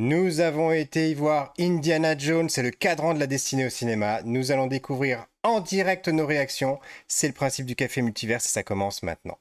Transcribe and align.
Nous 0.00 0.38
avons 0.38 0.70
été 0.70 1.10
y 1.10 1.14
voir 1.14 1.52
Indiana 1.58 2.16
Jones, 2.16 2.48
c'est 2.48 2.62
le 2.62 2.70
cadran 2.70 3.14
de 3.14 3.18
la 3.18 3.26
destinée 3.26 3.66
au 3.66 3.68
cinéma. 3.68 4.22
Nous 4.22 4.52
allons 4.52 4.68
découvrir 4.68 5.26
en 5.42 5.58
direct 5.58 6.06
nos 6.06 6.24
réactions. 6.24 6.78
C'est 7.08 7.26
le 7.26 7.34
principe 7.34 7.66
du 7.66 7.74
café 7.74 8.00
multivers 8.00 8.36
et 8.36 8.48
ça 8.48 8.62
commence 8.62 9.02
maintenant. 9.02 9.38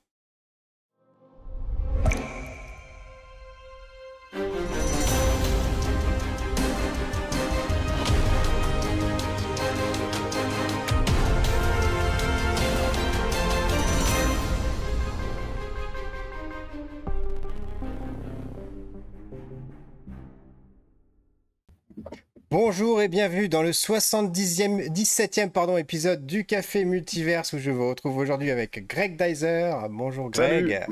Bonjour 22.49 23.01
et 23.01 23.09
bienvenue 23.09 23.49
dans 23.49 23.61
le 23.61 23.71
70e, 23.71 24.89
17e 24.89 25.49
pardon, 25.49 25.75
épisode 25.75 26.25
du 26.25 26.45
Café 26.45 26.85
Multiverse 26.85 27.51
où 27.51 27.57
je 27.57 27.71
vous 27.71 27.89
retrouve 27.89 28.15
aujourd'hui 28.15 28.51
avec 28.51 28.88
Greg 28.88 29.21
Dyser. 29.21 29.73
Bonjour 29.89 30.29
Greg. 30.29 30.85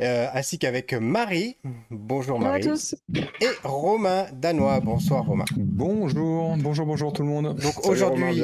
Euh, 0.00 0.26
ainsi 0.34 0.58
qu'avec 0.58 0.94
Marie. 0.94 1.56
Bonjour 1.92 2.40
Marie. 2.40 2.66
Bonjour 2.66 2.72
à 2.72 2.76
tous. 2.76 2.96
Et 3.40 3.48
Romain 3.62 4.26
Danois. 4.32 4.80
Bonsoir 4.80 5.24
Romain. 5.24 5.44
Bonjour, 5.56 6.56
bonjour, 6.56 6.86
bonjour 6.86 7.12
tout 7.12 7.22
le 7.22 7.28
monde. 7.28 7.54
Donc 7.60 7.86
aujourd'hui, 7.86 8.42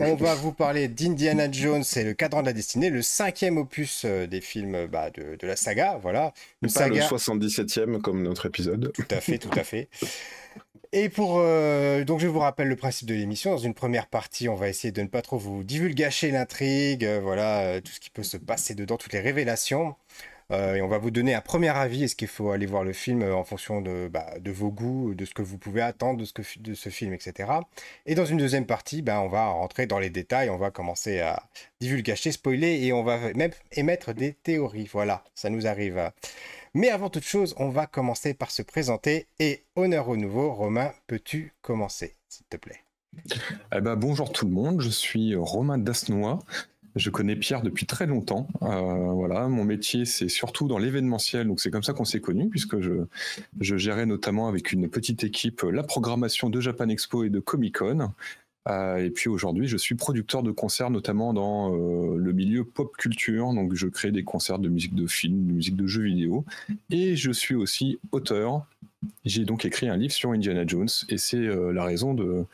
on 0.00 0.14
va 0.14 0.34
vous 0.36 0.52
parler 0.52 0.88
d'Indiana 0.88 1.52
Jones 1.52 1.84
et 1.94 2.04
le 2.04 2.14
cadran 2.14 2.40
de 2.40 2.46
la 2.46 2.54
destinée, 2.54 2.88
le 2.88 3.02
cinquième 3.02 3.58
opus 3.58 4.04
euh, 4.06 4.26
des 4.26 4.40
films 4.40 4.86
bah, 4.86 5.10
de, 5.10 5.36
de, 5.36 5.46
la 5.46 5.56
saga. 5.56 5.98
Voilà. 6.00 6.32
Une 6.62 6.70
Pas 6.72 6.80
saga... 6.80 7.06
le 7.10 7.16
77e 7.16 8.00
comme 8.00 8.22
notre 8.22 8.46
épisode. 8.46 8.92
Tout 8.94 9.04
à 9.10 9.20
fait, 9.20 9.36
tout 9.36 9.50
à 9.52 9.62
fait. 9.62 9.90
Et 10.92 11.08
pour 11.08 11.38
euh, 11.38 12.02
donc 12.04 12.18
je 12.18 12.26
vous 12.26 12.40
rappelle 12.40 12.66
le 12.66 12.74
principe 12.74 13.06
de 13.06 13.14
l'émission. 13.14 13.52
Dans 13.52 13.58
une 13.58 13.74
première 13.74 14.08
partie, 14.08 14.48
on 14.48 14.56
va 14.56 14.68
essayer 14.68 14.90
de 14.90 15.02
ne 15.02 15.06
pas 15.06 15.22
trop 15.22 15.38
vous 15.38 15.62
divulgacher 15.62 16.32
l'intrigue, 16.32 17.04
euh, 17.04 17.20
voilà 17.20 17.60
euh, 17.60 17.80
tout 17.80 17.92
ce 17.92 18.00
qui 18.00 18.10
peut 18.10 18.24
se 18.24 18.36
passer 18.36 18.74
dedans, 18.74 18.96
toutes 18.96 19.12
les 19.12 19.20
révélations. 19.20 19.94
Et 20.52 20.82
on 20.82 20.88
va 20.88 20.98
vous 20.98 21.12
donner 21.12 21.32
un 21.32 21.40
premier 21.40 21.68
avis. 21.68 22.02
Est-ce 22.02 22.16
qu'il 22.16 22.26
faut 22.26 22.50
aller 22.50 22.66
voir 22.66 22.82
le 22.82 22.92
film 22.92 23.22
en 23.22 23.44
fonction 23.44 23.80
de, 23.80 24.10
bah, 24.12 24.26
de 24.40 24.50
vos 24.50 24.72
goûts, 24.72 25.14
de 25.14 25.24
ce 25.24 25.32
que 25.32 25.42
vous 25.42 25.58
pouvez 25.58 25.80
attendre 25.80 26.18
de 26.18 26.24
ce, 26.24 26.32
que, 26.32 26.42
de 26.58 26.74
ce 26.74 26.88
film, 26.88 27.12
etc. 27.12 27.48
Et 28.04 28.16
dans 28.16 28.24
une 28.24 28.38
deuxième 28.38 28.66
partie, 28.66 29.00
bah, 29.00 29.20
on 29.20 29.28
va 29.28 29.46
rentrer 29.46 29.86
dans 29.86 30.00
les 30.00 30.10
détails. 30.10 30.50
On 30.50 30.56
va 30.56 30.72
commencer 30.72 31.20
à 31.20 31.44
divulgacher, 31.80 32.32
spoiler, 32.32 32.84
et 32.84 32.92
on 32.92 33.04
va 33.04 33.32
même 33.34 33.52
émettre 33.70 34.12
des 34.12 34.32
théories. 34.32 34.90
Voilà, 34.92 35.22
ça 35.36 35.50
nous 35.50 35.68
arrive. 35.68 36.10
Mais 36.72 36.88
avant 36.88 37.10
toute 37.10 37.24
chose, 37.24 37.54
on 37.58 37.68
va 37.68 37.86
commencer 37.86 38.32
par 38.32 38.52
se 38.52 38.62
présenter. 38.62 39.26
Et 39.40 39.64
honneur 39.74 40.08
au 40.08 40.16
nouveau, 40.16 40.52
Romain, 40.52 40.92
peux-tu 41.08 41.52
commencer, 41.62 42.14
s'il 42.28 42.46
te 42.46 42.56
plaît? 42.56 42.84
Eh 43.74 43.80
ben, 43.80 43.96
Bonjour 43.96 44.30
tout 44.30 44.46
le 44.46 44.52
monde, 44.52 44.80
je 44.80 44.88
suis 44.88 45.34
Romain 45.34 45.78
Dasnois. 45.78 46.38
Je 46.94 47.10
connais 47.10 47.34
Pierre 47.36 47.62
depuis 47.62 47.86
très 47.86 48.06
longtemps. 48.06 48.46
Euh, 48.62 49.12
voilà, 49.12 49.48
mon 49.48 49.64
métier 49.64 50.04
c'est 50.04 50.28
surtout 50.28 50.68
dans 50.68 50.78
l'événementiel, 50.78 51.46
donc 51.46 51.60
c'est 51.60 51.70
comme 51.70 51.82
ça 51.82 51.92
qu'on 51.92 52.04
s'est 52.04 52.20
connus, 52.20 52.48
puisque 52.48 52.80
je, 52.80 53.04
je 53.60 53.76
gérais 53.76 54.06
notamment 54.06 54.48
avec 54.48 54.72
une 54.72 54.88
petite 54.88 55.22
équipe 55.24 55.62
la 55.62 55.82
programmation 55.82 56.50
de 56.50 56.60
Japan 56.60 56.88
Expo 56.88 57.24
et 57.24 57.30
de 57.30 57.40
Comic 57.40 57.78
Con. 57.78 58.12
Euh, 58.70 59.04
et 59.04 59.10
puis 59.10 59.28
aujourd'hui, 59.28 59.66
je 59.66 59.76
suis 59.76 59.94
producteur 59.94 60.42
de 60.42 60.50
concerts, 60.50 60.90
notamment 60.90 61.32
dans 61.32 61.74
euh, 61.74 62.16
le 62.16 62.32
milieu 62.32 62.64
pop 62.64 62.96
culture. 62.96 63.52
Donc, 63.52 63.74
je 63.74 63.86
crée 63.88 64.12
des 64.12 64.22
concerts 64.22 64.58
de 64.58 64.68
musique 64.68 64.94
de 64.94 65.06
film, 65.06 65.46
de 65.46 65.52
musique 65.52 65.76
de 65.76 65.86
jeux 65.86 66.04
vidéo. 66.04 66.44
Et 66.90 67.16
je 67.16 67.30
suis 67.32 67.54
aussi 67.54 67.98
auteur. 68.12 68.66
J'ai 69.24 69.44
donc 69.44 69.64
écrit 69.64 69.88
un 69.88 69.96
livre 69.96 70.12
sur 70.12 70.30
Indiana 70.30 70.64
Jones. 70.66 70.88
Et 71.08 71.18
c'est 71.18 71.36
euh, 71.36 71.72
la 71.72 71.84
raison 71.84 72.14
de. 72.14 72.44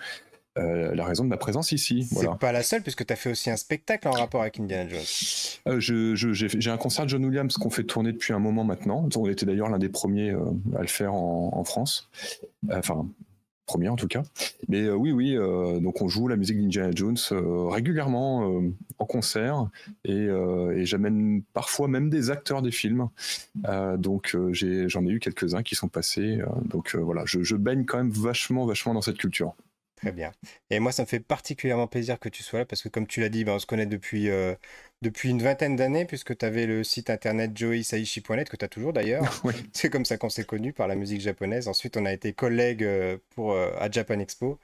la 0.56 1.04
raison 1.04 1.24
de 1.24 1.28
ma 1.28 1.36
présence 1.36 1.72
ici. 1.72 2.04
C'est 2.04 2.38
pas 2.38 2.52
la 2.52 2.62
seule, 2.62 2.82
puisque 2.82 3.04
tu 3.04 3.12
as 3.12 3.16
fait 3.16 3.30
aussi 3.30 3.50
un 3.50 3.56
spectacle 3.56 4.08
en 4.08 4.12
rapport 4.12 4.40
avec 4.40 4.58
Indiana 4.58 4.88
Jones. 4.88 5.80
j'ai 5.80 6.70
un 6.70 6.78
concert 6.78 7.04
de 7.04 7.10
John 7.10 7.24
Williams 7.26 7.54
qu'on 7.58 7.68
fait 7.68 7.84
tourner 7.84 8.12
depuis 8.12 8.32
un 8.32 8.38
moment 8.38 8.64
maintenant. 8.64 9.06
On 9.16 9.28
était 9.28 9.44
d'ailleurs 9.44 9.68
l'un 9.68 9.78
des 9.78 9.90
premiers 9.90 10.30
à 10.30 10.80
le 10.80 10.86
faire 10.86 11.12
en, 11.12 11.50
en 11.52 11.64
France. 11.64 12.08
Enfin, 12.72 13.06
première 13.66 13.92
en 13.92 13.96
tout 13.96 14.06
cas. 14.06 14.22
Mais 14.68 14.82
euh, 14.82 14.94
oui, 14.94 15.12
oui, 15.12 15.36
euh, 15.36 15.80
donc 15.80 16.00
on 16.00 16.08
joue 16.08 16.28
la 16.28 16.36
musique 16.36 16.58
d'Indiana 16.58 16.90
Jones 16.94 17.16
euh, 17.32 17.68
régulièrement 17.68 18.62
en 18.98 19.04
concert 19.04 19.68
et, 20.04 20.28
j'amène 20.84 21.42
parfois 21.52 21.88
même 21.88 22.08
des 22.08 22.30
acteurs 22.30 22.62
des 22.62 22.70
films. 22.70 23.08
donc 23.98 24.36
j'en 24.52 25.06
ai, 25.06 25.10
eu 25.10 25.18
quelques-uns 25.18 25.62
qui 25.62 25.74
sont 25.74 25.88
passés. 25.88 26.38
donc 26.64 26.94
voilà, 26.94 27.24
je, 27.26 27.42
je, 27.42 27.56
baigne 27.56 27.84
quand 27.84 27.98
même 27.98 28.10
vachement, 28.10 28.66
vachement 28.66 28.94
dans 28.94 29.02
cette 29.02 29.18
culture. 29.18 29.54
Très 29.96 30.12
bien. 30.12 30.32
Et 30.68 30.78
moi, 30.78 30.92
ça 30.92 31.02
me 31.04 31.06
fait 31.06 31.20
particulièrement 31.20 31.86
plaisir 31.86 32.18
que 32.18 32.28
tu 32.28 32.42
sois 32.42 32.58
là 32.60 32.64
parce 32.66 32.82
que, 32.82 32.90
comme 32.90 33.06
tu 33.06 33.20
l'as 33.20 33.30
dit, 33.30 33.44
ben, 33.44 33.52
on 33.54 33.58
se 33.58 33.64
connaît 33.64 33.86
depuis, 33.86 34.28
euh, 34.28 34.54
depuis 35.00 35.30
une 35.30 35.40
vingtaine 35.42 35.74
d'années 35.74 36.04
puisque 36.04 36.36
tu 36.36 36.44
avais 36.44 36.66
le 36.66 36.84
site 36.84 37.08
internet 37.08 37.56
joeisaishi.net 37.56 38.50
que 38.50 38.56
tu 38.56 38.64
as 38.66 38.68
toujours 38.68 38.92
d'ailleurs. 38.92 39.42
C'est 39.72 39.88
comme 39.88 40.04
ça 40.04 40.18
qu'on 40.18 40.28
s'est 40.28 40.44
connus 40.44 40.74
par 40.74 40.86
la 40.86 40.96
musique 40.96 41.22
japonaise. 41.22 41.66
Ensuite, 41.66 41.96
on 41.96 42.04
a 42.04 42.12
été 42.12 42.34
collègues 42.34 42.84
euh, 42.84 43.16
pour, 43.30 43.52
euh, 43.52 43.70
à 43.78 43.90
Japan 43.90 44.18
Expo. 44.18 44.58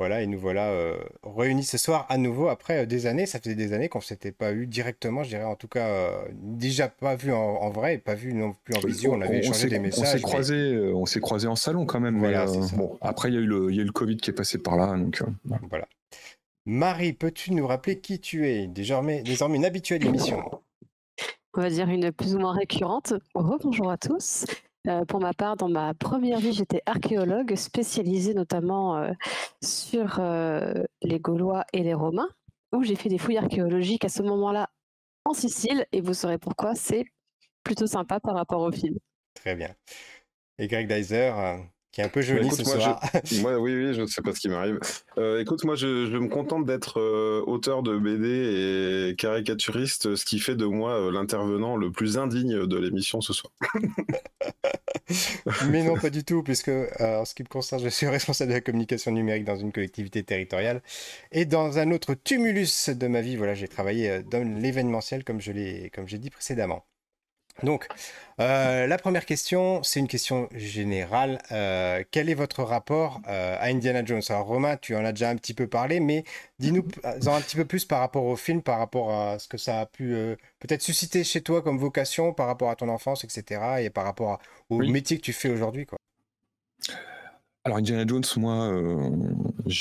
Voilà, 0.00 0.22
et 0.22 0.26
nous 0.26 0.38
voilà 0.38 0.70
euh, 0.70 0.96
réunis 1.22 1.62
ce 1.62 1.76
soir 1.76 2.06
à 2.08 2.16
nouveau 2.16 2.48
après 2.48 2.78
euh, 2.78 2.86
des 2.86 3.04
années. 3.04 3.26
Ça 3.26 3.38
faisait 3.38 3.54
des 3.54 3.74
années 3.74 3.90
qu'on 3.90 3.98
ne 3.98 4.04
s'était 4.04 4.32
pas 4.32 4.54
eu 4.54 4.66
directement, 4.66 5.24
je 5.24 5.28
dirais 5.28 5.44
en 5.44 5.56
tout 5.56 5.68
cas, 5.68 5.88
euh, 5.88 6.24
déjà 6.32 6.88
pas 6.88 7.16
vu 7.16 7.34
en, 7.34 7.68
vrai 7.68 7.96
et 7.96 7.98
pas 7.98 8.14
vu 8.14 8.32
non 8.32 8.54
plus 8.64 8.76
en 8.76 8.80
visio. 8.80 9.12
On 9.12 9.20
avait 9.20 9.40
échangé 9.40 9.68
des 9.68 9.78
messages. 9.78 10.08
On 10.08 10.12
s'est 10.12 10.22
croisé, 10.22 10.90
on 10.94 11.04
s'est 11.04 11.20
croisé 11.20 11.48
en 11.48 11.54
salon 11.54 11.84
quand 11.84 12.00
même. 12.00 12.18
Voilà, 12.18 12.46
bon, 12.78 12.96
après, 13.02 13.28
il 13.28 13.34
y, 13.34 13.36
a 13.36 13.40
eu 13.42 13.46
le, 13.46 13.70
y 13.74 13.78
a 13.78 13.82
eu 13.82 13.84
le 13.84 13.92
Covid 13.92 14.16
qui 14.16 14.30
est 14.30 14.32
passé 14.32 14.56
par 14.56 14.78
là. 14.78 14.96
Donc, 14.96 15.22
voilà. 15.68 15.86
Marie, 16.64 17.12
peux-tu 17.12 17.52
nous 17.52 17.66
rappeler 17.66 18.00
qui 18.00 18.20
tu 18.20 18.48
es? 18.48 18.68
Désormais, 18.68 19.22
désormais 19.22 19.56
une 19.56 19.66
habituée 19.66 19.98
de 19.98 20.04
l'émission. 20.04 20.42
On 21.52 21.60
va 21.60 21.68
dire 21.68 21.90
une 21.90 22.10
plus 22.10 22.34
ou 22.36 22.38
moins 22.38 22.54
récurrente. 22.54 23.12
Bonjour 23.34 23.90
à 23.90 23.98
tous. 23.98 24.46
Euh, 24.88 25.04
pour 25.04 25.20
ma 25.20 25.34
part, 25.34 25.56
dans 25.56 25.68
ma 25.68 25.92
première 25.94 26.38
vie, 26.38 26.52
j'étais 26.52 26.82
archéologue, 26.86 27.54
spécialisée 27.54 28.32
notamment 28.32 28.96
euh, 28.96 29.12
sur 29.62 30.18
euh, 30.20 30.84
les 31.02 31.20
Gaulois 31.20 31.64
et 31.72 31.82
les 31.82 31.92
Romains, 31.92 32.30
où 32.72 32.82
j'ai 32.82 32.96
fait 32.96 33.10
des 33.10 33.18
fouilles 33.18 33.38
archéologiques 33.38 34.04
à 34.04 34.08
ce 34.08 34.22
moment-là 34.22 34.70
en 35.26 35.34
Sicile, 35.34 35.86
et 35.92 36.00
vous 36.00 36.14
saurez 36.14 36.38
pourquoi, 36.38 36.74
c'est 36.74 37.04
plutôt 37.62 37.86
sympa 37.86 38.20
par 38.20 38.34
rapport 38.34 38.62
au 38.62 38.72
film. 38.72 38.96
Très 39.34 39.54
bien. 39.54 39.74
Et 40.58 40.66
Greg 40.66 40.88
Dyser, 40.88 41.32
qui 41.92 42.00
est 42.00 42.04
un 42.04 42.08
peu 42.08 42.22
joli 42.22 42.50
ce 42.50 42.62
moi, 42.62 42.76
soir. 42.76 43.00
moi, 43.40 43.58
oui, 43.58 43.74
oui, 43.74 43.94
je 43.94 44.02
ne 44.02 44.06
sais 44.06 44.22
pas 44.22 44.32
ce 44.32 44.40
qui 44.40 44.48
m'arrive. 44.48 44.78
Euh, 45.18 45.40
écoute, 45.40 45.64
moi, 45.64 45.74
je, 45.74 46.06
je, 46.06 46.16
me 46.16 46.28
contente 46.28 46.64
d'être 46.64 47.00
euh, 47.00 47.42
auteur 47.46 47.82
de 47.82 47.98
BD 47.98 49.10
et 49.10 49.16
caricaturiste, 49.16 50.14
ce 50.14 50.24
qui 50.24 50.38
fait 50.38 50.54
de 50.54 50.66
moi 50.66 50.92
euh, 50.92 51.10
l'intervenant 51.10 51.76
le 51.76 51.90
plus 51.90 52.16
indigne 52.16 52.66
de 52.66 52.76
l'émission 52.78 53.20
ce 53.20 53.32
soir. 53.32 53.52
Mais 55.68 55.82
non, 55.82 55.96
pas 55.96 56.10
du 56.10 56.22
tout, 56.22 56.44
puisque 56.44 56.70
en 57.00 57.24
ce 57.24 57.34
qui 57.34 57.42
me 57.42 57.48
concerne, 57.48 57.82
je 57.82 57.88
suis 57.88 58.06
responsable 58.08 58.50
de 58.50 58.54
la 58.54 58.60
communication 58.60 59.10
numérique 59.10 59.44
dans 59.44 59.56
une 59.56 59.72
collectivité 59.72 60.22
territoriale. 60.22 60.82
Et 61.32 61.44
dans 61.44 61.78
un 61.78 61.90
autre 61.90 62.14
tumulus 62.14 62.90
de 62.90 63.06
ma 63.08 63.20
vie, 63.20 63.34
voilà, 63.34 63.54
j'ai 63.54 63.68
travaillé 63.68 64.22
dans 64.22 64.46
l'événementiel, 64.60 65.24
comme 65.24 65.40
je 65.40 65.50
l'ai 65.50 65.90
dit 65.90 66.30
précédemment. 66.30 66.84
Donc, 67.62 67.86
euh, 68.40 68.86
la 68.86 68.98
première 68.98 69.26
question, 69.26 69.82
c'est 69.82 70.00
une 70.00 70.08
question 70.08 70.48
générale. 70.54 71.40
Euh, 71.52 72.02
quel 72.10 72.30
est 72.30 72.34
votre 72.34 72.62
rapport 72.62 73.20
euh, 73.28 73.56
à 73.58 73.66
Indiana 73.66 74.04
Jones? 74.04 74.22
Alors, 74.28 74.46
Romain, 74.46 74.76
tu 74.76 74.94
en 74.96 75.04
as 75.04 75.12
déjà 75.12 75.28
un 75.28 75.36
petit 75.36 75.54
peu 75.54 75.66
parlé, 75.66 76.00
mais 76.00 76.24
dis-nous 76.58 76.86
en 77.04 77.34
un 77.34 77.40
petit 77.40 77.56
peu 77.56 77.64
plus 77.64 77.84
par 77.84 78.00
rapport 78.00 78.24
au 78.24 78.36
film, 78.36 78.62
par 78.62 78.78
rapport 78.78 79.12
à 79.12 79.38
ce 79.38 79.48
que 79.48 79.58
ça 79.58 79.80
a 79.80 79.86
pu 79.86 80.14
peut-être 80.58 80.82
susciter 80.82 81.24
chez 81.24 81.42
toi 81.42 81.62
comme 81.62 81.78
vocation, 81.78 82.32
par 82.32 82.46
rapport 82.46 82.70
à 82.70 82.76
ton 82.76 82.88
enfance, 82.88 83.24
etc., 83.24 83.60
et 83.80 83.90
par 83.90 84.04
rapport 84.04 84.38
au 84.70 84.78
métier 84.78 85.18
que 85.18 85.22
tu 85.22 85.32
fais 85.32 85.50
aujourd'hui. 85.50 85.86
Quoi. 85.86 85.98
Alors 87.64 87.76
Indiana 87.76 88.06
Jones, 88.06 88.24
moi, 88.38 88.72
euh, 88.72 89.10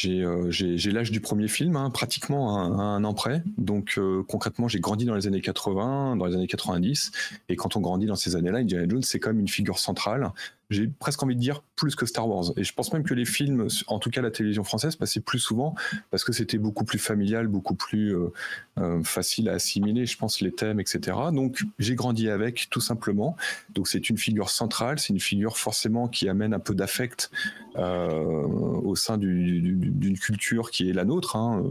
euh, 0.05 0.51
j'ai 0.51 0.91
l'âge 0.91 1.11
du 1.11 1.21
premier 1.21 1.47
film, 1.47 1.77
hein, 1.77 1.89
pratiquement 1.89 2.59
un, 2.59 3.05
an 3.05 3.13
près. 3.13 3.41
Donc 3.57 3.93
euh, 3.97 4.21
concrètement, 4.27 4.67
j'ai 4.67 4.81
grandi 4.81 5.05
dans 5.05 5.15
les 5.15 5.27
années 5.27 5.39
80, 5.39 6.17
dans 6.17 6.25
les 6.25 6.35
années 6.35 6.47
90, 6.47 7.11
et 7.47 7.55
quand 7.55 7.77
on 7.77 7.79
grandit 7.79 8.05
dans 8.05 8.17
ces 8.17 8.35
années-là, 8.35 8.59
Indiana 8.59 8.85
Jones, 8.89 9.03
c'est 9.03 9.19
comme 9.19 9.39
une 9.39 9.47
figure 9.47 9.79
centrale 9.79 10.33
j'ai 10.69 10.88
presque 10.88 11.24
envie 11.24 11.36
de 11.36 11.42
dire 11.42 11.63
plus 11.75 11.95
que 11.95 12.06
Star 12.06 12.27
Wars. 12.27 12.51
Et 12.57 12.63
je 12.63 12.74
pense 12.74 12.94
même 12.94 13.04
que 13.04 13.13
les 13.13 13.25
films, 13.25 13.68
en 13.88 14.00
tout 14.00 14.10
cas 14.10 14.21
la 14.21 14.31
télévision 14.31 14.63
française, 14.63 14.95
passaient 14.95 15.19
plus 15.19 15.39
souvent 15.39 15.75
parce 16.12 16.24
que 16.24 16.31
c'était 16.31 16.57
beaucoup 16.57 16.86
plus 16.86 17.00
familial, 17.00 17.48
beaucoup 17.48 17.75
plus 17.75 18.16
euh, 18.16 18.31
euh, 18.77 19.04
facile 19.04 19.50
à 19.50 19.54
assimiler, 19.54 20.06
je 20.06 20.18
pense, 20.18 20.42
les 20.42 20.51
thèmes, 20.51 20.80
etc. 20.80 21.18
Donc 21.33 21.63
j'ai 21.80 21.95
grandi 21.95 22.30
avec, 22.30 22.68
tout 22.69 22.81
simplement. 22.81 23.36
Donc 23.74 23.88
c'est 23.88 24.10
une 24.10 24.18
figure 24.18 24.50
centrale, 24.50 25.00
c'est 25.00 25.13
une 25.13 25.19
figure 25.19 25.57
forcément 25.57 26.07
qui 26.07 26.30
amène 26.30 26.54
un 26.54 26.60
peu 26.60 26.75
d'affect 26.75 27.31
euh, 27.75 28.44
au 28.44 28.95
sein 28.95 29.18
d'une 29.18 30.19
culture 30.19 30.69
qui 30.69 30.89
est 30.89 30.94
la 30.94 31.06
nôtre. 31.06 31.36
Hein 31.36 31.63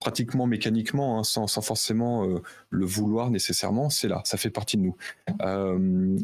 pratiquement 0.00 0.46
mécaniquement, 0.46 1.18
hein, 1.18 1.24
sans, 1.24 1.46
forcément 1.60 2.26
le 2.70 2.86
vouloir 2.86 3.30
nécessairement, 3.30 3.90
c'est 3.90 4.08
là, 4.08 4.22
ça 4.24 4.36
fait 4.38 4.50
partie 4.50 4.76
de 4.76 4.82
nous. 4.82 4.96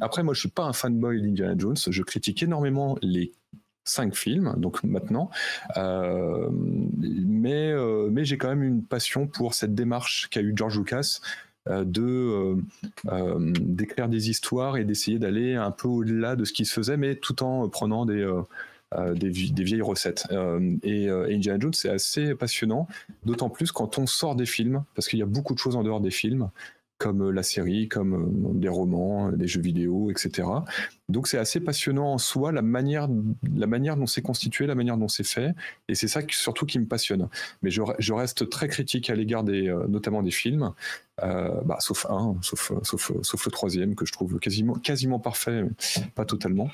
après, 0.00 0.22
moi, 0.22 0.34
je 0.34 0.40
suis 0.40 0.48
pas 0.48 0.64
un 0.64 0.72
fanboy 0.72 1.22
d'Indiana 1.22 1.54
Jones. 1.56 1.76
Je 1.86 2.02
critique 2.02 2.42
énormément 2.42 2.96
les 3.02 3.32
cinq 3.84 4.16
films, 4.16 4.54
donc 4.56 4.82
maintenant. 4.82 5.30
mais 5.76 7.74
mais 8.10 8.24
j'ai 8.24 8.38
quand 8.38 8.48
même 8.48 8.62
une 8.62 8.82
passion 8.82 9.26
pour 9.26 9.54
cette 9.54 9.74
démarche 9.74 10.28
qu'a 10.30 10.40
eu 10.40 10.54
George 10.56 10.78
Lucas 10.78 11.20
euh, 11.68 11.84
de 11.84 12.02
euh, 12.02 12.56
euh, 13.08 13.52
d'écrire 13.58 14.08
des 14.08 14.30
histoires 14.30 14.76
et 14.76 14.84
d'essayer 14.84 15.18
d'aller 15.18 15.56
un 15.56 15.72
peu 15.72 15.88
au-delà 15.88 16.36
de 16.36 16.44
ce 16.44 16.52
qui 16.52 16.64
se 16.64 16.72
faisait, 16.72 16.96
mais 16.96 17.16
tout 17.16 17.42
en 17.42 17.68
prenant 17.68 18.06
des 18.06 18.24
des, 19.14 19.30
vieilles 19.30 19.82
recettes. 19.82 20.26
et, 20.82 21.10
Indiana 21.10 21.58
Jones, 21.60 21.74
c'est 21.74 21.90
assez 21.90 22.34
passionnant, 22.34 22.86
d'autant 23.24 23.50
plus 23.50 23.72
quand 23.72 23.98
on 23.98 24.06
sort 24.06 24.36
des 24.36 24.46
films, 24.46 24.84
parce 24.94 25.08
qu'il 25.08 25.18
y 25.18 25.22
a 25.22 25.26
beaucoup 25.26 25.54
de 25.54 25.58
choses 25.58 25.76
en 25.76 25.82
dehors 25.82 26.00
des 26.00 26.10
films 26.10 26.50
comme 26.98 27.30
la 27.30 27.42
série, 27.42 27.88
comme 27.88 28.58
des 28.58 28.68
romans, 28.68 29.30
des 29.32 29.46
jeux 29.46 29.60
vidéo, 29.60 30.10
etc. 30.10 30.48
Donc 31.08 31.28
c'est 31.28 31.38
assez 31.38 31.60
passionnant 31.60 32.12
en 32.12 32.18
soi, 32.18 32.52
la 32.52 32.62
manière, 32.62 33.08
la 33.54 33.66
manière 33.66 33.96
dont 33.96 34.06
c'est 34.06 34.22
constitué, 34.22 34.66
la 34.66 34.74
manière 34.74 34.96
dont 34.96 35.08
c'est 35.08 35.26
fait, 35.26 35.54
et 35.88 35.94
c'est 35.94 36.08
ça 36.08 36.22
surtout 36.28 36.66
qui 36.66 36.78
me 36.78 36.86
passionne. 36.86 37.28
Mais 37.62 37.70
je, 37.70 38.12
reste 38.12 38.48
très 38.48 38.68
critique 38.68 39.10
à 39.10 39.14
l'égard 39.14 39.44
des, 39.44 39.74
notamment 39.88 40.22
des 40.22 40.30
films, 40.30 40.72
euh, 41.22 41.62
bah, 41.64 41.78
sauf 41.80 42.04
un, 42.10 42.36
sauf, 42.42 42.72
sauf, 42.82 43.12
sauf, 43.22 43.46
le 43.46 43.50
troisième 43.50 43.94
que 43.94 44.04
je 44.04 44.12
trouve 44.12 44.38
quasiment, 44.38 44.74
quasiment 44.74 45.18
parfait, 45.18 45.64
pas 46.14 46.26
totalement. 46.26 46.70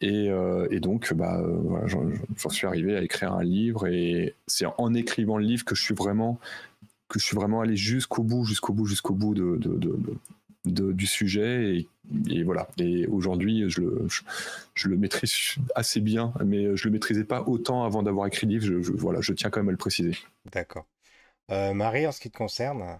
Et, 0.00 0.30
euh, 0.30 0.66
donc, 0.80 1.12
bah, 1.12 1.42
j'en 1.84 2.48
suis 2.48 2.66
arrivé 2.66 2.96
à 2.96 3.02
écrire 3.02 3.32
un 3.34 3.44
livre, 3.44 3.86
et 3.86 4.34
c'est 4.46 4.66
en 4.78 4.94
écrivant 4.94 5.36
le 5.36 5.44
livre 5.44 5.64
que 5.64 5.74
je 5.74 5.82
suis 5.82 5.94
vraiment, 5.94 6.38
que 7.08 7.18
je 7.18 7.24
suis 7.24 7.36
vraiment 7.36 7.60
allé 7.60 7.76
jusqu'au 7.76 8.22
bout, 8.22 8.44
jusqu'au 8.44 8.72
bout, 8.72 8.86
jusqu'au 8.86 9.14
bout 9.14 9.34
de, 9.34 9.56
de, 9.56 9.98
de, 10.64 10.92
du 10.92 11.06
sujet. 11.06 11.76
Et, 11.76 11.88
et 12.28 12.42
voilà. 12.42 12.68
Et 12.78 13.06
aujourd'hui, 13.06 13.64
je 13.68 13.80
le, 13.80 14.06
je, 14.74 14.88
le 14.88 14.96
maîtrise 14.96 15.56
assez 15.74 16.00
bien, 16.00 16.32
mais 16.44 16.76
je 16.76 16.84
le 16.86 16.92
maîtrisais 16.92 17.24
pas 17.24 17.42
autant 17.42 17.84
avant 17.84 18.02
d'avoir 18.02 18.26
écrit 18.26 18.46
le 18.46 18.52
livre. 18.52 18.82
Je, 18.82 18.92
voilà, 18.92 19.20
je 19.20 19.32
tiens 19.32 19.50
quand 19.50 19.60
même 19.60 19.68
à 19.68 19.72
le 19.72 19.76
préciser. 19.76 20.16
D'accord. 20.52 20.86
Euh, 21.50 21.74
Marie, 21.74 22.06
en 22.06 22.12
ce 22.12 22.20
qui 22.20 22.30
te 22.30 22.36
concerne, 22.36 22.98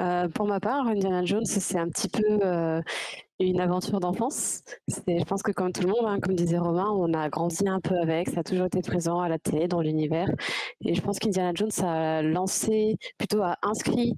euh, 0.00 0.28
pour 0.28 0.46
ma 0.46 0.60
part, 0.60 0.86
Indiana 0.86 1.24
Jones, 1.24 1.44
c'est 1.44 1.78
un 1.78 1.88
petit 1.88 2.08
peu 2.08 2.40
euh, 2.42 2.80
une 3.38 3.60
aventure 3.60 4.00
d'enfance. 4.00 4.62
Je 4.88 5.24
pense 5.24 5.42
que 5.42 5.52
comme 5.52 5.72
tout 5.72 5.82
le 5.82 5.88
monde, 5.88 6.06
hein, 6.06 6.18
comme 6.20 6.34
disait 6.34 6.58
Romain, 6.58 6.90
on 6.90 7.12
a 7.14 7.28
grandi 7.28 7.68
un 7.68 7.80
peu 7.80 7.98
avec, 7.98 8.30
ça 8.30 8.40
a 8.40 8.42
toujours 8.42 8.66
été 8.66 8.80
présent 8.80 9.20
à 9.20 9.28
la 9.28 9.38
télé, 9.38 9.68
dans 9.68 9.80
l'univers. 9.80 10.30
Et 10.84 10.94
je 10.94 11.00
pense 11.02 11.18
qu'Indiana 11.18 11.52
Jones 11.54 11.70
a 11.82 12.22
lancé, 12.22 12.96
plutôt 13.18 13.42
a 13.42 13.56
inscrit 13.62 14.14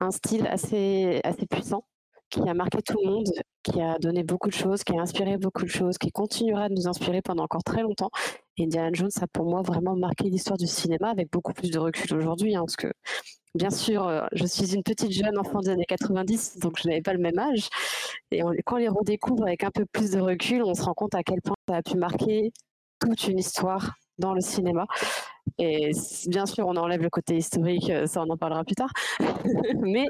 un 0.00 0.10
style 0.10 0.46
assez, 0.46 1.20
assez 1.24 1.46
puissant 1.46 1.84
qui 2.30 2.40
a 2.48 2.54
marqué 2.54 2.80
tout 2.80 2.96
le 3.02 3.10
monde, 3.10 3.28
qui 3.62 3.80
a 3.80 3.98
donné 3.98 4.22
beaucoup 4.22 4.48
de 4.48 4.54
choses, 4.54 4.84
qui 4.84 4.96
a 4.96 5.00
inspiré 5.00 5.36
beaucoup 5.36 5.64
de 5.64 5.68
choses, 5.68 5.98
qui 5.98 6.12
continuera 6.12 6.68
de 6.68 6.74
nous 6.74 6.88
inspirer 6.88 7.22
pendant 7.22 7.44
encore 7.44 7.64
très 7.64 7.82
longtemps. 7.82 8.10
Et 8.56 8.64
Indiana 8.64 8.90
Jones 8.92 9.10
a 9.20 9.26
pour 9.26 9.46
moi 9.46 9.62
vraiment 9.62 9.96
marqué 9.96 10.24
l'histoire 10.30 10.56
du 10.56 10.66
cinéma 10.68 11.10
avec 11.10 11.30
beaucoup 11.30 11.52
plus 11.52 11.70
de 11.70 11.78
recul 11.78 12.14
aujourd'hui, 12.14 12.54
hein, 12.54 12.60
parce 12.60 12.76
que 12.76 12.92
Bien 13.54 13.70
sûr, 13.70 14.06
euh, 14.06 14.26
je 14.32 14.46
suis 14.46 14.74
une 14.74 14.82
petite 14.82 15.10
jeune 15.10 15.36
enfant 15.36 15.60
des 15.60 15.70
années 15.70 15.84
90, 15.86 16.58
donc 16.58 16.78
je 16.80 16.88
n'avais 16.88 17.02
pas 17.02 17.12
le 17.12 17.18
même 17.18 17.38
âge. 17.38 17.68
Et 18.30 18.42
quand 18.64 18.76
on 18.76 18.78
les 18.78 18.88
redécouvre 18.88 19.42
avec 19.44 19.64
un 19.64 19.70
peu 19.70 19.84
plus 19.86 20.12
de 20.12 20.20
recul, 20.20 20.62
on 20.62 20.74
se 20.74 20.82
rend 20.82 20.94
compte 20.94 21.14
à 21.14 21.22
quel 21.24 21.40
point 21.42 21.56
ça 21.68 21.76
a 21.76 21.82
pu 21.82 21.96
marquer 21.96 22.52
toute 23.00 23.26
une 23.26 23.38
histoire 23.38 23.94
dans 24.18 24.34
le 24.34 24.40
cinéma. 24.40 24.86
Et 25.58 25.90
bien 26.28 26.46
sûr, 26.46 26.66
on 26.68 26.76
enlève 26.76 27.02
le 27.02 27.10
côté 27.10 27.36
historique, 27.36 27.90
euh, 27.90 28.06
ça 28.06 28.22
on 28.22 28.30
en 28.30 28.36
parlera 28.36 28.64
plus 28.64 28.76
tard. 28.76 28.92
Mais 29.80 30.06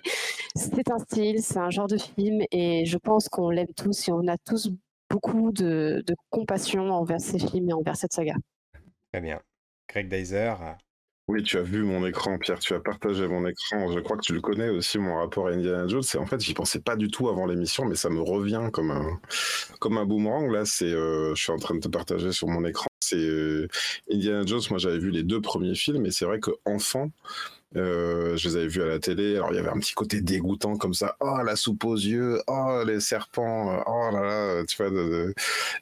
c'est 0.55 0.91
un 0.91 0.99
style, 0.99 1.43
c'est 1.43 1.59
un 1.59 1.71
genre 1.71 1.87
de 1.87 1.97
film, 1.97 2.43
et 2.51 2.85
je 2.85 2.99
pense 2.99 3.29
qu'on 3.29 3.49
l'aime 3.49 3.73
tous 3.75 4.09
et 4.09 4.13
on 4.13 4.27
a 4.29 4.37
tous 4.37 4.71
beaucoup 5.09 5.51
de, 5.51 6.05
compassion 6.29 6.91
envers 6.91 7.21
ces 7.21 7.39
films 7.39 7.71
et 7.71 7.73
envers 7.73 7.97
cette 7.97 8.13
saga. 8.13 8.35
Très 9.13 9.21
bien. 9.21 9.41
Greg 9.89 10.09
Deiser, 10.09 10.55
oui, 11.31 11.44
tu 11.44 11.59
as 11.59 11.62
vu 11.62 11.85
mon 11.85 12.05
écran, 12.05 12.38
Pierre, 12.38 12.59
tu 12.59 12.75
as 12.75 12.81
partagé 12.81 13.29
mon 13.29 13.47
écran. 13.47 13.93
Je 13.93 14.00
crois 14.00 14.17
que 14.17 14.23
tu 14.23 14.32
le 14.32 14.41
connais 14.41 14.69
aussi, 14.69 14.99
mon 14.99 15.15
rapport 15.15 15.47
à 15.47 15.53
Indiana 15.53 15.87
Jones. 15.87 16.03
En 16.19 16.27
fait, 16.27 16.41
j'y 16.41 16.55
pensais 16.55 16.81
pas 16.81 16.97
du 16.97 17.09
tout 17.09 17.29
avant 17.29 17.47
l'émission, 17.47 17.85
mais 17.85 17.94
ça 17.94 18.11
me 18.11 18.21
revient 18.21 18.69
comme 18.73 18.91
un, 18.91 19.21
comme 19.79 19.97
un 19.97 20.05
boomerang. 20.05 20.50
Là, 20.50 20.65
c'est, 20.65 20.93
euh, 20.93 21.32
je 21.37 21.41
suis 21.41 21.53
en 21.53 21.59
train 21.59 21.77
de 21.77 21.81
te 21.81 21.88
partager 21.88 22.32
sur 22.32 22.49
mon 22.49 22.65
écran. 22.65 22.88
C'est 22.99 23.17
euh, 23.17 23.69
Indiana 24.11 24.43
Jones. 24.44 24.62
Moi, 24.71 24.81
j'avais 24.81 24.99
vu 24.99 25.11
les 25.11 25.23
deux 25.23 25.41
premiers 25.41 25.77
films, 25.77 26.05
et 26.05 26.11
c'est 26.11 26.25
vrai 26.25 26.41
qu'enfant, 26.41 27.12
euh, 27.76 28.37
je 28.37 28.49
les 28.49 28.56
avais 28.56 28.67
vus 28.67 28.82
à 28.82 28.87
la 28.87 28.99
télé. 28.99 29.37
Alors, 29.37 29.52
il 29.52 29.56
y 29.56 29.58
avait 29.58 29.69
un 29.69 29.78
petit 29.78 29.94
côté 29.94 30.20
dégoûtant 30.20 30.76
comme 30.76 30.94
ça. 30.94 31.17
Oh, 31.20 31.38
la 31.44 31.55
soupe 31.56 31.84
aux 31.84 31.94
yeux. 31.94 32.40
Oh, 32.49 32.82
les 32.84 33.00
serpents. 33.00 33.82
Oh 33.87 34.11
là 34.12 34.22
là. 34.22 34.64
Tu 34.64 34.76
vois, 34.76 34.90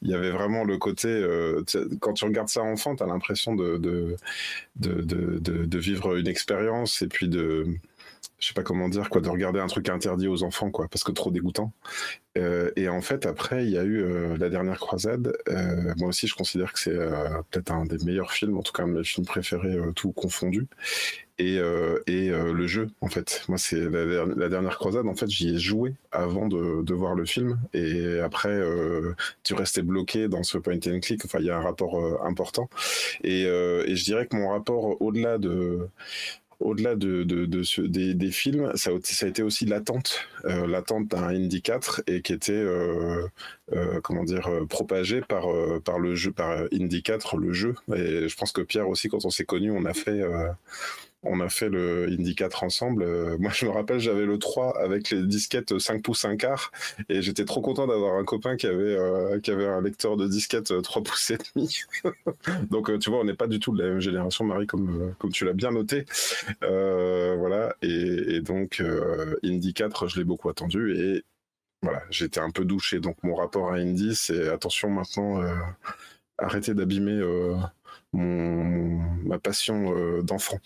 il 0.02 0.08
y 0.08 0.14
avait 0.14 0.30
vraiment 0.30 0.64
le 0.64 0.76
côté. 0.76 1.08
Euh, 1.08 1.62
quand 2.00 2.12
tu 2.12 2.24
regardes 2.24 2.48
ça 2.48 2.62
enfant, 2.62 2.94
tu 2.94 3.02
as 3.02 3.06
l'impression 3.06 3.54
de 3.54 3.78
de, 3.78 4.16
de, 4.76 5.78
vivre 5.78 6.16
une 6.16 6.28
expérience 6.28 7.02
et 7.02 7.08
puis 7.08 7.28
de 7.28 7.66
je 8.38 8.46
sais 8.46 8.54
pas 8.54 8.62
comment 8.62 8.88
dire 8.88 9.10
quoi 9.10 9.20
de 9.20 9.28
regarder 9.28 9.58
un 9.58 9.66
truc 9.66 9.88
interdit 9.88 10.28
aux 10.28 10.42
enfants 10.42 10.70
quoi 10.70 10.88
parce 10.88 11.02
que 11.02 11.12
trop 11.12 11.30
dégoûtant. 11.30 11.72
Euh, 12.36 12.70
et 12.76 12.88
en 12.88 13.00
fait 13.00 13.26
après 13.26 13.64
il 13.64 13.70
y 13.70 13.78
a 13.78 13.82
eu 13.82 14.00
euh, 14.00 14.36
la 14.36 14.48
dernière 14.48 14.78
croisade. 14.78 15.36
Euh, 15.48 15.92
moi 15.96 16.10
aussi 16.10 16.28
je 16.28 16.36
considère 16.36 16.72
que 16.72 16.78
c'est 16.78 16.96
peut-être 17.50 17.72
un 17.72 17.84
des 17.84 17.98
meilleurs 18.04 18.32
films 18.32 18.56
en 18.56 18.62
tout 18.62 18.72
cas 18.72 18.84
un 18.84 18.88
de 18.88 18.92
mes 18.98 19.04
films 19.04 19.26
préférés 19.26 19.76
tout 19.94 20.12
confondu. 20.12 20.66
Et, 21.40 21.58
et 22.08 22.30
le 22.30 22.66
jeu 22.66 22.88
en 23.00 23.08
fait. 23.08 23.44
Moi 23.48 23.58
c'est 23.58 23.88
la, 23.88 24.24
la, 24.24 24.48
dernière 24.48 24.76
croisade 24.76 25.06
en 25.06 25.14
fait 25.14 25.30
j'y 25.30 25.54
ai 25.54 25.58
joué 25.58 25.94
avant 26.10 26.48
de, 26.48 26.82
de, 26.82 26.94
voir 26.94 27.14
le 27.14 27.24
film. 27.26 27.60
Et 27.74 28.18
après 28.20 28.60
tu 29.44 29.54
restais 29.54 29.82
bloqué 29.82 30.28
dans 30.28 30.42
ce 30.42 30.58
point 30.58 30.74
and 30.74 31.00
click. 31.00 31.24
Enfin 31.24 31.38
il 31.40 31.46
y 31.46 31.50
a 31.50 31.56
un 31.56 31.62
rapport 31.62 32.24
important. 32.24 32.68
Et, 33.22 33.42
et 33.42 33.96
je 33.96 34.04
dirais 34.04 34.26
que 34.26 34.36
mon 34.36 34.50
rapport 34.50 35.00
au-delà 35.00 35.38
de 35.38 35.88
au-delà 36.60 36.96
de, 36.96 37.62
ce, 37.62 37.82
des, 37.82 38.30
films, 38.30 38.72
ça, 38.74 38.90
a 38.90 39.26
été 39.26 39.42
aussi 39.42 39.64
l'attente, 39.64 40.20
euh, 40.44 40.66
l'attente 40.66 41.06
d'un 41.08 41.28
Indie 41.28 41.62
4 41.62 42.02
et 42.06 42.20
qui 42.20 42.32
était, 42.32 42.52
euh, 42.52 43.28
euh, 43.72 44.00
comment 44.02 44.24
dire, 44.24 44.48
euh, 44.48 44.66
propagé 44.66 45.20
par, 45.20 45.46
par 45.84 45.98
le 45.98 46.14
jeu, 46.14 46.32
par 46.32 46.64
Indie 46.72 47.02
4, 47.02 47.36
le 47.36 47.52
jeu. 47.52 47.74
Et 47.94 48.28
je 48.28 48.36
pense 48.36 48.52
que 48.52 48.60
Pierre 48.60 48.88
aussi, 48.88 49.08
quand 49.08 49.24
on 49.24 49.30
s'est 49.30 49.44
connus, 49.44 49.70
on 49.70 49.84
a 49.84 49.94
fait 49.94 50.22
on 51.22 51.40
a 51.40 51.48
fait 51.48 51.68
le 51.68 52.06
Indy 52.08 52.34
4 52.34 52.64
ensemble. 52.64 53.02
Euh, 53.02 53.36
moi, 53.40 53.50
je 53.52 53.66
me 53.66 53.70
rappelle, 53.70 53.98
j'avais 53.98 54.26
le 54.26 54.38
3 54.38 54.80
avec 54.80 55.10
les 55.10 55.22
disquettes 55.24 55.78
5 55.78 56.02
pouces 56.02 56.24
1 56.24 56.36
quart 56.36 56.70
et 57.08 57.22
j'étais 57.22 57.44
trop 57.44 57.60
content 57.60 57.86
d'avoir 57.86 58.16
un 58.16 58.24
copain 58.24 58.56
qui 58.56 58.66
avait, 58.66 58.96
euh, 58.96 59.38
un 59.48 59.82
lecteur 59.82 60.16
de 60.16 60.26
disquettes 60.26 60.80
3 60.82 61.02
pouces 61.04 61.30
et 61.30 61.38
demi. 61.54 61.80
Donc, 62.70 62.90
euh, 62.90 62.98
tu 62.98 63.10
vois, 63.10 63.20
on 63.20 63.24
n'est 63.24 63.34
pas 63.34 63.46
du 63.46 63.58
tout 63.58 63.76
de 63.76 63.82
la 63.82 63.90
même 63.90 64.00
génération, 64.00 64.44
Marie, 64.44 64.66
comme, 64.66 65.14
tu 65.32 65.44
l'as 65.44 65.52
bien 65.52 65.70
noté. 65.72 66.04
voilà. 66.60 67.74
Et, 67.82 68.40
donc, 68.40 68.82
Indy 69.42 69.74
4, 69.74 70.08
je 70.08 70.18
l'ai 70.18 70.24
beaucoup 70.24 70.48
attendu 70.48 70.96
et 70.96 71.24
voilà, 71.82 72.02
j'étais 72.10 72.40
un 72.40 72.50
peu 72.50 72.64
douché. 72.64 73.00
Donc, 73.00 73.16
mon 73.22 73.34
rapport 73.34 73.72
à 73.72 73.76
Indy, 73.76 74.14
c'est 74.14 74.48
attention 74.48 74.90
maintenant, 74.90 75.42
arrêtez 76.38 76.74
d'abîmer 76.74 77.20
ma 78.12 79.38
passion 79.38 80.22
d'enfant 80.22 80.58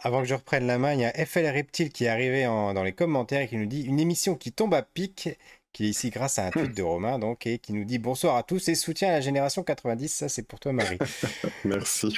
avant 0.00 0.20
que 0.20 0.28
je 0.28 0.34
reprenne 0.34 0.66
la 0.66 0.78
main, 0.78 0.94
il 0.94 1.00
y 1.00 1.04
a 1.04 1.12
FL 1.12 1.46
Reptile 1.46 1.90
qui 1.90 2.04
est 2.04 2.08
arrivé 2.08 2.44
dans 2.44 2.82
les 2.82 2.92
commentaires 2.92 3.42
et 3.42 3.48
qui 3.48 3.56
nous 3.56 3.66
dit 3.66 3.82
une 3.82 4.00
émission 4.00 4.34
qui 4.34 4.52
tombe 4.52 4.74
à 4.74 4.82
pic, 4.82 5.28
qui 5.72 5.86
est 5.86 5.88
ici 5.88 6.10
grâce 6.10 6.38
à 6.38 6.46
un 6.46 6.50
tweet 6.50 6.76
de 6.76 6.82
Romain, 6.82 7.18
donc, 7.18 7.46
et 7.46 7.58
qui 7.58 7.72
nous 7.72 7.84
dit 7.84 7.98
bonsoir 7.98 8.36
à 8.36 8.42
tous 8.42 8.68
et 8.68 8.74
soutien 8.74 9.08
à 9.08 9.12
la 9.12 9.20
génération 9.20 9.62
90. 9.62 10.08
Ça, 10.08 10.28
c'est 10.28 10.42
pour 10.42 10.60
toi, 10.60 10.72
Marie. 10.72 10.98
Merci. 11.64 12.08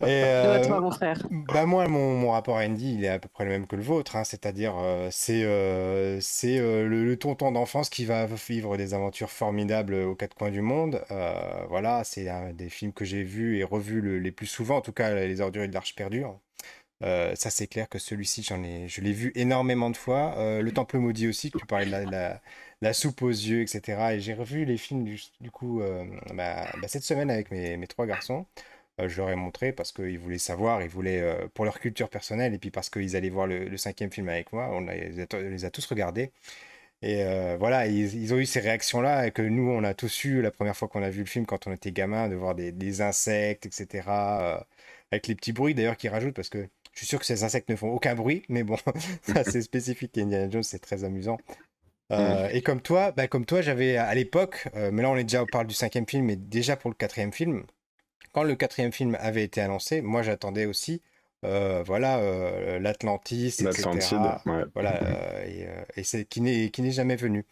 Et 0.00 0.24
euh, 0.24 0.64
toi, 0.64 0.80
mon 0.80 0.90
frère. 0.90 1.26
Bah, 1.30 1.66
moi, 1.66 1.86
mon, 1.86 2.30
rapport 2.30 2.56
à 2.56 2.64
Andy, 2.64 2.94
il 2.94 3.04
est 3.04 3.08
à 3.08 3.18
peu 3.18 3.28
près 3.28 3.44
le 3.44 3.50
même 3.50 3.66
que 3.66 3.76
le 3.76 3.82
vôtre. 3.82 4.16
Hein, 4.16 4.24
C'est-à-dire, 4.24 4.74
euh, 4.78 5.08
c'est 5.10 5.44
euh, 5.44 6.18
c'est 6.20 6.58
le, 6.58 7.04
le, 7.04 7.16
tonton 7.16 7.52
d'enfance 7.52 7.90
qui 7.90 8.04
va 8.06 8.26
vivre 8.26 8.76
des 8.76 8.94
aventures 8.94 9.30
formidables 9.30 9.94
aux 9.94 10.14
quatre 10.14 10.34
coins 10.34 10.50
du 10.50 10.62
monde. 10.62 11.04
voilà, 11.68 12.02
c'est 12.04 12.26
des 12.54 12.68
films 12.68 12.92
que 12.92 13.04
j'ai 13.04 13.22
vus 13.22 13.58
et 13.58 13.64
revus 13.64 14.20
les 14.20 14.32
plus 14.32 14.46
souvent, 14.46 14.78
en 14.78 14.80
tout 14.80 14.92
cas, 14.92 15.14
Les 15.14 15.40
Ordures 15.40 15.62
et 15.62 15.68
de 15.68 15.74
l'Arche 15.74 15.94
perdue. 15.94 16.24
Euh, 17.02 17.34
ça, 17.34 17.50
c'est 17.50 17.66
clair 17.66 17.88
que 17.88 17.98
celui-ci, 17.98 18.42
j'en 18.42 18.62
ai, 18.62 18.88
je 18.88 19.00
l'ai 19.00 19.12
vu 19.12 19.32
énormément 19.34 19.90
de 19.90 19.96
fois. 19.96 20.36
Euh, 20.38 20.62
le 20.62 20.72
Temple 20.72 20.98
maudit 20.98 21.28
aussi, 21.28 21.50
que 21.50 21.58
tu 21.58 21.66
parlais 21.66 21.86
de 21.86 22.10
la, 22.80 22.92
soupe 22.92 23.22
aux 23.22 23.28
yeux, 23.30 23.62
etc. 23.62 24.14
Et 24.14 24.20
j'ai 24.20 24.34
revu 24.34 24.64
les 24.64 24.76
films 24.76 25.04
du, 25.04 25.50
coup 25.50 25.80
euh, 25.80 26.04
bah, 26.34 26.70
bah, 26.80 26.88
cette 26.88 27.02
semaine 27.02 27.30
avec 27.30 27.50
mes, 27.50 27.76
mes 27.76 27.86
trois 27.86 28.06
garçons. 28.06 28.46
je 28.98 29.16
leur 29.18 29.30
ai 29.30 29.36
montré 29.36 29.72
parce 29.72 29.92
qu'ils 29.92 30.18
voulaient 30.18 30.38
savoir, 30.38 30.82
ils 30.82 30.88
voulaient 30.88 31.48
pour 31.54 31.64
leur 31.64 31.80
culture 31.80 32.08
personnelle 32.10 32.54
et 32.54 32.58
puis 32.58 32.70
parce 32.70 32.90
qu'ils 32.90 33.16
allaient 33.16 33.30
voir 33.30 33.46
le, 33.46 33.76
cinquième 33.76 34.10
film 34.12 34.28
avec 34.28 34.52
moi. 34.52 34.68
On, 34.72 34.80
les 34.80 35.64
a 35.64 35.70
tous 35.70 35.86
regardés. 35.86 36.32
Et 37.02 37.24
voilà, 37.58 37.86
ils, 37.86 38.34
ont 38.34 38.38
eu 38.38 38.46
ces 38.46 38.60
réactions-là 38.60 39.26
et 39.28 39.32
que 39.32 39.42
nous, 39.42 39.70
on 39.70 39.84
a 39.84 39.94
tous 39.94 40.24
eu 40.24 40.42
la 40.42 40.50
première 40.50 40.76
fois 40.76 40.88
qu'on 40.88 41.02
a 41.02 41.10
vu 41.10 41.20
le 41.20 41.26
film 41.26 41.46
quand 41.46 41.66
on 41.66 41.72
était 41.72 41.92
gamin, 41.92 42.28
de 42.28 42.34
voir 42.36 42.54
des 42.54 43.00
insectes, 43.02 43.66
etc. 43.66 44.08
avec 45.10 45.26
les 45.28 45.34
petits 45.34 45.52
bruits 45.52 45.74
d'ailleurs 45.74 45.96
qu'ils 45.96 46.10
rajoutent 46.10 46.34
parce 46.34 46.48
que 46.50 46.68
Je 46.94 47.00
suis 47.00 47.06
sûr 47.06 47.18
que 47.18 47.26
ces 47.26 47.42
insectes 47.44 47.68
ne 47.68 47.76
font 47.76 47.90
aucun 47.90 48.14
bruit, 48.14 48.44
mais 48.48 48.62
bon, 48.62 48.76
c'est 49.22 49.62
spécifique. 49.62 50.16
Indiana 50.16 50.48
Jones, 50.48 50.62
c'est 50.62 50.78
très 50.78 51.04
amusant. 51.04 51.38
Euh, 52.12 52.48
et 52.52 52.62
comme 52.62 52.80
toi, 52.80 53.12
bah, 53.12 53.28
comme 53.28 53.46
toi, 53.46 53.62
j'avais 53.62 53.96
à 53.96 54.14
l'époque, 54.14 54.68
euh, 54.76 54.90
mais 54.92 55.02
là 55.02 55.10
on 55.10 55.16
est 55.16 55.24
déjà 55.24 55.42
on 55.42 55.46
parle 55.46 55.66
du 55.66 55.74
cinquième 55.74 56.06
film, 56.06 56.26
mais 56.26 56.36
déjà 56.36 56.76
pour 56.76 56.90
le 56.90 56.94
quatrième 56.94 57.32
film, 57.32 57.64
quand 58.32 58.42
le 58.42 58.54
quatrième 58.56 58.92
film 58.92 59.16
avait 59.20 59.42
été 59.42 59.60
annoncé, 59.60 60.02
moi 60.02 60.22
j'attendais 60.22 60.66
aussi, 60.66 61.00
euh, 61.44 61.82
voilà, 61.84 62.20
l'Atlantis, 62.78 63.56
etc. 63.60 63.88
Ouais. 64.46 64.64
Voilà, 64.74 65.00
et, 65.46 65.66
et 65.96 66.04
c'est 66.04 66.24
qui 66.26 66.40
n'est 66.40 66.70
qui 66.70 66.82
n'est 66.82 66.90
jamais 66.90 67.16
venu. 67.16 67.46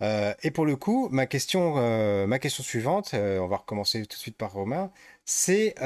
et 0.00 0.50
pour 0.50 0.66
le 0.66 0.74
coup, 0.74 1.08
ma 1.12 1.26
question, 1.26 2.26
ma 2.26 2.38
question 2.40 2.64
suivante, 2.64 3.14
on 3.14 3.46
va 3.46 3.56
recommencer 3.56 4.02
tout 4.02 4.16
de 4.16 4.20
suite 4.20 4.36
par 4.36 4.52
Romain, 4.52 4.90
c'est 5.24 5.76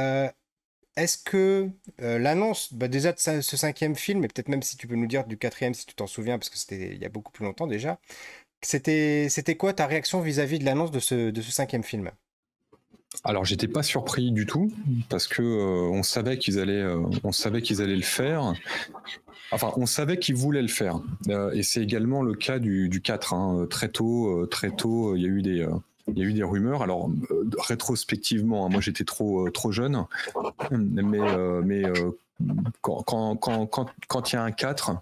est-ce 0.96 1.18
que 1.18 1.68
euh, 2.00 2.18
l'annonce 2.18 2.72
bah, 2.72 2.88
déjà 2.88 3.12
de 3.12 3.18
ce 3.18 3.56
cinquième 3.56 3.94
film, 3.94 4.24
et 4.24 4.28
peut-être 4.28 4.48
même 4.48 4.62
si 4.62 4.76
tu 4.76 4.86
peux 4.86 4.96
nous 4.96 5.06
dire 5.06 5.26
du 5.26 5.36
quatrième 5.36 5.74
si 5.74 5.86
tu 5.86 5.94
t'en 5.94 6.06
souviens, 6.06 6.38
parce 6.38 6.48
que 6.48 6.56
c'était 6.56 6.94
il 6.94 7.00
y 7.00 7.04
a 7.04 7.08
beaucoup 7.08 7.32
plus 7.32 7.44
longtemps 7.44 7.66
déjà, 7.66 7.98
c'était 8.62 9.56
quoi 9.56 9.72
ta 9.74 9.86
réaction 9.86 10.20
vis-à-vis 10.20 10.58
de 10.58 10.64
l'annonce 10.64 10.90
de 10.90 10.98
ce, 10.98 11.30
de 11.30 11.42
ce 11.42 11.52
cinquième 11.52 11.84
film? 11.84 12.10
Alors 13.24 13.44
j'étais 13.44 13.68
pas 13.68 13.82
surpris 13.82 14.30
du 14.32 14.46
tout 14.46 14.72
parce 15.08 15.26
que 15.26 15.40
euh, 15.40 15.88
on 15.90 16.02
savait 16.02 16.38
qu'ils 16.38 16.58
allaient 16.58 16.72
euh, 16.72 16.98
on 17.22 17.30
allaient 17.30 17.96
le 17.96 18.02
faire. 18.02 18.52
Enfin, 19.52 19.72
on 19.76 19.86
savait 19.86 20.18
qu'ils 20.18 20.34
voulaient 20.34 20.60
le 20.60 20.68
faire. 20.68 21.00
et 21.54 21.62
c'est 21.62 21.80
également 21.80 22.22
le 22.22 22.34
cas 22.34 22.58
du, 22.58 22.88
du 22.88 23.00
4. 23.00 23.32
Hein. 23.32 23.66
Très 23.70 23.88
tôt, 23.88 24.44
très 24.46 24.70
tôt, 24.70 25.14
il 25.14 25.22
y 25.22 25.24
a 25.24 25.28
eu 25.28 25.40
des, 25.40 25.66
il 26.08 26.18
y 26.18 26.22
a 26.22 26.24
eu 26.24 26.32
des 26.32 26.42
rumeurs. 26.42 26.82
Alors 26.82 27.10
euh, 27.30 27.48
rétrospectivement, 27.58 28.66
hein, 28.66 28.68
moi 28.68 28.80
j'étais 28.80 29.04
trop 29.04 29.46
euh, 29.46 29.50
trop 29.50 29.72
jeune, 29.72 30.04
mais 30.70 31.20
euh, 31.20 31.62
mais 31.64 31.82
quand 32.80 33.02
quand, 33.02 33.36
quand 33.36 33.90
quand 34.08 34.32
il 34.32 34.36
y 34.36 34.38
a 34.38 34.42
un 34.42 34.52
4 34.52 34.92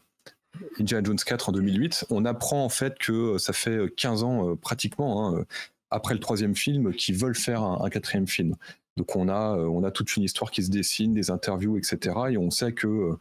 Indiana 0.79 1.05
Jones 1.05 1.19
4 1.19 1.49
en 1.49 1.53
2008, 1.53 2.07
on 2.11 2.25
apprend 2.25 2.65
en 2.65 2.69
fait 2.69 2.97
que 2.99 3.39
ça 3.39 3.53
fait 3.53 3.93
15 3.97 4.23
ans 4.23 4.57
pratiquement 4.57 5.37
hein, 5.37 5.45
après 5.91 6.15
le 6.15 6.21
troisième 6.21 6.55
film 6.55 6.93
qu'ils 6.95 7.17
veulent 7.17 7.35
faire 7.35 7.63
un, 7.63 7.91
quatrième 7.91 8.29
film. 8.29 8.55
Donc 8.97 9.17
on 9.17 9.29
a 9.29 9.57
on 9.57 9.83
a 9.83 9.91
toute 9.91 10.17
une 10.17 10.23
histoire 10.23 10.53
qui 10.53 10.63
se 10.63 10.71
dessine, 10.71 11.13
des 11.13 11.31
interviews, 11.31 11.77
etc. 11.77 12.17
Et 12.31 12.39
on 12.39 12.51
sait 12.51 12.73
que 12.73 13.17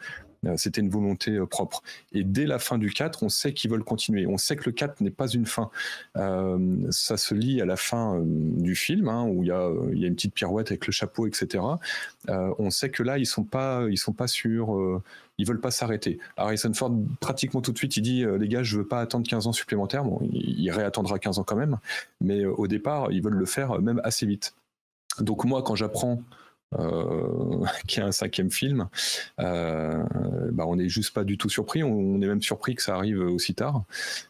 c'était 0.57 0.81
une 0.81 0.89
volonté 0.89 1.31
euh, 1.31 1.45
propre. 1.45 1.81
Et 2.11 2.23
dès 2.23 2.45
la 2.45 2.59
fin 2.59 2.77
du 2.77 2.91
4, 2.91 3.23
on 3.23 3.29
sait 3.29 3.53
qu'ils 3.53 3.71
veulent 3.71 3.83
continuer. 3.83 4.27
On 4.27 4.37
sait 4.37 4.55
que 4.55 4.65
le 4.65 4.71
4 4.71 5.01
n'est 5.01 5.09
pas 5.09 5.27
une 5.27 5.45
fin. 5.45 5.69
Euh, 6.17 6.77
ça 6.89 7.17
se 7.17 7.33
lie 7.33 7.61
à 7.61 7.65
la 7.65 7.75
fin 7.75 8.21
du 8.23 8.75
film, 8.75 9.07
hein, 9.09 9.23
où 9.23 9.43
il 9.43 9.47
y, 9.47 9.51
a, 9.51 9.69
une 10.07 10.15
petite 10.15 10.33
pirouette 10.33 10.67
avec 10.71 10.85
le 10.87 10.91
chapeau, 10.91 11.27
etc. 11.27 11.63
on 12.27 12.69
sait 12.69 12.89
que 12.89 13.03
là, 13.03 13.17
ils 13.17 13.25
sont 13.25 13.47
sont 13.95 14.13
pas 14.13 14.27
sûrs. 14.27 15.01
ils 15.37 15.47
veulent 15.47 15.61
pas 15.61 15.71
s'arrêter. 15.71 16.19
Harrison 16.37 16.73
Ford, 16.73 16.93
pratiquement 17.19 17.61
tout 17.61 17.71
de 17.71 17.77
suite, 17.77 17.97
il 17.97 18.01
dit 18.01 18.25
les 18.39 18.47
gars, 18.47 18.63
je 18.63 18.77
veux 18.77 18.87
pas 18.87 18.99
attendre 19.01 19.27
15 19.27 19.47
ans 19.47 19.53
supplémentaires. 19.53 20.03
Bon, 20.03 20.19
il 20.31 20.69
réattendra 20.71 21.19
15 21.19 21.39
ans 21.39 21.43
quand 21.43 21.55
même, 21.55 21.77
mais 22.21 22.45
au 22.45 22.67
départ, 22.67 23.11
ils 23.11 23.21
veulent 23.21 23.33
le 23.33 23.45
faire 23.45 23.79
même 23.81 24.01
assez 24.03 24.25
vite. 24.25 24.53
Donc 25.19 25.45
moi, 25.45 25.63
quand 25.63 25.75
j'apprends 25.75 26.13
euh, 26.13 26.42
qui 27.87 27.99
est 27.99 28.03
un 28.03 28.11
cinquième 28.11 28.51
film, 28.51 28.87
euh, 29.39 30.03
bah 30.51 30.65
on 30.67 30.75
n'est 30.75 30.89
juste 30.89 31.13
pas 31.13 31.23
du 31.23 31.37
tout 31.37 31.49
surpris. 31.49 31.83
On, 31.83 32.21
est 32.21 32.27
même 32.27 32.41
surpris 32.41 32.75
que 32.75 32.83
ça 32.83 32.95
arrive 32.95 33.19
aussi 33.19 33.55
tard. 33.55 33.83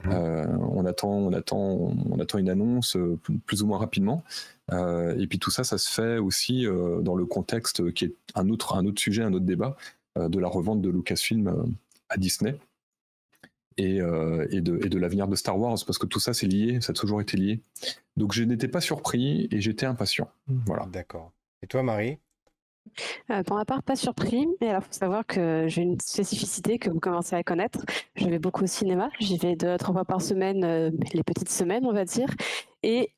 Mmh. 0.04 0.10
Euh, 0.12 0.48
on 0.72 0.86
attend, 0.86 1.12
on 1.12 1.34
attend, 1.34 1.60
on 1.60 2.20
attend 2.20 2.38
une 2.38 2.50
annonce 2.50 2.98
plus 3.46 3.64
ou 3.64 3.68
moins 3.68 3.78
rapidement. 3.78 4.24
et 4.72 5.28
puis 5.28 5.40
tout 5.40 5.52
ça, 5.52 5.64
ça 5.64 5.78
se 5.78 5.92
fait 5.92 6.18
aussi 6.18 6.66
dans 7.02 7.16
le 7.16 7.26
contexte 7.26 7.92
qui 7.94 8.06
est 8.06 8.16
un 8.36 8.50
autre, 8.50 8.76
un 8.76 8.86
autre 8.86 9.02
sujet, 9.02 9.24
un 9.24 9.34
autre 9.34 9.46
débat 9.46 9.78
de 10.18 10.40
la 10.40 10.48
revente 10.48 10.82
de 10.82 10.90
Lucasfilm 10.90 11.76
à 12.10 12.18
Disney. 12.18 12.56
Et, 13.78 13.98
et, 13.98 14.62
de, 14.62 14.86
et 14.86 14.90
de 14.90 15.00
l'avenir 15.00 15.28
de 15.28 15.36
Star 15.36 15.58
Wars, 15.60 15.80
parce 15.88 15.98
que 15.98 16.06
tout 16.06 16.20
ça 16.20 16.36
c'est 16.36 16.46
lié, 16.46 16.80
ça 16.80 16.92
a 16.92 16.94
toujours 16.94 17.22
été 17.22 17.38
lié. 17.38 17.60
Donc 18.18 18.34
je 18.34 18.44
n'étais 18.44 18.68
pas 18.68 18.82
surpris 18.82 19.48
et 19.50 19.62
j'étais 19.62 19.88
impatient. 19.88 20.30
Voilà. 20.48 20.86
D'accord. 20.92 21.32
Et 21.64 21.68
toi, 21.68 21.82
Marie? 21.82 22.18
Euh, 23.32 23.44
pour 23.44 23.58
ma 23.58 23.66
part, 23.66 23.84
pas 23.84 23.96
surpris, 23.96 24.48
mais 24.62 24.68
il 24.68 24.82
faut 24.82 24.92
savoir 24.92 25.25
que 25.25 25.66
j'ai 25.68 25.82
une 25.82 26.00
spécificité 26.00 26.80
que 26.80 26.90
vous 26.90 27.00
commencez 27.00 27.36
à 27.36 27.44
connaître. 27.44 27.80
Je 28.16 28.28
vais 28.28 28.40
beaucoup 28.40 28.63
au 28.63 28.68
cinéma, 28.68 29.10
j'y 29.20 29.38
vais 29.38 29.56
deux, 29.56 29.78
trois 29.78 29.94
fois 29.94 30.06
par 30.06 30.22
semaine, 30.22 30.63
euh, 30.63 30.92
les 31.13 31.24
petites 31.24 31.50
semaines, 31.50 31.86
on 31.86 31.94
va 31.94 32.06
dire. 32.06 32.30
Et 32.84 33.12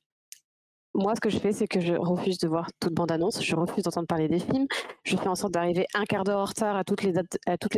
moi, 0.93 1.13
ce 1.13 1.19
que 1.19 1.29
je 1.29 1.39
fais, 1.39 1.51
c'est 1.51 1.67
que 1.67 1.81
je 1.81 1.93
refuse 1.93 2.37
de 2.37 2.47
voir 2.47 2.69
toute 2.79 2.93
bande-annonce, 2.93 3.43
je 3.43 3.55
refuse 3.55 3.83
d'entendre 3.83 4.07
parler 4.07 4.29
des 4.29 4.39
films, 4.39 4.65
je 5.03 5.17
fais 5.17 5.27
en 5.27 5.35
sorte 5.35 5.53
d'arriver 5.53 5.85
un 5.93 6.05
quart 6.05 6.23
d'heure 6.23 6.39
en 6.39 6.45
retard 6.45 6.77
à 6.77 6.85
toutes, 6.85 7.03
les 7.03 7.17
à 7.17 7.21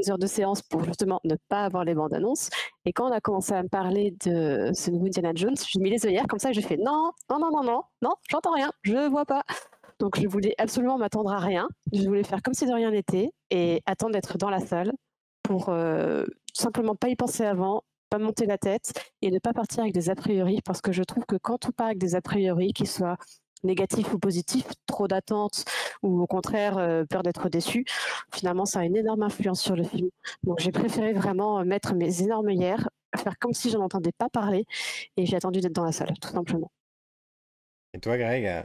heures 0.09 0.19
de 0.19 0.27
séance 0.27 0.61
pour 0.61 0.83
justement 0.83 1.19
ne 1.23 1.35
pas 1.49 1.63
avoir 1.63 1.83
les 1.83 1.95
bandes-annonces. 1.95 2.51
Et 2.85 2.93
quand 2.93 3.09
on 3.09 3.11
a 3.11 3.19
commencé 3.19 3.53
à 3.53 3.63
me 3.63 3.69
parler 3.69 4.13
de 4.23 4.69
ce 4.73 4.91
nouveau 4.91 5.07
Indiana 5.07 5.31
Jones, 5.33 5.55
j'ai 5.67 5.79
mis 5.79 5.89
les 5.89 6.05
œillères 6.05 6.27
comme 6.27 6.39
ça, 6.39 6.51
je 6.51 6.61
fais 6.61 6.77
non, 6.77 7.11
non, 7.29 7.39
non, 7.39 7.49
non, 7.51 7.63
non, 7.63 7.81
non, 8.03 8.13
j'entends 8.29 8.53
rien, 8.53 8.71
je 8.83 9.09
vois 9.09 9.25
pas. 9.25 9.43
Donc 9.99 10.19
je 10.19 10.27
voulais 10.27 10.53
absolument 10.57 10.97
m'attendre 10.97 11.31
à 11.31 11.39
rien. 11.39 11.67
Je 11.91 12.03
voulais 12.03 12.23
faire 12.23 12.41
comme 12.41 12.53
si 12.53 12.65
de 12.65 12.73
rien 12.73 12.91
n'était 12.91 13.31
et 13.49 13.81
attendre 13.85 14.13
d'être 14.13 14.37
dans 14.37 14.49
la 14.49 14.59
salle 14.59 14.91
pour 15.43 15.69
euh, 15.69 16.25
simplement 16.53 16.95
pas 16.95 17.09
y 17.09 17.15
penser 17.15 17.43
avant, 17.43 17.83
pas 18.09 18.19
monter 18.19 18.45
la 18.45 18.57
tête 18.57 18.93
et 19.21 19.31
ne 19.31 19.39
pas 19.39 19.53
partir 19.53 19.81
avec 19.81 19.93
des 19.93 20.09
a 20.09 20.15
priori 20.15 20.61
parce 20.63 20.81
que 20.81 20.91
je 20.91 21.03
trouve 21.03 21.25
que 21.25 21.35
quand 21.35 21.67
on 21.67 21.71
part 21.71 21.87
avec 21.87 21.97
des 21.97 22.15
a 22.15 22.21
priori, 22.21 22.73
qu'ils 22.73 22.87
soient 22.87 23.17
négatifs 23.63 24.13
ou 24.13 24.19
positifs, 24.19 24.67
trop 24.85 25.07
d'attentes 25.07 25.65
ou 26.03 26.21
au 26.21 26.27
contraire 26.27 26.77
euh, 26.77 27.05
peur 27.05 27.23
d'être 27.23 27.49
déçu, 27.49 27.85
finalement 28.31 28.65
ça 28.65 28.81
a 28.81 28.83
une 28.83 28.95
énorme 28.95 29.23
influence 29.23 29.61
sur 29.61 29.75
le 29.75 29.83
film. 29.83 30.09
Donc 30.43 30.59
j'ai 30.59 30.71
préféré 30.71 31.13
vraiment 31.13 31.65
mettre 31.65 31.95
mes 31.95 32.21
énormes 32.21 32.51
hier, 32.51 32.87
faire 33.15 33.39
comme 33.39 33.53
si 33.53 33.71
je 33.71 33.77
n'entendais 33.77 34.11
pas 34.11 34.29
parler 34.29 34.65
et 35.15 35.25
j'ai 35.25 35.35
attendu 35.35 35.59
d'être 35.59 35.73
dans 35.73 35.85
la 35.85 35.91
salle, 35.91 36.13
tout 36.21 36.29
simplement. 36.29 36.71
Et 37.93 37.99
toi 37.99 38.15
Greg 38.17 38.63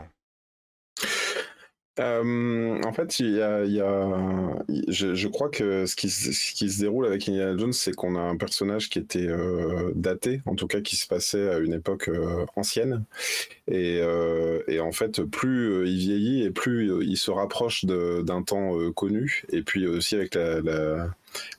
euh, 2.00 2.80
en 2.82 2.92
fait, 2.92 3.20
il 3.20 3.32
y 3.32 3.42
a, 3.42 3.64
je, 4.88 5.28
crois 5.28 5.50
que 5.50 5.84
ce 5.84 5.94
qui, 5.94 6.08
se 6.08 6.80
déroule 6.80 7.06
avec 7.06 7.28
Indiana 7.28 7.56
Jones, 7.56 7.72
c'est 7.72 7.92
qu'on 7.92 8.16
a 8.16 8.20
un 8.20 8.36
personnage 8.36 8.88
qui 8.88 8.98
était 8.98 9.26
euh, 9.28 9.92
daté, 9.94 10.40
en 10.46 10.54
tout 10.54 10.66
cas 10.66 10.80
qui 10.80 10.96
se 10.96 11.06
passait 11.06 11.48
à 11.50 11.58
une 11.58 11.74
époque 11.74 12.08
euh, 12.08 12.46
ancienne. 12.56 13.04
Et, 13.70 14.00
en 14.80 14.92
fait, 14.92 15.22
plus 15.22 15.86
il 15.86 15.98
vieillit 15.98 16.42
et 16.44 16.50
plus 16.50 17.04
il 17.04 17.16
se 17.16 17.30
rapproche 17.30 17.84
d'un 17.84 18.42
temps 18.42 18.90
connu. 18.92 19.44
Et 19.50 19.62
puis 19.62 19.86
aussi 19.86 20.16
avec 20.16 20.34
la 20.34 21.10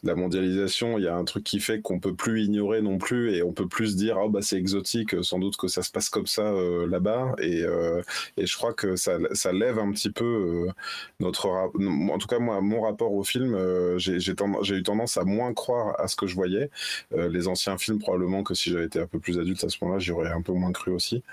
la 0.04 0.16
mondialisation, 0.16 0.98
il 0.98 1.06
y 1.06 1.08
a 1.08 1.16
un 1.16 1.24
truc 1.24 1.44
qui 1.44 1.60
fait 1.60 1.82
qu'on 1.82 2.00
peut 2.00 2.14
plus 2.14 2.44
ignorer 2.44 2.82
non 2.82 2.98
plus 2.98 3.34
et 3.36 3.44
on 3.44 3.54
peut 3.54 3.68
plus 3.68 3.92
se 3.92 3.96
dire 3.96 4.18
oh 4.22 4.30
bah 4.30 4.42
c'est 4.42 4.58
exotique, 4.58 5.24
sans 5.24 5.40
doute 5.40 5.58
que 5.58 5.68
ça 5.68 5.82
se 5.82 5.92
passe 5.92 6.10
comme 6.10 6.28
ça 6.28 6.44
euh, 6.44 6.88
là-bas. 6.88 7.34
Et, 7.40 7.64
euh, 7.64 8.02
et 8.38 8.46
je 8.46 8.58
crois 8.58 8.74
que 8.74 8.96
ça, 8.96 9.18
ça 9.32 9.54
lève 9.54 9.80
un 9.80 9.92
petit 9.92 10.12
peu 10.12 10.26
euh, 10.68 10.72
notre 11.20 11.48
en 11.48 12.18
tout 12.18 12.28
cas 12.28 12.40
moi 12.40 12.62
mon 12.62 12.82
rapport 12.82 13.14
au 13.14 13.24
film 13.24 13.58
j'ai 13.98 14.18
eu 14.18 14.84
tendance 14.84 15.18
à 15.18 15.24
moins 15.24 15.54
croire 15.54 16.00
à 16.00 16.08
ce 16.08 16.16
que 16.16 16.28
je 16.28 16.36
voyais. 16.36 16.70
Les 17.16 17.48
anciens 17.48 17.78
films 17.78 18.00
probablement 18.00 18.44
que 18.44 18.54
si 18.54 18.70
j'avais 18.70 18.86
été 18.86 19.00
un 19.00 19.08
peu 19.08 19.20
plus 19.20 19.40
adulte 19.40 19.64
à 19.64 19.70
ce 19.70 19.78
moment-là 19.82 20.00
j'aurais 20.00 20.32
un 20.32 20.42
peu 20.42 20.54
moins 20.54 20.72
cru 20.72 20.92
aussi. 20.92 21.24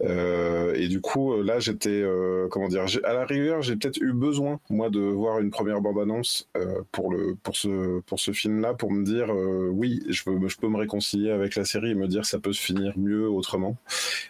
Et 0.00 0.88
du 0.88 1.00
coup 1.00 1.42
là 1.42 1.60
j'étais 1.60 2.04
comment 2.50 2.68
dire 2.68 2.84
à 3.04 3.12
la 3.12 3.24
rigueur 3.24 3.62
j'ai 3.62 3.76
peut-être 3.76 3.98
eu 3.98 4.12
besoin 4.12 4.60
moi 4.68 4.90
de 4.90 5.00
voir 5.00 5.40
une 5.40 5.50
première 5.50 5.80
bande 5.80 5.98
annonce 5.98 6.48
pour 6.92 7.12
le 7.12 7.36
pour 7.42 7.56
ce 7.56 7.69
pour 8.06 8.20
ce 8.20 8.32
film-là 8.32 8.74
pour 8.74 8.92
me 8.92 9.04
dire 9.04 9.32
euh, 9.32 9.68
oui, 9.72 10.00
je 10.08 10.22
peux, 10.24 10.48
je 10.48 10.56
peux 10.56 10.68
me 10.68 10.76
réconcilier 10.76 11.30
avec 11.30 11.56
la 11.56 11.64
série 11.64 11.90
et 11.90 11.94
me 11.94 12.08
dire 12.08 12.24
ça 12.24 12.38
peut 12.38 12.52
se 12.52 12.60
finir 12.60 12.92
mieux 12.96 13.28
autrement. 13.28 13.76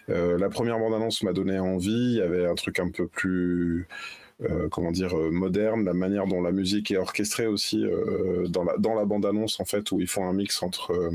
Euh, 0.09 0.37
la 0.37 0.49
première 0.49 0.79
bande-annonce 0.79 1.23
m'a 1.23 1.33
donné 1.33 1.59
envie. 1.59 2.13
Il 2.13 2.17
y 2.17 2.21
avait 2.21 2.47
un 2.47 2.55
truc 2.55 2.79
un 2.79 2.89
peu 2.89 3.07
plus 3.07 3.87
euh, 4.43 4.69
comment 4.69 4.91
dire 4.91 5.15
moderne, 5.15 5.85
la 5.85 5.93
manière 5.93 6.27
dont 6.27 6.41
la 6.41 6.51
musique 6.51 6.91
est 6.91 6.97
orchestrée 6.97 7.47
aussi 7.47 7.85
dans 8.47 8.63
la 8.63 8.77
dans 8.77 8.93
la 8.93 9.05
bande 9.05 9.25
annonce 9.25 9.59
en 9.59 9.65
fait 9.65 9.91
où 9.91 9.99
ils 9.99 10.07
font 10.07 10.25
un 10.25 10.33
mix 10.33 10.61
entre 10.63 11.11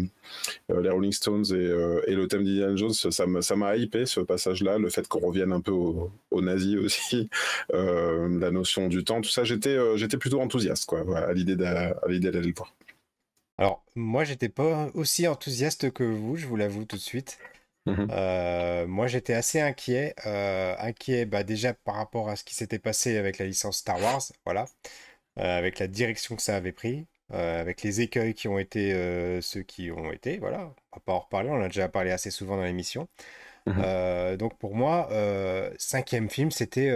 les 0.68 0.90
Rolling 0.90 1.12
Stones 1.12 1.44
et, 1.50 2.10
et 2.10 2.14
le 2.14 2.26
thème 2.28 2.44
d'Indiana 2.44 2.76
Jones, 2.76 2.92
ça 2.92 3.26
m'a 3.26 3.42
ça 3.42 3.56
m'a 3.56 3.76
hypé 3.76 4.06
ce 4.06 4.20
passage-là, 4.20 4.78
le 4.78 4.88
fait 4.88 5.06
qu'on 5.08 5.20
revienne 5.20 5.52
un 5.52 5.60
peu 5.60 5.72
au, 5.72 6.10
au 6.30 6.42
nazi 6.42 6.76
aussi, 6.76 7.28
la 7.72 8.50
notion 8.50 8.88
du 8.88 9.04
temps, 9.04 9.20
tout 9.20 9.30
ça, 9.30 9.44
j'étais 9.44 9.76
j'étais 9.96 10.18
plutôt 10.18 10.40
enthousiaste 10.40 10.86
quoi, 10.86 11.04
à 11.16 11.32
l'idée 11.32 11.56
d'aller 11.56 11.94
le 12.06 12.54
voir. 12.54 12.74
Alors 13.58 13.82
moi 13.94 14.24
j'étais 14.24 14.50
pas 14.50 14.90
aussi 14.94 15.26
enthousiaste 15.26 15.90
que 15.90 16.04
vous, 16.04 16.36
je 16.36 16.46
vous 16.46 16.56
l'avoue 16.56 16.84
tout 16.84 16.96
de 16.96 17.00
suite. 17.02 17.38
Mmh 17.86 18.06
euh, 18.10 18.86
moi, 18.86 19.06
j'étais 19.06 19.34
assez 19.34 19.60
inquiet. 19.60 20.14
Euh, 20.26 20.74
inquiet 20.78 21.24
bah, 21.24 21.44
déjà 21.44 21.72
par 21.72 21.94
rapport 21.94 22.28
à 22.28 22.36
ce 22.36 22.44
qui 22.44 22.54
s'était 22.54 22.78
passé 22.78 23.16
avec 23.16 23.38
la 23.38 23.46
licence 23.46 23.78
Star 23.78 24.00
Wars, 24.02 24.22
voilà, 24.44 24.66
euh, 25.38 25.58
avec 25.58 25.78
la 25.78 25.86
direction 25.86 26.36
que 26.36 26.42
ça 26.42 26.56
avait 26.56 26.72
pris, 26.72 27.06
avec 27.30 27.82
les 27.82 28.00
écueils 28.00 28.34
qui 28.34 28.48
ont 28.48 28.58
été 28.58 28.92
ceux 29.42 29.62
qui 29.62 29.90
ont 29.90 30.12
été, 30.12 30.38
voilà. 30.38 30.74
On 30.92 30.96
va 30.96 31.02
pas 31.04 31.12
en 31.12 31.20
reparler, 31.20 31.50
on 31.50 31.56
en 31.56 31.62
a 31.62 31.68
déjà 31.68 31.88
parlé 31.88 32.10
assez 32.10 32.30
souvent 32.30 32.56
dans 32.56 32.64
l'émission. 32.64 33.08
Mmh 33.66 34.36
donc 34.36 34.58
pour 34.58 34.74
moi, 34.76 35.08
cinquième 35.78 36.30
film, 36.30 36.50
c'était 36.50 36.90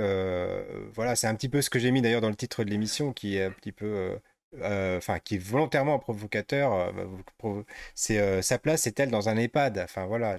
voilà, 0.95 1.17
c'est 1.17 1.27
un 1.27 1.35
petit 1.35 1.49
peu 1.49 1.63
ce 1.63 1.71
que 1.71 1.79
j'ai 1.79 1.91
mis 1.91 2.03
d'ailleurs 2.03 2.21
dans 2.21 2.29
le 2.29 2.37
titre 2.37 2.65
de 2.65 2.71
l'émission, 2.71 3.13
qui 3.13 3.37
est 3.37 3.45
un 3.45 3.51
petit 3.51 3.73
peu 3.73 4.19
euh, 4.63 4.99
enfin 4.99 5.21
qui 5.21 5.37
est 5.37 5.39
volontairement 5.39 5.99
provocateur, 6.01 6.73
euh, 6.73 6.91
bah, 6.93 7.63
c'est 7.95 8.19
euh, 8.19 8.43
sa 8.43 8.59
place 8.59 8.87
est-elle 8.89 9.11
dans 9.11 9.29
un 9.29 9.37
EHPAD? 9.37 9.79
Enfin 9.79 10.07
voilà, 10.07 10.37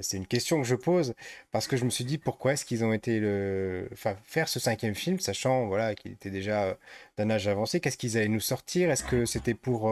c'est 0.00 0.16
une 0.16 0.26
question 0.26 0.60
que 0.60 0.66
je 0.66 0.74
pose 0.74 1.14
parce 1.52 1.68
que 1.68 1.76
je 1.76 1.84
me 1.84 1.90
suis 1.90 2.04
dit 2.04 2.18
pourquoi 2.18 2.54
est-ce 2.54 2.64
qu'ils 2.64 2.84
ont 2.84 2.92
été 2.92 3.20
le, 3.20 3.88
faire 4.24 4.48
ce 4.48 4.58
cinquième 4.58 4.96
film, 4.96 5.20
sachant 5.20 5.66
voilà 5.66 5.94
qu'il 5.94 6.12
était 6.12 6.30
déjà 6.30 6.76
d'un 7.16 7.30
âge 7.30 7.46
avancé, 7.46 7.78
qu'est-ce 7.78 7.98
qu'ils 7.98 8.16
allaient 8.16 8.28
nous 8.28 8.40
sortir? 8.40 8.90
Est-ce 8.90 9.04
que 9.04 9.24
c'était 9.24 9.54
pour 9.54 9.88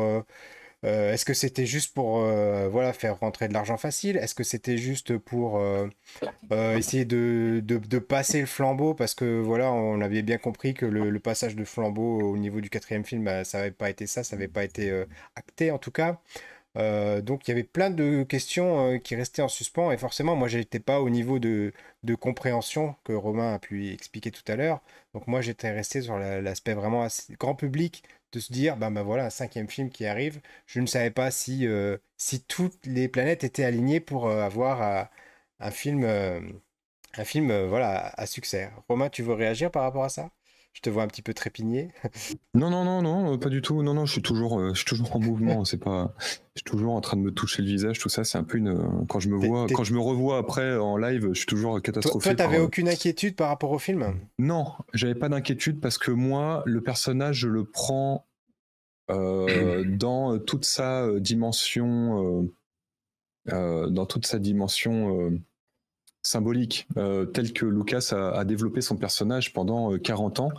euh, 0.87 1.13
est-ce 1.13 1.25
que 1.25 1.35
c'était 1.35 1.67
juste 1.67 1.95
pour 1.95 2.21
euh, 2.21 2.69
voilà, 2.69 2.93
faire 2.93 3.19
rentrer 3.19 3.49
de 3.49 3.53
l'argent 3.53 3.77
facile? 3.77 4.17
Est-ce 4.17 4.35
que 4.35 4.45
c'était 4.45 4.79
juste 4.79 5.19
pour 5.19 5.59
euh, 5.59 5.89
essayer 6.77 7.05
de, 7.05 7.61
de, 7.65 7.99
passer 7.99 8.41
le 8.41 8.47
flambeau? 8.47 8.95
Parce 8.95 9.15
que 9.15 9.41
voilà, 9.41 9.73
on 9.73 10.01
avait 10.01 10.23
bien 10.23 10.39
compris 10.39 10.75
que 10.75 10.87
le, 10.87 11.19
passage 11.19 11.57
de 11.57 11.65
flambeau 11.65 12.21
au 12.21 12.37
niveau 12.37 12.61
du 12.61 12.71
quatrième 12.71 13.05
film, 13.05 13.25
bah, 13.25 13.43
ça 13.45 13.59
n'avait 13.59 13.71
pas 13.73 13.91
été 13.91 14.07
ça, 14.07 14.23
ça 14.23 14.37
n'avait 14.37 14.49
pas 14.49 14.63
été 14.65 15.05
acté 15.35 15.71
en 15.73 15.79
tout 15.79 15.91
cas. 15.91 16.21
donc 17.23 17.49
il 17.49 17.51
y 17.51 17.53
avait 17.53 17.65
plein 17.65 17.91
de 17.91 18.23
questions 18.23 18.99
qui 19.01 19.17
restaient 19.17 19.43
en 19.43 19.49
suspens 19.49 19.91
et 19.93 19.97
forcément 19.97 20.37
moi 20.37 20.49
j'étais 20.49 20.79
pas 20.79 21.01
au 21.01 21.11
niveau 21.11 21.39
de, 21.39 21.73
de, 22.05 22.15
compréhension 22.15 22.95
que 23.05 23.13
Romain 23.13 23.55
a 23.55 23.59
pu 23.59 23.93
expliquer 23.93 24.31
tout 24.31 24.45
à 24.47 24.57
l'heure. 24.57 24.81
Donc 25.15 25.27
moi 25.27 25.41
j'étais 25.41 25.73
resté 25.73 26.03
sur 26.03 26.19
l'aspect 26.19 26.75
vraiment 26.75 27.07
grand 27.39 27.55
public 27.57 28.05
de 28.33 28.41
se 28.41 28.53
dire, 28.53 28.77
ben, 28.77 28.91
ben 28.91 29.03
voilà, 29.03 29.27
un 29.27 29.31
cinquième 29.31 29.69
film 29.69 29.91
qui 29.91 30.07
arrive. 30.07 30.41
Je 30.67 30.81
ne 30.81 30.87
savais 30.87 31.11
pas 31.11 31.31
si, 31.31 31.67
euh, 31.67 31.97
toutes 32.49 32.85
les 32.87 33.09
planètes 33.09 33.45
étaient 33.45 33.65
alignées 33.65 34.01
pour 34.01 34.29
euh, 34.29 34.43
avoir 34.43 34.83
euh, 34.83 35.05
un 35.61 35.71
film, 35.71 36.05
un 37.15 37.25
film 37.25 37.53
voilà, 37.67 38.09
à 38.17 38.27
succès. 38.27 38.71
Romain, 38.89 39.09
tu 39.11 39.23
veux 39.25 39.35
réagir 39.35 39.71
par 39.73 39.83
rapport 39.83 40.05
à 40.05 40.09
ça? 40.09 40.31
Je 40.77 40.83
te 40.83 40.91
vois 40.91 41.05
un 41.05 41.07
petit 41.07 41.23
peu 41.23 41.33
trépigner. 41.33 41.89
non, 42.55 42.69
non, 42.69 42.85
non, 42.85 43.01
non, 43.01 43.39
pas 43.39 43.49
du 43.49 43.63
tout. 43.63 43.83
Non, 43.83 43.95
non, 43.95 44.05
je 44.05 44.13
suis 44.13 44.21
toujours, 44.21 44.75
je 44.75 44.77
suis 44.77 44.85
toujours 44.85 45.17
en 45.17 45.21
mouvement. 45.21 45.65
c'est 45.65 45.79
pas, 45.79 46.15
je 46.21 46.61
suis 46.61 46.65
toujours 46.65 46.93
en 46.93 47.01
train 47.01 47.17
de 47.17 47.23
me 47.23 47.31
toucher 47.31 47.63
le 47.63 47.69
visage. 47.69 47.99
Tout 47.99 48.11
ça, 48.11 48.25
c'est 48.25 48.37
un 48.37 48.45
peu 48.45 48.59
une. 48.59 49.07
Quand 49.09 49.19
je 49.19 49.31
me 49.31 49.37
vois, 49.37 49.67
quand 49.73 49.85
je 49.85 49.95
me 49.95 50.01
revois 50.01 50.37
après 50.37 50.77
en 50.77 50.99
live, 50.99 51.31
je 51.33 51.39
suis 51.39 51.47
toujours 51.47 51.81
catastrophique. 51.81 52.25
Toi, 52.25 52.35
t'avais 52.35 52.59
aucune 52.59 52.91
inquiétude 52.91 53.37
par 53.37 53.49
rapport 53.49 53.71
au 53.71 53.79
film? 53.79 54.21
Non, 54.39 54.67
j'avais 54.93 55.15
pas 55.15 55.31
d'inquiétude 55.31 55.81
parce 55.81 55.97
que 55.97 56.11
moi, 56.11 56.63
le 56.67 56.83
personnage, 56.83 57.37
je 57.37 57.49
le 57.49 57.65
prends 57.65 58.27
euh, 59.11 59.83
dans 59.97 60.39
toute 60.39 60.67
sa 60.67 61.05
euh, 61.05 61.21
dimension, 61.21 62.47
euh, 63.51 63.89
dans 63.89 64.05
toute 64.05 64.27
sa 64.27 64.39
dimension 64.39 65.33
symbolique, 66.27 66.89
telle 67.33 67.53
que 67.53 67.67
Lucas 67.67 68.13
a, 68.13 68.45
développé 68.45 68.81
son 68.81 68.97
personnage 68.97 69.53
pendant 69.53 69.97
40 69.97 70.41
ans, 70.41 70.51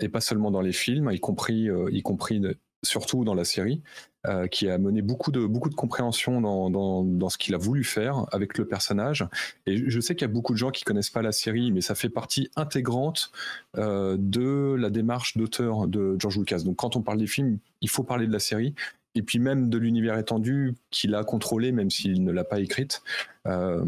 et 0.00 0.08
pas 0.08 0.20
seulement 0.20 0.50
dans 0.50 0.60
les 0.60 0.72
films, 0.72 1.10
y 1.12 1.20
compris, 1.20 1.68
y 1.90 2.02
compris 2.02 2.42
surtout 2.84 3.24
dans 3.24 3.34
la 3.34 3.44
série. 3.44 3.82
Euh, 4.28 4.46
qui 4.46 4.68
a 4.68 4.78
mené 4.78 5.02
beaucoup 5.02 5.32
de, 5.32 5.44
beaucoup 5.46 5.68
de 5.68 5.74
compréhension 5.74 6.40
dans, 6.40 6.70
dans, 6.70 7.02
dans 7.02 7.28
ce 7.28 7.36
qu'il 7.36 7.56
a 7.56 7.58
voulu 7.58 7.82
faire 7.82 8.24
avec 8.30 8.56
le 8.56 8.68
personnage. 8.68 9.26
Et 9.66 9.90
je 9.90 9.98
sais 9.98 10.14
qu'il 10.14 10.22
y 10.22 10.30
a 10.30 10.32
beaucoup 10.32 10.52
de 10.52 10.58
gens 10.58 10.70
qui 10.70 10.84
connaissent 10.84 11.10
pas 11.10 11.22
la 11.22 11.32
série, 11.32 11.72
mais 11.72 11.80
ça 11.80 11.96
fait 11.96 12.08
partie 12.08 12.48
intégrante 12.54 13.32
euh, 13.78 14.16
de 14.16 14.76
la 14.78 14.90
démarche 14.90 15.36
d'auteur 15.36 15.88
de 15.88 16.14
George 16.20 16.38
Lucas. 16.38 16.60
Donc 16.60 16.76
quand 16.76 16.94
on 16.94 17.02
parle 17.02 17.18
des 17.18 17.26
films, 17.26 17.58
il 17.80 17.90
faut 17.90 18.04
parler 18.04 18.28
de 18.28 18.32
la 18.32 18.38
série. 18.38 18.76
Et 19.14 19.22
puis 19.22 19.38
même 19.38 19.68
de 19.68 19.78
l'univers 19.78 20.18
étendu 20.18 20.74
qu'il 20.90 21.14
a 21.14 21.24
contrôlé, 21.24 21.72
même 21.72 21.90
s'il 21.90 22.24
ne 22.24 22.32
l'a 22.32 22.44
pas 22.44 22.60
écrite. 22.60 23.02
Euh, 23.46 23.84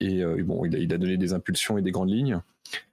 et, 0.00 0.22
bon, 0.42 0.64
il 0.64 0.76
a, 0.76 0.78
il 0.78 0.92
a, 0.92 0.98
donné 0.98 1.16
des 1.16 1.32
impulsions 1.32 1.78
et 1.78 1.82
des 1.82 1.90
grandes 1.90 2.10
lignes. 2.10 2.40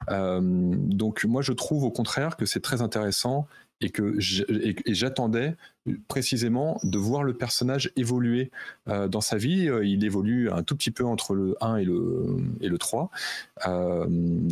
donc 0.09 1.25
moi, 1.25 1.41
je 1.41 1.51
trouve 1.51 1.83
au 1.83 1.91
contraire 1.91 2.37
que 2.37 2.45
c'est 2.45 2.61
très 2.61 2.81
intéressant 2.81 3.47
et 3.81 3.89
que 3.89 4.15
j'attendais 4.19 5.55
précisément 6.07 6.79
de 6.83 6.97
voir 7.00 7.23
le 7.23 7.33
personnage 7.33 7.91
évoluer 7.95 8.51
euh, 8.88 9.07
dans 9.07 9.21
sa 9.21 9.38
vie. 9.38 9.67
Euh, 9.67 9.83
il 9.83 10.05
évolue 10.05 10.51
un 10.51 10.61
tout 10.61 10.75
petit 10.75 10.91
peu 10.91 11.03
entre 11.03 11.33
le 11.33 11.55
1 11.61 11.77
et 11.77 11.85
le, 11.85 12.38
et 12.61 12.69
le 12.69 12.77
3. 12.77 13.09
Euh, 13.65 14.05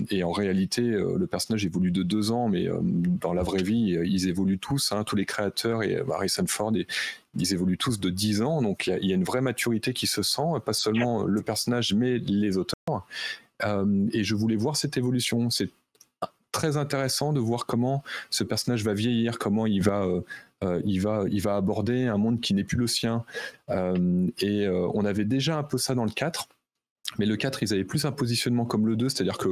et 0.09 0.24
en 0.24 0.31
réalité, 0.31 0.81
le 0.81 1.27
personnage 1.27 1.65
évolue 1.65 1.92
de 1.92 2.01
2 2.01 2.31
ans, 2.31 2.50
mais 2.50 2.68
dans 2.81 3.33
la 3.33 3.44
vraie 3.44 3.61
vie, 3.61 3.98
ils 4.03 4.27
évoluent 4.27 4.59
tous, 4.59 4.92
hein, 4.92 5.03
tous 5.03 5.15
les 5.15 5.25
créateurs 5.25 5.83
et 5.83 6.01
Harrison 6.11 6.46
Ford, 6.48 6.74
ils 7.35 7.53
évoluent 7.53 7.77
tous 7.77 8.00
de 8.00 8.09
10 8.09 8.42
ans. 8.42 8.61
Donc 8.63 8.87
il 8.87 9.07
y, 9.07 9.11
a 9.11 9.15
une 9.15 9.24
vraie 9.24 9.42
maturité 9.42 9.94
qui 9.94 10.07
se 10.07 10.24
sent, 10.24 10.42
pas 10.65 10.74
seulement 10.74 11.24
le 11.24 11.42
personnage, 11.44 11.94
mais 11.94 12.18
les 12.18 12.57
auteurs. 12.57 13.05
et 14.13 14.24
je 14.24 14.35
voulais 14.35 14.55
voir 14.55 14.75
cette 14.75 14.98
évolution. 14.98 15.51
C'est 15.51 15.70
très 16.51 16.77
intéressant 16.77 17.33
de 17.33 17.40
voir 17.40 17.66
comment 17.66 18.03
ce 18.29 18.44
personnage 18.44 18.83
va 18.83 18.94
vieillir, 18.94 19.40
comment 19.40 19.66
il 19.66 19.81
va, 19.81 20.03
euh, 20.03 20.22
euh, 20.64 20.81
il 20.85 21.01
va, 21.01 21.24
il 21.29 21.42
va 21.42 21.55
aborder 21.55 22.05
un 22.07 22.18
monde 22.18 22.42
qui 22.42 22.53
n'est 22.53 22.64
plus 22.64 22.77
le 22.77 22.88
sien. 22.88 23.24
Euh, 23.70 24.27
et 24.40 24.68
on 24.70 25.05
avait 25.05 25.25
déjà 25.25 25.57
un 25.57 25.64
peu 25.64 25.77
ça 25.77 25.96
dans 25.96 26.05
le 26.05 26.12
4. 26.12 26.48
Mais 27.18 27.25
le 27.25 27.35
4, 27.38 27.64
ils 27.64 27.74
avaient 27.74 27.83
plus 27.83 28.05
un 28.05 28.12
positionnement 28.12 28.66
comme 28.66 28.85
le 28.85 28.96
2, 28.96 29.09
c'est-à-dire 29.09 29.38
que 29.38 29.50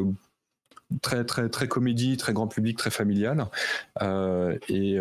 très 1.02 1.26
très 1.26 1.50
très 1.50 1.68
comédie, 1.68 2.18
très 2.18 2.34
grand 2.34 2.48
public, 2.48 2.78
très 2.78 2.92
familial, 2.92 3.48
et, 4.70 4.94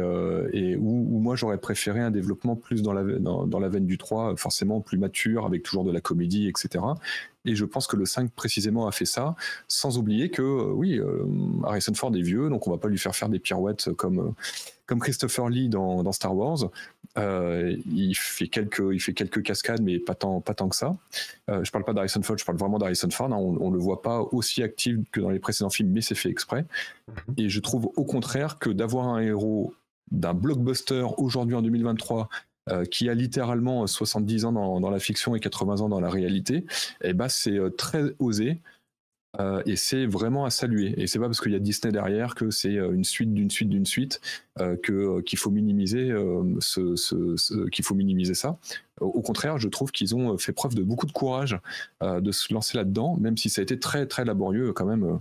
et 0.53 0.77
où, 0.77 1.19
moi 1.21 1.37
j'aurais 1.37 1.59
préféré 1.59 2.01
un 2.01 2.11
développement 2.11 2.57
plus 2.57 2.83
dans 2.83 2.93
la 2.93 3.05
dans, 3.05 3.47
dans, 3.47 3.61
veine 3.69 3.87
du 3.87 3.99
3, 3.99 4.37
forcément 4.37 4.81
plus 4.81 4.99
mature, 4.99 5.47
avec 5.47 5.63
toujours 5.63 5.85
de 5.85 5.93
la 5.93 6.01
comédie, 6.01 6.49
etc. 6.49 6.85
Et 7.47 7.55
je 7.55 7.65
pense 7.65 7.87
que 7.87 7.97
le 7.97 8.05
5 8.05 8.31
précisément 8.33 8.87
a 8.87 8.93
fait 8.93 9.05
ça, 9.05 9.37
sans 9.69 9.99
oublier 9.99 10.31
que 10.31 10.43
euh, 10.43 10.73
oui, 10.73 10.99
euh, 10.99 11.25
Harrison 11.65 11.95
Ford 11.95 12.15
est 12.15 12.23
vieux, 12.23 12.49
donc 12.51 12.67
on 12.67 12.71
va 12.71 12.79
pas 12.79 12.89
lui 12.89 12.99
faire 12.99 13.15
faire 13.15 13.29
des 13.29 13.39
pirouettes 13.39 13.93
comme 13.93 14.19
euh, 14.19 14.31
comme 14.87 15.01
Christopher 15.01 15.49
Lee 15.49 15.69
dans, 15.69 16.13
Star 16.13 16.35
Wars. 16.37 16.71
il 17.17 18.15
fait 18.15 18.49
quelques 18.49 18.83
il 18.93 19.01
fait 19.01 19.15
quelques 19.15 19.43
cascades, 19.43 19.83
mais 19.83 19.99
pas 19.99 20.15
tant 20.15 20.41
pas 20.41 20.55
tant 20.55 20.69
que 20.69 20.77
ça. 20.77 20.97
je 21.49 21.71
parle 21.71 21.85
pas 21.85 21.93
d'Harrison 21.93 22.23
Ford, 22.23 22.39
je 22.39 22.45
parle 22.45 22.59
vraiment 22.59 22.79
d'Harrison 22.79 23.11
Ford. 23.11 23.33
Hein. 23.33 23.37
on, 23.37 23.71
ne 23.71 23.75
le 23.75 23.83
voit 23.83 24.03
pas 24.03 24.21
aussi 24.33 24.63
actif 24.63 24.97
que 25.13 25.21
dans 25.21 25.31
les 25.31 25.41
précédents 25.41 25.71
films, 25.71 25.91
mais 25.91 26.01
c'est 26.01 26.15
fait 26.15 26.31
exprès. 26.31 26.65
Mhm. 27.09 27.35
Et 27.39 27.49
je 27.49 27.61
trouve 27.61 27.91
au 27.97 28.05
contraire 28.05 28.59
que 28.59 28.71
d'avoir 28.71 29.09
un 29.09 29.21
héros 29.21 29.75
d'un 30.11 30.35
blockbuster 30.35 31.05
aujourd'hui 31.19 31.55
en 31.55 31.63
2023 31.63 32.29
euh, 32.69 32.85
qui 32.85 33.09
a 33.09 33.15
littéralement 33.15 33.87
70 33.87 34.45
ans 34.45 34.81
dans, 34.81 34.91
la 34.91 34.99
fiction 34.99 35.37
et 35.37 35.41
80 35.41 35.83
ans 35.83 35.89
dans 35.89 36.01
la 36.01 36.11
réalité, 36.11 36.65
eh 37.01 37.13
ben 37.13 37.29
c'est 37.29 37.57
euh, 37.57 37.71
très 37.71 38.03
osé. 38.19 38.61
Euh, 39.39 39.63
et 39.67 39.77
c'est 39.77 40.07
vraiment 40.07 40.45
à 40.45 40.51
saluer. 40.51 40.95
Et 41.01 41.07
c'est 41.07 41.19
pas 41.19 41.27
parce 41.27 41.41
qu'il 41.41 41.53
y 41.53 41.55
a 41.57 41.59
Disney 41.59 41.93
derrière 41.93 42.35
que 42.35 42.51
c'est 42.51 42.75
une 42.75 43.05
suite 43.05 43.33
d'une 43.33 43.51
suite 43.51 43.69
d'une 43.69 43.87
suite 43.87 44.21
que 44.83 45.21
qu'il 45.21 45.39
faut 45.39 45.51
minimiser 45.51 46.09
ce, 46.61 47.69
qu'il 47.69 47.85
faut 47.85 47.95
minimiser 47.95 48.35
ça. 48.35 48.59
Au 49.01 49.21
contraire, 49.21 49.59
je 49.59 49.69
trouve 49.69 49.93
qu'ils 49.93 50.15
ont 50.15 50.39
fait 50.39 50.53
preuve 50.53 50.75
de 50.75 50.83
beaucoup 50.83 51.07
de 51.07 51.13
courage 51.13 51.59
de 52.03 52.33
se 52.33 52.53
lancer 52.55 52.79
là-dedans, 52.79 53.17
même 53.19 53.37
si 53.37 53.51
ça 53.51 53.61
a 53.61 53.63
été 53.63 53.79
très 53.79 54.07
très 54.07 54.25
laborieux 54.25 54.73
quand 54.73 54.87
même. 54.87 55.21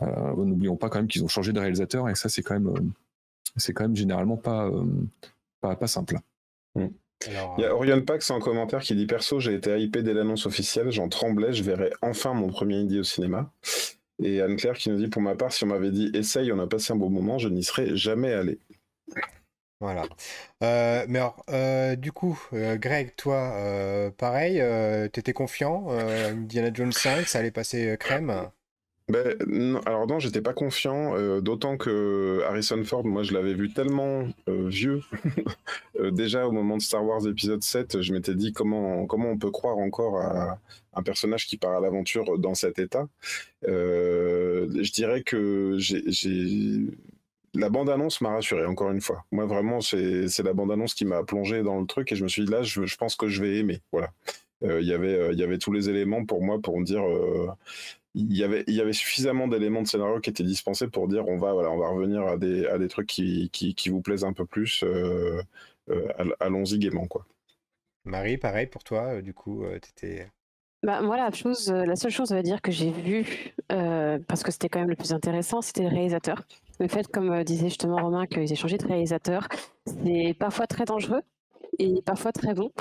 N'oublions 0.00 0.76
pas 0.76 0.88
quand 0.88 0.98
même 0.98 1.08
qu'ils 1.08 1.24
ont 1.24 1.28
changé 1.28 1.52
de 1.52 1.60
réalisateur 1.60 2.08
et 2.08 2.14
ça 2.14 2.28
c'est 2.28 2.42
quand 2.42 2.58
même 2.58 2.92
c'est 3.56 3.74
quand 3.74 3.84
même 3.84 3.96
généralement 3.96 4.36
pas, 4.36 4.70
pas, 5.60 5.76
pas 5.76 5.86
simple. 5.86 6.18
Mm. 6.74 6.86
Il 7.26 7.32
y 7.34 7.36
a 7.36 7.68
euh, 7.68 7.72
Orion 7.72 8.00
Pax 8.00 8.30
en 8.30 8.40
commentaire 8.40 8.80
qui 8.80 8.94
dit 8.94 9.06
Perso, 9.06 9.40
j'ai 9.40 9.54
été 9.54 9.78
hypé 9.78 10.02
dès 10.02 10.14
l'annonce 10.14 10.46
officielle, 10.46 10.90
j'en 10.90 11.08
tremblais, 11.08 11.52
je 11.52 11.62
verrai 11.62 11.92
enfin 12.02 12.32
mon 12.32 12.48
premier 12.48 12.76
indie 12.76 13.00
au 13.00 13.04
cinéma. 13.04 13.52
Et 14.22 14.40
Anne-Claire 14.40 14.74
qui 14.74 14.90
nous 14.90 14.96
dit 14.96 15.08
Pour 15.08 15.22
ma 15.22 15.34
part, 15.34 15.52
si 15.52 15.64
on 15.64 15.68
m'avait 15.68 15.90
dit 15.90 16.10
Essaye, 16.14 16.52
on 16.52 16.58
a 16.58 16.66
passé 16.66 16.92
un 16.92 16.96
bon 16.96 17.10
moment, 17.10 17.38
je 17.38 17.48
n'y 17.48 17.62
serais 17.62 17.94
jamais 17.96 18.32
allé. 18.32 18.58
Voilà. 19.80 20.04
Euh, 20.62 21.06
mais 21.08 21.18
alors, 21.18 21.42
euh, 21.48 21.96
du 21.96 22.12
coup, 22.12 22.38
Greg, 22.52 23.14
toi, 23.16 24.10
pareil, 24.16 24.62
t'étais 25.10 25.32
confiant 25.32 25.90
Indiana 25.90 26.70
Jones 26.72 26.92
5, 26.92 27.26
ça 27.26 27.38
allait 27.38 27.50
passer 27.50 27.96
crème? 27.98 28.50
Ben, 29.10 29.36
non, 29.48 29.80
alors 29.86 30.06
non, 30.06 30.20
j'étais 30.20 30.40
pas 30.40 30.52
confiant, 30.52 31.16
euh, 31.16 31.40
d'autant 31.40 31.76
que 31.76 32.42
Harrison 32.46 32.82
Ford, 32.84 33.04
moi 33.04 33.24
je 33.24 33.34
l'avais 33.34 33.54
vu 33.54 33.72
tellement 33.72 34.28
euh, 34.48 34.68
vieux. 34.68 35.02
Euh, 35.98 36.10
déjà 36.10 36.46
au 36.46 36.52
moment 36.52 36.76
de 36.78 36.82
Star 36.82 37.04
Wars 37.04 37.26
épisode 37.26 37.62
7, 37.62 38.00
je 38.00 38.12
m'étais 38.14 38.34
dit 38.34 38.52
comment, 38.52 39.04
comment 39.06 39.30
on 39.30 39.36
peut 39.36 39.50
croire 39.50 39.76
encore 39.76 40.18
à 40.18 40.58
un 40.94 41.02
personnage 41.02 41.46
qui 41.46 41.58
part 41.58 41.72
à 41.72 41.80
l'aventure 41.80 42.38
dans 42.38 42.54
cet 42.54 42.78
état. 42.78 43.06
je 43.62 44.92
dirais 44.92 45.22
que. 45.22 45.76
La 47.54 47.68
bande-annonce 47.68 48.20
m'a 48.20 48.30
rassuré, 48.30 48.64
encore 48.64 48.92
une 48.92 49.00
fois. 49.00 49.24
Moi 49.32 49.44
vraiment, 49.44 49.80
c'est 49.80 50.42
la 50.42 50.52
bande-annonce 50.52 50.94
qui 50.94 51.04
m'a 51.04 51.24
plongé 51.24 51.62
dans 51.62 51.80
le 51.80 51.86
truc 51.86 52.12
et 52.12 52.16
je 52.16 52.22
me 52.22 52.28
suis 52.28 52.44
dit 52.44 52.50
là, 52.52 52.62
je, 52.62 52.86
je 52.86 52.96
pense 52.96 53.16
que 53.16 53.28
je 53.28 53.42
vais 53.42 53.56
aimer. 53.56 53.80
Voilà. 53.92 54.12
Il 54.62 54.86
y 54.86 54.94
avait, 54.94 55.34
y 55.34 55.42
avait 55.42 55.58
tous 55.58 55.72
les 55.72 55.90
éléments 55.90 56.24
pour 56.24 56.42
moi 56.42 56.60
pour 56.62 56.78
me 56.78 56.84
dire 56.84 57.02
il 58.14 58.36
y 58.36 58.42
avait, 58.42 58.64
il 58.66 58.74
y 58.74 58.80
avait 58.80 58.92
suffisamment 58.92 59.46
d'éléments 59.46 59.82
de 59.82 59.86
scénario 59.86 60.20
qui 60.20 60.30
étaient 60.30 60.42
dispensés 60.42 60.88
pour 60.88 61.08
dire 61.08 61.28
on 61.28 61.38
va, 61.38 61.52
voilà, 61.52 61.70
on 61.70 61.78
va 61.78 61.88
revenir 61.88 62.22
à 62.26 62.36
des, 62.36 62.66
à 62.66 62.78
des 62.78 62.88
trucs 62.88 63.06
qui, 63.06 63.50
qui, 63.50 63.74
qui 63.74 63.88
vous 63.88 64.00
plaisent 64.00 64.24
un 64.24 64.32
peu 64.32 64.44
plus. 64.44 64.82
Euh, 64.82 65.40
euh, 65.90 66.08
allons-y 66.40 66.78
gaiement, 66.78 67.06
quoi. 67.06 67.26
Marie, 68.04 68.38
pareil 68.38 68.66
pour 68.66 68.82
toi, 68.82 69.14
euh, 69.14 69.22
du 69.22 69.34
coup, 69.34 69.64
t'étais. 69.80 70.30
Bah, 70.82 71.02
moi, 71.02 71.16
la, 71.16 71.30
chose, 71.30 71.70
la 71.70 71.94
seule 71.94 72.10
chose, 72.10 72.32
on 72.32 72.34
va 72.34 72.42
dire, 72.42 72.62
que 72.62 72.72
j'ai 72.72 72.90
vue, 72.90 73.52
parce 73.68 74.42
que 74.42 74.50
c'était 74.50 74.68
quand 74.68 74.80
même 74.80 74.88
le 74.88 74.96
plus 74.96 75.12
intéressant, 75.12 75.60
c'était 75.60 75.82
le 75.82 75.88
réalisateur. 75.88 76.42
Le 76.78 76.88
fait, 76.88 77.06
comme 77.06 77.44
disait 77.44 77.68
justement 77.68 77.96
Romain, 77.96 78.26
qu'ils 78.26 78.50
aient 78.50 78.56
changé 78.56 78.78
de 78.78 78.86
réalisateur, 78.86 79.46
c'est 79.84 80.34
parfois 80.38 80.66
très 80.66 80.86
dangereux 80.86 81.20
et 81.78 82.00
parfois 82.02 82.32
très 82.32 82.54
bon. 82.54 82.72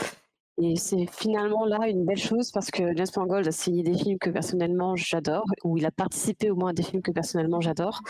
Et 0.61 0.75
c'est 0.75 1.05
finalement 1.09 1.65
là 1.65 1.87
une 1.87 2.03
belle 2.03 2.17
chose 2.17 2.51
parce 2.51 2.69
que 2.69 2.95
James 2.95 3.07
Mangold 3.15 3.47
a 3.47 3.51
signé 3.51 3.81
des 3.81 3.97
films 3.97 4.19
que 4.19 4.29
personnellement 4.29 4.95
j'adore, 4.95 5.45
ou 5.63 5.77
il 5.77 5.85
a 5.85 5.91
participé 5.91 6.51
au 6.51 6.55
moins 6.55 6.71
à 6.71 6.73
des 6.73 6.83
films 6.83 7.01
que 7.01 7.11
personnellement 7.11 7.61
j'adore. 7.61 8.01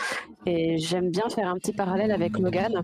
Et 0.46 0.76
j'aime 0.78 1.10
bien 1.10 1.28
faire 1.28 1.48
un 1.48 1.56
petit 1.58 1.72
parallèle 1.72 2.10
avec 2.10 2.38
Logan. 2.38 2.82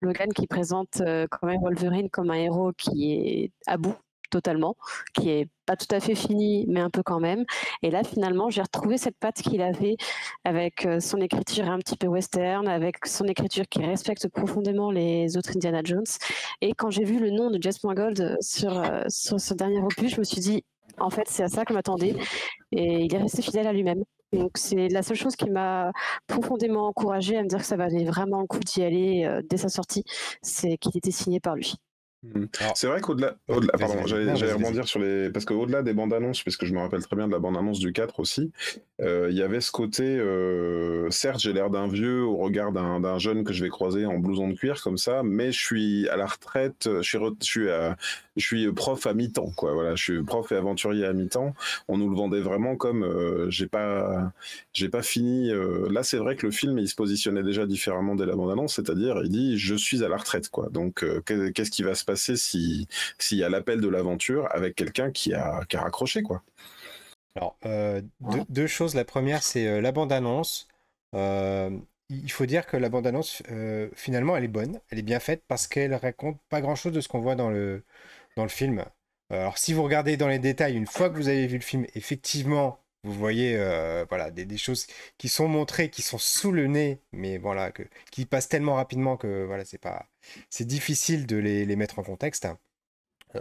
Logan 0.00 0.32
qui 0.34 0.46
présente 0.46 1.00
euh, 1.00 1.26
quand 1.30 1.46
même 1.46 1.60
Wolverine 1.60 2.10
comme 2.10 2.30
un 2.30 2.34
héros 2.34 2.72
qui 2.76 3.12
est 3.12 3.52
à 3.66 3.76
bout 3.76 3.94
totalement, 4.30 4.76
qui 5.14 5.30
est 5.30 5.48
pas 5.66 5.76
tout 5.76 5.92
à 5.94 6.00
fait 6.00 6.14
fini, 6.14 6.66
mais 6.68 6.80
un 6.80 6.90
peu 6.90 7.02
quand 7.02 7.20
même. 7.20 7.44
Et 7.82 7.90
là, 7.90 8.02
finalement, 8.04 8.50
j'ai 8.50 8.62
retrouvé 8.62 8.98
cette 8.98 9.16
patte 9.18 9.42
qu'il 9.42 9.62
avait 9.62 9.96
avec 10.44 10.86
euh, 10.86 11.00
son 11.00 11.18
écriture 11.20 11.68
un 11.68 11.78
petit 11.78 11.96
peu 11.96 12.06
western, 12.06 12.68
avec 12.68 13.06
son 13.06 13.24
écriture 13.26 13.64
qui 13.68 13.84
respecte 13.84 14.28
profondément 14.28 14.90
les 14.90 15.36
autres 15.36 15.50
Indiana 15.56 15.80
Jones. 15.84 16.04
Et 16.60 16.72
quand 16.74 16.90
j'ai 16.90 17.04
vu 17.04 17.18
le 17.18 17.30
nom 17.30 17.50
de 17.50 17.60
Jess 17.60 17.78
sur, 18.40 18.78
euh, 18.78 19.02
sur 19.08 19.40
ce 19.40 19.54
dernier 19.54 19.80
opus, 19.80 20.14
je 20.14 20.18
me 20.18 20.24
suis 20.24 20.40
dit, 20.40 20.64
en 20.98 21.10
fait, 21.10 21.24
c'est 21.28 21.42
à 21.42 21.48
ça 21.48 21.64
que 21.64 21.72
m'attendais. 21.72 22.14
Et 22.72 23.04
il 23.04 23.14
est 23.14 23.18
resté 23.18 23.42
fidèle 23.42 23.66
à 23.66 23.72
lui-même. 23.72 24.04
Donc 24.34 24.52
c'est 24.56 24.88
la 24.88 25.02
seule 25.02 25.16
chose 25.16 25.36
qui 25.36 25.48
m'a 25.50 25.92
profondément 26.26 26.88
encouragé 26.88 27.36
à 27.36 27.42
me 27.42 27.48
dire 27.48 27.58
que 27.58 27.64
ça 27.64 27.76
valait 27.76 28.04
vraiment 28.04 28.40
le 28.40 28.46
coup 28.46 28.58
d'y 28.58 28.82
aller 28.82 29.24
euh, 29.24 29.42
dès 29.48 29.56
sa 29.56 29.68
sortie, 29.68 30.04
c'est 30.42 30.76
qu'il 30.78 30.96
était 30.96 31.10
signé 31.10 31.40
par 31.40 31.54
lui. 31.54 31.76
Mmh. 32.24 32.46
C'est 32.74 32.86
vrai 32.86 33.02
qu'au-delà, 33.02 33.36
pardon, 33.46 34.06
j'allais 34.06 34.52
rebondir 34.52 34.88
sur 34.88 34.98
les, 34.98 35.28
parce 35.30 35.44
qu'au-delà 35.44 35.82
des 35.82 35.92
bandes 35.92 36.14
annonces, 36.14 36.42
puisque 36.42 36.64
je 36.64 36.72
me 36.72 36.78
rappelle 36.78 37.02
très 37.02 37.16
bien 37.16 37.26
de 37.26 37.32
la 37.32 37.38
bande 37.38 37.56
annonce 37.56 37.80
du 37.80 37.92
4 37.92 38.18
aussi, 38.18 38.50
euh, 39.02 39.28
il 39.30 39.36
y 39.36 39.42
avait 39.42 39.60
ce 39.60 39.70
côté, 39.70 40.04
euh, 40.04 41.10
certes, 41.10 41.40
j'ai 41.40 41.52
l'air 41.52 41.68
d'un 41.68 41.86
vieux 41.86 42.22
au 42.22 42.36
regard 42.36 42.72
d'un 42.72 43.18
jeune 43.18 43.44
que 43.44 43.52
je 43.52 43.62
vais 43.62 43.68
croiser 43.68 44.06
en 44.06 44.18
blouson 44.18 44.48
de 44.48 44.54
cuir 44.54 44.80
comme 44.82 44.96
ça, 44.96 45.22
mais 45.22 45.52
je 45.52 45.60
suis 45.60 46.08
à 46.08 46.16
la 46.16 46.26
retraite, 46.26 46.88
je 46.88 47.02
suis, 47.02 47.18
je 47.18 47.46
suis, 47.46 47.66
je 48.36 48.46
suis 48.46 48.72
prof 48.72 49.06
à 49.06 49.12
mi-temps, 49.12 49.52
quoi. 49.54 49.74
Voilà, 49.74 49.94
je 49.94 50.02
suis 50.02 50.22
prof 50.22 50.50
et 50.50 50.56
aventurier 50.56 51.04
à 51.04 51.12
mi-temps. 51.12 51.54
On 51.88 51.98
nous 51.98 52.08
le 52.08 52.16
vendait 52.16 52.40
vraiment 52.40 52.76
comme, 52.76 53.04
euh, 53.04 53.50
j'ai 53.50 53.66
pas, 53.66 54.32
j'ai 54.72 54.88
pas 54.88 55.02
fini. 55.02 55.50
là, 55.90 56.02
c'est 56.02 56.18
vrai 56.18 56.36
que 56.36 56.46
le 56.46 56.52
film, 56.52 56.78
il 56.78 56.88
se 56.88 56.94
positionnait 56.94 57.42
déjà 57.42 57.66
différemment 57.66 58.14
dès 58.14 58.24
la 58.24 58.34
bande 58.34 58.50
annonce, 58.50 58.76
c'est-à-dire, 58.76 59.20
il 59.24 59.30
dit, 59.30 59.58
je 59.58 59.74
suis 59.74 60.02
à 60.04 60.08
la 60.08 60.16
retraite, 60.16 60.48
quoi. 60.48 60.68
Donc, 60.70 61.04
qu'est-ce 61.26 61.70
qui 61.70 61.82
va 61.82 61.94
se 61.94 62.04
passer 62.04 62.13
s'il 62.16 62.86
y 63.30 63.44
a 63.44 63.48
l'appel 63.48 63.80
de 63.80 63.88
l'aventure 63.88 64.48
avec 64.50 64.74
quelqu'un 64.74 65.10
qui 65.10 65.34
a, 65.34 65.64
qui 65.68 65.76
a 65.76 65.82
raccroché, 65.82 66.22
quoi. 66.22 66.42
Alors, 67.36 67.58
euh, 67.66 68.00
deux, 68.48 68.66
choses. 68.66 68.94
La 68.94 69.04
première, 69.04 69.42
c'est 69.42 69.66
euh, 69.66 69.80
la 69.80 69.92
bande-annonce. 69.92 70.68
Euh, 71.14 71.70
il 72.10 72.30
faut 72.30 72.46
dire 72.46 72.66
que 72.66 72.76
la 72.76 72.88
bande-annonce, 72.88 73.42
finalement, 73.94 74.36
elle 74.36 74.44
est 74.44 74.48
bonne, 74.48 74.80
elle 74.90 74.98
est 74.98 75.02
bien 75.02 75.20
faite 75.20 75.42
parce 75.48 75.66
qu'elle 75.66 75.94
raconte 75.94 76.38
pas 76.50 76.60
grand-chose 76.60 76.92
de 76.92 77.00
ce 77.00 77.08
qu'on 77.08 77.20
voit 77.20 77.34
dans 77.34 77.50
le, 77.50 77.82
dans 78.36 78.42
le 78.42 78.50
film. 78.50 78.84
Alors, 79.30 79.58
si 79.58 79.72
vous 79.72 79.82
regardez 79.82 80.16
dans 80.16 80.28
les 80.28 80.38
détails, 80.38 80.76
une 80.76 80.86
fois 80.86 81.08
que 81.08 81.16
vous 81.16 81.28
avez 81.28 81.46
vu 81.46 81.56
le 81.56 81.62
film, 81.62 81.86
effectivement, 81.94 82.78
vous 83.04 83.12
voyez 83.12 83.56
voilà, 84.08 84.30
des, 84.30 84.56
choses 84.56 84.86
qui 85.18 85.28
sont 85.28 85.48
montrées, 85.48 85.90
qui 85.90 86.02
sont 86.02 86.18
sous 86.18 86.52
le 86.52 86.66
nez, 86.66 87.00
mais 87.12 87.38
voilà, 87.38 87.72
qui 88.10 88.26
passent 88.26 88.48
tellement 88.48 88.74
rapidement 88.74 89.16
que 89.16 89.44
voilà, 89.44 89.64
c'est 89.64 89.78
pas, 89.78 90.06
c'est 90.50 90.66
difficile 90.66 91.26
de 91.26 91.36
les, 91.36 91.76
mettre 91.76 91.98
en 91.98 92.02
contexte. 92.02 92.48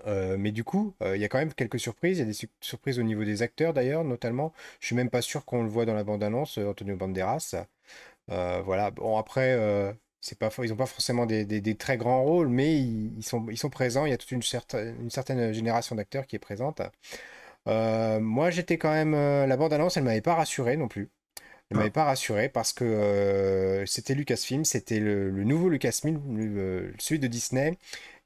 Euh, 0.08 0.38
mais 0.40 0.52
du 0.52 0.64
coup, 0.64 0.96
il 1.06 1.18
y 1.18 1.26
a 1.26 1.30
quand 1.30 1.38
même 1.38 1.54
quelques 1.54 1.80
surprises. 1.80 2.18
Il 2.18 2.22
y 2.22 2.24
a 2.24 2.26
des 2.26 2.50
surprises 2.62 3.00
au 3.00 3.04
niveau 3.04 3.24
des 3.24 3.42
acteurs 3.42 3.74
d'ailleurs, 3.74 4.04
notamment. 4.04 4.54
Je 4.80 4.88
suis 4.88 4.96
même 4.96 5.10
pas 5.10 5.22
sûr 5.22 5.46
qu'on 5.46 5.64
le 5.64 5.70
voit 5.70 5.86
dans 5.86 5.94
la 5.94 6.04
bande-annonce, 6.04 6.58
Antonio 6.58 6.96
Banderas. 6.96 7.56
voilà. 8.28 8.92
Bon 8.92 9.18
après, 9.18 9.58
c'est 10.24 10.40
pas, 10.40 10.50
ils 10.64 10.70
n'ont 10.70 10.78
pas 10.78 10.86
forcément 10.86 11.26
des, 11.26 11.76
très 11.76 11.98
grands 11.98 12.24
rôles, 12.24 12.48
mais 12.48 12.80
ils, 12.80 13.24
sont, 13.24 13.70
présents. 13.70 14.06
Il 14.06 14.12
y 14.12 14.14
a 14.14 14.18
toute 14.18 14.32
une 14.32 14.42
certaine 14.42 15.54
génération 15.54 15.96
d'acteurs 15.98 16.26
qui 16.28 16.38
est 16.38 16.40
présente. 16.40 16.82
Euh, 17.68 18.20
moi, 18.20 18.50
j'étais 18.50 18.78
quand 18.78 18.92
même. 18.92 19.14
Euh, 19.14 19.46
la 19.48 19.58
bande-annonce, 19.58 19.98
elle 19.98 20.04
m'avait 20.04 20.22
pas 20.22 20.36
rassuré 20.36 20.78
non 20.78 20.88
plus. 20.88 21.10
Elle 21.70 21.78
m'avait 21.78 21.90
ah. 21.90 21.92
pas 21.92 22.04
rassuré 22.06 22.50
parce 22.50 22.74
que 22.74 22.84
euh, 22.84 23.86
c'était 23.86 24.16
Lucasfilm, 24.16 24.66
c'était 24.66 25.00
le, 25.00 25.32
nouveau 25.32 25.70
Lucasfilm, 25.70 26.22
celui 27.00 27.20
de 27.20 27.28
Disney, 27.28 27.78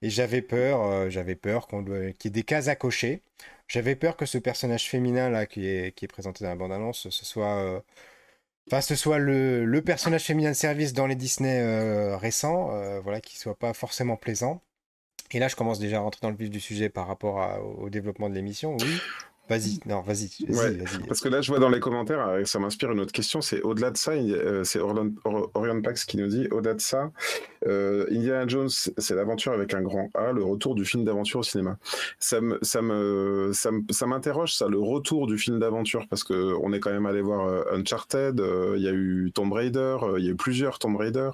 et 0.02 0.10
j'avais 0.10 0.42
peur, 0.42 1.10
j'avais 1.10 1.36
peur 1.36 1.68
qu'on 1.68 1.84
qu'il 1.86 1.96
y 2.26 2.28
ait 2.28 2.30
des 2.32 2.44
cases 2.44 2.68
à 2.68 2.76
cocher. 2.76 3.22
J'avais 3.68 3.96
peur 3.96 4.18
que 4.18 4.26
ce 4.26 4.38
personnage 4.38 4.90
féminin 4.90 5.30
là 5.30 5.46
qui 5.46 5.68
est, 5.68 5.94
qui 5.96 6.06
est 6.06 6.08
présenté 6.08 6.44
dans 6.44 6.50
la 6.50 6.56
bande-annonce, 6.56 7.10
ce 7.10 7.26
soit, 7.26 7.84
enfin, 8.68 8.82
ce 8.82 8.96
soit 8.96 9.20
le, 9.20 9.66
le, 9.66 9.82
personnage 9.82 10.24
féminin 10.26 10.50
de 10.52 10.56
service 10.56 10.94
dans 10.94 11.08
les 11.08 11.16
Disney 11.16 12.16
récents, 12.16 12.72
voilà, 13.02 13.22
qui 13.22 13.38
soit 13.38 13.58
pas 13.58 13.74
forcément 13.74 14.18
plaisant. 14.18 14.62
Et 15.32 15.40
là, 15.40 15.48
je 15.48 15.56
commence 15.56 15.80
déjà 15.80 15.98
à 15.98 16.00
rentrer 16.02 16.20
dans 16.22 16.30
le 16.30 16.38
vif 16.38 16.50
du 16.50 16.60
sujet 16.60 16.90
par 16.90 17.08
rapport 17.08 17.60
au 17.80 17.90
développement 17.90 18.30
de 18.30 18.36
l'émission. 18.36 18.78
Oui, 18.80 19.00
Vas-y, 19.50 19.80
non, 19.86 20.02
vas-y. 20.02 20.30
parce 21.08 21.22
que 21.22 21.30
là, 21.30 21.42
je 21.42 21.50
vois 21.50 21.60
dans 21.60 21.70
les 21.70 21.80
commentaires, 21.80 22.28
euh, 22.28 22.44
ça 22.44 22.60
m'inspire 22.60 22.92
une 22.92 23.00
autre 23.00 23.14
question. 23.14 23.40
C'est 23.40 23.62
au-delà 23.62 23.92
de 23.92 23.98
ça, 23.98 24.12
euh, 24.12 24.64
c'est 24.66 24.80
Orion 24.80 25.82
Pax 25.82 26.04
qui 26.04 26.18
nous 26.18 26.28
dit 26.28 26.48
au-delà 26.52 26.74
de 26.74 26.82
ça, 26.82 27.12
euh, 27.66 28.06
Indiana 28.12 28.46
Jones, 28.46 28.70
c'est 28.70 29.16
l'aventure 29.16 29.54
avec 29.54 29.74
un 29.74 29.82
grand 29.82 30.10
A, 30.16 30.34
le 30.34 30.44
retour 30.44 30.76
du 30.76 30.84
film 30.84 31.06
d'aventure 31.06 31.40
au 31.40 31.44
cinéma. 31.44 31.78
Ça 32.20 32.42
me, 32.42 32.60
ça 32.62 32.82
me, 32.82 33.52
ça 33.54 34.06
m'interroge 34.06 34.54
ça, 34.54 34.68
le 34.68 34.80
retour 34.80 35.28
du 35.28 35.38
film 35.38 35.60
d'aventure, 35.60 36.08
parce 36.10 36.26
que 36.26 36.54
on 36.62 36.74
est 36.74 36.80
quand 36.82 36.92
même 36.92 37.06
allé 37.06 37.22
voir 37.22 37.50
Uncharted, 37.74 38.42
il 38.76 38.82
y 38.82 38.88
a 38.88 38.92
eu 38.92 39.32
Tomb 39.34 39.54
Raider, 39.54 39.98
il 40.18 40.26
y 40.26 40.28
a 40.28 40.32
eu 40.32 40.36
plusieurs 40.36 40.78
Tomb 40.78 40.98
Raider. 40.98 41.30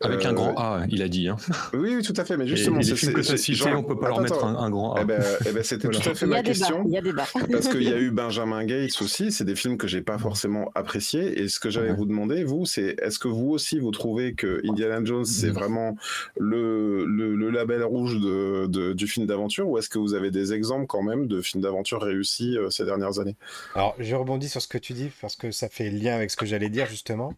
Avec 0.00 0.24
un 0.24 0.32
grand 0.32 0.54
A, 0.56 0.84
il 0.88 1.02
a 1.02 1.08
dit. 1.08 1.28
Hein. 1.28 1.36
Oui, 1.72 1.96
oui, 1.96 2.02
tout 2.02 2.14
à 2.16 2.24
fait. 2.24 2.36
Mais 2.36 2.46
justement, 2.46 2.80
c'est 2.82 3.22
ça 3.22 3.36
cité, 3.36 3.72
on 3.72 3.82
peut 3.82 3.98
pas 3.98 4.08
leur 4.08 4.20
mettre 4.20 4.44
un, 4.44 4.70
grand 4.70 4.94
A. 4.94 5.00
Eh 5.02 5.04
ben, 5.04 5.22
eh 5.46 5.52
ben, 5.52 5.62
c'était 5.64 5.88
tout 5.88 6.08
à 6.08 6.14
fait 6.14 6.26
ma 6.26 6.42
question. 6.42 6.84
Il 6.86 6.92
y 6.92 6.98
a 6.98 7.00
débat. 7.00 7.24
Parce 7.50 7.68
qu'il 7.68 7.82
y 7.82 7.92
a 7.92 7.98
eu 7.98 8.10
Benjamin 8.10 8.64
Gates 8.66 9.00
aussi, 9.02 9.32
c'est 9.32 9.44
des 9.44 9.56
films 9.56 9.76
que 9.76 9.86
j'ai 9.86 10.02
pas 10.02 10.18
forcément 10.18 10.70
appréciés. 10.74 11.40
Et 11.40 11.48
ce 11.48 11.60
que 11.60 11.70
j'allais 11.70 11.92
vous 11.92 12.06
demander, 12.06 12.44
vous, 12.44 12.66
c'est 12.66 12.96
est-ce 13.02 13.18
que 13.18 13.28
vous 13.28 13.50
aussi 13.50 13.78
vous 13.78 13.90
trouvez 13.90 14.34
que 14.34 14.60
Indiana 14.64 15.04
Jones 15.04 15.24
c'est 15.24 15.50
vraiment 15.50 15.96
le, 16.36 17.04
le, 17.04 17.50
label 17.50 17.82
rouge 17.82 18.18
de, 18.18 18.92
du 18.92 19.06
film 19.06 19.26
d'aventure, 19.26 19.68
ou 19.68 19.78
est-ce 19.78 19.88
que 19.88 19.98
vous 19.98 20.14
avez 20.14 20.30
des 20.30 20.52
exemples 20.52 20.86
quand 20.86 21.02
même 21.02 21.26
de 21.26 21.40
films 21.40 21.62
d'aventure 21.62 22.02
réussis 22.02 22.56
euh, 22.56 22.70
ces 22.70 22.84
dernières 22.84 23.18
années? 23.18 23.36
Alors, 23.74 23.94
je 23.98 24.14
rebondis 24.14 24.48
sur 24.48 24.60
ce 24.60 24.68
que 24.68 24.78
tu 24.78 24.92
dis 24.92 25.10
parce 25.20 25.36
que 25.36 25.50
ça 25.50 25.68
fait 25.68 25.90
lien 25.90 26.14
avec 26.14 26.30
ce 26.30 26.36
que 26.36 26.46
j'allais 26.46 26.68
dire 26.68 26.86
justement. 26.86 27.32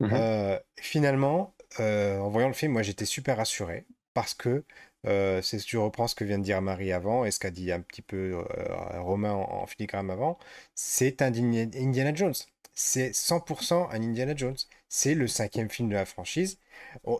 Mhm. 0.00 0.10
Euh, 0.12 0.58
finalement, 0.78 1.54
euh, 1.80 2.18
en 2.18 2.28
voyant 2.28 2.48
le 2.48 2.54
film, 2.54 2.72
moi 2.72 2.82
j'étais 2.82 3.04
super 3.04 3.36
rassuré 3.36 3.86
parce 4.12 4.34
que 4.34 4.64
euh, 5.06 5.42
c'est 5.42 5.58
si 5.58 5.66
tu 5.66 5.76
reprends 5.78 6.08
ce 6.08 6.14
que 6.14 6.24
vient 6.24 6.38
de 6.38 6.44
dire 6.44 6.60
Marie 6.62 6.92
avant 6.92 7.24
et 7.24 7.30
ce 7.30 7.38
qu'a 7.38 7.50
dit 7.50 7.72
un 7.72 7.80
petit 7.80 8.02
peu 8.02 8.44
euh, 8.56 9.00
Romain 9.00 9.32
en, 9.32 9.66
filigrane 9.66 10.10
avant, 10.10 10.38
c'est 10.74 11.22
un 11.22 11.32
Indiana 11.32 12.14
Jones. 12.14 12.34
C'est 12.74 13.10
100% 13.10 13.90
un 13.90 14.02
Indiana 14.02 14.34
Jones. 14.36 14.56
C'est 14.88 15.14
le 15.14 15.26
cinquième 15.28 15.70
film 15.70 15.88
de 15.88 15.94
la 15.94 16.06
franchise. 16.06 16.58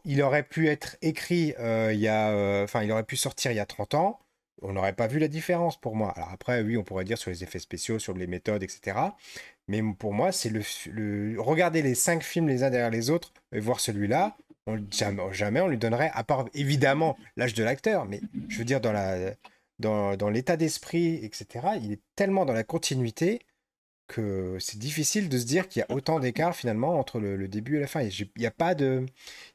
il 0.05 0.23
aurait 0.23 0.43
pu 0.43 0.69
être 0.69 0.97
écrit 1.03 1.55
euh, 1.59 1.93
il 1.93 2.01
y 2.01 2.09
a, 2.09 2.63
enfin, 2.65 2.83
il 2.83 2.93
aurait 2.93 3.05
pu 3.05 3.17
sortir 3.17 3.53
il 3.53 3.57
y 3.57 3.61
a 3.61 3.67
30 3.67 3.95
ans. 3.95 4.21
On 4.63 4.73
n'aurait 4.73 4.95
pas 4.95 5.07
vu 5.07 5.19
la 5.19 5.29
différence 5.29 5.79
pour 5.81 5.97
moi. 5.97 6.13
Alors 6.17 6.31
après, 6.33 6.63
oui, 6.63 6.77
on 6.77 6.85
pourrait 6.85 7.05
dire 7.05 7.19
sur 7.19 7.31
les 7.31 7.43
effets 7.45 7.59
spéciaux, 7.59 7.99
sur 7.99 8.15
les 8.15 8.27
méthodes, 8.27 8.63
etc. 8.63 8.99
Mais 9.69 9.83
pour 9.99 10.13
moi, 10.13 10.33
c'est 10.33 10.51
le, 10.51 10.63
le, 10.91 11.41
regarder 11.41 11.83
les 11.83 11.95
cinq 11.95 12.23
films 12.23 12.49
les 12.49 12.63
uns 12.63 12.71
derrière 12.71 12.91
les 12.91 13.11
autres 13.11 13.33
et 13.53 13.61
voir 13.61 13.81
celui-là, 13.81 14.37
jamais, 14.91 15.61
on 15.61 15.69
lui 15.69 15.79
donnerait, 15.79 16.11
à 16.15 16.25
part 16.25 16.47
évidemment 16.55 17.17
l'âge 17.37 17.55
de 17.55 17.63
l'acteur, 17.63 18.07
mais 18.07 18.21
je 18.49 18.59
veux 18.59 18.65
dire, 18.65 18.81
dans, 18.81 20.31
l'état 20.31 20.57
d'esprit, 20.57 21.17
etc., 21.25 21.47
il 21.83 21.93
est 21.93 22.01
tellement 22.17 22.45
dans 22.45 22.53
la 22.53 22.65
continuité 22.65 23.41
que 24.07 24.59
c'est 24.61 24.79
difficile 24.79 25.31
de 25.31 25.39
se 25.39 25.47
dire 25.47 25.67
qu'il 25.67 25.81
y 25.81 25.83
a 25.83 25.95
autant 25.95 26.21
d'écart 26.21 26.55
finalement 26.55 26.99
entre 26.99 27.21
le, 27.21 27.49
début 27.49 27.79
et 27.79 27.81
la 27.81 27.87
fin. 27.87 28.03
Il 28.03 28.29
n'y 28.37 28.47
a, 28.47 28.51
pas 28.51 28.75
de, 28.75 29.07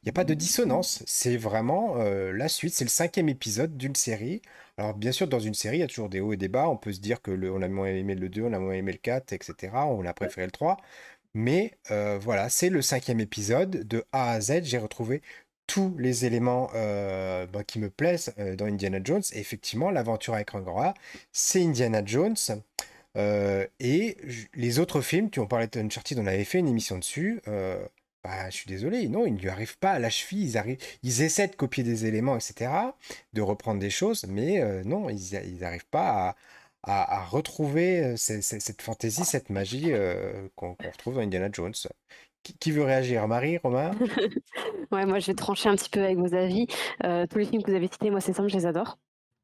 a 0.04 0.12
pas 0.12 0.24
de 0.24 0.34
dissonance. 0.34 1.04
C'est 1.06 1.36
vraiment 1.36 1.98
euh, 1.98 2.32
la 2.32 2.48
suite. 2.48 2.74
C'est 2.74 2.84
le 2.84 2.90
cinquième 2.90 3.28
épisode 3.28 3.76
d'une 3.76 3.94
série. 3.94 4.42
Alors 4.76 4.94
bien 4.94 5.12
sûr, 5.12 5.28
dans 5.28 5.38
une 5.38 5.54
série, 5.54 5.76
il 5.76 5.80
y 5.80 5.84
a 5.84 5.86
toujours 5.86 6.08
des 6.08 6.18
hauts 6.18 6.32
et 6.32 6.36
des 6.36 6.48
bas. 6.48 6.68
On 6.68 6.76
peut 6.76 6.92
se 6.92 7.00
dire 7.00 7.22
que 7.22 7.30
a 7.30 7.68
moins 7.68 7.86
aimé 7.86 8.16
le 8.16 8.28
2, 8.28 8.42
on 8.42 8.52
a 8.52 8.58
moins 8.58 8.72
aimé 8.72 8.90
le 8.92 8.98
4, 8.98 9.32
etc. 9.32 9.72
On 9.72 10.04
a 10.04 10.12
préféré 10.12 10.46
le 10.46 10.52
3. 10.52 10.78
Mais 11.34 11.78
euh, 11.90 12.18
voilà, 12.20 12.48
c'est 12.48 12.70
le 12.70 12.82
cinquième 12.82 13.20
épisode. 13.20 13.86
De 13.86 14.04
A 14.12 14.32
à 14.32 14.40
Z, 14.40 14.64
j'ai 14.64 14.78
retrouvé 14.78 15.22
tous 15.66 15.94
les 15.98 16.24
éléments 16.24 16.70
euh, 16.74 17.46
bah, 17.46 17.62
qui 17.64 17.78
me 17.78 17.90
plaisent 17.90 18.34
euh, 18.38 18.56
dans 18.56 18.66
Indiana 18.66 18.98
Jones. 19.02 19.22
Effectivement, 19.34 19.90
l'aventure 19.90 20.34
avec 20.34 20.50
Rangora, 20.50 20.94
c'est 21.32 21.62
Indiana 21.62 22.02
Jones. 22.04 22.36
et 23.16 24.16
les 24.54 24.78
autres 24.78 25.00
films, 25.00 25.30
tu 25.30 25.40
en 25.40 25.46
parlais 25.46 25.68
de 25.68 25.80
Uncharted, 25.80 26.18
on 26.18 26.26
avait 26.26 26.44
fait 26.44 26.58
une 26.58 26.68
émission 26.68 26.98
dessus. 26.98 27.40
Bah, 28.22 28.50
je 28.50 28.54
suis 28.54 28.68
désolé, 28.68 29.08
non, 29.08 29.24
ils 29.26 29.32
ne 29.34 29.38
lui 29.38 29.48
arrivent 29.48 29.78
pas 29.78 29.92
à 29.92 29.98
la 29.98 30.10
cheville. 30.10 30.44
Ils, 30.44 30.58
arrivent, 30.58 30.78
ils 31.02 31.22
essaient 31.22 31.48
de 31.48 31.56
copier 31.56 31.82
des 31.82 32.04
éléments, 32.06 32.36
etc., 32.36 32.70
de 33.32 33.40
reprendre 33.40 33.80
des 33.80 33.90
choses, 33.90 34.26
mais 34.28 34.62
non, 34.84 35.08
ils 35.08 35.58
n'arrivent 35.60 35.86
pas 35.90 36.28
à, 36.30 36.36
à, 36.82 37.24
retrouver 37.24 38.16
cette 38.16 38.82
fantaisie, 38.82 39.24
cette 39.24 39.50
magie 39.50 39.92
qu'on 40.56 40.74
retrouve 40.74 41.14
dans 41.14 41.20
Indiana 41.20 41.48
Jones. 41.52 41.74
qui, 42.42 42.70
veut 42.72 42.84
réagir? 42.84 43.26
Marie, 43.28 43.58
Romain? 43.58 43.92
Ouais, 44.92 45.06
moi 45.06 45.20
je 45.20 45.28
vais 45.28 45.34
trancher 45.34 45.68
un 45.68 45.76
petit 45.76 45.88
peu 45.88 46.02
avec 46.02 46.18
vos 46.18 46.34
avis. 46.34 46.66
tous 46.66 47.38
les 47.38 47.44
films 47.44 47.62
que 47.62 47.70
vous 47.70 47.76
avez 47.76 47.86
cités, 47.86 48.10
moi 48.10 48.20
c'est 48.20 48.32
simple, 48.32 48.48
je 48.48 48.56
les 48.56 48.66
adore 48.66 48.98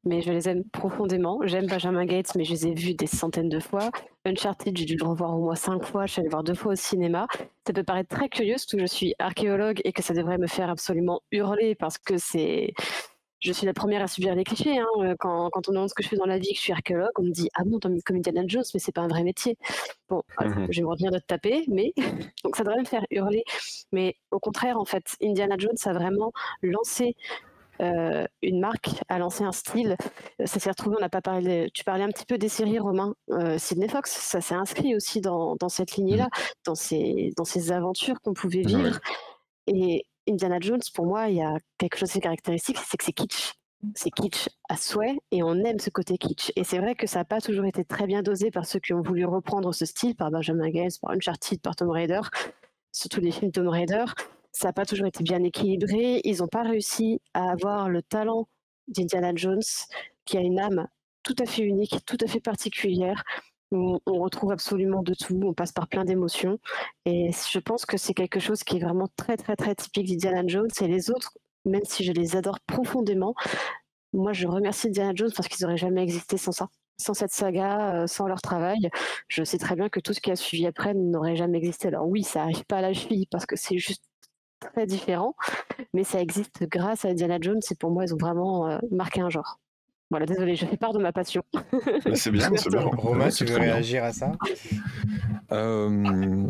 mais 0.07 0.21
je 0.21 0.31
les 0.31 0.49
aime 0.49 0.63
profondément. 0.63 1.39
J'aime 1.43 1.67
Benjamin 1.67 2.05
Gates, 2.05 2.33
mais 2.35 2.43
je 2.43 2.51
les 2.51 2.67
ai 2.67 2.73
vus 2.73 2.93
des 2.93 3.07
centaines 3.07 3.49
de 3.49 3.59
fois. 3.59 3.91
Uncharted, 4.25 4.75
j'ai 4.77 4.85
dû 4.85 4.95
le 4.95 5.05
revoir 5.05 5.35
au 5.35 5.43
moins 5.43 5.55
cinq 5.55 5.83
fois. 5.83 6.05
Je 6.05 6.13
suis 6.13 6.19
allée 6.21 6.29
voir 6.29 6.43
deux 6.43 6.53
fois 6.53 6.73
au 6.73 6.75
cinéma. 6.75 7.27
Ça 7.65 7.73
peut 7.73 7.83
paraître 7.83 8.15
très 8.15 8.29
curieux, 8.29 8.57
surtout 8.57 8.77
que 8.77 8.83
je 8.83 8.87
suis 8.87 9.13
archéologue 9.19 9.81
et 9.83 9.91
que 9.91 10.01
ça 10.01 10.13
devrait 10.13 10.37
me 10.37 10.47
faire 10.47 10.69
absolument 10.69 11.21
hurler 11.31 11.75
parce 11.75 11.97
que 11.97 12.17
c'est. 12.17 12.73
Je 13.39 13.51
suis 13.51 13.65
la 13.65 13.73
première 13.73 14.01
à 14.01 14.07
subir 14.07 14.35
les 14.35 14.43
clichés. 14.43 14.79
Hein. 14.79 15.15
Quand, 15.19 15.49
quand, 15.51 15.67
on 15.69 15.71
demande 15.71 15.89
ce 15.89 15.93
que 15.93 16.03
je 16.03 16.09
fais 16.09 16.15
dans 16.15 16.25
la 16.25 16.37
vie, 16.37 16.49
que 16.49 16.55
je 16.55 16.61
suis 16.61 16.73
archéologue, 16.73 17.11
on 17.17 17.23
me 17.23 17.31
dit 17.31 17.49
Ah 17.53 17.63
bon, 17.65 17.79
comme 17.79 18.17
Indiana 18.17 18.43
Jones, 18.47 18.63
mais 18.73 18.79
c'est 18.79 18.91
pas 18.91 19.01
un 19.01 19.07
vrai 19.07 19.23
métier. 19.23 19.57
Bon, 20.09 20.23
mmh 20.39 20.67
je 20.69 20.77
vais 20.77 20.83
me 20.83 20.89
revenir 20.89 21.11
de 21.11 21.19
te 21.19 21.25
taper, 21.25 21.63
mais. 21.67 21.93
Donc 22.43 22.55
ça 22.55 22.63
devrait 22.63 22.79
me 22.79 22.85
faire 22.85 23.05
hurler. 23.11 23.43
Mais 23.91 24.15
au 24.31 24.39
contraire, 24.39 24.79
en 24.79 24.85
fait, 24.85 25.15
Indiana 25.21 25.55
Jones 25.57 25.77
a 25.85 25.93
vraiment 25.93 26.31
lancé 26.61 27.15
euh, 27.81 28.25
une 28.41 28.59
marque 28.59 28.89
a 29.07 29.19
lancé 29.19 29.43
un 29.43 29.51
style. 29.51 29.95
Euh, 30.41 30.45
ça 30.45 30.59
s'est 30.59 30.69
retrouvé, 30.69 30.95
on 30.97 31.01
n'a 31.01 31.09
pas 31.09 31.21
parlé. 31.21 31.69
Tu 31.73 31.83
parlais 31.83 32.03
un 32.03 32.09
petit 32.09 32.25
peu 32.25 32.37
des 32.37 32.49
séries 32.49 32.79
romains. 32.79 33.13
Euh, 33.31 33.57
Sidney 33.57 33.87
Fox, 33.87 34.11
ça 34.11 34.41
s'est 34.41 34.55
inscrit 34.55 34.95
aussi 34.95 35.21
dans, 35.21 35.57
cette 35.69 35.95
lignée-là, 35.95 36.25
mmh. 36.25 36.39
dans 36.65 36.75
ces, 36.75 37.33
dans 37.37 37.45
ces 37.45 37.71
aventures 37.71 38.19
qu'on 38.21 38.33
pouvait 38.33 38.61
vivre. 38.61 38.99
Et 39.67 40.05
Indiana 40.27 40.57
Jones, 40.59 40.81
pour 40.93 41.05
moi, 41.05 41.29
il 41.29 41.37
y 41.37 41.41
a 41.41 41.57
quelque 41.77 41.97
chose 41.97 42.13
de 42.13 42.19
caractéristique, 42.19 42.77
c'est 42.77 42.97
que 42.97 43.03
c'est 43.03 43.13
kitsch. 43.13 43.53
C'est 43.95 44.09
kitsch 44.09 44.49
à 44.69 44.75
souhait 44.75 45.17
et 45.31 45.43
on 45.43 45.53
aime 45.63 45.79
ce 45.79 45.89
côté 45.89 46.17
kitsch. 46.17 46.51
Et 46.55 46.63
c'est 46.63 46.79
vrai 46.79 46.95
que 46.95 47.05
ça 47.05 47.19
n'a 47.19 47.25
pas 47.25 47.39
toujours 47.39 47.65
été 47.65 47.85
très 47.85 48.07
bien 48.07 48.23
dosé 48.23 48.49
par 48.49 48.65
ceux 48.65 48.79
qui 48.79 48.93
ont 48.93 49.01
voulu 49.01 49.25
reprendre 49.25 49.73
ce 49.73 49.85
style, 49.85 50.15
par 50.15 50.31
Benjamin 50.31 50.69
Gates, 50.69 50.99
par 50.99 51.11
Uncharted, 51.11 51.61
par 51.61 51.75
Tom 51.75 51.89
Raider, 51.89 52.21
surtout 52.91 53.21
les 53.21 53.31
films 53.31 53.51
Tom 53.51 53.67
Raider 53.67 54.05
ça 54.57 54.69
n'a 54.69 54.73
pas 54.73 54.85
toujours 54.85 55.05
été 55.05 55.23
bien 55.23 55.43
équilibré. 55.43 56.19
Ils 56.23 56.39
n'ont 56.39 56.47
pas 56.47 56.63
réussi 56.63 57.21
à 57.35 57.51
avoir 57.51 57.89
le 57.89 58.01
talent 58.01 58.47
d'Indiana 58.87 59.31
Jones, 59.35 59.61
qui 60.25 60.35
a 60.35 60.41
une 60.41 60.59
âme 60.59 60.87
tout 61.21 61.35
à 61.37 61.45
fait 61.45 61.61
unique, 61.61 62.03
tout 62.07 62.17
à 62.21 62.27
fait 62.27 62.39
particulière. 62.39 63.23
On, 63.71 63.99
retrouve 64.05 64.51
absolument 64.51 65.03
de 65.03 65.13
tout, 65.13 65.37
on 65.43 65.53
passe 65.53 65.71
par 65.71 65.87
plein 65.87 66.05
d'émotions. 66.05 66.57
Et 67.05 67.31
je 67.31 67.59
pense 67.59 67.85
que 67.85 67.97
c'est 67.97 68.13
quelque 68.13 68.39
chose 68.39 68.63
qui 68.63 68.77
est 68.77 68.79
vraiment 68.79 69.09
très, 69.17 69.37
très, 69.37 69.55
très 69.55 69.75
typique 69.75 70.07
d'Indiana 70.07 70.43
Jones. 70.47 70.69
Et 70.81 70.87
les 70.87 71.09
autres, 71.09 71.37
même 71.65 71.83
si 71.83 72.03
je 72.03 72.11
les 72.13 72.35
adore 72.35 72.59
profondément, 72.61 73.35
moi, 74.13 74.33
je 74.33 74.47
remercie 74.47 74.87
Indiana 74.87 75.11
Jones 75.13 75.31
parce 75.35 75.47
qu'ils 75.47 75.65
n'auraient 75.65 75.77
jamais 75.77 76.01
existé 76.01 76.37
sans 76.37 76.51
ça. 76.51 76.69
Sans 76.99 77.13
cette 77.13 77.31
saga, 77.31 78.03
euh, 78.03 78.07
sans 78.07 78.27
leur 78.27 78.41
travail, 78.41 78.89
je 79.27 79.43
sais 79.43 79.59
très 79.59 79.75
bien 79.75 79.89
que 79.89 79.99
tout 79.99 80.13
ce 80.13 80.21
qui 80.21 80.31
a 80.31 80.35
suivi 80.35 80.65
après 80.65 80.93
n'aurait 80.95 81.35
jamais 81.35 81.59
existé. 81.59 81.89
Alors 81.89 82.07
oui, 82.07 82.23
ça 82.23 82.39
n'arrive 82.39 82.65
pas 82.65 82.77
à 82.77 82.81
la 82.81 82.93
cheville 82.93 83.27
parce 83.29 83.45
que 83.45 83.55
c'est 83.55 83.77
juste 83.77 84.03
très 84.59 84.87
différent, 84.87 85.35
mais 85.93 86.03
ça 86.03 86.21
existe 86.21 86.63
grâce 86.67 87.05
à 87.05 87.13
Diana 87.13 87.37
Jones 87.39 87.59
et 87.69 87.75
pour 87.75 87.91
moi, 87.91 88.05
ils 88.05 88.13
ont 88.13 88.17
vraiment 88.17 88.67
euh, 88.67 88.79
marqué 88.91 89.21
un 89.21 89.29
genre. 89.29 89.59
Voilà, 90.09 90.25
désolé, 90.25 90.55
je 90.55 90.65
fais 90.65 90.77
part 90.77 90.93
de 90.93 90.99
ma 90.99 91.11
passion. 91.11 91.43
c'est 92.13 92.31
bien, 92.31 92.49
c'est 92.55 92.69
bien. 92.69 92.81
Romain, 92.81 93.29
tu 93.29 93.45
veux 93.45 93.57
réagir 93.57 94.03
à 94.03 94.13
ça? 94.13 94.31
Euh... 95.51 96.49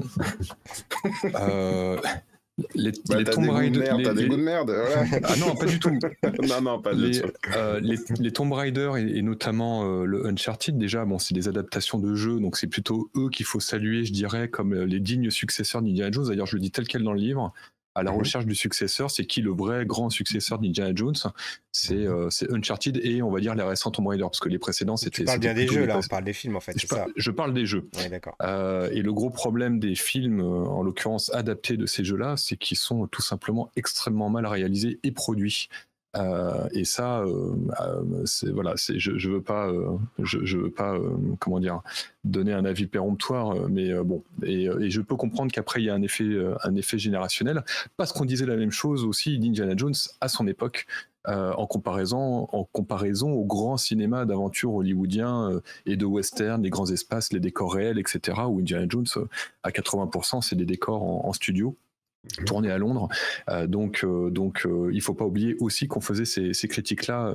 euh... 1.35 1.97
Les, 2.73 2.91
bah, 3.07 3.17
les 3.17 3.23
Tomb 3.23 3.49
Raider. 3.49 3.91
T'as 4.03 4.13
des 4.15 4.27
goûts 4.27 4.35
de 4.35 4.41
merde, 4.41 4.73
Ah 5.23 5.35
non, 5.37 5.55
pas 5.55 5.65
du 5.65 5.79
tout. 5.79 5.91
non, 6.47 6.61
non, 6.61 6.81
pas 6.81 6.95
du 6.95 7.11
tout. 7.11 7.27
Euh, 7.55 7.79
les, 7.79 7.97
les, 8.19 8.31
Tomb 8.31 8.51
Raider 8.51 8.91
et, 8.97 9.21
notamment 9.21 9.85
euh, 9.85 10.05
le 10.05 10.25
Uncharted, 10.25 10.75
déjà, 10.75 11.05
bon, 11.05 11.19
c'est 11.19 11.35
des 11.35 11.47
adaptations 11.47 11.99
de 11.99 12.15
jeux, 12.15 12.39
donc 12.39 12.57
c'est 12.57 12.67
plutôt 12.67 13.11
eux 13.15 13.29
qu'il 13.29 13.45
faut 13.45 13.59
saluer, 13.59 14.05
je 14.05 14.11
dirais, 14.11 14.49
comme 14.49 14.73
les 14.73 14.99
dignes 14.99 15.29
successeurs 15.29 15.83
d'Indiana 15.83 16.11
Jones. 16.11 16.29
D'ailleurs, 16.29 16.47
je 16.47 16.55
le 16.55 16.61
dis 16.61 16.71
tel 16.71 16.87
quel 16.87 17.03
dans 17.03 17.13
le 17.13 17.19
livre 17.19 17.53
à 17.97 18.03
la 18.03 18.11
mhm. 18.11 18.19
recherche 18.19 18.45
du 18.45 18.55
successeur. 18.55 19.09
C'est 19.09 19.25
qui 19.25 19.41
le 19.41 19.51
vrai 19.51 19.85
grand 19.85 20.09
successeur 20.09 20.59
d'Indiana 20.59 20.91
Jones? 20.95 21.15
C'est 21.71 21.95
mhm. 21.95 22.29
euh, 22.29 22.55
Uncharted 22.55 22.99
et 23.03 23.21
on 23.21 23.31
va 23.31 23.39
dire 23.39 23.55
les 23.55 23.63
récents 23.63 23.91
Tomb 23.91 24.07
Raider, 24.07 24.23
parce 24.23 24.39
que 24.39 24.49
les 24.49 24.59
précédents 24.59 24.97
c'était. 24.97 25.17
Tu 25.17 25.25
parles 25.25 25.39
bien 25.39 25.53
des 25.53 25.67
jeux 25.67 25.85
là, 25.85 25.97
on 25.97 26.07
parle 26.07 26.23
des 26.23 26.33
films 26.33 26.55
en 26.55 26.59
fait. 26.59 26.79
Je, 26.79 26.87
je 27.15 27.31
parle 27.31 27.53
des 27.53 27.65
jeux. 27.65 27.89
d'accord. 28.09 28.35
Euh, 28.43 28.89
et 28.91 29.01
le 29.01 29.11
gros 29.13 29.31
problème 29.31 29.79
des 29.79 29.95
films, 29.95 30.39
euh, 30.41 30.43
en 30.43 30.83
l'occurrence 30.83 31.33
adaptés 31.33 31.75
de 31.75 31.85
ces 31.85 32.03
jeux-là, 32.03 32.35
c'est 32.37 32.55
qu'ils 32.55 32.77
sont 32.77 33.07
tout 33.07 33.21
simplement 33.23 33.71
extrêmement 33.75 34.29
mal 34.29 34.45
réalisés 34.45 34.99
et 35.03 35.11
produits. 35.11 35.69
Euh, 36.15 36.67
et 36.71 36.85
ça, 36.85 37.19
euh, 37.19 37.53
euh, 37.81 38.21
c'est 38.25 38.49
voilà, 38.49 38.73
c'est 38.75 38.97
je, 38.97 39.17
je 39.17 39.29
veux 39.29 39.41
pas, 39.41 39.71
je, 40.19 40.57
veux 40.57 40.71
pas, 40.71 40.97
comment 41.39 41.59
dire, 41.59 41.81
donner 42.23 42.53
un 42.53 42.65
avis 42.65 42.87
péremptoire, 42.87 43.69
mais 43.69 43.93
bon, 44.03 44.23
et, 44.43 44.69
je 44.89 45.01
peux 45.01 45.15
comprendre 45.15 45.51
qu'après 45.51 45.81
il 45.81 45.85
y 45.85 45.89
a 45.89 45.93
un 45.93 46.01
effet, 46.01 46.29
un 46.63 46.75
effet 46.75 46.97
générationnel, 46.97 47.63
parce 47.97 48.13
qu'on 48.13 48.25
disait 48.25 48.45
la 48.45 48.55
même 48.55 48.71
chose 48.71 49.03
aussi 49.03 49.37
d'Indiana 49.39 49.73
Jones 49.75 49.95
à 50.21 50.27
son 50.27 50.47
époque. 50.47 50.87
en 51.25 51.67
comparaison, 51.67 52.47
en 52.53 52.63
comparaison 52.63 53.31
au 53.33 53.43
grand 53.43 53.75
cinéma 53.75 54.25
d'aventure 54.25 54.73
hollywoodien 54.73 55.61
et 55.85 55.97
de 55.97 56.05
western, 56.05 56.63
les 56.63 56.69
grands 56.69 56.89
espaces, 56.89 57.33
les 57.33 57.41
décors 57.41 57.73
réels, 57.73 57.99
etc. 57.99 58.39
Où 58.47 58.59
Indiana 58.59 58.85
Jones, 58.89 59.07
à 59.63 59.71
80%, 59.71 60.41
c'est 60.41 60.55
des 60.55 60.65
décors 60.65 61.03
en 61.03 61.33
studio 61.33 61.75
tourné 62.45 62.71
à 62.71 62.77
Londres. 62.77 63.09
Euh, 63.49 63.67
donc, 63.67 64.03
euh, 64.03 64.29
donc 64.29 64.65
euh, 64.65 64.89
il 64.93 65.01
faut 65.01 65.13
pas 65.13 65.25
oublier 65.25 65.55
aussi 65.59 65.87
qu'on 65.87 66.01
faisait 66.01 66.25
ces, 66.25 66.53
ces 66.53 66.67
critiques-là 66.67 67.33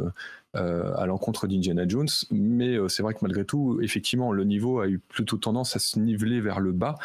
à 0.55 1.07
l'encontre 1.07 1.47
d'Indiana 1.47 1.89
Jones. 1.89 2.09
Mais 2.31 2.77
c'est 2.89 3.03
vrai 3.03 3.15
que 3.15 3.21
malgré 3.23 3.47
tout, 3.47 3.81
effectivement, 3.81 4.33
le 4.33 4.45
niveau 4.45 4.81
a 4.81 4.87
eu 4.87 4.99
plutôt 4.99 5.39
tendance 5.39 5.77
à 5.77 5.79
se 5.79 5.99
niveler 5.99 6.43
vers 6.43 6.61
le 6.61 6.73
bas. 6.73 6.97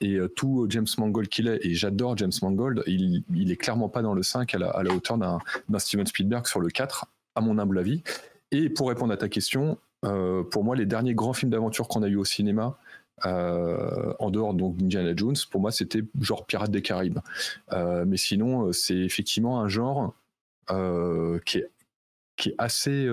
et 0.00 0.18
tout 0.34 0.66
James 0.68 0.86
Mangold 0.98 1.28
qu'il 1.28 1.46
est, 1.46 1.64
et 1.64 1.74
j'adore 1.74 2.16
James 2.16 2.32
Mangold, 2.42 2.82
il, 2.88 3.22
il 3.32 3.52
est 3.52 3.56
clairement 3.56 3.88
pas 3.88 4.02
dans 4.02 4.12
le 4.12 4.24
5 4.24 4.56
à 4.56 4.58
la, 4.58 4.70
à 4.70 4.82
la 4.82 4.92
hauteur 4.92 5.18
d'un 5.18 5.38
Steven 5.78 6.06
Spielberg 6.06 6.46
sur 6.46 6.58
le 6.58 6.68
4, 6.68 7.06
à 7.36 7.40
mon 7.40 7.58
humble 7.58 7.78
avis. 7.78 8.02
Et 8.50 8.70
pour 8.70 8.88
répondre 8.88 9.12
à 9.12 9.16
ta 9.16 9.28
question, 9.28 9.78
pour 10.02 10.64
moi, 10.64 10.74
les 10.74 10.86
derniers 10.86 11.14
grands 11.14 11.34
films 11.34 11.52
d'aventure 11.52 11.86
qu'on 11.86 12.02
a 12.02 12.08
eu 12.08 12.16
au 12.16 12.24
cinéma, 12.24 12.76
euh, 13.26 14.12
en 14.18 14.30
dehors 14.30 14.54
donc 14.54 14.76
d'Indiana 14.76 15.12
Jones, 15.16 15.36
pour 15.50 15.60
moi 15.60 15.70
c'était 15.70 16.02
genre 16.20 16.46
Pirates 16.46 16.70
des 16.70 16.82
Caraïbes. 16.82 17.18
Euh, 17.72 18.04
mais 18.06 18.16
sinon, 18.16 18.68
euh, 18.68 18.72
c'est 18.72 18.96
effectivement 18.96 19.60
un 19.60 19.68
genre 19.68 20.14
qui 21.46 21.58
est 21.58 21.70
qui 22.36 22.50
est 22.50 22.54
assez 22.58 23.08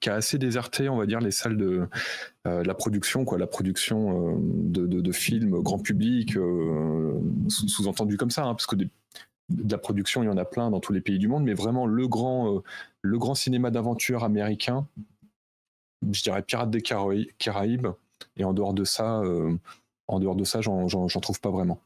qui 0.00 0.10
a 0.10 0.14
assez 0.14 0.36
déserté 0.36 0.90
on 0.90 0.98
va 0.98 1.06
dire 1.06 1.20
les 1.20 1.30
salles 1.30 1.56
de 1.56 1.88
la 2.44 2.74
production 2.74 3.24
quoi 3.24 3.38
la 3.38 3.46
production 3.46 4.38
de, 4.38 5.12
films 5.12 5.62
grand 5.62 5.78
public 5.78 6.36
sous-entendu 7.48 8.18
comme 8.18 8.30
ça 8.30 8.44
hein, 8.44 8.54
parce 8.54 8.66
que 8.66 8.76
de 8.76 8.90
la 9.70 9.78
production 9.78 10.22
il 10.22 10.26
y 10.26 10.28
en 10.28 10.36
a 10.36 10.44
plein 10.44 10.70
dans 10.70 10.80
tous 10.80 10.92
les 10.92 11.00
pays 11.00 11.18
du 11.18 11.28
monde 11.28 11.44
mais 11.44 11.54
vraiment 11.54 11.86
le 11.86 12.06
grand 12.06 12.62
le 13.00 13.18
grand 13.18 13.34
cinéma 13.34 13.70
d'aventure 13.70 14.22
américain 14.22 14.86
je 16.10 16.22
dirais 16.22 16.42
Pirates 16.42 16.70
des 16.70 16.82
Caraïbes 16.82 17.88
et 18.36 18.44
en 18.44 18.52
dehors 18.52 18.74
de 18.74 18.84
ça, 18.84 19.20
euh, 19.20 19.56
en 20.08 20.20
dehors 20.20 20.36
de 20.36 20.44
ça, 20.44 20.60
j'en 20.60 20.86
trouve 21.20 21.40
pas 21.40 21.50
vraiment. 21.50 21.80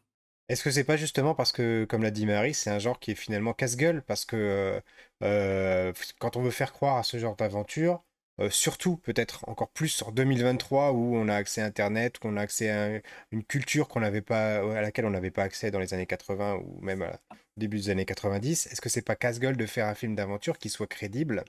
Est-ce 0.48 0.62
que 0.62 0.70
c'est 0.70 0.84
pas 0.84 0.96
justement 0.96 1.34
parce 1.34 1.50
que, 1.52 1.84
comme 1.88 2.02
l'a 2.02 2.12
dit 2.12 2.24
Marie, 2.24 2.54
c'est 2.54 2.70
un 2.70 2.78
genre 2.78 3.00
qui 3.00 3.10
est 3.10 3.16
finalement 3.16 3.52
casse-gueule 3.52 4.02
Parce 4.02 4.24
que 4.24 4.36
euh, 4.36 4.80
euh, 5.24 5.92
quand 6.20 6.36
on 6.36 6.42
veut 6.42 6.50
faire 6.50 6.72
croire 6.72 6.96
à 6.96 7.02
ce 7.02 7.18
genre 7.18 7.36
d'aventure, 7.36 8.02
surtout 8.50 8.98
peut-être 8.98 9.48
encore 9.48 9.70
plus 9.70 10.02
en 10.02 10.12
2023 10.12 10.92
où 10.92 11.16
on 11.16 11.26
a 11.28 11.34
accès 11.34 11.62
à 11.62 11.64
Internet, 11.64 12.18
où 12.22 12.28
on 12.28 12.36
a 12.36 12.42
accès 12.42 12.70
à 12.70 13.00
une 13.30 13.42
culture 13.42 13.88
qu'on 13.88 14.00
n'avait 14.00 14.20
pas, 14.20 14.56
à 14.76 14.82
laquelle 14.82 15.06
on 15.06 15.10
n'avait 15.10 15.30
pas 15.30 15.42
accès 15.42 15.70
dans 15.70 15.78
les 15.78 15.94
années 15.94 16.06
80 16.06 16.56
ou 16.56 16.78
même 16.82 17.02
au 17.02 17.60
début 17.60 17.78
des 17.78 17.90
années 17.90 18.04
90, 18.04 18.66
est-ce 18.66 18.80
que 18.82 18.90
c'est 18.90 19.02
pas 19.02 19.16
casse-gueule 19.16 19.56
de 19.56 19.64
faire 19.64 19.86
un 19.86 19.94
film 19.94 20.14
d'aventure 20.14 20.58
qui 20.58 20.68
soit 20.68 20.86
crédible? 20.86 21.44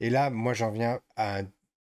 Et 0.00 0.10
là, 0.10 0.28
moi 0.30 0.54
j'en 0.54 0.70
viens 0.72 1.00
à 1.16 1.38
un 1.38 1.44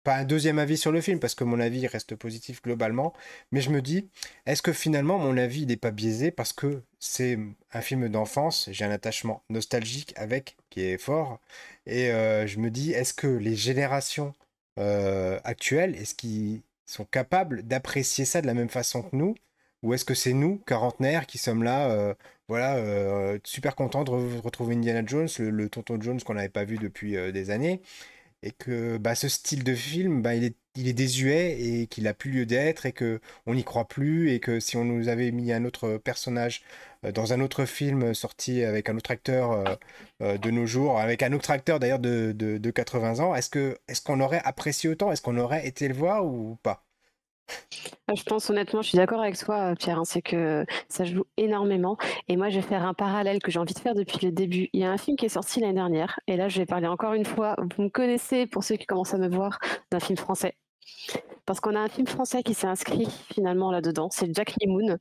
pas 0.06 0.18
un 0.18 0.24
deuxième 0.24 0.60
avis 0.60 0.78
sur 0.78 0.92
le 0.92 1.02
film, 1.02 1.20
parce 1.20 1.34
que 1.34 1.44
mon 1.44 1.60
avis 1.60 1.88
reste 1.88 2.16
positif 2.16 2.62
globalement, 2.62 3.12
mais 3.52 3.60
je 3.60 3.72
me 3.72 3.82
dis, 3.82 4.08
est-ce 4.46 4.62
que 4.62 4.72
finalement 4.72 5.18
mon 5.18 5.36
avis 5.36 5.66
n'est 5.66 5.78
pas 5.78 5.90
biaisé 5.90 6.30
parce 6.30 6.54
que 6.54 6.84
c'est 7.00 7.40
un 7.74 7.82
film 7.82 8.08
d'enfance, 8.08 8.70
j'ai 8.72 8.86
un 8.86 8.92
attachement 8.92 9.42
nostalgique 9.50 10.14
avec, 10.16 10.58
qui 10.70 10.82
est 10.82 11.00
fort, 11.00 11.40
et 11.88 12.12
euh, 12.12 12.46
je 12.46 12.60
me 12.60 12.70
dis, 12.70 12.92
est-ce 12.92 13.16
que 13.16 13.26
les 13.26 13.56
générations 13.56 14.34
euh, 14.78 15.40
actuelles, 15.44 15.96
est-ce 15.96 16.14
qu'ils 16.14 16.62
sont 16.86 17.06
capables 17.06 17.64
d'apprécier 17.64 18.26
ça 18.26 18.42
de 18.42 18.48
la 18.48 18.54
même 18.54 18.70
façon 18.70 19.02
que 19.02 19.16
nous 19.16 19.36
ou 19.82 19.94
est-ce 19.94 20.06
que 20.06 20.16
c'est 20.16 20.34
nous, 20.34 20.58
quarantenaires, 20.66 21.28
qui 21.28 21.38
sommes 21.38 21.64
là, 21.64 21.90
euh, 21.92 22.14
voilà, 22.48 23.38
super 23.44 23.76
contents 23.76 24.04
de 24.04 24.12
retrouver 24.40 24.76
Indiana 24.76 25.04
Jones, 25.06 25.28
le 25.38 25.70
tonton 25.70 26.02
Jones 26.02 26.22
qu'on 26.22 26.34
n'avait 26.36 26.50
pas 26.50 26.64
vu 26.64 26.78
depuis 26.78 27.12
des 27.32 27.52
années, 27.52 27.82
et 28.46 28.52
que 28.52 28.98
bah, 28.98 29.16
ce 29.16 29.28
style 29.28 29.64
de 29.64 29.74
film, 29.74 30.22
bah, 30.22 30.36
il, 30.36 30.44
est, 30.46 30.56
il 30.76 30.88
est 30.88 30.94
désuet 30.94 31.60
et 31.60 31.88
qu'il 31.88 32.04
n'a 32.06 32.14
plus 32.14 32.32
lieu 32.32 32.46
d'être 32.46 32.86
et 32.86 32.94
que 32.94 33.20
on 33.48 33.56
n'y 33.56 33.64
croit 33.64 33.88
plus 33.88 34.32
et 34.32 34.40
que 34.40 34.60
si 34.60 34.78
on 34.78 34.86
nous 34.86 35.10
avait 35.10 35.32
mis 35.32 35.52
un 35.52 35.66
autre 35.66 35.98
personnage 35.98 36.64
euh, 37.04 37.12
dans 37.12 37.34
un 37.34 37.42
autre 37.42 37.66
film 37.66 38.14
sorti 38.14 38.64
avec 38.64 38.88
un 38.90 38.98
autre 38.98 39.12
acteur 39.12 39.52
euh, 39.52 39.76
euh, 40.22 40.38
de 40.38 40.52
nos 40.52 40.68
jours, 40.68 41.00
avec 41.00 41.24
un 41.24 41.34
autre 41.34 41.52
acteur 41.52 41.80
d'ailleurs 41.80 42.00
de, 42.00 42.34
de, 42.34 42.72
80 42.72 43.20
ans, 43.20 43.36
est-ce 43.36 43.50
que 43.50 43.78
est-ce 43.88 44.02
qu'on 44.02 44.20
aurait 44.22 44.42
apprécié 44.46 44.90
autant? 44.90 45.12
Est-ce 45.12 45.22
qu'on 45.22 45.38
aurait 45.38 45.68
été 45.68 45.88
le 45.88 45.96
voir 45.96 46.26
ou 46.26 46.58
pas? 46.64 46.86
Je 48.14 48.24
pense 48.24 48.50
honnêtement, 48.50 48.82
je 48.82 48.90
suis 48.90 48.98
d'accord 48.98 49.20
avec 49.20 49.38
toi, 49.38 49.74
Pierre, 49.76 50.00
hein, 50.00 50.06
c'est 50.06 50.22
que 50.22 50.66
ça 50.90 51.04
joue 51.06 51.24
énormément. 51.38 51.98
Et 52.28 52.38
moi, 52.38 52.50
je 52.50 52.58
vais 52.58 52.62
faire 52.62 52.86
un 52.86 52.94
parallèle 52.94 53.40
que 53.40 53.52
j'ai 53.52 53.60
envie 53.60 53.74
de 53.74 53.80
faire 53.80 53.96
depuis 53.96 54.26
le 54.26 54.32
début. 54.32 54.70
Il 54.74 54.82
y 54.82 54.84
a 54.84 54.92
un 54.92 54.98
film 54.98 55.18
qui 55.18 55.26
est 55.26 55.30
sorti 55.30 55.60
l'année 55.60 55.74
dernière, 55.74 56.20
et 56.28 56.38
là, 56.38 56.48
je 56.48 56.60
vais 56.60 56.66
parler 56.66 56.88
encore 56.88 57.14
une 57.14 57.26
fois. 57.26 57.56
Vous 57.76 57.84
me 57.84 57.90
connaissez, 57.90 58.46
pour 58.46 58.64
ceux 58.64 58.76
qui 58.76 58.86
commencent 58.86 59.14
à 59.14 59.18
me 59.18 59.28
voir, 59.28 59.60
d'un 59.92 60.00
film 60.00 60.18
français. 60.18 60.56
Parce 61.46 61.60
qu'on 61.60 61.76
a 61.76 61.80
un 61.80 61.88
film 61.90 62.08
français 62.08 62.44
qui 62.44 62.54
s'est 62.54 62.68
inscrit 62.68 63.08
finalement 63.34 63.72
là-dedans. 63.72 64.10
C'est 64.12 64.34
Jack 64.34 64.56
Moon 64.66 64.98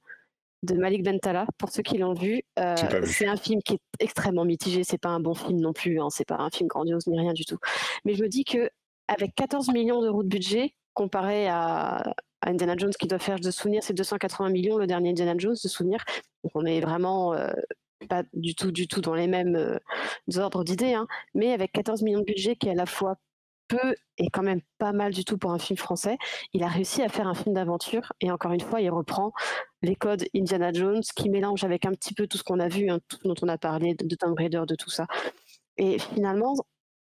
de 0.63 0.75
Malik 0.75 1.03
Bentala. 1.03 1.47
Pour 1.59 1.71
ceux 1.71 1.83
qui 1.83 1.99
l'ont 1.99 2.15
vu, 2.15 2.43
euh, 2.59 2.75
c'est 3.05 3.27
un 3.27 3.37
film 3.37 3.63
qui 3.63 3.75
est 3.75 3.81
extrêmement 4.01 4.45
mitigé. 4.45 4.83
C'est 4.85 4.99
pas 4.99 5.11
un 5.11 5.21
bon 5.21 5.35
film 5.35 5.61
non 5.61 5.73
plus. 5.73 6.01
Hein. 6.01 6.09
C'est 6.11 6.27
pas 6.27 6.37
un 6.39 6.51
film 6.51 6.69
grandiose 6.69 7.07
ni 7.07 7.19
rien 7.19 7.33
du 7.33 7.45
tout. 7.45 7.59
Mais 8.05 8.15
je 8.15 8.23
me 8.23 8.29
dis 8.29 8.45
que 8.45 8.71
avec 9.09 9.35
14 9.35 9.69
millions 9.73 10.01
d'euros 10.01 10.23
de 10.23 10.29
budget, 10.29 10.75
comparé 10.95 11.49
à, 11.49 12.15
Indiana 12.47 12.75
Jones 12.77 12.93
qui 12.99 13.07
doit 13.07 13.19
faire 13.19 13.41
de 13.41 13.51
souvenir, 13.51 13.83
c'est 13.83 13.95
280 13.95 14.51
millions 14.51 14.77
le 14.77 14.87
dernier 14.87 15.11
Indiana 15.11 15.35
Jones 15.39 15.57
de 15.63 15.69
souvenir. 15.69 16.05
On 16.55 16.67
est 16.67 16.81
vraiment 16.81 17.33
euh, 17.33 17.53
pas 18.09 18.23
du 18.35 18.55
tout, 18.55 18.71
du 18.71 18.87
tout 18.87 19.01
dans 19.01 19.15
les 19.15 19.27
mêmes 19.27 19.57
euh, 19.57 19.79
ordres 20.37 20.63
d'idées, 20.65 20.95
hein. 20.95 21.07
mais 21.35 21.53
avec 21.53 21.73
14 21.73 22.03
millions 22.03 22.21
de 22.21 22.25
budget 22.25 22.57
qui 22.57 22.69
est 22.69 22.73
à 22.73 22.75
la 22.75 22.87
fois 22.87 23.17
peu 23.69 23.95
et 24.19 24.29
quand 24.29 24.43
même 24.43 24.61
pas 24.77 24.93
mal 24.93 25.15
du 25.15 25.25
tout 25.25 25.39
pour 25.39 25.53
un 25.53 25.59
film 25.59 25.79
français, 25.79 26.19
il 26.53 26.63
a 26.63 26.69
réussi 26.69 27.03
à 27.03 27.09
faire 27.09 27.27
un 27.27 27.35
film 27.35 27.55
d'aventure 27.55 28.13
et 28.21 28.31
encore 28.31 28.53
une 28.53 28.61
fois, 28.61 28.83
il 28.83 28.91
reprend 28.91 29.33
les 29.83 29.97
codes 29.97 30.25
Indiana 30.35 30.71
Jones 30.73 31.03
qui 31.17 31.31
mélange 31.31 31.65
avec 31.65 31.87
un 31.87 31.93
petit 31.93 32.13
peu 32.13 32.27
tout 32.27 32.37
ce 32.37 32.45
qu'on 32.45 32.61
a 32.61 32.69
vu, 32.69 32.91
hein, 32.91 33.01
tout 33.09 33.19
dont 33.25 33.35
on 33.43 33.49
a 33.49 33.57
parlé, 33.57 33.95
de, 33.95 34.07
de 34.07 34.17
Tomb 34.17 34.35
Raider, 34.37 34.63
de 34.69 34.75
tout 34.75 34.91
ça. 34.91 35.07
Et 35.79 35.99
finalement, 35.99 36.55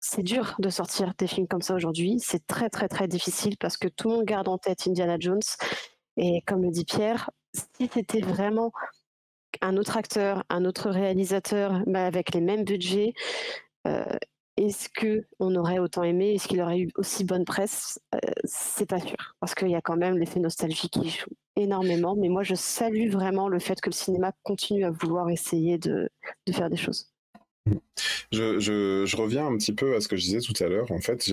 c'est 0.04 0.22
dur 0.22 0.56
de 0.60 0.70
sortir 0.70 1.14
des 1.18 1.28
films 1.28 1.48
comme 1.48 1.62
ça 1.62 1.74
aujourd'hui. 1.74 2.18
C'est 2.20 2.46
très 2.46 2.70
très 2.70 2.90
très 2.90 3.08
difficile 3.08 3.56
parce 3.58 3.78
que 3.78 3.88
tout 3.88 4.10
le 4.10 4.16
monde 4.16 4.26
garde 4.26 4.50
en 4.50 4.58
tête 4.58 4.86
Indiana 4.86 5.16
Jones. 5.18 5.40
Et 6.18 6.42
comme 6.46 6.62
le 6.62 6.70
dit 6.72 6.84
Pierre, 6.84 7.32
si 7.54 7.90
c'était 7.92 8.20
vraiment 8.20 8.72
un 9.62 9.78
autre 9.78 9.96
acteur, 9.96 10.44
un 10.50 10.66
autre 10.66 10.90
réalisateur, 10.90 11.82
mais 11.88 12.00
avec 12.00 12.34
les 12.34 12.42
mêmes 12.42 12.66
budgets, 12.66 13.14
euh, 13.88 14.04
est-ce 14.58 14.90
que 14.90 15.26
on 15.40 15.56
aurait 15.56 15.80
autant 15.80 16.04
aimé? 16.04 16.34
Est-ce 16.34 16.50
qu'il 16.50 16.62
aurait 16.62 16.80
eu 16.80 16.90
aussi 16.98 17.24
bonne 17.24 17.46
presse? 17.46 18.00
Euh, 18.14 18.20
C'est 18.44 18.90
pas 18.90 19.00
sûr, 19.00 19.36
parce 19.40 19.56
qu'il 19.56 19.70
y 19.70 19.76
a 19.76 19.82
quand 19.82 19.98
même 19.98 20.18
l'effet 20.18 20.40
nostalgie 20.42 20.90
qui 20.90 21.10
joue 21.10 21.32
énormément. 21.56 22.16
Mais 22.16 22.30
moi, 22.30 22.44
je 22.44 22.56
salue 22.56 23.10
vraiment 23.10 23.48
le 23.48 23.60
fait 23.60 23.80
que 23.80 23.90
le 23.90 23.96
cinéma 23.96 24.34
continue 24.44 24.84
à 24.84 24.92
vouloir 24.92 25.30
essayer 25.30 25.78
de, 25.78 26.10
faire 26.52 26.70
des 26.70 26.78
choses. 26.78 27.13
Je, 28.32 29.16
reviens 29.16 29.48
un 29.48 29.58
petit 29.58 29.74
peu 29.74 29.96
à 29.96 30.02
ce 30.02 30.08
que 30.08 30.16
je 30.16 30.24
disais 30.24 30.40
tout 30.40 30.64
à 30.64 30.68
l'heure. 30.68 30.92
En 30.92 31.00
fait, 31.00 31.32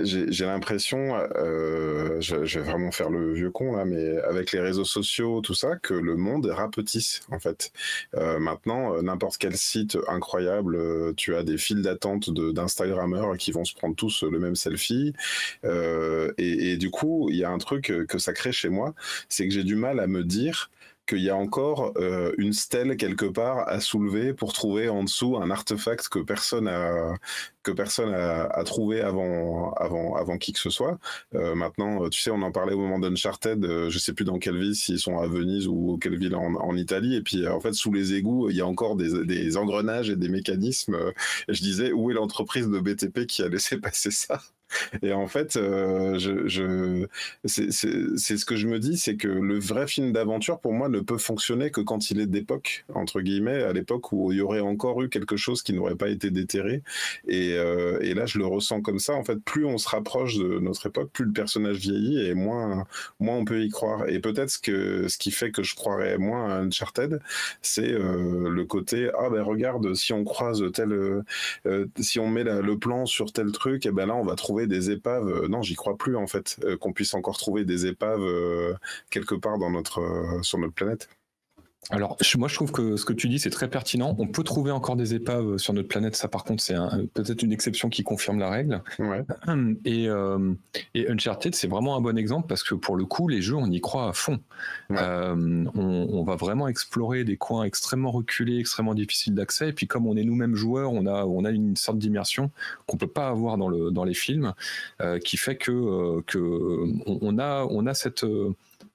j'ai 0.00 0.44
l'impression, 0.44 1.16
euh, 1.36 2.20
je, 2.20 2.36
vais 2.36 2.64
vraiment 2.64 2.90
faire 2.90 3.10
le 3.10 3.34
vieux 3.34 3.50
con 3.50 3.76
là, 3.76 3.84
mais 3.84 4.16
avec 4.18 4.52
les 4.52 4.60
réseaux 4.60 4.84
sociaux, 4.84 5.40
tout 5.40 5.54
ça, 5.54 5.76
que 5.76 5.94
le 5.94 6.16
monde 6.16 6.46
rapetisse 6.46 7.22
en 7.30 7.38
fait. 7.38 7.72
Euh, 8.14 8.38
maintenant, 8.38 8.94
euh, 8.94 9.02
n'importe 9.02 9.38
quel 9.38 9.56
site 9.56 9.98
incroyable, 10.08 11.14
tu 11.16 11.34
as 11.34 11.42
des 11.42 11.58
files 11.58 11.82
d'attente 11.82 12.30
d'Instagrammeurs 12.30 13.36
qui 13.36 13.52
vont 13.52 13.64
se 13.64 13.74
prendre 13.74 13.96
tous 13.96 14.22
le 14.22 14.38
même 14.38 14.56
selfie. 14.56 15.12
Et, 15.64 16.76
du 16.76 16.90
coup, 16.90 17.28
il 17.30 17.36
y 17.36 17.44
a 17.44 17.50
un 17.50 17.58
truc 17.58 17.92
que 18.08 18.18
ça 18.18 18.32
crée 18.32 18.52
chez 18.52 18.68
moi, 18.68 18.94
c'est 19.28 19.46
que 19.48 19.54
j'ai 19.54 19.64
du 19.64 19.74
mal 19.74 20.00
à 20.00 20.06
me 20.06 20.22
dire 20.24 20.70
qu'il 21.08 21.22
y 21.22 21.30
a 21.30 21.36
encore 21.36 21.94
euh, 21.96 22.32
une 22.38 22.52
stèle 22.52 22.96
quelque 22.96 23.24
part 23.24 23.66
à 23.68 23.80
soulever 23.80 24.34
pour 24.34 24.52
trouver 24.52 24.88
en 24.88 25.04
dessous 25.04 25.36
un 25.38 25.50
artefact 25.50 26.08
que 26.08 26.18
personne 26.18 26.68
a 26.68 27.14
que 27.62 27.72
personne 27.72 28.14
a, 28.14 28.64
trouvé 28.64 29.00
avant 29.00 29.72
avant 29.74 30.16
avant 30.16 30.38
qui 30.38 30.52
que 30.52 30.58
ce 30.60 30.70
soit. 30.70 30.98
Euh, 31.34 31.54
maintenant, 31.54 32.08
tu 32.08 32.20
sais, 32.20 32.30
on 32.30 32.42
en 32.42 32.52
parlait 32.52 32.74
au 32.74 32.78
moment 32.78 32.98
d'Uncharted. 32.98 33.64
Euh, 33.64 33.90
je 33.90 33.98
sais 33.98 34.12
plus 34.14 34.24
dans 34.24 34.38
quelle 34.38 34.58
ville, 34.58 34.74
s'ils 34.74 34.98
sont 34.98 35.18
à 35.18 35.26
Venise 35.26 35.66
ou 35.66 35.98
quelle 36.00 36.16
ville 36.18 36.34
en, 36.36 36.76
Italie. 36.76 37.16
Et 37.16 37.22
puis, 37.22 37.46
en 37.48 37.60
fait, 37.60 37.72
sous 37.74 37.92
les 37.92 38.14
égouts, 38.14 38.50
il 38.50 38.56
y 38.56 38.60
a 38.60 38.66
encore 38.66 38.96
des, 38.96 39.24
des 39.24 39.56
engrenages 39.56 40.10
et 40.10 40.16
des 40.16 40.28
mécanismes. 40.28 40.96
et 41.48 41.54
je 41.54 41.62
disais, 41.62 41.92
où 41.92 42.10
est 42.10 42.14
l'entreprise 42.14 42.68
de 42.68 42.80
BTP 42.80 43.26
qui 43.26 43.42
a 43.42 43.48
laissé 43.48 43.78
passer 43.78 44.10
ça? 44.10 44.40
et 45.02 45.12
en 45.12 45.26
fait, 45.26 45.56
euh, 45.56 46.18
c'est 47.44 47.70
ce 47.70 48.44
que 48.44 48.56
je 48.56 48.66
me 48.66 48.78
dis, 48.78 48.98
c'est 48.98 49.16
que 49.16 49.28
le 49.28 49.58
vrai 49.58 49.86
film 49.86 50.12
d'aventure, 50.12 50.60
pour 50.60 50.72
moi, 50.72 50.88
ne 50.88 51.00
peut 51.00 51.18
fonctionner 51.18 51.70
que 51.70 51.80
quand 51.80 52.10
il 52.10 52.20
est 52.20 52.26
d'époque, 52.26 52.84
entre 52.94 53.20
guillemets, 53.20 53.62
à 53.62 53.72
l'époque 53.72 54.12
où 54.12 54.32
il 54.32 54.38
y 54.38 54.40
aurait 54.40 54.60
encore 54.60 55.02
eu 55.02 55.08
quelque 55.08 55.36
chose 55.36 55.62
qui 55.62 55.72
n'aurait 55.72 55.96
pas 55.96 56.08
été 56.08 56.30
déterré. 56.30 56.82
Et, 57.26 57.54
euh, 57.54 57.98
là, 58.14 58.26
je 58.26 58.38
le 58.38 58.46
ressens 58.46 58.80
comme 58.80 58.98
ça. 58.98 59.14
En 59.14 59.22
fait, 59.22 59.36
plus 59.36 59.64
on 59.64 59.78
se 59.78 59.88
rapproche 59.88 60.36
de 60.38 60.58
notre 60.58 60.86
époque, 60.86 61.10
plus 61.12 61.24
le 61.24 61.32
personnage 61.32 61.76
vieillit 61.76 62.26
et 62.26 62.34
moins, 62.34 62.84
moins 63.20 63.36
on 63.36 63.44
peut 63.44 63.62
y 63.62 63.68
croire. 63.68 64.08
Et 64.08 64.18
peut-être 64.18 64.60
que, 64.60 65.06
ce 65.08 65.18
qui 65.18 65.30
fait 65.30 65.52
que 65.52 65.62
je 65.62 65.74
croirais 65.76 66.18
moins 66.18 66.50
à 66.50 66.58
Uncharted, 66.60 67.20
c'est 67.62 67.92
euh, 67.92 68.48
le 68.48 68.64
côté 68.64 69.10
ah 69.18 69.30
ben 69.30 69.42
regarde, 69.42 69.94
si 69.94 70.12
on 70.12 70.24
croise 70.24 70.64
tel, 70.72 71.22
si 72.00 72.18
on 72.18 72.28
met 72.28 72.44
le 72.44 72.78
plan 72.78 73.06
sur 73.06 73.32
tel 73.32 73.52
truc, 73.52 73.86
et 73.86 73.90
eh 73.90 73.92
ben 73.92 74.06
là, 74.06 74.16
on 74.16 74.24
va 74.24 74.34
trouver 74.34 74.57
des 74.66 74.90
épaves. 74.90 75.28
Euh, 75.28 75.48
non, 75.48 75.62
j'y 75.62 75.74
crois 75.74 75.96
plus 75.96 76.16
en 76.16 76.26
fait, 76.26 76.56
euh, 76.64 76.76
qu'on 76.76 76.92
puisse 76.92 77.14
encore 77.14 77.38
trouver 77.38 77.64
des 77.64 77.86
épaves 77.86 78.22
euh, 78.22 78.74
quelque 79.10 79.34
part 79.34 79.58
dans 79.58 79.70
notre, 79.70 80.40
sur 80.42 80.58
notre 80.58 80.74
planète. 80.74 81.08
Alors, 81.90 82.18
moi, 82.36 82.48
je 82.48 82.54
trouve 82.54 82.70
que 82.70 82.96
ce 82.96 83.04
que 83.06 83.14
tu 83.14 83.28
dis, 83.28 83.38
c'est 83.38 83.50
très 83.50 83.68
pertinent. 83.68 84.14
On 84.18 84.26
peut 84.26 84.42
trouver 84.42 84.70
encore 84.70 84.96
des 84.96 85.14
épaves 85.14 85.56
sur 85.56 85.72
notre 85.72 85.88
planète. 85.88 86.16
Ça, 86.16 86.28
par 86.28 86.44
contre, 86.44 86.62
c'est 86.62 86.74
peut-être 87.14 87.42
une 87.42 87.52
exception 87.52 87.88
qui 87.88 88.02
confirme 88.02 88.38
la 88.38 88.50
règle. 88.50 88.82
Et, 89.84 90.08
et 90.94 91.10
Uncharted, 91.10 91.54
c'est 91.54 91.66
vraiment 91.66 91.96
un 91.96 92.00
bon 92.00 92.18
exemple 92.18 92.46
parce 92.46 92.62
que 92.62 92.74
pour 92.74 92.96
le 92.96 93.04
coup, 93.06 93.28
les 93.28 93.40
jeux, 93.40 93.56
on 93.56 93.70
y 93.70 93.80
croit 93.80 94.08
à 94.08 94.12
fond. 94.12 94.40
on, 94.90 96.24
va 96.24 96.36
vraiment 96.36 96.68
explorer 96.68 97.24
des 97.24 97.36
coins 97.36 97.64
extrêmement 97.64 98.10
reculés, 98.10 98.58
extrêmement 98.58 98.94
difficiles 98.94 99.34
d'accès. 99.34 99.70
Et 99.70 99.72
puis, 99.72 99.86
comme 99.86 100.06
on 100.06 100.16
est 100.16 100.24
nous-mêmes 100.24 100.56
joueurs, 100.56 100.92
on 100.92 101.06
a, 101.06 101.24
on 101.24 101.44
a 101.44 101.50
une 101.50 101.76
sorte 101.76 101.98
d'immersion 101.98 102.50
qu'on 102.86 102.98
peut 102.98 103.06
pas 103.06 103.28
avoir 103.28 103.56
dans, 103.56 103.68
le, 103.68 103.90
dans 103.90 104.04
les 104.04 104.14
films, 104.14 104.52
euh, 105.00 105.18
qui 105.18 105.38
fait 105.38 105.56
que, 105.56 105.72
euh, 105.72 106.22
que 106.26 106.38
on, 107.06 107.38
a, 107.38 107.64
on 107.70 107.86
a 107.86 107.94
cette 107.94 108.24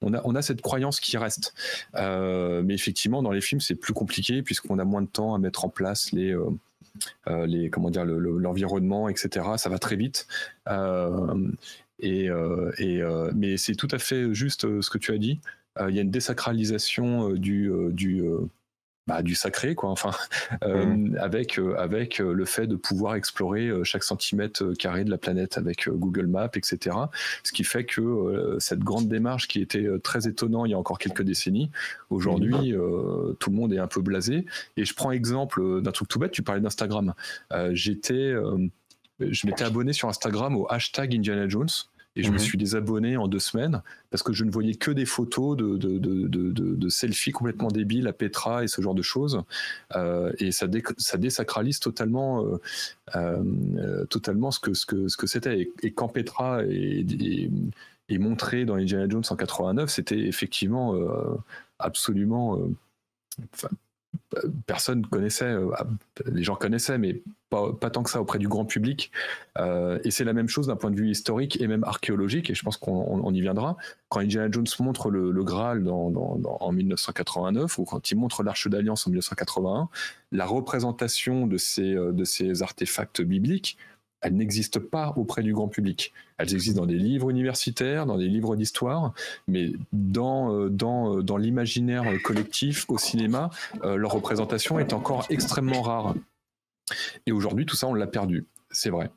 on 0.04 0.36
a, 0.36 0.42
cette 0.42 0.62
croyance 0.62 1.00
qui 1.00 1.18
reste. 1.18 1.54
Euh, 1.96 2.62
mais 2.64 2.74
effectivement, 2.74 3.24
dans 3.24 3.32
les 3.32 3.42
films, 3.42 3.62
c'est 3.62 3.76
plus 3.76 3.94
compliqué 3.94 4.44
puisqu'on 4.44 4.80
a 4.80 4.86
moins 4.86 5.02
de 5.02 5.08
temps 5.08 5.34
à 5.34 5.40
mettre 5.40 5.66
en 5.66 5.70
place 5.70 6.12
les, 6.12 6.34
euh, 6.34 6.50
euh, 7.28 7.46
les 7.46 7.70
l'environnement, 7.70 9.10
etc. 9.10 9.46
Ça 9.58 9.70
va 9.70 9.80
très 9.80 9.96
vite. 9.96 10.28
et, 12.00 12.30
mais 13.36 13.58
c'est 13.58 13.76
tout 13.76 13.90
à 13.92 14.00
fait 14.00 14.34
juste 14.34 14.82
ce 14.82 14.90
que 14.90 14.98
tu 14.98 15.12
as 15.12 15.18
dit. 15.18 15.40
Il 15.88 15.96
y 15.96 16.00
a 16.00 16.02
une 16.02 16.12
désacralisation 16.12 17.30
du 17.30 17.72
bah, 19.06 19.22
du 19.22 19.36
sacré, 19.36 19.76
quoi. 19.76 19.90
Enfin, 19.90 20.12
euh, 20.64 20.86
mmh. 20.86 21.18
avec 21.20 21.60
euh, 21.60 21.76
avec 21.78 22.22
euh, 22.22 22.34
le 22.34 22.46
fait 22.46 22.68
de 22.68 22.76
pouvoir 22.78 23.16
explorer 23.16 23.70
chaque 23.84 24.04
centimètre 24.04 24.74
carré 24.78 25.04
de 25.04 25.10
la 25.10 25.18
planète 25.18 25.58
avec 25.58 25.90
Google 25.90 26.28
Maps, 26.28 26.50
etc. 26.56 26.96
Ce 27.44 27.52
qui 27.52 27.64
fait 27.64 27.84
que 27.84 28.58
cette 28.60 28.80
grande 28.80 29.08
démarche 29.08 29.48
qui 29.48 29.62
était 29.62 29.88
très 30.02 30.28
étonnant 30.28 30.66
il 30.66 30.72
y 30.72 30.74
a 30.74 30.78
encore 30.78 31.00
quelques 31.00 31.24
décennies, 31.24 31.70
aujourd'hui, 32.10 32.74
mmh. 32.74 33.36
tout 33.40 33.50
le 33.50 33.56
monde 33.56 33.74
est 33.74 33.80
un 33.80 33.88
peu 33.88 34.02
blasé. 34.02 34.46
Et 34.78 34.86
je 34.86 34.94
prends 34.94 35.12
exemple 35.12 35.82
d'un 35.82 35.92
truc 35.92 36.08
tout 36.08 36.20
bête. 36.20 36.32
Tu 36.32 36.44
parlais 36.44 36.62
d'Instagram. 36.62 37.14
J'étais 37.72 38.34
je 39.20 39.48
m'étais 39.48 39.64
abonné 39.64 39.94
sur 39.94 40.10
Instagram 40.10 40.56
au 40.56 40.68
hashtag 40.70 41.16
Indiana 41.16 41.48
Jones 41.48 41.70
et 42.16 42.24
je 42.24 42.30
me 42.30 42.34
mhm. 42.34 42.40
suis 42.40 42.58
désabonné 42.58 43.18
en 43.18 43.28
deux 43.28 43.40
semaines 43.40 43.82
parce 44.12 44.22
que 44.22 44.34
je 44.34 44.44
ne 44.44 44.52
voyais 44.52 44.76
que 44.76 44.92
des 44.92 45.06
photos 45.06 45.58
de, 45.58 45.78
de, 45.78 45.98
de, 45.98 46.52
de 46.52 46.90
selfies 46.90 47.32
complètement 47.32 47.70
débiles 47.70 48.08
à 48.08 48.14
Petra 48.14 48.64
et 48.64 48.68
ce 48.68 48.82
genre 48.82 48.94
de 48.94 49.02
choses. 49.02 49.42
Euh, 49.96 50.32
et 50.38 50.52
ça, 50.52 50.68
ça 50.98 51.18
désacralise 51.18 51.80
totalement, 51.80 52.46
euh, 52.46 52.60
euh, 53.16 54.06
totalement 54.06 54.52
ce 54.52 54.60
que, 54.60 54.74
ce 54.74 54.86
que, 54.86 55.08
ce 55.08 55.18
que 55.18 55.26
c'était. 55.26 55.72
Et, 55.82 55.92
quand 55.92 56.08
Petra 56.08 56.64
est, 56.64 57.06
est, 58.10 58.18
montrée 58.20 58.66
dans 58.66 58.76
Indiana 58.76 59.08
Jones 59.10 59.24
en 59.30 59.36
89, 59.36 59.90
c'était 59.90 60.20
effectivement 60.20 60.96
absolument 61.80 62.60
personne 64.66 65.06
connaissait, 65.06 65.46
euh, 65.46 65.70
ah, 65.76 65.86
les 66.26 66.44
gens 66.44 66.56
connaissaient, 66.56 66.98
mais 66.98 67.22
pas, 67.50 67.90
tant 67.92 68.02
que 68.02 68.10
ça 68.10 68.20
auprès 68.20 68.40
du 68.40 68.48
grand 68.48 68.66
public. 68.66 69.12
Euh, 69.60 70.00
et 70.04 70.12
c'est 70.12 70.24
la 70.24 70.34
même 70.34 70.50
chose 70.50 70.68
d'un 70.68 70.76
point 70.76 70.90
de 70.90 70.96
vue 70.96 71.10
historique 71.10 71.62
et 71.62 71.68
même 71.68 71.84
archéologique, 71.84 72.50
et 72.50 72.56
je 72.56 72.64
pense 72.64 72.78
qu'on 72.78 73.34
y 73.34 73.42
viendra. 73.42 73.78
Quand 74.10 74.22
Indiana 74.22 74.50
Jones 74.52 74.68
montre 74.80 75.12
le, 75.12 75.44
Graal 75.44 75.88
en 75.88 76.72
1989, 76.72 77.78
ou 77.78 77.86
quand 77.86 78.12
il 78.12 78.18
montre 78.18 78.44
l'Arche 78.44 78.68
d'Alliance 78.68 79.06
en 79.08 79.12
1981, 79.12 79.90
la 80.32 80.46
représentation 80.46 81.46
de 81.46 81.58
ces, 81.58 81.94
euh, 81.94 82.12
de 82.12 82.24
ces 82.24 82.64
artefacts 82.64 83.22
bibliques, 83.22 83.78
elles 84.24 84.36
n'existent 84.36 84.80
pas 84.80 85.14
auprès 85.18 85.44
du 85.44 85.54
grand 85.54 85.68
public. 85.68 86.14
Elles 86.38 86.54
existent 86.54 86.82
dans 86.82 86.88
des 86.88 86.98
livres 86.98 87.30
universitaires, 87.30 88.06
dans 88.06 88.18
des 88.18 88.28
livres 88.28 88.56
d'histoire, 88.56 89.14
mais 89.48 89.74
dans, 89.92 90.54
euh, 90.54 90.70
euh, 90.82 91.38
l'imaginaire 91.38 92.06
collectif, 92.24 92.86
au 92.90 92.98
cinéma, 92.98 93.50
euh, 93.84 93.96
leur 93.96 94.12
représentation 94.12 94.80
est 94.80 94.94
encore 94.94 95.26
extrêmement 95.30 95.82
rare. 95.82 96.16
Et 97.26 97.32
aujourd'hui, 97.32 97.66
tout 97.66 97.76
ça, 97.76 97.88
on 97.88 97.94
l'a 97.94 98.08
perdu, 98.08 98.46
c'est 98.72 98.90
vrai. 98.90 99.10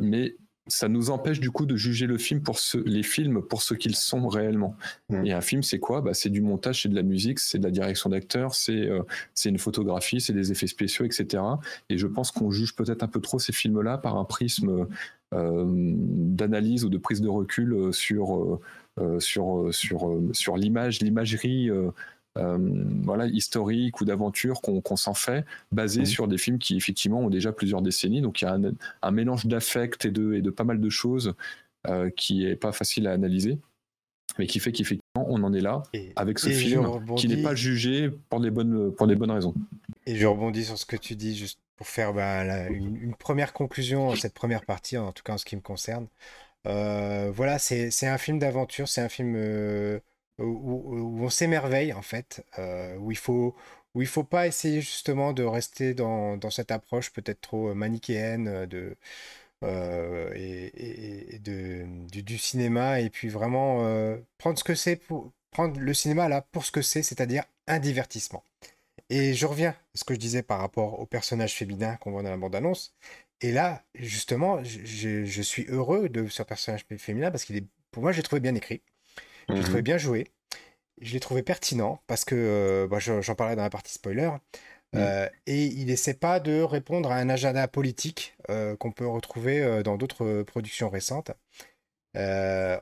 Mais 0.00 0.36
ça 0.68 0.88
nous 0.88 1.10
empêche 1.10 1.40
du 1.40 1.50
coup 1.50 1.66
de 1.66 1.76
juger 1.76 2.06
le 2.06 2.18
film 2.18 2.42
pour 2.42 2.58
ce, 2.58 2.78
les 2.78 3.02
films 3.02 3.42
pour 3.42 3.62
ce 3.62 3.74
qu'ils 3.74 3.96
sont 3.96 4.28
réellement. 4.28 4.76
Mm. 5.08 5.26
Et 5.26 5.32
un 5.32 5.40
film, 5.40 5.62
c'est 5.62 5.78
quoi? 5.78 6.00
Bah, 6.00 6.14
C'est 6.14 6.30
du 6.30 6.40
montage, 6.40 6.82
c'est 6.82 6.88
de 6.88 6.94
la 6.94 7.02
musique, 7.02 7.40
c'est 7.40 7.58
de 7.58 7.64
la 7.64 7.70
direction 7.70 8.10
d'acteur, 8.10 8.54
c'est 8.54 8.88
euh, 8.88 9.02
c'est 9.34 9.48
une 9.48 9.58
photographie, 9.58 10.20
c'est 10.20 10.32
des 10.32 10.52
effets 10.52 10.66
spéciaux, 10.66 11.04
etc. 11.04 11.42
Et 11.88 11.98
je 11.98 12.06
pense 12.06 12.30
qu'on 12.30 12.50
juge 12.50 12.74
peut-être 12.76 13.02
un 13.02 13.08
peu 13.08 13.20
trop 13.20 13.38
ces 13.38 13.52
films-là 13.52 13.98
par 13.98 14.16
un 14.16 14.24
prisme 14.24 14.86
euh, 15.34 15.64
d'analyse 15.66 16.86
ou 16.86 16.88
de 16.88 16.96
prise 16.96 17.20
de 17.20 17.28
recul 17.28 17.74
euh, 17.74 17.92
sur, 17.92 18.58
euh, 18.98 19.20
sur, 19.20 19.68
sur, 19.72 20.18
sur 20.32 20.56
l'image, 20.56 21.00
l'imagerie. 21.00 21.70
Euh, 22.38 22.58
voilà, 23.02 23.26
historique 23.26 24.00
ou 24.00 24.04
d'aventure 24.04 24.60
qu'on 24.62 24.96
s'en 24.96 25.14
fait, 25.14 25.44
basé 25.72 26.00
Mhm. 26.00 26.06
sur 26.06 26.28
des 26.28 26.38
films 26.38 26.58
qui 26.58 26.76
effectivement 26.76 27.20
ont 27.20 27.30
déjà 27.30 27.52
plusieurs 27.52 27.82
décennies. 27.82 28.20
Donc 28.22 28.40
il 28.40 28.44
y 28.44 28.48
a 28.48 28.54
un, 28.54 28.72
un 29.02 29.10
mélange 29.10 29.46
d'affect 29.46 30.04
et 30.04 30.10
de, 30.10 30.34
et 30.34 30.42
de 30.42 30.50
pas 30.50 30.64
mal 30.64 30.80
de 30.80 30.90
choses 30.90 31.34
euh, 31.88 32.10
qui 32.10 32.44
est 32.46 32.56
pas 32.56 32.72
facile 32.72 33.06
à 33.06 33.12
analyser, 33.12 33.58
mais 34.38 34.46
qui 34.46 34.60
fait 34.60 34.72
qu'effectivement 34.72 35.26
on 35.28 35.42
en 35.42 35.52
est 35.52 35.60
là 35.60 35.82
Et, 35.94 36.12
avec 36.16 36.38
ce 36.38 36.50
film 36.50 36.84
rebondis- 36.84 37.20
qui 37.22 37.28
n'est 37.28 37.42
pas 37.42 37.54
jugé 37.54 38.10
pour 38.30 38.40
des 38.40 38.50
bonnes, 38.50 38.92
pour 38.92 39.06
des 39.06 39.16
bonnes 39.16 39.30
raisons. 39.32 39.54
Et 40.06 40.16
je 40.16 40.26
rebondis 40.26 40.64
sur 40.64 40.78
ce 40.78 40.86
que 40.86 40.96
tu 40.96 41.16
dis, 41.16 41.36
juste 41.36 41.58
pour 41.76 41.86
faire 41.86 42.12
bah, 42.12 42.44
la- 42.44 42.68
une, 42.68 42.96
une 42.96 43.14
première 43.14 43.52
conclusion 43.52 44.10
à 44.10 44.16
cette 44.16 44.34
première 44.34 44.64
partie, 44.64 44.96
en 44.96 45.12
tout 45.12 45.22
cas 45.22 45.34
en 45.34 45.38
ce 45.38 45.44
qui 45.44 45.56
me 45.56 45.60
concerne. 45.60 46.06
Euh, 46.66 47.30
voilà, 47.32 47.58
c'est 47.58 47.90
c'est 47.90 48.08
un 48.08 48.18
film 48.18 48.38
d'aventure, 48.38 48.88
c'est 48.88 49.00
un 49.00 49.08
film 49.08 49.34
euh, 49.36 50.00
où, 50.38 51.18
on 51.24 51.30
s'émerveille, 51.30 51.92
en 51.92 52.02
fait, 52.02 52.44
euh, 52.58 52.96
où 52.98 53.10
il 53.10 53.16
faut, 53.18 53.54
où 53.94 54.02
il 54.02 54.08
faut 54.08 54.24
pas 54.24 54.46
essayer 54.46 54.80
justement 54.80 55.32
de 55.32 55.42
rester 55.44 55.94
dans, 55.94 56.36
dans 56.36 56.50
cette 56.50 56.70
approche 56.70 57.12
peut-être 57.12 57.40
trop 57.40 57.74
manichéenne 57.74 58.48
euh, 58.48 58.66
de, 58.66 58.96
euh, 59.64 60.32
et, 60.34 61.38
de, 61.40 61.84
du, 62.10 62.22
du 62.22 62.38
cinéma, 62.38 63.00
et 63.00 63.10
puis 63.10 63.28
vraiment 63.28 63.84
euh, 63.86 64.16
prendre 64.38 64.58
ce 64.58 64.64
que 64.64 64.74
c'est 64.74 64.96
pour 64.96 65.32
prendre 65.50 65.80
le 65.80 65.94
cinéma 65.94 66.28
là 66.28 66.42
pour 66.52 66.64
ce 66.64 66.70
que 66.72 66.82
c'est, 66.82 67.02
c'est-à-dire 67.02 67.44
un 67.66 67.78
divertissement. 67.80 68.44
Et 69.10 69.34
je 69.34 69.46
reviens 69.46 69.70
à 69.70 69.76
ce 69.94 70.04
que 70.04 70.14
je 70.14 70.18
disais 70.18 70.42
par 70.42 70.60
rapport 70.60 71.00
au 71.00 71.06
personnage 71.06 71.54
féminin 71.54 71.96
qu'on 71.96 72.10
voit 72.12 72.22
dans 72.22 72.30
la 72.30 72.36
bande-annonce. 72.36 72.94
Et 73.40 73.52
là, 73.52 73.82
justement, 73.94 74.62
je, 74.64 75.24
je- 75.24 75.42
suis 75.42 75.66
heureux 75.68 76.08
de 76.08 76.28
ce 76.28 76.42
personnage 76.42 76.84
féminin 76.98 77.30
parce 77.30 77.44
qu'il 77.44 77.56
est, 77.56 77.64
pour 77.92 78.02
moi, 78.02 78.12
je 78.12 78.18
l'ai 78.18 78.22
trouvé 78.22 78.40
bien 78.40 78.54
écrit, 78.54 78.82
je 79.54 79.58
l'ai 79.58 79.64
Mhm. 79.64 79.64
trouvé 79.64 79.82
bien 79.82 79.98
joué, 79.98 80.28
je 81.00 81.12
l'ai 81.14 81.20
trouvé 81.20 81.42
pertinent 81.42 82.02
parce 82.06 82.24
que, 82.24 82.34
euh, 82.36 82.88
bah, 82.88 82.98
je- 83.00 83.20
j'en 83.22 83.34
parlais 83.36 83.56
dans 83.56 83.62
la 83.62 83.70
partie 83.70 83.94
spoiler, 83.94 84.30
euh, 84.96 85.28
et 85.46 85.66
il 85.66 85.90
essaie 85.90 86.14
pas 86.14 86.40
de 86.40 86.62
répondre 86.62 87.12
à 87.12 87.16
un 87.16 87.28
agenda 87.30 87.68
politique 87.68 88.36
euh, 88.50 88.76
qu'on 88.76 88.92
peut 88.92 89.06
retrouver 89.08 89.82
dans 89.84 89.96
d'autres 89.98 90.42
productions 90.44 90.90
récentes. 90.90 91.32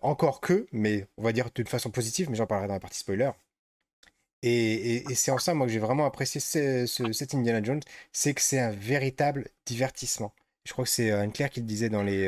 Encore 0.03 0.41
que, 0.41 0.67
mais 0.73 1.07
on 1.19 1.23
va 1.23 1.33
dire 1.33 1.51
d'une 1.55 1.67
façon 1.67 1.91
positive, 1.91 2.31
mais 2.31 2.37
j'en 2.37 2.47
parlerai 2.47 2.69
dans 2.69 2.75
la 2.75 2.81
partie 2.81 2.99
spoiler. 2.99 3.31
Et, 4.43 4.51
et- 4.97 5.11
et 5.11 5.15
c'est 5.15 5.31
en 5.31 5.39
ça, 5.39 5.55
moi, 5.55 5.67
que 5.67 5.73
j'ai 5.73 5.79
vraiment 5.79 6.07
apprécié 6.07 6.41
ce- 6.41 6.87
ce- 6.87 7.13
cet 7.13 7.35
Indiana 7.35 7.63
Jones, 7.63 7.81
c'est 8.13 8.35
que 8.35 8.41
c'est 8.43 8.61
un 8.61 8.71
véritable 8.71 9.49
divertissement. 9.67 10.35
Je 10.65 10.73
crois 10.73 10.85
que 10.85 10.91
c'est 10.91 11.11
Anne-Claire 11.11 11.51
qui 11.51 11.61
le 11.61 11.67
disait 11.67 11.89
dans 11.91 12.03
les, 12.03 12.27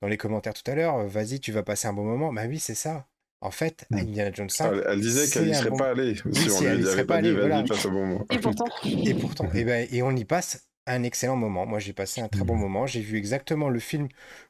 dans 0.00 0.08
les 0.08 0.16
commentaires 0.16 0.54
tout 0.54 0.68
à 0.70 0.74
l'heure. 0.74 1.06
Vas-y, 1.08 1.40
tu 1.40 1.52
vas 1.52 1.62
passer 1.62 1.86
un 1.88 1.92
bon 1.92 2.04
moment. 2.04 2.32
Bah 2.32 2.44
oui, 2.48 2.58
c'est 2.58 2.74
ça. 2.74 3.06
En 3.42 3.50
fait, 3.50 3.86
Mm. 3.90 3.96
Indiana 3.98 4.30
Jones 4.32 4.48
5, 4.48 4.72
Elle, 4.72 4.84
elle 4.88 5.00
disait 5.00 5.28
qu'elle 5.28 5.46
n'y 5.48 5.54
serait 5.54 5.70
bon- 5.70 5.76
pas 5.76 5.90
allée 5.90 6.14
si 6.14 6.22
on 6.50 6.62
elle 6.62 6.78
lui 6.78 6.84
serait 6.84 7.04
pas 7.04 7.16
allée, 7.16 7.32
voilà. 7.32 7.62
bon. 7.62 8.24
Et 8.30 8.38
pourtant, 8.38 8.64
Et 8.84 9.14
pourtant, 9.14 9.48
et 9.54 9.64
ben, 9.64 9.86
et 9.90 10.02
on 10.02 10.12
y 10.16 10.24
passe 10.24 10.64
un 10.86 11.02
excellent 11.04 11.36
moment. 11.36 11.64
Moi, 11.66 11.78
j'ai 11.78 11.92
passé 11.92 12.20
un 12.20 12.28
très 12.28 12.44
bon 12.44 12.56
moment. 12.56 12.86
J'ai 12.86 13.00
vu 13.00 13.16
exactement 13.16 13.68
le 13.68 13.78
film 13.78 14.08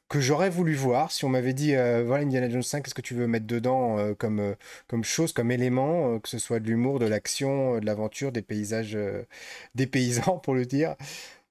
que 0.09 0.19
j'aurais 0.21 0.49
voulu 0.51 0.75
voir. 0.75 1.11
Si 1.13 1.25
on 1.27 1.29
m'avait 1.29 1.53
dit, 1.53 1.75
euh, 1.75 2.05
voilà, 2.07 2.25
Indiana 2.25 2.49
Jones 2.49 2.63
5, 2.63 2.83
qu'est-ce 2.85 2.95
que 2.95 3.03
tu 3.03 3.13
veux 3.15 3.27
mettre 3.27 3.47
dedans 3.47 3.99
euh, 3.99 4.15
comme, 4.15 4.41
euh, 4.41 4.55
comme 4.89 5.05
chose, 5.05 5.33
comme 5.35 5.51
élément, 5.51 6.15
euh, 6.15 6.19
que 6.21 6.29
ce 6.31 6.39
soit 6.39 6.59
de 6.61 6.67
l'humour, 6.69 6.99
de 6.99 7.07
l'action, 7.07 7.77
euh, 7.77 7.81
de 7.81 7.87
l'aventure, 7.87 8.33
des 8.33 8.41
paysages, 8.43 8.95
euh, 8.95 9.25
des 9.75 9.87
paysans, 9.87 10.39
pour 10.39 10.55
le 10.55 10.65
dire. 10.67 10.97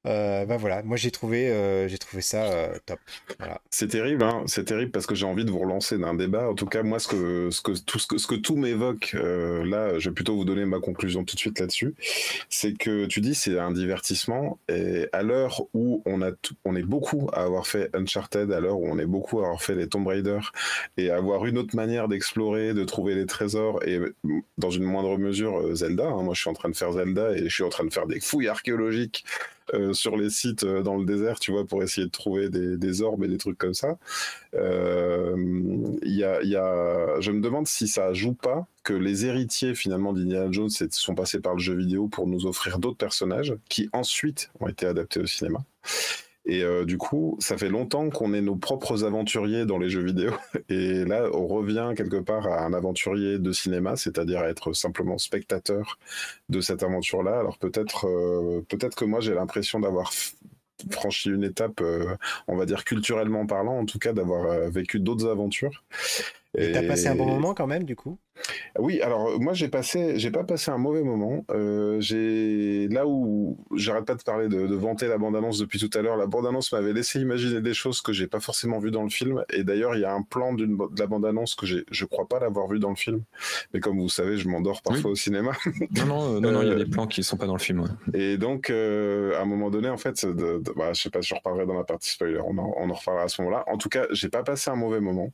Euh, 0.07 0.45
ben 0.45 0.57
voilà, 0.57 0.81
moi 0.81 0.97
j'ai 0.97 1.11
trouvé, 1.11 1.49
euh, 1.49 1.87
j'ai 1.87 1.99
trouvé 1.99 2.23
ça 2.23 2.45
euh, 2.45 2.73
top. 2.87 2.99
Voilà. 3.37 3.61
C'est 3.69 3.87
terrible, 3.87 4.23
hein 4.23 4.43
c'est 4.47 4.63
terrible 4.65 4.91
parce 4.91 5.05
que 5.05 5.13
j'ai 5.13 5.27
envie 5.27 5.45
de 5.45 5.51
vous 5.51 5.59
relancer 5.59 5.97
d'un 5.99 6.15
débat. 6.15 6.49
En 6.49 6.55
tout 6.55 6.65
cas, 6.65 6.81
moi, 6.81 6.97
ce 6.97 7.07
que, 7.07 7.49
ce 7.51 7.61
que, 7.61 7.73
tout, 7.79 7.99
ce 7.99 8.25
que, 8.27 8.33
tout 8.35 8.55
m'évoque, 8.55 9.11
euh, 9.13 9.63
là, 9.63 9.99
je 9.99 10.09
vais 10.09 10.13
plutôt 10.15 10.35
vous 10.35 10.43
donner 10.45 10.65
ma 10.65 10.79
conclusion 10.79 11.23
tout 11.23 11.35
de 11.35 11.39
suite 11.39 11.59
là-dessus. 11.59 11.93
C'est 12.49 12.73
que 12.73 13.05
tu 13.05 13.21
dis 13.21 13.35
c'est 13.35 13.59
un 13.59 13.71
divertissement 13.71 14.57
et 14.69 15.07
à 15.13 15.21
l'heure 15.21 15.61
où 15.75 16.01
on, 16.05 16.23
a 16.23 16.31
on 16.65 16.75
est 16.75 16.81
beaucoup 16.83 17.29
à 17.33 17.43
avoir 17.43 17.67
fait 17.67 17.89
Uncharted, 17.95 18.51
à 18.51 18.59
l'heure 18.59 18.79
où 18.79 18.87
on 18.87 18.97
est 18.97 19.05
beaucoup 19.05 19.41
à 19.41 19.45
avoir 19.45 19.61
fait 19.61 19.75
les 19.75 19.87
Tomb 19.87 20.07
Raider 20.07 20.39
et 20.97 21.11
avoir 21.11 21.45
une 21.45 21.59
autre 21.59 21.75
manière 21.75 22.07
d'explorer, 22.07 22.73
de 22.73 22.83
trouver 22.83 23.13
les 23.13 23.27
trésors 23.27 23.83
et 23.83 23.99
dans 24.57 24.71
une 24.71 24.83
moindre 24.83 25.17
mesure 25.19 25.75
Zelda. 25.75 26.07
hein. 26.07 26.23
Moi, 26.23 26.33
je 26.33 26.41
suis 26.41 26.49
en 26.49 26.53
train 26.53 26.69
de 26.69 26.75
faire 26.75 26.91
Zelda 26.91 27.33
et 27.33 27.43
je 27.47 27.53
suis 27.53 27.63
en 27.63 27.69
train 27.69 27.85
de 27.85 27.93
faire 27.93 28.07
des 28.07 28.19
fouilles 28.19 28.47
archéologiques 28.47 29.25
euh, 29.73 29.93
sur 29.93 30.17
les 30.17 30.29
sites 30.29 30.63
euh, 30.63 30.81
dans 30.81 30.97
le 30.97 31.05
désert, 31.05 31.39
tu 31.39 31.51
vois, 31.51 31.65
pour 31.65 31.83
essayer 31.83 32.05
de 32.05 32.11
trouver 32.11 32.49
des, 32.49 32.77
des 32.77 33.01
orbes 33.01 33.23
et 33.23 33.27
des 33.27 33.37
trucs 33.37 33.57
comme 33.57 33.73
ça. 33.73 33.97
Euh, 34.53 35.35
y 36.03 36.23
a, 36.23 36.41
y 36.43 36.55
a, 36.55 37.19
je 37.19 37.31
me 37.31 37.41
demande 37.41 37.67
si 37.67 37.87
ça 37.87 38.13
joue 38.13 38.33
pas 38.33 38.67
que 38.83 38.93
les 38.93 39.25
héritiers 39.25 39.75
finalement 39.75 40.13
d'Indiana 40.13 40.51
Jones 40.51 40.69
sont 40.69 41.15
passés 41.15 41.39
par 41.39 41.53
le 41.53 41.59
jeu 41.59 41.75
vidéo 41.75 42.07
pour 42.07 42.27
nous 42.27 42.45
offrir 42.45 42.79
d'autres 42.79 42.97
personnages 42.97 43.55
qui 43.69 43.89
ensuite 43.93 44.51
ont 44.59 44.67
été 44.67 44.85
adaptés 44.85 45.19
au 45.19 45.25
cinéma. 45.25 45.59
Et 46.45 46.63
euh, 46.63 46.85
du 46.85 46.97
coup, 46.97 47.37
ça 47.39 47.57
fait 47.57 47.69
longtemps 47.69 48.09
qu'on 48.09 48.33
est 48.33 48.41
nos 48.41 48.55
propres 48.55 49.03
aventuriers 49.03 49.65
dans 49.65 49.77
les 49.77 49.89
jeux 49.89 50.03
vidéo. 50.03 50.31
Et 50.69 51.05
là, 51.05 51.29
on 51.33 51.47
revient 51.47 51.93
quelque 51.95 52.17
part 52.17 52.47
à 52.47 52.65
un 52.65 52.73
aventurier 52.73 53.37
de 53.37 53.51
cinéma, 53.51 53.95
c'est-à-dire 53.95 54.39
à 54.39 54.49
être 54.49 54.73
simplement 54.73 55.17
spectateur 55.17 55.99
de 56.49 56.59
cette 56.59 56.83
aventure-là. 56.83 57.39
Alors 57.39 57.57
peut-être, 57.59 58.07
euh, 58.07 58.65
peut-être 58.69 58.95
que 58.95 59.05
moi 59.05 59.19
j'ai 59.19 59.35
l'impression 59.35 59.79
d'avoir 59.79 60.11
franchi 60.89 61.29
une 61.29 61.43
étape, 61.43 61.79
euh, 61.81 62.15
on 62.47 62.55
va 62.55 62.65
dire 62.65 62.85
culturellement 62.85 63.45
parlant, 63.45 63.77
en 63.77 63.85
tout 63.85 63.99
cas 63.99 64.13
d'avoir 64.13 64.69
vécu 64.69 64.99
d'autres 64.99 65.29
aventures. 65.29 65.83
Et 66.57 66.71
t'as 66.73 66.83
passé 66.83 67.07
un 67.07 67.15
bon 67.15 67.25
moment 67.25 67.53
quand 67.53 67.67
même, 67.67 67.83
du 67.83 67.95
coup? 67.95 68.17
Oui, 68.79 69.01
alors 69.01 69.39
moi 69.39 69.53
j'ai 69.53 69.67
passé, 69.67 70.17
j'ai 70.17 70.31
pas 70.31 70.43
passé 70.43 70.71
un 70.71 70.77
mauvais 70.77 71.03
moment. 71.03 71.45
Euh, 71.51 71.99
j'ai 72.01 72.87
là 72.87 73.05
où 73.07 73.57
j'arrête 73.75 74.05
pas 74.05 74.15
de 74.15 74.23
parler 74.23 74.47
de, 74.47 74.67
de 74.67 74.75
vanter 74.75 75.07
la 75.07 75.17
bande-annonce 75.17 75.59
depuis 75.59 75.79
tout 75.79 75.89
à 75.97 76.01
l'heure. 76.01 76.17
La 76.17 76.25
bande-annonce 76.27 76.71
m'avait 76.71 76.93
laissé 76.93 77.19
imaginer 77.21 77.61
des 77.61 77.73
choses 77.73 78.01
que 78.01 78.11
j'ai 78.13 78.27
pas 78.27 78.39
forcément 78.39 78.79
vues 78.79 78.91
dans 78.91 79.03
le 79.03 79.09
film. 79.09 79.43
Et 79.53 79.63
d'ailleurs, 79.63 79.95
il 79.95 80.01
y 80.01 80.05
a 80.05 80.13
un 80.13 80.23
plan 80.23 80.53
de 80.53 80.67
la 80.97 81.07
bande-annonce 81.07 81.55
que 81.55 81.65
j'ai, 81.65 81.85
je 81.91 82.05
crois 82.05 82.27
pas 82.27 82.39
l'avoir 82.39 82.67
vu 82.67 82.79
dans 82.79 82.89
le 82.89 82.95
film. 82.95 83.21
Mais 83.73 83.79
comme 83.79 83.99
vous 83.99 84.09
savez, 84.09 84.37
je 84.37 84.47
m'endors 84.49 84.81
parfois 84.81 85.11
au 85.11 85.15
cinéma. 85.15 85.51
Non, 85.91 86.05
non, 86.05 86.35
euh, 86.35 86.39
non, 86.39 86.51
non, 86.51 86.61
il 86.63 86.67
y 86.67 86.71
a 86.71 86.73
Euh, 86.73 86.83
des 86.83 86.89
plans 86.89 87.07
qui 87.07 87.23
sont 87.23 87.37
pas 87.37 87.45
dans 87.47 87.53
le 87.55 87.59
film. 87.59 87.81
ouais. 87.81 87.89
Et 88.19 88.37
donc, 88.37 88.69
euh, 88.69 89.37
à 89.37 89.41
un 89.41 89.45
moment 89.45 89.69
donné, 89.69 89.89
en 89.89 89.97
fait, 89.97 90.25
de, 90.25 90.33
de- 90.59 90.73
bah, 90.75 90.93
je 90.93 91.01
sais 91.01 91.09
pas 91.09 91.21
si 91.21 91.29
je 91.29 91.35
reparlerai 91.35 91.65
dans 91.65 91.75
la 91.75 91.83
partie 91.83 92.09
spoiler, 92.09 92.39
on 92.45 92.57
en, 92.57 92.73
on 92.77 92.89
en 92.89 92.93
reparlera 92.93 93.25
à 93.25 93.27
ce 93.29 93.41
moment-là. 93.41 93.63
En 93.67 93.77
tout 93.77 93.89
cas, 93.89 94.05
j'ai 94.11 94.29
pas 94.29 94.43
passé 94.43 94.69
un 94.71 94.75
mauvais 94.75 94.99
moment. 95.01 95.31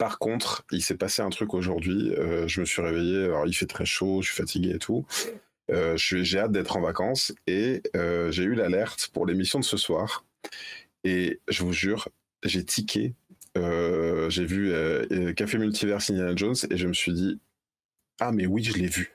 Par 0.00 0.18
contre, 0.18 0.64
il 0.72 0.80
s'est 0.82 0.96
passé 0.96 1.20
un 1.20 1.28
truc 1.28 1.52
aujourd'hui. 1.52 2.14
euh, 2.16 2.48
je 2.48 2.60
me 2.62 2.64
suis 2.64 2.80
réveillé, 2.80 3.30
il 3.46 3.52
fait 3.52 3.66
très 3.66 3.84
chaud, 3.84 4.22
je 4.22 4.28
suis 4.28 4.36
fatigué 4.36 4.70
et 4.70 4.78
tout. 4.78 5.04
Euh, 5.70 5.94
j'ai 5.98 6.38
hâte 6.38 6.52
d'être 6.52 6.78
en 6.78 6.80
vacances 6.80 7.34
et 7.46 7.82
euh, 7.94 8.30
j'ai 8.30 8.44
eu 8.44 8.54
l'alerte 8.54 9.10
pour 9.12 9.26
l'émission 9.26 9.60
de 9.60 9.64
ce 9.64 9.76
soir. 9.76 10.24
Et 11.04 11.38
je 11.48 11.62
vous 11.64 11.74
jure, 11.74 12.08
j'ai 12.44 12.64
tiqué. 12.64 13.12
j'ai 13.56 14.44
vu 14.46 14.72
Café 15.36 15.58
Multiverse 15.58 16.08
Indiana 16.08 16.32
Jones 16.34 16.56
et 16.70 16.78
je 16.78 16.86
me 16.86 16.94
suis 16.94 17.12
dit 17.12 17.38
Ah, 18.20 18.32
mais 18.32 18.46
oui, 18.46 18.64
je 18.64 18.72
l'ai 18.78 18.88
vu. 18.88 19.12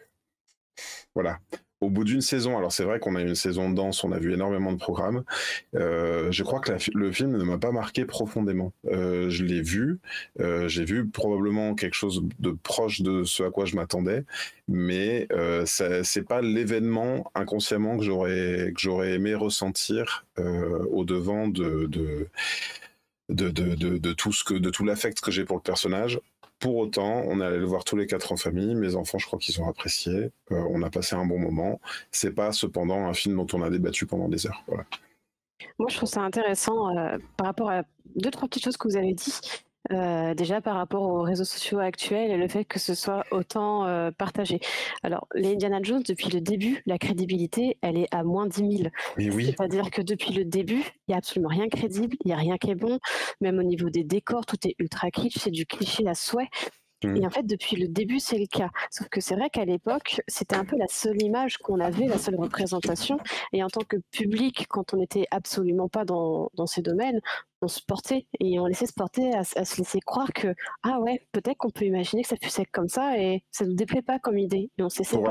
Voilà. 1.15 1.39
Au 1.85 1.89
bout 1.91 2.03
d'une 2.03 2.21
saison, 2.21 2.57
alors 2.57 2.71
c'est 2.71 2.83
vrai 2.83 2.99
qu'on 2.99 3.15
a 3.15 3.21
eu 3.21 3.27
une 3.27 3.35
saison 3.35 3.69
de 3.69 3.75
danse, 3.75 4.03
on 4.03 4.11
a 4.11 4.17
vu 4.17 4.33
énormément 4.33 4.71
de 4.71 4.77
programmes. 4.77 5.23
euh, 5.75 6.31
je 6.31 6.43
crois 6.43 6.59
que 6.59 6.71
le 6.95 7.11
film 7.11 7.37
ne 7.37 7.43
m'a 7.43 7.59
pas 7.59 7.71
marqué 7.71 8.05
profondément. 8.05 8.73
Euh, 8.91 9.29
je 9.29 9.43
l'ai 9.43 9.61
vu, 9.61 9.99
euh, 10.39 10.67
j'ai 10.67 10.83
vu 10.83 11.07
probablement 11.07 11.75
quelque 11.75 11.93
chose 11.93 12.23
de 12.39 12.51
proche 12.63 13.01
de 13.01 13.23
ce 13.23 13.43
à 13.43 13.51
quoi 13.51 13.65
je 13.65 13.75
m'attendais, 13.75 14.23
mais 14.67 15.27
ça- 15.65 16.03
c'est 16.03 16.23
pas 16.23 16.41
l'événement 16.41 17.31
inconsciemment 17.35 17.97
que 17.97 18.03
j'aurais 18.03 19.11
aimé 19.13 19.35
ressentir 19.35 20.25
au 20.37 21.05
devant 21.05 21.47
de 21.47 21.85
de, 21.87 22.27
de, 23.29 23.49
de, 23.49 23.75
de- 23.75 23.97
de 23.97 24.13
tout 24.13 24.31
ce 24.31 24.43
que 24.43 24.53
de 24.53 24.69
tout 24.69 24.85
l'affect 24.85 25.19
que 25.19 25.31
j'ai 25.31 25.45
pour 25.45 25.57
le 25.57 25.61
personnage. 25.61 26.19
Pour 26.59 26.77
autant, 26.77 27.23
on 27.27 27.41
est 27.41 27.45
allé 27.45 27.57
le 27.57 27.65
voir 27.65 27.83
tous 27.83 27.95
les 27.95 28.07
quatre 28.07 28.31
en 28.31 28.37
famille. 28.37 28.75
Mes 28.75 28.95
enfants, 28.95 29.17
je 29.17 29.25
crois 29.25 29.39
qu'ils 29.39 29.61
ont 29.61 29.67
apprécié. 29.67 30.31
Euh, 30.51 30.63
on 30.69 30.81
a 30.83 30.89
passé 30.89 31.15
un 31.15 31.25
bon 31.25 31.37
moment. 31.37 31.79
C'est 32.11 32.31
pas 32.31 32.51
cependant 32.51 33.05
un 33.05 33.13
film 33.13 33.35
dont 33.35 33.47
on 33.53 33.61
a 33.61 33.69
débattu 33.69 34.05
pendant 34.05 34.29
des 34.29 34.47
heures. 34.47 34.63
Moi, 35.77 35.89
je 35.89 35.97
trouve 35.97 36.09
ça 36.09 36.21
intéressant 36.21 36.97
euh, 36.97 37.17
par 37.37 37.47
rapport 37.47 37.69
à 37.69 37.83
deux, 38.15 38.31
trois 38.31 38.47
petites 38.47 38.63
choses 38.63 38.77
que 38.77 38.87
vous 38.87 38.95
avez 38.95 39.13
dit. 39.13 39.33
Euh, 39.91 40.33
déjà 40.33 40.61
par 40.61 40.75
rapport 40.75 41.03
aux 41.03 41.21
réseaux 41.21 41.43
sociaux 41.43 41.77
actuels 41.79 42.31
et 42.31 42.37
le 42.37 42.47
fait 42.47 42.65
que 42.65 42.79
ce 42.79 42.95
soit 42.95 43.23
autant 43.31 43.85
euh, 43.85 44.09
partagé. 44.11 44.59
Alors, 45.03 45.27
les 45.35 45.53
Indiana 45.53 45.79
Jones, 45.81 46.01
depuis 46.07 46.29
le 46.29 46.41
début, 46.41 46.81
la 46.87 46.97
crédibilité, 46.97 47.77
elle 47.81 47.97
est 47.97 48.07
à 48.11 48.23
moins 48.23 48.47
10 48.47 48.77
000. 48.77 48.89
oui. 49.17 49.45
C'est-à-dire 49.45 49.91
que 49.91 50.01
depuis 50.01 50.33
le 50.33 50.43
début, 50.43 50.81
il 51.07 51.09
n'y 51.09 51.13
a 51.13 51.17
absolument 51.17 51.49
rien 51.49 51.67
crédible, 51.69 52.17
il 52.23 52.27
n'y 52.27 52.33
a 52.33 52.37
rien 52.37 52.57
qui 52.57 52.71
est 52.71 52.75
bon. 52.75 52.99
Même 53.41 53.59
au 53.59 53.63
niveau 53.63 53.89
des 53.89 54.03
décors, 54.03 54.45
tout 54.45 54.57
est 54.67 54.75
ultra 54.79 55.11
kitsch, 55.11 55.37
c'est 55.37 55.51
du 55.51 55.65
cliché 55.65 56.07
à 56.07 56.15
souhait. 56.15 56.49
Mmh. 57.03 57.17
Et 57.17 57.27
en 57.27 57.29
fait, 57.29 57.45
depuis 57.45 57.75
le 57.75 57.87
début, 57.87 58.19
c'est 58.19 58.39
le 58.39 58.47
cas. 58.47 58.69
Sauf 58.89 59.07
que 59.09 59.21
c'est 59.21 59.35
vrai 59.35 59.49
qu'à 59.49 59.65
l'époque, 59.65 60.21
c'était 60.27 60.55
un 60.55 60.65
peu 60.65 60.77
la 60.77 60.87
seule 60.87 61.21
image 61.21 61.57
qu'on 61.57 61.79
avait, 61.79 62.07
la 62.07 62.17
seule 62.17 62.35
représentation. 62.35 63.19
Et 63.53 63.63
en 63.63 63.67
tant 63.67 63.81
que 63.81 63.97
public, 64.11 64.65
quand 64.69 64.93
on 64.93 64.97
n'était 64.97 65.27
absolument 65.31 65.89
pas 65.89 66.05
dans, 66.05 66.49
dans 66.55 66.65
ces 66.65 66.81
domaines, 66.81 67.19
on 67.65 67.67
se 67.67 67.81
portait 67.85 68.27
et 68.39 68.59
on 68.59 68.67
laissait 68.67 68.85
se 68.85 68.93
porter 68.93 69.33
à, 69.33 69.43
se 69.43 69.77
laisser 69.77 69.99
croire 69.99 70.31
que 70.33 70.49
ah 70.83 70.99
ouais 70.99 71.27
peut-être 71.31 71.57
qu'on 71.57 71.71
peut 71.71 71.85
imaginer 71.85 72.21
que 72.21 72.29
ça 72.29 72.37
puisse 72.37 72.57
être 72.59 72.71
comme 72.71 72.87
ça 72.87 73.17
et 73.17 73.43
ça 73.51 73.65
nous 73.65 73.73
déplaît 73.73 74.03
pas 74.03 74.19
comme 74.19 74.37
idée. 74.37 74.69
Et 74.77 74.83
on 74.83 74.89
s'est 74.89 75.03
pour, 75.09 75.29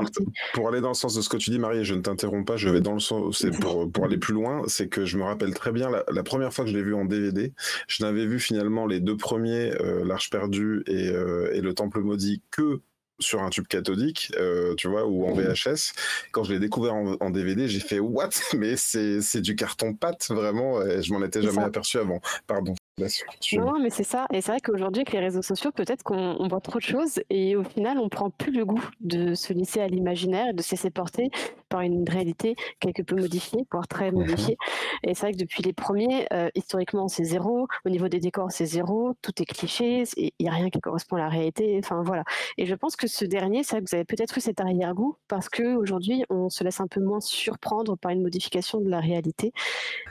pour 0.53 0.67
aller 0.67 0.81
dans 0.81 0.89
le 0.89 0.93
sens 0.93 1.15
de 1.15 1.21
ce 1.21 1.29
que 1.29 1.37
tu 1.37 1.49
dis 1.49 1.59
Marie 1.59 1.85
je 1.85 1.95
ne 1.95 2.01
t'interromps 2.01 2.45
pas 2.45 2.57
je 2.57 2.69
vais 2.69 2.81
dans 2.81 2.93
le 2.93 2.99
sens 2.99 3.37
c'est 3.39 3.51
pour, 3.59 3.89
pour 3.91 4.05
aller 4.05 4.17
plus 4.17 4.33
loin 4.33 4.63
c'est 4.67 4.89
que 4.89 5.05
je 5.05 5.17
me 5.17 5.23
rappelle 5.23 5.53
très 5.53 5.71
bien 5.71 5.89
la, 5.89 6.23
première 6.23 6.53
fois 6.53 6.65
que 6.65 6.71
je 6.71 6.75
l'ai 6.75 6.83
vu 6.83 6.93
en 6.93 7.05
DVD 7.05 7.53
je 7.87 8.03
n'avais 8.03 8.25
vu 8.25 8.39
finalement 8.39 8.85
les 8.85 8.99
deux 8.99 9.17
premiers 9.17 9.71
euh, 9.79 10.03
l'Arche 10.03 10.29
perdue 10.29 10.83
et, 10.87 11.07
euh, 11.09 11.53
et 11.53 11.61
le 11.61 11.73
Temple 11.73 12.01
maudit 12.01 12.41
que 12.51 12.81
sur 13.19 13.41
un 13.41 13.49
tube 13.49 13.67
cathodique, 13.67 14.31
euh, 14.37 14.75
tu 14.75 14.87
vois, 14.87 15.05
ou 15.05 15.25
en 15.25 15.33
VHS. 15.33 15.93
Quand 16.31 16.43
je 16.43 16.53
l'ai 16.53 16.59
découvert 16.59 16.93
en, 16.93 17.29
DVD, 17.29 17.67
j'ai 17.67 17.79
fait 17.79 17.99
what? 17.99 18.29
Mais 18.57 18.75
c'est 18.77 19.41
du 19.41 19.55
carton 19.55 19.93
pâte 19.93 20.27
vraiment. 20.29 20.81
Et 20.81 21.01
je 21.01 21.13
m'en 21.13 21.23
étais 21.23 21.41
jamais 21.41 21.63
aperçu 21.63 21.97
avant. 21.97 22.21
Pardon. 22.47 22.75
Non, 22.97 23.79
mais 23.81 23.89
c'est 23.89 24.05
ça. 24.05 24.25
Et 24.31 24.39
c'est 24.39 24.53
vrai 24.53 24.61
qu'aujourd'hui, 24.61 25.01
avec 25.01 25.11
les 25.11 25.19
réseaux 25.19 25.41
sociaux, 25.41 25.71
peut-être 25.71 26.01
qu'on 26.03 26.47
voit 26.47 26.61
trop 26.61 26.79
de 26.79 26.83
choses 26.83 27.19
et 27.29 27.57
au 27.57 27.63
final, 27.63 27.97
on 27.99 28.07
prend 28.07 28.29
plus 28.29 28.53
le 28.53 28.65
goût 28.65 28.83
de 29.01 29.33
se 29.33 29.51
laisser 29.51 29.81
à 29.81 29.87
l'imaginaire 29.87 30.47
et 30.47 30.53
de 30.53 30.61
se 30.61 30.71
laisser 30.71 30.91
porter 30.91 31.29
par 31.67 31.81
une 31.81 32.07
réalité 32.07 32.55
quelque 32.79 33.01
peu 33.01 33.15
modifiée, 33.15 33.65
voire 33.69 33.87
très 33.89 34.11
mhm. 34.11 34.19
modifiée. 34.19 34.57
Et 35.03 35.13
c'est 35.13 35.25
vrai 35.25 35.33
que 35.33 35.37
depuis 35.37 35.61
les 35.61 35.73
premiers, 35.73 36.25
euh, 36.31 36.49
historiquement, 36.55 37.09
c'est 37.09 37.25
zéro. 37.25 37.67
Au 37.83 37.89
niveau 37.89 38.07
des 38.07 38.21
décors, 38.21 38.49
c'est 38.51 38.65
zéro. 38.65 39.13
Tout 39.21 39.33
est 39.41 39.45
cliché. 39.45 40.03
Il 40.15 40.31
n'y 40.39 40.47
a 40.47 40.53
rien 40.53 40.69
qui 40.69 40.79
correspond 40.79 41.17
à 41.17 41.19
la 41.19 41.29
réalité. 41.29 41.77
Enfin, 41.83 42.01
voilà. 42.01 42.23
Et 42.57 42.65
je 42.65 42.75
pense 42.75 42.95
que 42.95 43.07
ce 43.07 43.25
dernier, 43.25 43.63
c'est 43.63 43.75
vrai 43.75 43.83
que 43.83 43.89
vous 43.89 43.95
avez 43.95 44.05
peut-être 44.05 44.37
eu 44.37 44.41
cet 44.41 44.61
arrière-goût 44.61 45.17
parce 45.27 45.49
qu'aujourd'hui, 45.49 46.23
on 46.29 46.49
se 46.49 46.63
laisse 46.63 46.79
un 46.79 46.87
peu 46.87 47.01
moins 47.01 47.19
surprendre 47.19 47.97
par 47.97 48.11
une 48.11 48.21
modification 48.21 48.79
de 48.79 48.89
la 48.89 49.01
réalité. 49.01 49.51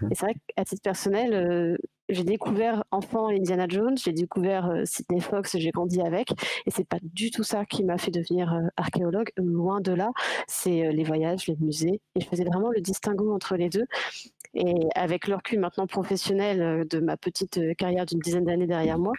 Mhm. 0.03 0.13
Et 0.13 0.15
c'est 0.15 0.27
vrai 0.27 0.35
qu'à 0.55 0.65
titre 0.67 0.83
personnel, 0.83 1.33
euh, 1.33 1.79
j'ai 2.09 2.25
découvert 2.25 2.85
enfant 2.91 3.29
Indiana 3.29 3.67
Jones, 3.69 3.97
j'ai 3.97 4.13
découvert 4.13 4.67
euh, 4.67 4.83
Sidney 4.85 5.21
Fox, 5.21 5.57
j'ai 5.59 5.71
grandi 5.71 6.01
avec, 6.01 6.31
et 6.67 6.71
c'est 6.71 6.87
pas 6.87 6.99
du 7.03 7.31
tout 7.31 7.43
ça 7.43 7.65
qui 7.65 7.85
m'a 7.85 7.99
fait 7.99 8.11
devenir 8.11 8.53
euh, 8.53 8.67
archéologue, 8.77 9.31
loin 9.37 9.81
de 9.81 9.93
là. 9.93 10.11
C'est 10.47 10.87
euh, 10.87 10.93
les 10.93 11.05
voyages, 11.05 11.47
les 11.47 11.57
musées, 11.57 12.01
et 12.15 12.21
je 12.21 12.27
faisais 12.27 12.45
vraiment 12.45 12.71
le 12.71 12.81
distinguo 12.81 13.33
entre 13.35 13.57
les 13.57 13.69
deux. 13.69 13.87
Et 14.55 14.75
avec 14.95 15.27
le 15.27 15.35
recul 15.35 15.59
maintenant 15.59 15.89
professionnel 15.89 16.87
de 16.87 17.01
ma 17.01 17.17
petite 17.17 17.77
carrière 17.77 18.07
d'une 18.07 18.21
dizaine 18.21 18.45
d'années 18.45 18.69
derrière 18.69 19.01
moi, 19.01 19.13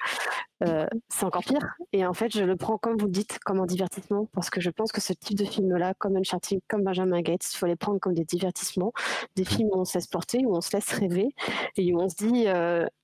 c'est 1.09 1.25
encore 1.25 1.43
pire. 1.43 1.75
Et 1.91 2.05
en 2.05 2.13
fait, 2.13 2.31
je 2.31 2.41
le 2.45 2.55
prends, 2.55 2.77
comme 2.77 2.95
vous 2.97 3.07
le 3.07 3.11
dites, 3.11 3.39
comme 3.43 3.59
un 3.59 3.65
divertissement, 3.65 4.29
parce 4.31 4.49
que 4.49 4.61
je 4.61 4.69
pense 4.69 4.93
que 4.93 5.01
ce 5.01 5.11
type 5.11 5.37
de 5.37 5.43
film-là, 5.43 5.93
comme 5.95 6.15
Uncharted, 6.15 6.61
comme 6.69 6.83
Benjamin 6.83 7.21
Gates, 7.21 7.45
il 7.53 7.57
faut 7.57 7.65
les 7.65 7.75
prendre 7.75 7.99
comme 7.99 8.13
des 8.13 8.23
divertissements, 8.23 8.93
des 9.35 9.43
films 9.43 9.67
où 9.73 9.79
on 9.79 9.83
se 9.83 9.97
laisse 9.97 10.07
porter, 10.07 10.45
où 10.45 10.55
on 10.55 10.61
se 10.61 10.73
laisse 10.73 10.89
rêver, 10.93 11.27
et 11.75 11.93
où 11.93 11.99
on 11.99 12.07
se 12.07 12.15
dit, 12.15 12.45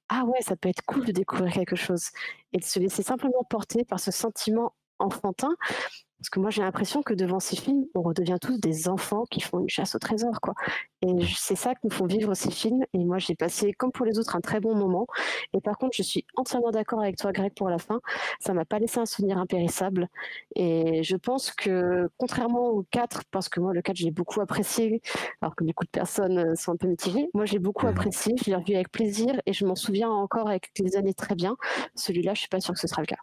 ah 0.09 0.24
ouais, 0.26 0.41
ça 0.41 0.55
peut 0.55 0.69
être 0.69 0.84
cool 0.86 1.05
de 1.05 1.11
découvrir 1.11 1.53
quelque 1.53 1.76
chose. 1.76 2.09
Et 2.53 2.57
de 2.57 2.63
se 2.63 2.80
laisser 2.80 3.03
simplement 3.03 3.43
porter 3.49 3.86
par 3.86 3.99
ce 3.99 4.11
sentiment 4.11 4.74
enfantin, 4.99 5.55
parce 6.22 6.30
que 6.30 6.39
moi, 6.39 6.51
j'ai 6.51 6.61
l'impression 6.61 7.01
que 7.01 7.15
devant 7.15 7.39
ces 7.39 7.55
films, 7.55 7.86
on 7.95 8.03
redevient 8.03 8.38
tous 8.39 8.59
des 8.59 8.88
enfants 8.88 9.24
qui 9.32 9.41
font 9.41 9.59
une 9.59 9.69
chasse 9.69 9.95
au 9.95 9.97
trésor, 9.97 10.39
quoi. 10.39 10.53
Et 11.01 11.26
c'est 11.36 11.55
ça 11.55 11.74
que 11.74 11.80
nous 11.84 11.89
font 11.89 12.05
vivre 12.05 12.36
ces 12.36 12.51
films. 12.51 12.86
Et 12.93 13.03
moi, 13.03 13.17
j'ai 13.17 13.34
passé, 13.34 13.74
comme 13.74 13.91
pour 13.91 14.05
les 14.05 14.19
autres, 14.19 14.36
un 14.36 14.39
très 14.39 14.59
bon 14.59 14.76
moment. 14.76 15.07
Et 15.53 15.61
par 15.61 15.80
contre, 15.80 15.95
je 15.97 16.03
suis 16.03 16.24
entièrement 16.36 16.69
d'accord 16.69 17.01
avec 17.01 17.15
toi, 17.17 17.32
Greg, 17.32 17.55
pour 17.55 17.69
la 17.69 17.80
fin. 17.80 18.01
Ça 18.39 18.53
m'a 18.53 18.65
pas 18.65 18.78
laissé 18.78 18.99
un 18.99 19.07
souvenir 19.07 19.39
impérissable. 19.39 20.09
Et 20.55 21.01
je 21.01 21.15
pense 21.15 21.51
que, 21.53 22.07
contrairement 22.17 22.67
au 22.67 22.84
4, 22.91 23.24
parce 23.32 23.49
que 23.49 23.59
moi, 23.59 23.74
le 23.74 23.82
4, 23.82 23.95
j'ai 23.95 24.11
beaucoup 24.11 24.41
apprécié, 24.41 25.01
alors 25.41 25.55
que 25.55 25.63
beaucoup 25.63 25.86
de 25.86 25.89
personnes 25.89 26.38
euh, 26.38 26.55
sont 26.55 26.74
un 26.74 26.78
peu 26.78 26.88
mitigées. 26.88 27.30
Moi, 27.34 27.45
j'ai 27.45 27.57
beaucoup 27.57 27.88
apprécié. 27.88 28.36
Je 28.38 28.51
l'ai 28.51 28.55
revu 28.55 28.76
avec 28.76 28.91
plaisir 28.91 29.41
et 29.47 29.53
je 29.53 29.65
m'en 29.65 29.74
souviens 29.74 30.11
encore 30.11 30.47
avec 30.47 30.69
les 30.78 30.97
années 30.97 31.15
très 31.15 31.34
bien. 31.34 31.57
Celui-là, 31.95 32.36
je 32.36 32.41
suis 32.41 32.49
pas 32.49 32.59
sûre 32.59 32.76
que 32.76 32.80
ce 32.80 32.88
sera 32.88 33.01
le 33.01 33.07
cas. 33.07 33.17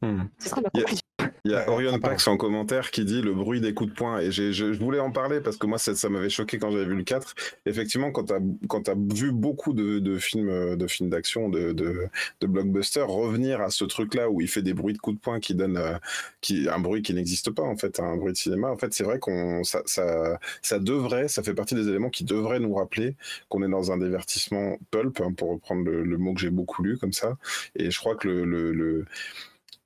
Mmh. 0.00 0.24
Ce 0.40 0.48
sera 0.48 0.60
ma 0.60 0.70
conclusion. 0.70 1.01
Il 1.44 1.50
y 1.50 1.54
a 1.56 1.68
Orion 1.68 1.98
Pax 1.98 2.28
en 2.28 2.36
commentaire 2.36 2.92
qui 2.92 3.04
dit 3.04 3.20
le 3.20 3.34
bruit 3.34 3.60
des 3.60 3.74
coups 3.74 3.90
de 3.90 3.94
poing. 3.96 4.20
Et 4.20 4.30
je, 4.30 4.64
voulais 4.78 5.00
en 5.00 5.10
parler 5.10 5.40
parce 5.40 5.56
que 5.56 5.66
moi, 5.66 5.76
ça, 5.76 5.92
ça 5.96 6.08
m'avait 6.08 6.30
choqué 6.30 6.60
quand 6.60 6.70
j'avais 6.70 6.84
vu 6.84 6.94
le 6.94 7.02
4. 7.02 7.34
Effectivement, 7.66 8.12
quand 8.12 8.26
tu 8.26 8.32
as, 8.32 8.92
as, 8.92 8.94
vu 9.12 9.32
beaucoup 9.32 9.72
de, 9.72 10.18
films 10.18 10.76
de 10.76 10.86
films 10.86 11.10
d'action, 11.10 11.48
de, 11.48 11.72
de, 11.72 12.06
de 12.40 12.46
blockbusters, 12.46 13.08
revenir 13.08 13.60
à 13.60 13.70
ce 13.70 13.84
truc-là 13.84 14.30
où 14.30 14.40
il 14.40 14.46
fait 14.46 14.62
des 14.62 14.72
bruits 14.72 14.94
de 14.94 14.98
coups 14.98 15.16
de 15.16 15.20
poing 15.20 15.40
qui 15.40 15.56
donnent 15.56 15.78
euh, 15.78 15.98
qui, 16.42 16.68
un 16.68 16.78
bruit 16.78 17.02
qui 17.02 17.12
n'existe 17.12 17.50
pas, 17.50 17.64
en 17.64 17.76
fait, 17.76 17.98
un 17.98 18.16
bruit 18.16 18.32
de 18.32 18.38
cinéma, 18.38 18.68
en 18.70 18.76
fait, 18.76 18.94
c'est 18.94 19.02
vrai 19.02 19.18
qu'on 19.18 19.64
ça, 19.64 19.82
ça, 19.84 20.38
ça, 20.62 20.78
devrait, 20.78 21.26
ça 21.26 21.42
fait 21.42 21.54
partie 21.54 21.74
des 21.74 21.88
éléments 21.88 22.10
qui 22.10 22.22
devraient 22.22 22.60
nous 22.60 22.74
rappeler 22.74 23.16
qu'on 23.48 23.64
est 23.64 23.68
dans 23.68 23.90
un 23.90 23.98
divertissement 23.98 24.76
pulp, 24.92 25.20
hein, 25.20 25.32
pour 25.36 25.50
reprendre 25.50 25.90
le, 25.90 26.18
mot 26.18 26.34
que 26.34 26.40
j'ai 26.40 26.50
beaucoup 26.50 26.84
lu 26.84 26.98
comme 26.98 27.12
ça. 27.12 27.36
Et 27.74 27.90
je 27.90 27.98
crois 27.98 28.14
que 28.14 28.28
le, 28.28 28.72
le, 28.72 29.06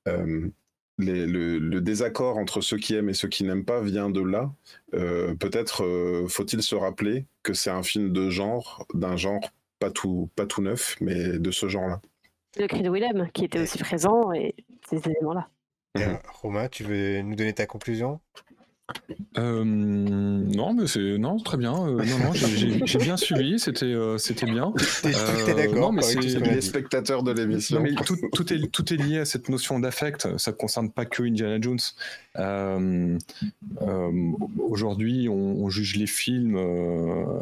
euh, 0.09 0.51
le, 0.99 1.79
désaccord 1.81 2.39
entre 2.39 2.61
ceux 2.61 2.79
qui 2.79 2.95
aiment 2.95 3.09
et 3.09 3.15
ceux 3.15 3.29
qui 3.29 3.45
n'aiment 3.45 3.65
pas 3.65 3.81
vient 3.81 4.11
de 4.11 4.21
là. 4.21 4.51
Euh, 4.95 5.35
peut-être 5.35 5.85
euh, 5.85 6.27
faut-il 6.29 6.63
se 6.63 6.75
rappeler 6.75 7.27
que 7.43 7.53
c'est 7.53 7.71
un 7.71 7.83
film 7.83 8.13
de 8.13 8.31
genre, 8.31 8.87
d'un 8.95 9.17
genre 9.17 9.53
pas 9.79 9.91
tout, 9.91 10.31
pas 10.37 10.47
tout 10.47 10.63
neuf, 10.63 10.97
mais 11.01 11.39
de 11.39 11.51
ce 11.51 11.69
genre-là. 11.69 12.01
Le 12.59 12.67
cri 12.67 12.83
de 12.83 12.91
Willem, 12.91 13.29
qui 13.35 13.45
était 13.45 13.61
aussi 13.61 13.79
présent, 13.79 14.33
et 14.33 14.55
ces 14.89 14.97
éléments-là. 15.09 15.49
Romain, 16.43 16.69
tu 16.69 16.85
veux 16.85 17.21
nous 17.21 17.35
donner 17.35 17.53
ta 17.53 17.67
conclusion? 17.67 18.21
Euh, 19.39 19.65
non, 19.65 20.73
mais 20.73 20.87
c'est 20.87 21.19
non 21.19 21.39
très 21.39 21.57
bien. 21.57 21.75
Euh, 21.75 22.05
non, 22.05 22.19
non, 22.19 22.33
j'ai 22.33 22.99
bien 22.99 23.17
suivi. 23.17 23.59
C'était 23.59 23.85
euh, 23.85 24.17
c'était 24.17 24.47
bien. 24.47 24.73
T'es 25.03 25.55
d'accord 25.55 25.93
mais 25.93 26.03
c'est 26.03 26.21
les 26.21 26.61
spectateurs 26.61 27.23
de 27.23 27.33
l'émission. 27.33 27.81
Mais 27.81 27.95
tout, 27.95 28.17
tout, 28.33 28.53
est 28.53 28.67
tout 28.71 28.93
est 28.95 28.97
lié 28.97 29.19
à 29.19 29.25
cette 29.25 29.49
notion 29.49 29.79
d'affect. 29.79 30.39
Ça 30.39 30.53
ne 30.53 30.57
concerne 30.57 30.91
pas 30.91 31.05
que 31.05 31.23
Indiana 31.23 31.59
Jones. 31.61 31.81
Aujourd'hui, 34.59 35.29
on, 35.29 35.35
on, 35.35 35.69
juge 35.69 35.97
les 35.97 36.07
films 36.07 36.57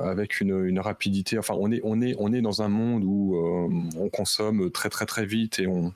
avec 0.03 0.41
une, 0.41 0.65
une, 0.65 0.81
rapidité. 0.81 1.39
Enfin, 1.39 1.55
on 1.59 1.71
est 1.71 1.81
on 1.85 2.01
est 2.01 2.17
on 2.19 2.33
est 2.33 2.43
dans 2.43 2.63
un 2.63 2.69
monde 2.69 3.05
où 3.05 3.37
on 3.97 4.09
consomme 4.09 4.71
très 4.71 4.89
très 4.89 5.07
très 5.07 5.27
vite 5.27 5.59
et 5.61 5.67
on 5.67 5.93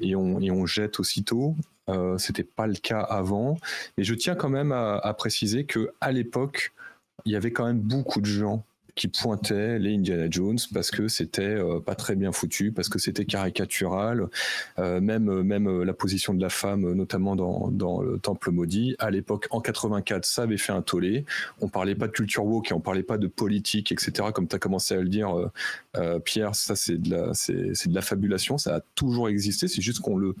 et 0.00 0.14
on 0.14 0.40
et 0.40 0.50
on 0.50 0.66
jette 0.66 1.00
aussitôt. 1.00 1.54
Euh, 1.88 2.18
c'était 2.18 2.44
pas 2.44 2.66
le 2.66 2.74
cas 2.74 3.00
avant. 3.00 3.58
Mais 3.96 4.04
je 4.04 4.14
tiens 4.14 4.34
quand 4.34 4.48
même 4.48 4.72
à, 4.72 5.14
préciser 5.18 5.64
que 5.64 5.90
à 6.00 6.12
l'époque, 6.12 6.72
il 7.24 7.32
y 7.32 7.36
avait 7.36 7.52
quand 7.52 7.66
même 7.66 7.80
beaucoup 7.80 8.20
de 8.20 8.26
gens 8.26 8.64
qui 8.94 9.06
pointaient 9.06 9.78
les 9.78 9.94
Indiana 9.94 10.26
Jones 10.28 10.58
parce 10.74 10.90
que 10.90 11.06
c'était 11.06 11.42
euh, 11.42 11.78
pas 11.78 11.94
très 11.94 12.16
bien 12.16 12.32
foutu, 12.32 12.72
parce 12.72 12.88
que 12.88 12.98
c'était 12.98 13.24
caricatural, 13.24 14.26
euh, 14.80 15.00
même 15.00 15.42
même 15.42 15.82
la 15.84 15.92
position 15.92 16.34
de 16.34 16.42
la 16.42 16.48
femme, 16.48 16.92
notamment 16.94 17.36
dans, 17.36 17.68
dans 17.68 18.00
le 18.00 18.18
Temple 18.18 18.50
maudit. 18.50 18.96
À 18.98 19.12
l'époque, 19.12 19.46
en 19.50 19.60
84, 19.60 20.24
ça 20.24 20.42
avait 20.42 20.56
fait 20.56 20.72
un 20.72 20.82
tollé. 20.82 21.24
On 21.60 21.68
parlait 21.68 21.94
pas 21.94 22.08
de 22.08 22.12
culture 22.12 22.44
woke 22.44 22.72
et 22.72 22.74
on 22.74 22.80
parlait 22.80 23.04
pas 23.04 23.18
de 23.18 23.28
politique, 23.28 23.92
etc. 23.92 24.30
Comme 24.34 24.48
tu 24.48 24.56
as 24.56 24.58
commencé 24.58 24.94
à 24.94 25.00
le 25.00 25.08
dire, 25.08 25.32
Pierre, 26.24 26.56
ça 26.56 26.74
c'est 26.74 26.98
de 26.98 27.10
la 27.10 27.34
c'est 27.34 27.88
de 27.88 27.94
la 27.94 28.02
fabulation. 28.02 28.58
Ça 28.58 28.76
a 28.76 28.80
toujours 28.96 29.28
existé. 29.28 29.68
C'est 29.68 29.82
juste 29.82 30.00
qu'on 30.00 30.16
le 30.16 30.34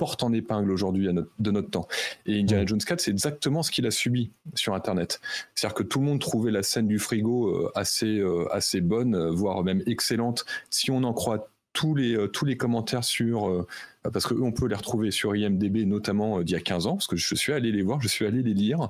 porte 0.00 0.22
en 0.22 0.32
épingle 0.32 0.70
aujourd'hui 0.70 1.10
de 1.38 1.50
notre 1.50 1.68
temps. 1.68 1.86
Et 2.24 2.40
Indiana 2.40 2.64
Jones 2.64 2.80
4, 2.80 3.02
c'est 3.02 3.10
exactement 3.10 3.62
ce 3.62 3.70
qu'il 3.70 3.86
a 3.86 3.90
subi 3.90 4.32
sur 4.54 4.72
Internet. 4.74 5.20
C'est-à-dire 5.54 5.74
que 5.74 5.82
tout 5.82 5.98
le 5.98 6.06
monde 6.06 6.20
trouvait 6.20 6.50
la 6.50 6.62
scène 6.62 6.88
du 6.88 6.98
frigo 6.98 7.48
euh, 7.48 7.70
assez, 7.74 8.18
euh, 8.18 8.48
assez 8.50 8.80
bonne, 8.80 9.28
voire 9.28 9.62
même 9.62 9.82
excellente, 9.84 10.46
si 10.70 10.90
on 10.90 11.04
en 11.04 11.12
croit 11.12 11.50
tous 11.72 11.94
les, 11.94 12.16
euh, 12.16 12.26
tous 12.26 12.44
les 12.44 12.56
commentaires 12.56 13.04
sur 13.04 13.48
euh, 13.48 13.66
parce 14.02 14.26
qu'eux, 14.26 14.40
on 14.40 14.50
peut 14.50 14.66
les 14.66 14.74
retrouver 14.74 15.10
sur 15.10 15.36
IMDB, 15.36 15.84
notamment 15.84 16.38
euh, 16.38 16.44
d'il 16.44 16.54
y 16.54 16.56
a 16.56 16.60
15 16.60 16.86
ans, 16.86 16.94
parce 16.94 17.06
que 17.06 17.16
je 17.16 17.34
suis 17.34 17.52
allé 17.52 17.70
les 17.70 17.82
voir, 17.82 18.00
je 18.00 18.08
suis 18.08 18.26
allé 18.26 18.42
les 18.42 18.54
lire. 18.54 18.88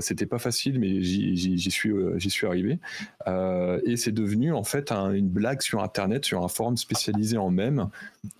C'était 0.00 0.26
pas 0.26 0.38
facile, 0.38 0.78
mais 0.78 1.02
j'y 1.02 1.70
suis, 1.70 1.92
j'y 2.16 2.30
suis 2.30 2.46
arrivé. 2.46 2.78
Et 3.26 3.96
c'est 3.96 4.12
devenu 4.12 4.52
en 4.52 4.64
fait 4.64 4.92
un, 4.92 5.12
une 5.12 5.28
blague 5.28 5.62
sur 5.62 5.82
Internet, 5.82 6.24
sur 6.24 6.42
un 6.42 6.48
forum 6.48 6.76
spécialisé 6.76 7.38
en 7.38 7.50
mèmes. 7.50 7.88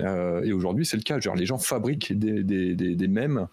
Et 0.00 0.52
aujourd'hui, 0.52 0.84
c'est 0.84 0.96
le 0.96 1.02
cas. 1.02 1.18
Genre, 1.18 1.34
les 1.34 1.46
gens 1.46 1.58
fabriquent 1.58 2.12
des, 2.16 2.42
des, 2.42 2.74
des, 2.74 3.08
mèmes 3.08 3.48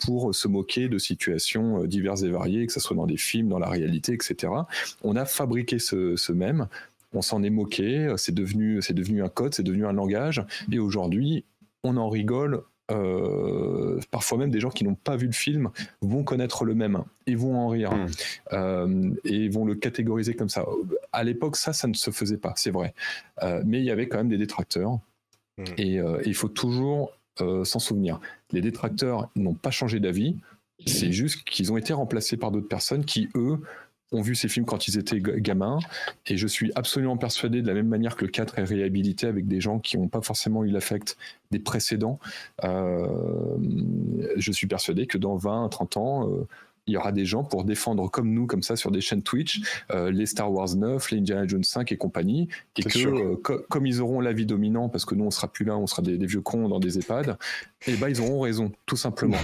pour 0.00 0.34
se 0.34 0.48
moquer 0.48 0.88
de 0.88 0.98
situations 0.98 1.84
diverses 1.84 2.22
et 2.22 2.30
variées, 2.30 2.66
que 2.66 2.72
ce 2.72 2.80
soit 2.80 2.96
dans 2.96 3.06
des 3.06 3.16
films, 3.16 3.48
dans 3.48 3.58
la 3.58 3.68
réalité, 3.68 4.12
etc. 4.12 4.52
On 5.02 5.16
a 5.16 5.24
fabriqué 5.24 5.78
ce, 5.78 6.16
ce 6.16 6.32
mème 6.32 6.68
on 7.12 7.22
s'en 7.22 7.42
est 7.42 7.50
moqué, 7.50 8.12
c'est 8.16 8.34
devenu, 8.34 8.80
c'est 8.82 8.94
devenu 8.94 9.22
un 9.22 9.28
code, 9.28 9.54
c'est 9.54 9.62
devenu 9.62 9.86
un 9.86 9.92
langage, 9.92 10.44
et 10.70 10.78
aujourd'hui, 10.78 11.44
on 11.84 11.96
en 11.96 12.08
rigole. 12.08 12.62
Euh, 12.92 14.00
parfois 14.10 14.36
même 14.36 14.50
des 14.50 14.58
gens 14.58 14.68
qui 14.70 14.82
n'ont 14.82 14.96
pas 14.96 15.14
vu 15.14 15.26
le 15.26 15.32
film 15.32 15.70
vont 16.00 16.24
connaître 16.24 16.64
le 16.64 16.74
même 16.74 17.04
et 17.28 17.36
vont 17.36 17.56
en 17.56 17.68
rire 17.68 17.92
Mm. 17.92 18.06
euh, 18.52 19.10
et 19.24 19.48
vont 19.48 19.64
le 19.64 19.76
catégoriser 19.76 20.34
comme 20.34 20.48
ça. 20.48 20.64
À 21.12 21.22
l'époque, 21.22 21.54
ça, 21.54 21.72
ça 21.72 21.86
ne 21.86 21.94
se 21.94 22.10
faisait 22.10 22.36
pas, 22.36 22.52
c'est 22.56 22.72
vrai. 22.72 22.92
Euh, 23.44 23.62
mais 23.64 23.78
il 23.78 23.84
y 23.84 23.92
avait 23.92 24.08
quand 24.08 24.18
même 24.18 24.28
des 24.28 24.38
détracteurs 24.38 24.98
Mm. 25.58 25.64
et, 25.78 26.00
euh, 26.00 26.20
il 26.26 26.34
faut 26.34 26.48
toujours 26.48 27.12
euh, 27.40 27.62
s'en 27.64 27.78
souvenir. 27.78 28.18
Les 28.50 28.60
détracteurs 28.60 29.30
n'ont 29.36 29.54
pas 29.54 29.70
changé 29.70 30.00
d'avis, 30.00 30.36
c'est 30.84 31.12
juste 31.12 31.44
qu'ils 31.44 31.70
ont 31.72 31.76
été 31.76 31.92
remplacés 31.92 32.36
par 32.38 32.50
d'autres 32.50 32.68
personnes 32.68 33.04
qui, 33.04 33.28
eux, 33.36 33.58
ont 34.12 34.22
vu 34.22 34.34
ces 34.34 34.48
films 34.48 34.66
quand 34.66 34.88
ils 34.88 34.98
étaient 34.98 35.20
ga- 35.20 35.38
gamins. 35.38 35.78
Et 36.26 36.36
je 36.36 36.46
suis 36.46 36.72
absolument 36.74 37.16
persuadé, 37.16 37.62
de 37.62 37.68
la 37.68 37.74
même 37.74 37.88
manière 37.88 38.16
que 38.16 38.24
le 38.24 38.30
4 38.30 38.58
est 38.58 38.64
réhabilité 38.64 39.26
avec 39.26 39.46
des 39.46 39.60
gens 39.60 39.78
qui 39.78 39.98
n'ont 39.98 40.08
pas 40.08 40.20
forcément 40.20 40.64
eu 40.64 40.68
l'affect 40.70 41.16
des 41.50 41.58
précédents, 41.58 42.18
euh, 42.64 43.06
je 44.36 44.52
suis 44.52 44.66
persuadé 44.66 45.06
que 45.06 45.18
dans 45.18 45.36
20, 45.36 45.68
30 45.68 45.96
ans, 45.96 46.28
euh, 46.28 46.46
il 46.86 46.94
y 46.94 46.96
aura 46.96 47.12
des 47.12 47.24
gens 47.24 47.44
pour 47.44 47.64
défendre 47.64 48.10
comme 48.10 48.32
nous, 48.32 48.46
comme 48.46 48.62
ça, 48.62 48.74
sur 48.74 48.90
des 48.90 49.00
chaînes 49.00 49.22
Twitch, 49.22 49.60
euh, 49.92 50.10
les 50.10 50.26
Star 50.26 50.50
Wars 50.52 50.74
9, 50.74 51.10
les 51.10 51.18
Indiana 51.18 51.46
Jones 51.46 51.62
5 51.62 51.92
et 51.92 51.96
compagnie, 51.96 52.48
et 52.76 52.82
que 52.82 52.98
euh, 53.08 53.36
co- 53.42 53.60
comme 53.68 53.86
ils 53.86 54.00
auront 54.00 54.20
l'avis 54.20 54.46
dominant, 54.46 54.88
parce 54.88 55.04
que 55.04 55.14
nous 55.14 55.24
on 55.24 55.30
sera 55.30 55.48
plus 55.48 55.64
là, 55.64 55.76
on 55.76 55.86
sera 55.86 56.02
des, 56.02 56.18
des 56.18 56.26
vieux 56.26 56.40
cons 56.40 56.68
dans 56.68 56.80
des 56.80 56.98
EHPAD, 56.98 57.36
et 57.86 57.94
ben 57.96 58.08
ils 58.08 58.20
auront 58.20 58.40
raison, 58.40 58.72
tout 58.86 58.96
simplement. 58.96 59.36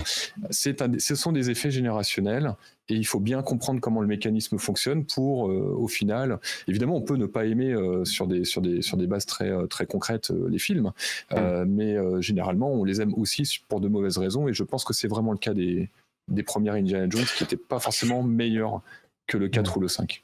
Un, 0.50 0.98
ce 0.98 1.14
sont 1.14 1.32
des 1.32 1.50
effets 1.50 1.70
générationnels, 1.70 2.54
et 2.88 2.94
il 2.94 3.06
faut 3.06 3.20
bien 3.20 3.42
comprendre 3.42 3.80
comment 3.80 4.00
le 4.00 4.06
mécanisme 4.06 4.58
fonctionne 4.58 5.04
pour, 5.04 5.48
euh, 5.48 5.74
au 5.76 5.88
final, 5.88 6.38
évidemment, 6.68 6.96
on 6.96 7.02
peut 7.02 7.16
ne 7.16 7.26
pas 7.26 7.44
aimer 7.44 7.74
sur 8.04 8.26
des 8.26 8.44
sur 8.44 8.62
des 8.62 8.80
sur 8.82 8.96
des 8.96 9.06
bases 9.06 9.26
très 9.26 9.52
très 9.68 9.86
concrètes 9.86 10.30
les 10.48 10.58
films, 10.58 10.92
euh, 11.32 11.64
mais 11.68 11.96
généralement 12.22 12.72
on 12.72 12.84
les 12.84 13.00
aime 13.00 13.12
aussi 13.14 13.60
pour 13.68 13.80
de 13.80 13.88
mauvaises 13.88 14.18
raisons, 14.18 14.48
et 14.48 14.54
je 14.54 14.62
pense 14.62 14.84
que 14.84 14.92
c'est 14.94 15.08
vraiment 15.08 15.32
le 15.32 15.38
cas 15.38 15.54
des 15.54 15.88
des 16.28 16.42
premières 16.42 16.74
Indiana 16.74 17.06
Jones 17.08 17.24
qui 17.36 17.42
n'étaient 17.44 17.56
pas 17.56 17.78
forcément 17.78 18.22
meilleures 18.22 18.82
que 19.26 19.36
le 19.38 19.48
4 19.48 19.76
ou 19.76 19.80
le 19.80 19.88
5. 19.88 20.22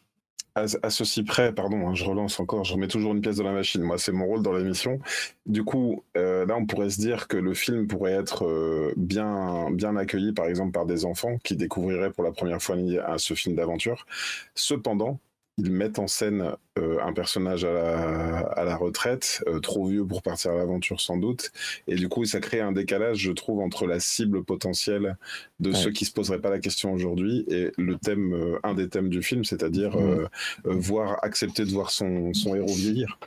À, 0.54 0.64
à 0.82 0.90
ceci 0.90 1.22
près, 1.22 1.50
pardon, 1.54 1.88
hein, 1.88 1.94
je 1.94 2.04
relance 2.04 2.38
encore, 2.38 2.62
je 2.64 2.74
remets 2.74 2.86
toujours 2.88 3.14
une 3.14 3.22
pièce 3.22 3.36
dans 3.36 3.44
la 3.44 3.52
machine. 3.52 3.82
Moi, 3.82 3.96
c'est 3.96 4.12
mon 4.12 4.26
rôle 4.26 4.42
dans 4.42 4.52
l'émission. 4.52 5.00
Du 5.46 5.64
coup, 5.64 6.04
euh, 6.16 6.44
là, 6.44 6.56
on 6.58 6.66
pourrait 6.66 6.90
se 6.90 7.00
dire 7.00 7.26
que 7.26 7.38
le 7.38 7.54
film 7.54 7.86
pourrait 7.86 8.12
être 8.12 8.44
euh, 8.44 8.92
bien, 8.98 9.70
bien 9.70 9.96
accueilli, 9.96 10.32
par 10.32 10.46
exemple, 10.46 10.72
par 10.72 10.84
des 10.84 11.06
enfants 11.06 11.38
qui 11.42 11.56
découvriraient 11.56 12.10
pour 12.10 12.22
la 12.22 12.32
première 12.32 12.60
fois 12.60 12.76
un- 12.76 13.16
ce 13.18 13.32
film 13.32 13.54
d'aventure. 13.56 14.06
Cependant, 14.54 15.18
ils 15.58 15.70
mettent 15.70 15.98
en 15.98 16.06
scène 16.06 16.56
euh, 16.78 16.98
un 17.02 17.12
personnage 17.12 17.64
à 17.64 17.72
la, 17.72 18.38
à 18.38 18.64
la 18.64 18.76
retraite, 18.76 19.44
euh, 19.46 19.60
trop 19.60 19.86
vieux 19.86 20.06
pour 20.06 20.22
partir 20.22 20.52
à 20.52 20.54
l'aventure 20.56 21.00
sans 21.00 21.16
doute, 21.18 21.52
et 21.86 21.94
du 21.94 22.08
coup 22.08 22.24
ça 22.24 22.40
crée 22.40 22.60
un 22.60 22.72
décalage, 22.72 23.18
je 23.18 23.32
trouve, 23.32 23.60
entre 23.60 23.86
la 23.86 24.00
cible 24.00 24.44
potentielle 24.44 25.16
de 25.60 25.70
Ouais. 25.70 25.76
ceux 25.76 25.90
qui 25.92 26.04
se 26.06 26.12
poseraient 26.12 26.40
pas 26.40 26.50
la 26.50 26.58
question 26.58 26.92
aujourd'hui 26.92 27.44
et 27.48 27.70
le 27.78 27.96
thème, 27.96 28.32
euh, 28.34 28.58
un 28.62 28.74
des 28.74 28.88
thèmes 28.88 29.08
du 29.10 29.22
film, 29.22 29.44
c'est-à-dire 29.44 29.96
euh, 29.98 30.26
euh, 30.66 30.74
voir, 30.74 31.18
accepter 31.22 31.64
de 31.64 31.70
voir 31.70 31.90
son, 31.90 32.32
son 32.34 32.54
héros 32.54 32.72
vieillir. 32.74 33.18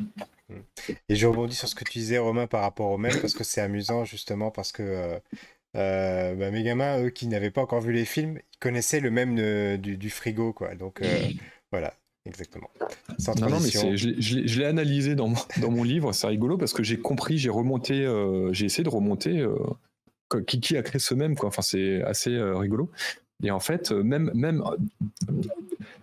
Et 1.10 1.16
je 1.16 1.26
rebondis 1.28 1.56
sur 1.56 1.68
ce 1.68 1.76
que 1.76 1.84
tu 1.84 2.00
disais, 2.00 2.18
Romain, 2.20 2.48
par 2.48 2.62
rapport 2.62 2.92
au 2.92 2.98
même, 2.98 3.20
parce 3.20 3.34
que 3.34 3.44
c'est 3.44 3.62
amusant, 3.62 4.06
justement, 4.06 4.52
parce 4.52 4.72
que 4.72 4.84
euh, 4.84 5.20
euh, 5.78 6.36
bah, 6.36 6.52
mes 6.52 6.64
gamins, 6.64 7.04
eux, 7.04 7.10
qui 7.10 7.28
n'avaient 7.28 7.52
pas 7.52 7.62
encore 7.62 7.82
vu 7.82 7.94
les 7.94 8.06
films, 8.06 8.40
ils 8.54 8.60
connaissaient 8.60 9.00
le 9.00 9.12
même 9.12 9.38
euh, 9.40 9.78
du, 9.78 9.98
du 9.98 10.10
frigo, 10.10 10.54
quoi. 10.54 10.76
Donc, 10.76 11.02
euh, 11.02 11.30
voilà, 11.72 11.94
exactement. 12.26 12.70
Non, 13.40 13.50
non, 13.50 13.60
mais 13.60 13.70
je 13.70 14.60
l'ai- 14.60 14.66
analysé 14.66 15.16
dans 15.16 15.28
mon, 15.30 15.38
dans 15.62 15.72
mon 15.72 15.84
livre, 15.84 16.12
c'est 16.12 16.28
rigolo 16.28 16.58
parce 16.58 16.74
que 16.74 16.84
j'ai 16.84 16.98
compris, 16.98 17.38
j'ai 17.38 17.50
remonté, 17.50 18.06
euh, 18.06 18.52
j'ai 18.54 18.66
essayé 18.66 18.84
de 18.84 18.90
remonter 18.90 19.40
euh, 19.40 19.56
qui, 20.48 20.60
qui 20.60 20.78
a 20.78 20.84
créé 20.84 21.00
ce 21.00 21.14
même, 21.14 21.36
quoi. 21.36 21.50
Enfin, 21.50 21.62
c'est 21.62 22.02
assez 22.02 22.34
euh, 22.34 22.58
rigolo. 22.58 22.90
Et 23.44 23.52
en 23.52 23.60
fait, 23.60 23.92
même, 23.92 24.32
même 24.34 24.64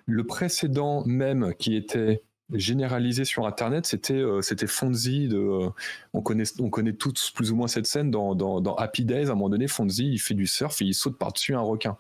le 0.07 0.25
précédent 0.25 1.03
même 1.07 1.55
qui 1.59 1.77
était 1.77 2.23
généralisé 2.53 3.25
sur 3.25 3.47
Internet, 3.47 3.87
c'était 3.87 4.23
c'était 4.43 4.67
Fonzie. 4.67 5.29
De, 5.29 5.71
on, 6.13 6.21
connaît, 6.21 6.45
on 6.61 6.69
connaît 6.69 6.93
tous 6.93 7.31
plus 7.35 7.51
ou 7.51 7.57
moins 7.57 7.69
cette 7.69 7.87
scène 7.87 8.11
dans, 8.11 8.35
dans, 8.35 8.61
dans 8.61 8.75
Happy 8.75 9.07
Days. 9.07 9.29
À 9.29 9.33
un 9.33 9.35
moment 9.35 9.49
donné, 9.49 9.69
Fonzie, 9.69 10.11
il 10.13 10.19
fait 10.19 10.35
du 10.35 10.47
surf 10.47 10.83
et 10.83 10.85
il 10.85 10.95
saute 10.95 11.17
par-dessus 11.17 11.55
un 11.55 11.61
requin. 11.61 11.97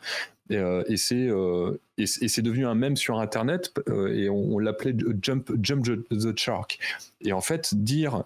Et, 0.50 0.56
euh, 0.56 0.82
et 0.86 0.96
c'est 0.96 1.28
euh, 1.28 1.80
et 1.98 2.06
c'est 2.06 2.24
et 2.24 2.28
c'est 2.28 2.42
devenu 2.42 2.66
un 2.66 2.74
mème 2.74 2.96
sur 2.96 3.18
Internet 3.20 3.72
euh, 3.88 4.14
et 4.14 4.28
on, 4.28 4.54
on 4.54 4.58
l'appelait 4.58 4.94
Jump, 5.20 5.52
Jump 5.62 5.86
the 6.10 6.36
Shark. 6.36 6.78
Et 7.20 7.32
en 7.32 7.40
fait, 7.40 7.74
dire 7.74 8.24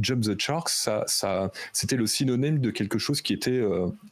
Jump 0.00 0.24
the 0.24 0.40
Shark, 0.40 0.70
ça, 0.70 1.04
ça, 1.06 1.52
c'était 1.72 1.96
le 1.96 2.06
synonyme 2.06 2.58
de 2.60 2.70
quelque 2.70 2.98
chose 2.98 3.20
qui 3.20 3.34
était 3.34 3.62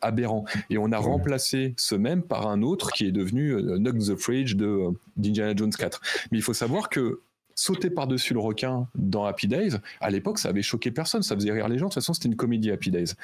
aberrant. 0.02 0.44
Et 0.68 0.76
on 0.76 0.92
a 0.92 0.98
remplacé 0.98 1.74
ce 1.78 1.94
même 1.94 2.22
par 2.22 2.46
un 2.46 2.60
autre 2.60 2.92
qui 2.92 3.06
est 3.06 3.12
devenu 3.12 3.54
Knock 3.78 3.98
the 3.98 4.16
Fridge 4.16 4.56
de 4.56 4.88
d'Indiana 5.16 5.54
Jones 5.56 5.72
4. 5.72 6.00
Mais 6.30 6.38
il 6.38 6.42
faut 6.42 6.52
savoir 6.52 6.90
que 6.90 7.20
sauter 7.56 7.90
par-dessus 7.90 8.34
le 8.34 8.40
requin 8.40 8.86
dans 8.94 9.24
Happy 9.24 9.48
Days, 9.48 9.76
à 10.00 10.10
l'époque, 10.10 10.38
ça 10.38 10.50
avait 10.50 10.62
choqué 10.62 10.90
personne, 10.90 11.22
ça 11.22 11.34
faisait 11.34 11.50
rire 11.50 11.68
les 11.68 11.78
gens. 11.78 11.86
De 11.86 11.90
toute 11.90 12.02
façon, 12.02 12.14
c'était 12.14 12.28
une 12.28 12.36
comédie 12.36 12.70
Happy 12.70 12.90
Days. 12.90 13.14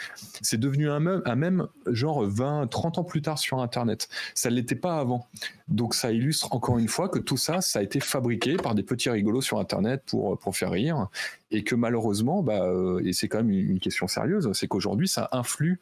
C'est 0.41 0.59
devenu 0.59 0.91
un 0.91 1.01
même, 1.01 1.69
genre 1.87 2.25
20, 2.25 2.67
30 2.69 2.99
ans 2.99 3.05
plus 3.05 3.23
tard 3.23 3.39
sur 3.39 3.61
Internet. 3.61 4.09
Ça 4.35 4.51
ne 4.51 4.57
l'était 4.57 4.75
pas 4.75 4.99
avant. 4.99 5.29
Donc 5.69 5.95
ça 5.95 6.11
illustre 6.13 6.53
encore 6.55 6.79
une 6.79 6.89
fois 6.89 7.09
que 7.09 7.19
tout 7.19 7.37
ça, 7.37 7.61
ça 7.61 7.79
a 7.79 7.83
été 7.83 8.01
fabriqué 8.01 8.57
par 8.57 8.75
des 8.75 8.83
petits 8.83 9.11
rigolos 9.11 9.43
sur 9.43 9.59
Internet 9.59 10.03
pour, 10.07 10.39
pour 10.39 10.57
faire 10.57 10.71
rire. 10.71 11.09
Et 11.51 11.65
que 11.65 11.75
malheureusement, 11.75 12.43
bah, 12.43 12.65
euh, 12.65 13.03
et 13.05 13.13
c'est 13.13 13.29
quand 13.29 13.39
même 13.39 13.51
une 13.51 13.73
une 13.73 13.81
question 13.81 14.07
sérieuse, 14.07 14.51
c'est 14.53 14.69
qu'aujourd'hui, 14.69 15.09
ça 15.09 15.29
influe 15.33 15.81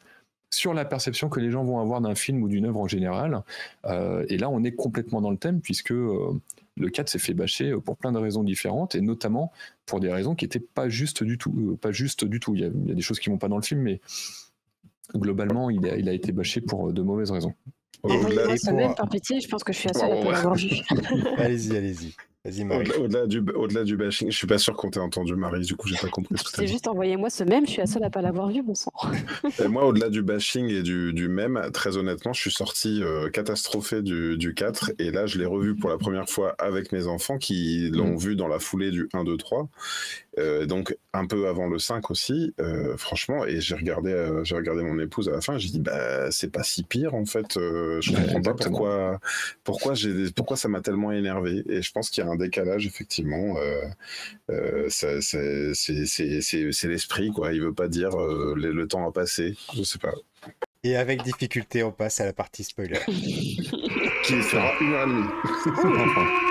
sur 0.50 0.74
la 0.74 0.84
perception 0.84 1.28
que 1.28 1.38
les 1.38 1.50
gens 1.50 1.62
vont 1.62 1.78
avoir 1.78 2.00
d'un 2.00 2.14
film 2.14 2.42
ou 2.42 2.48
d'une 2.48 2.66
œuvre 2.66 2.80
en 2.80 2.88
général. 2.88 3.42
Euh, 3.86 4.24
et 4.28 4.36
là, 4.36 4.50
on 4.50 4.64
est 4.64 4.72
complètement 4.72 5.20
dans 5.20 5.30
le 5.30 5.36
thème, 5.36 5.60
puisque 5.60 5.92
euh, 5.92 6.32
le 6.76 6.88
4 6.88 7.08
s'est 7.08 7.18
fait 7.18 7.34
bâcher 7.34 7.74
pour 7.84 7.96
plein 7.96 8.12
de 8.12 8.18
raisons 8.18 8.42
différentes, 8.44 8.94
et 8.94 9.00
notamment 9.00 9.52
pour 9.86 10.00
des 10.00 10.10
raisons 10.12 10.34
qui 10.34 10.44
n'étaient 10.44 10.60
pas 10.60 10.88
justes 10.88 11.22
du 11.24 11.36
tout. 11.38 11.52
euh, 11.72 11.76
pas 11.76 11.92
justes 11.92 12.24
du 12.24 12.40
tout. 12.40 12.54
Il 12.54 12.60
y, 12.62 12.64
a, 12.64 12.68
il 12.68 12.88
y 12.88 12.92
a 12.92 12.94
des 12.94 13.02
choses 13.02 13.18
qui 13.20 13.28
vont 13.28 13.38
pas 13.38 13.48
dans 13.48 13.56
le 13.56 13.62
film, 13.62 13.80
mais 13.82 14.00
globalement, 15.16 15.70
il 15.70 15.86
a, 15.88 15.96
il 15.96 16.08
a 16.08 16.12
été 16.12 16.32
bâché 16.32 16.60
pour 16.60 16.92
de 16.92 17.02
mauvaises 17.02 17.30
raisons. 17.30 17.54
Et- 18.08 18.12
Au-delà 18.16 18.46
pour- 18.64 18.72
même 18.74 18.94
par 18.94 19.08
pitié, 19.08 19.40
je 19.40 19.48
pense 19.48 19.62
que 19.64 19.72
je 19.72 19.78
suis 19.78 19.88
seule 19.92 20.10
à 20.10 20.14
Ouais, 20.14 20.20
pas 20.22 20.26
ouais. 20.28 20.32
l'avoir 20.32 20.54
vu. 20.54 20.68
Allez-y, 21.36 21.76
allez-y. 21.76 22.14
Vas-y, 22.44 22.64
Marie. 22.64 22.88
au-delà- 22.98 23.26
du, 23.26 23.42
au-delà 23.54 23.84
du 23.84 23.98
bashing, 23.98 24.30
je 24.30 24.36
suis 24.36 24.46
pas 24.46 24.56
sûr 24.56 24.74
qu'on 24.74 24.88
t'ait 24.90 24.98
entendu, 24.98 25.34
Marie, 25.34 25.60
du 25.60 25.76
coup, 25.76 25.88
j'ai 25.88 25.96
pas 25.98 26.08
compris 26.08 26.38
ce 26.38 26.44
que 26.44 26.50
C'est 26.54 26.62
dit. 26.64 26.72
juste 26.72 26.88
envoyez-moi 26.88 27.28
ce 27.28 27.44
même, 27.44 27.66
je 27.66 27.72
suis 27.72 27.80
la 27.80 27.86
seule 27.86 28.02
à 28.02 28.08
pas 28.08 28.22
l'avoir 28.22 28.48
vu, 28.48 28.62
bon 28.62 28.74
sang. 28.74 28.92
Et 29.62 29.68
moi, 29.68 29.84
au-delà 29.84 30.08
du 30.08 30.22
bashing 30.22 30.70
et 30.70 30.82
du, 30.82 31.12
du 31.12 31.28
mème, 31.28 31.60
très 31.74 31.98
honnêtement, 31.98 32.32
je 32.32 32.40
suis 32.40 32.50
sorti 32.50 33.02
euh, 33.02 33.28
catastrophé 33.28 34.00
du, 34.00 34.38
du 34.38 34.54
4. 34.54 34.92
Et 34.98 35.10
là, 35.10 35.26
je 35.26 35.38
l'ai 35.38 35.44
revu 35.44 35.76
pour 35.76 35.90
la 35.90 35.98
première 35.98 36.30
fois 36.30 36.54
avec 36.58 36.92
mes 36.92 37.06
enfants 37.06 37.36
qui 37.36 37.90
l'ont 37.90 38.14
Mm. 38.14 38.18
vu 38.18 38.36
dans 38.36 38.48
la 38.48 38.58
foulée 38.58 38.90
du 38.90 39.08
1, 39.12 39.24
2, 39.24 39.36
3. 39.36 39.68
Euh, 40.38 40.64
donc, 40.64 40.96
un 41.12 41.26
peu 41.26 41.48
avant 41.48 41.66
le 41.66 41.78
5 41.80 42.10
aussi, 42.10 42.54
euh, 42.60 42.96
franchement. 42.96 43.44
Et 43.46 43.60
j'ai 43.60 43.74
regardé, 43.74 44.12
euh, 44.12 44.44
j'ai 44.44 44.54
regardé 44.54 44.82
mon 44.82 44.98
épouse 45.00 45.28
à 45.28 45.32
la 45.32 45.40
fin. 45.40 45.58
J'ai 45.58 45.70
dit, 45.70 45.80
bah, 45.80 46.30
c'est 46.30 46.52
pas 46.52 46.62
si 46.62 46.84
pire, 46.84 47.14
en 47.14 47.24
fait. 47.24 47.56
Euh, 47.56 48.00
je 48.00 48.12
Ouais, 48.12 48.20
comprends 48.32 48.42
pas 48.42 48.54
pourquoi, 48.54 49.20
pourquoi, 49.64 49.94
j'ai 49.94 50.30
pourquoi 50.30 50.56
ça 50.56 50.68
m'a 50.68 50.80
tellement 50.82 51.10
énervé. 51.10 51.64
Et 51.68 51.82
je 51.82 51.90
pense 51.92 52.10
qu'il 52.10 52.24
y 52.24 52.26
a 52.26 52.30
un 52.30 52.36
décalage, 52.36 52.86
effectivement. 52.86 53.56
Euh, 53.58 53.82
euh, 54.50 54.86
c'est 54.88 55.20
c'est- 55.20 55.74
c'est- 55.74 56.72
c'est 56.72 56.88
l'esprit, 56.88 57.30
quoi. 57.30 57.52
Il 57.52 57.60
veut 57.62 57.74
pas 57.74 57.88
dire 57.88 58.14
euh, 58.20 58.54
le, 58.56 58.72
le 58.72 58.86
temps 58.86 59.06
a 59.08 59.12
passé. 59.12 59.56
Je 59.74 59.82
sais 59.82 59.98
pas. 59.98 60.12
Et 60.84 60.96
avec 60.96 61.22
difficulté, 61.24 61.82
on 61.82 61.92
passe 61.92 62.20
à 62.20 62.24
la 62.24 62.32
partie 62.32 62.64
spoiler. 62.64 63.00
Qui 63.06 64.34
fera 64.42 64.72
une 64.80 64.92
heure 64.94 65.06
et 65.06 65.10
demie. 65.10 66.40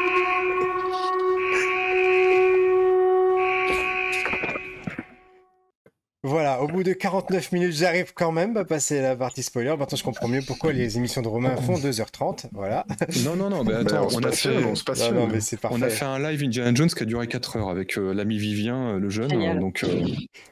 Voilà, 6.24 6.61
au 6.61 6.67
bout 6.67 6.84
de 6.84 6.91
49 6.91 7.53
minutes, 7.53 7.72
j'arrive 7.72 8.11
quand 8.13 8.34
même 8.34 8.57
à 8.57 8.65
passer 8.65 8.99
à 8.99 9.01
la 9.01 9.15
partie 9.15 9.41
spoiler. 9.41 9.74
Maintenant, 9.78 9.97
je 9.97 10.03
comprends 10.03 10.28
mieux 10.28 10.41
pourquoi 10.45 10.74
les 10.74 10.97
émissions 10.97 11.22
de 11.22 11.30
Romain 11.30 11.55
font 11.55 11.76
2h30. 11.78 12.47
Voilà. 12.51 12.86
Non, 13.24 13.38
non, 13.38 13.49
non, 13.49 13.63
mais 13.63 13.74
attends, 13.74 14.05
on 14.13 14.20
a 14.24 14.32
fait, 14.34 14.49
on 14.49 14.74
Non, 15.13 15.28
mais 15.28 15.39
on 15.72 15.82
a 15.82 15.88
fait 15.89 16.03
un 16.03 16.20
live 16.20 16.43
Indiana 16.43 16.72
Jones 16.76 16.89
qui 16.89 17.03
a 17.03 17.05
duré 17.05 17.26
4 17.28 17.55
heures 17.55 17.70
avec 17.70 17.97
euh, 17.97 18.13
l'ami 18.13 18.38
Vivien, 18.38 18.95
euh, 18.95 18.99
le 18.99 19.09
jeune. 19.09 19.30
Génial. 19.30 19.55
euh, 19.57 19.59
donc, 19.61 19.82
euh, 19.86 20.03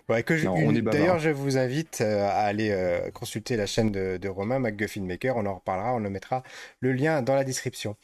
Ouais, 0.07 0.24
que 0.24 0.38
je- 0.38 0.45
Non, 0.45 0.55
une- 0.55 0.70
on 0.70 0.76
est 0.76 0.82
bavard. 0.82 1.01
D'ailleurs, 1.01 1.20
je 1.20 1.32
vous 1.32 1.57
invite 1.57 1.99
euh, 1.99 2.26
à 2.26 2.43
aller 2.43 2.70
euh, 2.72 3.11
consulter 3.11 3.57
la 3.57 3.65
chaîne 3.65 3.91
de, 3.91 4.15
de 4.15 4.30
Romain, 4.30 4.59
McGuffin 4.59 5.01
Maker. 5.01 5.36
On 5.36 5.45
en 5.45 5.55
reparlera, 5.55 5.93
on 5.95 5.99
le 5.99 6.09
mettra 6.09 6.43
le 6.80 6.93
lien 6.93 7.22
dans 7.22 7.36
la 7.36 7.43
description. 7.43 7.97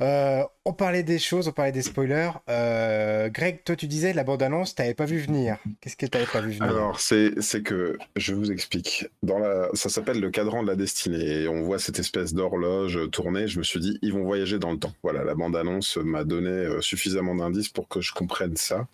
Euh, 0.00 0.44
on 0.64 0.72
parlait 0.72 1.02
des 1.02 1.18
choses, 1.18 1.48
on 1.48 1.52
parlait 1.52 1.72
des 1.72 1.82
spoilers. 1.82 2.30
Euh, 2.48 3.28
Greg, 3.30 3.64
toi, 3.64 3.74
tu 3.74 3.88
disais 3.88 4.12
la 4.12 4.22
bande-annonce, 4.22 4.74
t'avais 4.74 4.94
pas 4.94 5.06
vu 5.06 5.18
venir. 5.18 5.58
Qu'est-ce 5.80 5.96
que 5.96 6.06
t'avais 6.06 6.26
pas 6.26 6.40
vu 6.40 6.52
venir? 6.52 6.64
Alors, 6.64 7.00
c'est 7.00 7.34
que, 7.64 7.98
je 8.14 8.34
vous 8.34 8.52
explique. 8.52 9.06
Dans 9.22 9.38
ça 9.74 9.88
s'appelle 9.88 10.20
le 10.20 10.30
cadran 10.30 10.62
de 10.62 10.68
la 10.68 10.76
destinée. 10.76 11.42
Et 11.42 11.48
on 11.48 11.62
voit 11.62 11.78
cette 11.78 11.98
espèce 11.98 12.32
d'horloge 12.32 13.10
tourner. 13.10 13.48
Je 13.48 13.58
me 13.58 13.64
suis 13.64 13.80
dit, 13.80 13.98
ils 14.02 14.12
vont 14.12 14.22
voyager 14.22 14.58
dans 14.58 14.70
le 14.70 14.78
temps. 14.78 14.94
Voilà, 15.02 15.24
la 15.24 15.34
bande-annonce 15.34 15.96
m'a 15.96 16.24
donné 16.24 16.50
euh, 16.50 16.80
suffisamment 16.80 17.34
d'indices 17.34 17.68
pour 17.68 17.88
que 17.88 18.00
je 18.00 18.12
comprenne 18.12 18.56
ça. 18.56 18.86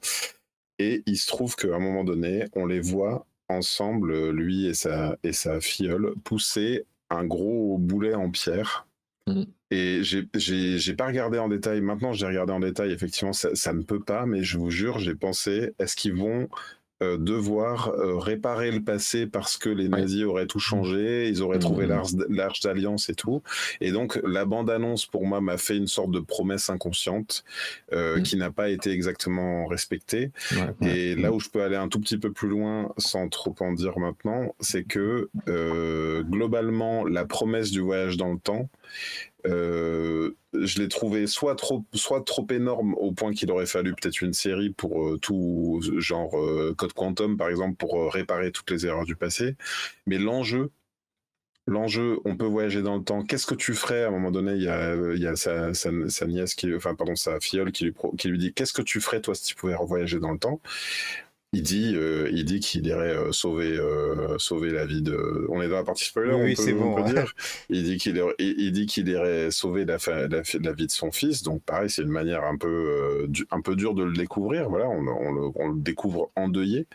Et 0.79 1.03
il 1.07 1.17
se 1.19 1.27
trouve 1.27 1.55
qu'à 1.55 1.75
un 1.75 1.79
moment 1.79 2.05
donné, 2.05 2.47
on 2.55 2.67
les 2.67 2.81
voit 2.81 3.27
ensemble, 3.49 4.31
lui 4.31 4.67
et 4.67 4.75
sa, 4.75 5.17
et 5.23 5.33
sa 5.33 5.61
filleule, 5.61 6.15
pousser 6.25 6.87
un 7.11 7.25
gros 7.25 7.77
boulet 7.79 8.15
en 8.15 8.31
pierre. 8.31 8.87
Mmh. 9.27 9.45
Et 9.71 10.03
j'ai 10.03 10.95
pas 10.95 11.07
regardé 11.07 11.39
en 11.39 11.49
détail. 11.49 11.81
Maintenant, 11.81 12.13
j'ai 12.13 12.27
regardé 12.27 12.53
en 12.53 12.61
détail. 12.61 12.93
Effectivement, 12.93 13.33
ça, 13.33 13.73
ne 13.73 13.83
peut 13.83 14.03
pas, 14.03 14.27
mais 14.27 14.43
je 14.45 14.59
vous 14.59 14.71
jure, 14.71 14.99
j'ai 14.99 15.15
pensé 15.15 15.75
est-ce 15.79 15.97
qu'ils 15.97 16.15
vont 16.15 16.49
devoir 17.01 17.89
euh, 17.89 18.19
réparer 18.19 18.71
le 18.71 18.83
passé 18.83 19.27
parce 19.27 19.57
que 19.57 19.69
les 19.69 19.89
nazis 19.89 20.25
auraient 20.25 20.47
tout 20.47 20.59
changé, 20.61 21.29
ils 21.29 21.43
auraient 21.43 21.59
trouvé 21.59 21.87
mmh. 21.87 22.27
l'arche 22.31 22.61
d'alliance 22.61 23.09
et 23.09 23.15
tout. 23.15 23.43
Et 23.81 23.91
donc 23.91 24.21
la 24.25 24.45
bande-annonce 24.45 25.07
pour 25.07 25.27
moi 25.27 25.41
m'a 25.41 25.57
fait 25.57 25.77
une 25.77 25.87
sorte 25.87 26.11
de 26.13 26.21
promesse 26.21 26.71
inconsciente 26.71 27.45
euh, 27.93 28.19
mmh. 28.19 28.23
qui 28.23 28.37
n'a 28.37 28.51
pas 28.51 28.69
été 28.69 28.91
exactement 28.91 29.67
respectée. 29.67 30.31
et 30.83 31.15
là 31.17 31.33
où 31.33 31.41
je 31.41 31.49
peux 31.49 31.63
aller 31.63 31.77
un 31.77 31.89
tout 31.89 32.01
petit 32.01 32.19
peu 32.19 32.33
plus 32.33 32.49
loin 32.49 32.93
sans 32.97 33.29
trop 33.29 33.55
en 33.61 33.73
dire 33.73 33.99
maintenant, 33.99 34.55
c'est 34.61 34.85
que 34.85 35.29
globalement 36.23 37.05
la 37.05 37.25
promesse 37.25 37.71
du 37.71 37.81
voyage 37.81 38.17
dans 38.17 38.33
le 38.33 38.39
temps 38.39 38.69
euh, 39.47 40.37
je 40.55 40.81
l'ai 40.81 40.89
trouvé 40.89 41.27
soit 41.27 41.57
trop, 41.57 41.85
soit 41.93 42.25
trop 42.25 42.47
énorme 42.51 42.95
au 42.95 43.13
point 43.13 43.33
qu'il 43.33 43.51
aurait 43.51 43.67
fallu 43.67 43.95
peut-être 43.95 44.23
une 44.23 44.33
série 44.33 44.71
pour 44.71 45.09
euh, 45.09 45.19
tout, 45.19 45.83
genre 45.99 46.39
euh, 46.39 46.75
Code 46.77 46.95
Quantum 46.95 47.37
par 47.37 47.49
exemple, 47.49 47.77
pour 47.77 48.13
réparer 48.13 48.53
toutes 48.53 48.71
les 48.71 48.87
erreurs 48.87 49.05
du 49.05 49.17
passé. 49.17 49.57
Mais 50.07 50.19
l'enjeu, 50.19 50.71
l'enjeu, 51.67 52.21
on 52.25 52.37
peut 52.37 52.47
voyager 52.47 52.83
dans 52.83 52.97
le 52.97 53.05
temps. 53.05 53.23
Qu'est-ce 53.23 53.47
que 53.47 53.55
tu 53.55 53.75
ferais 53.75 54.05
à 54.05 54.09
un 54.09 54.11
moment 54.11 54.31
donné? 54.31 54.55
Il 54.55 54.63
y 54.63 54.69
a, 54.69 55.37
sa, 55.37 56.27
nièce, 56.27 56.55
qui, 56.55 56.75
enfin 56.75 56.95
pardon, 56.95 57.17
sa 57.17 57.41
filleule 57.41 57.73
qui 57.73 57.93
lui 58.25 58.39
dit 58.39 58.53
Qu'est-ce 58.55 58.73
que 58.73 58.83
tu 58.83 59.01
ferais 59.01 59.21
toi 59.21 59.35
si 59.35 59.45
tu 59.45 59.55
pouvais 59.55 59.77
voyager 59.87 60.21
dans 60.21 60.33
le 60.33 60.39
temps? 60.39 60.61
Il 61.55 61.63
dit, 61.63 61.93
euh, 61.95 62.29
il 62.33 62.45
dit 62.45 62.59
qu'il 62.59 62.87
irait 62.87 63.17
euh, 63.17 63.33
sauver, 63.33 63.77
euh, 63.79 64.37
sauver 64.39 64.71
la 64.71 64.87
vie 64.87 65.03
de. 65.03 65.47
On 65.49 65.63
est 65.63 65.69
dans 65.69 65.77
la 65.77 65.85
partie 65.85 66.05
spoiler. 66.05 66.35
Oui, 66.35 66.57
c'est 66.57 66.73
bon. 66.73 67.01
dire. 67.05 67.33
Il 67.71 67.85
dit 67.85 67.97
qu'il 67.97 68.23
il, 68.39 68.73
dit 68.73 68.87
qu'il 68.87 69.09
irait 69.09 69.51
sauver 69.51 69.85
la, 69.85 69.99
la, 70.07 70.27
la, 70.29 70.73
vie 70.73 70.87
de 70.87 70.91
son 70.91 71.13
fils. 71.13 71.43
Donc 71.43 71.63
pareil, 71.63 71.89
c'est 71.89 72.03
une 72.03 72.09
manière 72.09 72.45
un 72.45 72.57
peu, 72.57 73.27
un 73.51 73.61
peu 73.61 73.77
dure 73.77 73.95
de 73.95 74.03
le 74.03 74.13
découvrir. 74.13 74.69
Voilà, 74.69 74.89
on, 74.89 75.07
on, 75.07 75.69
le, 75.69 75.81
découvre 75.81 76.31
endeuillé. 76.37 76.87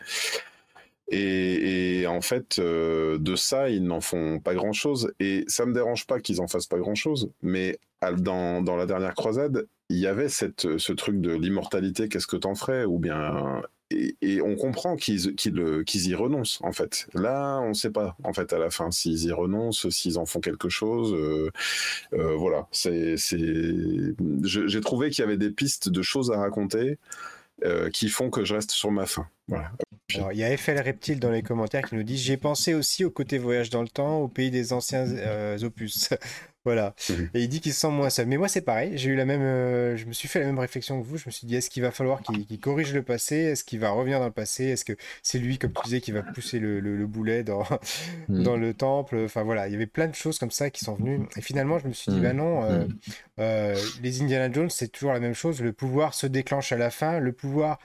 Et, 1.08 2.00
et, 2.00 2.06
en 2.06 2.20
fait, 2.20 2.60
de 2.60 3.36
ça, 3.36 3.68
ils 3.68 3.82
n'en 3.82 4.00
font 4.00 4.40
pas 4.40 4.54
grand-chose. 4.54 5.12
Et 5.20 5.44
ça 5.48 5.66
me 5.66 5.72
dérange 5.72 6.06
pas 6.06 6.20
qu'ils 6.20 6.40
en 6.40 6.46
fassent 6.46 6.66
pas 6.66 6.78
grand-chose. 6.78 7.30
Mais 7.42 7.78
dans, 8.18 8.62
dans 8.62 8.76
la 8.76 8.86
dernière 8.86 9.14
croisade, 9.14 9.66
il 9.88 9.98
y 9.98 10.06
avait 10.06 10.28
cette, 10.28 10.78
ce 10.78 10.92
truc 10.92 11.20
de 11.20 11.32
l'immortalité. 11.32 12.08
Qu'est-ce 12.08 12.28
que 12.28 12.36
t'en 12.36 12.54
ferais? 12.54 12.84
Ou 12.84 12.98
bien 12.98 13.62
et, 13.90 14.40
on 14.42 14.54
comprend 14.56 14.96
qu'ils 14.96 15.34
qu'ils 15.34 16.08
y 16.08 16.14
renoncent 16.14 16.60
en 16.62 16.72
fait. 16.72 17.08
Là, 17.14 17.58
on 17.60 17.70
ne 17.70 17.74
sait 17.74 17.90
pas 17.90 18.16
en 18.22 18.32
fait 18.32 18.52
à 18.52 18.58
la 18.58 18.70
fin 18.70 18.90
s'ils 18.90 19.24
y 19.24 19.32
renoncent, 19.32 19.88
s'ils 19.90 20.18
en 20.18 20.26
font 20.26 20.40
quelque 20.40 20.68
chose. 20.68 21.12
Euh, 21.14 21.50
euh, 22.12 22.36
voilà, 22.36 22.68
c'est 22.72 23.16
j'ai 23.16 24.80
trouvé 24.80 25.10
qu'il 25.10 25.22
y 25.22 25.26
avait 25.26 25.36
des 25.36 25.50
pistes 25.50 25.88
de 25.88 26.02
choses 26.02 26.30
à 26.30 26.38
raconter 26.38 26.98
euh, 27.64 27.90
qui 27.90 28.08
font 28.08 28.30
que 28.30 28.44
je 28.44 28.54
reste 28.54 28.70
sur 28.70 28.90
ma 28.90 29.06
fin. 29.06 29.26
Voilà. 29.48 29.72
il 30.32 30.38
y 30.38 30.44
a 30.44 30.56
FL 30.56 30.78
Reptile 30.78 31.18
dans 31.18 31.30
les 31.30 31.42
commentaires 31.42 31.88
qui 31.88 31.96
nous 31.96 32.04
dit 32.04 32.16
J'ai 32.16 32.36
pensé 32.36 32.74
aussi 32.74 33.04
au 33.04 33.10
côté 33.10 33.38
voyage 33.38 33.70
dans 33.70 33.82
le 33.82 33.88
temps, 33.88 34.18
au 34.18 34.28
pays 34.28 34.50
des 34.50 34.72
anciens 34.72 35.06
opus. 35.62 36.10
Voilà. 36.66 36.94
Mhm. 37.08 37.30
Et 37.32 37.42
il 37.42 37.48
dit 37.48 37.60
qu'il 37.60 37.72
se 37.72 37.80
sent 37.80 37.90
moins 37.90 38.10
seul. 38.10 38.26
Mais 38.26 38.36
moi, 38.36 38.48
c'est 38.48 38.60
pareil. 38.60 38.92
J'ai 38.96 39.10
eu 39.10 39.16
la 39.16 39.24
même. 39.24 39.40
Euh, 39.40 39.96
je 39.96 40.04
me 40.04 40.12
suis 40.12 40.28
fait 40.28 40.40
la 40.40 40.46
même 40.46 40.58
réflexion 40.58 41.00
que 41.00 41.06
vous. 41.06 41.16
Je 41.16 41.24
me 41.26 41.30
suis 41.30 41.46
dit, 41.46 41.56
est-ce 41.56 41.70
qu'il 41.70 41.82
va 41.82 41.90
falloir 41.90 42.20
qu'il 42.22 42.60
corrige 42.60 42.92
le 42.92 43.02
passé? 43.02 43.36
Est-ce 43.36 43.64
qu'il 43.64 43.80
va 43.80 43.90
revenir 43.90 44.18
dans 44.18 44.26
le 44.26 44.32
passé? 44.32 44.64
Est-ce 44.64 44.84
que 44.84 44.92
c'est 45.22 45.38
lui, 45.38 45.58
comme 45.58 45.72
tu 45.72 45.80
disais, 45.84 46.00
qui 46.02 46.12
va 46.12 46.22
pousser 46.22 46.58
le, 46.58 47.06
boulet 47.06 47.44
dans, 47.44 47.64
mhm. 48.28 48.42
dans 48.42 48.56
le 48.58 48.74
temple? 48.74 49.22
Enfin 49.24 49.42
voilà, 49.42 49.68
il 49.68 49.72
y 49.72 49.74
avait 49.74 49.86
plein 49.86 50.06
de 50.06 50.14
choses 50.14 50.38
comme 50.38 50.50
ça 50.50 50.68
qui 50.68 50.84
sont 50.84 50.94
venues. 50.96 51.20
Et 51.36 51.40
finalement, 51.40 51.78
je 51.78 51.88
me 51.88 51.92
suis 51.94 52.12
dit, 52.12 52.18
mhm. 52.18 52.22
bah 52.22 52.32
non, 52.34 52.64
euh, 52.64 52.86
euh, 53.38 53.76
les 54.02 54.20
Indiana 54.20 54.52
Jones, 54.52 54.70
c'est 54.70 54.88
toujours 54.88 55.14
la 55.14 55.20
même 55.20 55.34
chose. 55.34 55.62
Le 55.62 55.72
pouvoir 55.72 56.12
se 56.12 56.26
déclenche 56.26 56.72
à 56.72 56.76
la 56.76 56.90
fin. 56.90 57.20
Le 57.20 57.32
pouvoir 57.32 57.78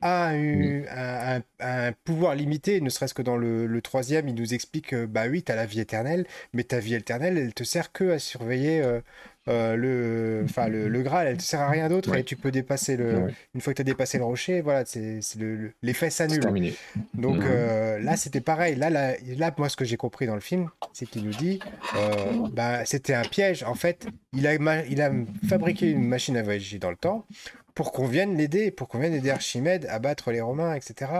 a 0.00 0.36
eu 0.36 0.84
un, 0.90 1.92
pouvoir 2.04 2.34
limité, 2.34 2.80
ne 2.80 2.88
serait-ce 2.88 3.14
que 3.14 3.22
dans 3.22 3.36
le, 3.36 3.80
troisième, 3.82 4.28
il 4.28 4.34
nous 4.34 4.54
explique 4.54 4.88
que 4.88 5.06
bah 5.06 5.24
oui, 5.30 5.42
tu 5.42 5.52
as 5.52 5.56
la 5.56 5.66
vie 5.66 5.80
éternelle, 5.80 6.26
mais 6.52 6.64
ta 6.64 6.78
vie 6.78 6.94
éternelle, 6.94 7.38
elle 7.38 7.54
te 7.54 7.64
sert 7.64 7.92
que 7.92 8.10
à 8.10 8.18
surveiller 8.18 8.80
euh, 8.82 9.00
euh, 9.48 9.76
le, 9.76 10.42
enfin 10.44 10.68
le, 10.68 10.88
le, 10.88 11.02
Graal, 11.02 11.26
elle 11.26 11.36
te 11.38 11.42
sert 11.42 11.60
à 11.60 11.70
rien 11.70 11.88
d'autre 11.88 12.14
et 12.14 12.24
tu 12.24 12.36
peux 12.36 12.50
dépasser 12.50 12.96
le. 12.96 13.28
Une 13.54 13.60
fois 13.60 13.72
que 13.72 13.76
tu 13.76 13.80
as 13.80 13.84
dépassé 13.84 14.18
le 14.18 14.24
rocher, 14.24 14.60
voilà, 14.60 14.84
c'est 14.84 15.20
l'effet 15.82 16.10
s'annule. 16.10 16.74
Donc 17.14 17.42
euh, 17.42 17.98
là, 17.98 18.16
c'était 18.16 18.40
pareil. 18.40 18.74
Là, 18.74 18.90
là, 18.90 19.14
là, 19.38 19.54
moi, 19.56 19.68
ce 19.68 19.76
que 19.76 19.84
j'ai 19.84 19.96
compris 19.96 20.26
dans 20.26 20.34
le 20.34 20.40
film, 20.40 20.68
c'est 20.92 21.06
qu'il 21.06 21.24
nous 21.24 21.34
dit, 21.34 21.60
bah, 22.52 22.84
c'était 22.84 23.14
un 23.14 23.22
piège. 23.22 23.62
En 23.62 23.74
fait, 23.74 24.06
il 24.34 24.46
a, 24.46 24.54
il 24.86 25.00
a 25.00 25.10
fabriqué 25.48 25.90
une 25.90 26.06
machine 26.06 26.36
à 26.36 26.42
voyager 26.42 26.78
dans 26.78 26.90
le 26.90 26.96
temps 26.96 27.24
pour 27.78 27.92
qu'on 27.92 28.08
vienne 28.08 28.36
l'aider, 28.36 28.72
pour 28.72 28.88
qu'on 28.88 28.98
vienne 28.98 29.14
aider 29.14 29.30
Archimède 29.30 29.86
à 29.88 30.00
battre 30.00 30.32
les 30.32 30.40
Romains, 30.40 30.74
etc. 30.74 31.12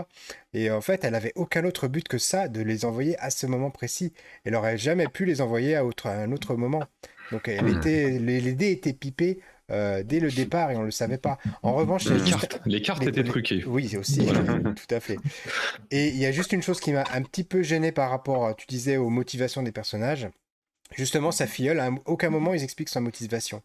Et 0.52 0.72
en 0.72 0.80
fait, 0.80 1.04
elle 1.04 1.14
avait 1.14 1.30
aucun 1.36 1.64
autre 1.64 1.86
but 1.86 2.08
que 2.08 2.18
ça, 2.18 2.48
de 2.48 2.60
les 2.60 2.84
envoyer 2.84 3.16
à 3.20 3.30
ce 3.30 3.46
moment 3.46 3.70
précis. 3.70 4.12
Elle 4.42 4.56
aurait 4.56 4.76
jamais 4.76 5.06
pu 5.06 5.24
les 5.24 5.40
envoyer 5.40 5.76
à, 5.76 5.84
un 6.06 6.32
autre 6.32 6.56
moment. 6.56 6.82
Donc 7.30 7.46
elle 7.46 7.64
hmm. 7.64 7.78
était, 7.78 8.18
les, 8.18 8.52
dés 8.54 8.72
étaient 8.72 8.92
pipés 8.92 9.38
euh, 9.70 10.02
dès 10.02 10.18
le 10.18 10.32
départ 10.32 10.72
et 10.72 10.74
on 10.74 10.80
ne 10.80 10.86
le 10.86 10.90
savait 10.90 11.16
pas. 11.16 11.38
En 11.62 11.74
revanche, 11.74 12.06
les, 12.66 12.82
cartes, 12.82 13.06
étaient 13.06 13.22
truquées. 13.22 13.62
Oui, 13.64 13.96
aussi, 13.96 14.26
tout 14.26 14.92
à 14.92 14.98
fait. 14.98 15.18
Et 15.92 16.08
il 16.08 16.16
y 16.16 16.26
a 16.26 16.32
juste 16.32 16.52
une 16.52 16.64
chose 16.64 16.80
qui 16.80 16.90
m'a 16.90 17.04
un 17.14 17.22
petit 17.22 17.44
peu 17.44 17.62
gêné 17.62 17.92
par 17.92 18.10
rapport, 18.10 18.56
tu 18.56 18.66
disais, 18.66 18.96
aux 18.96 19.10
motivations 19.10 19.62
des 19.62 19.70
personnages. 19.70 20.26
Justement, 20.96 21.30
sa 21.30 21.46
filleule, 21.46 21.78
à 21.78 21.90
aucun 22.06 22.30
moment 22.30 22.52
ils 22.52 22.64
expliquent 22.64 22.88
sa 22.88 23.00
motivation 23.00 23.62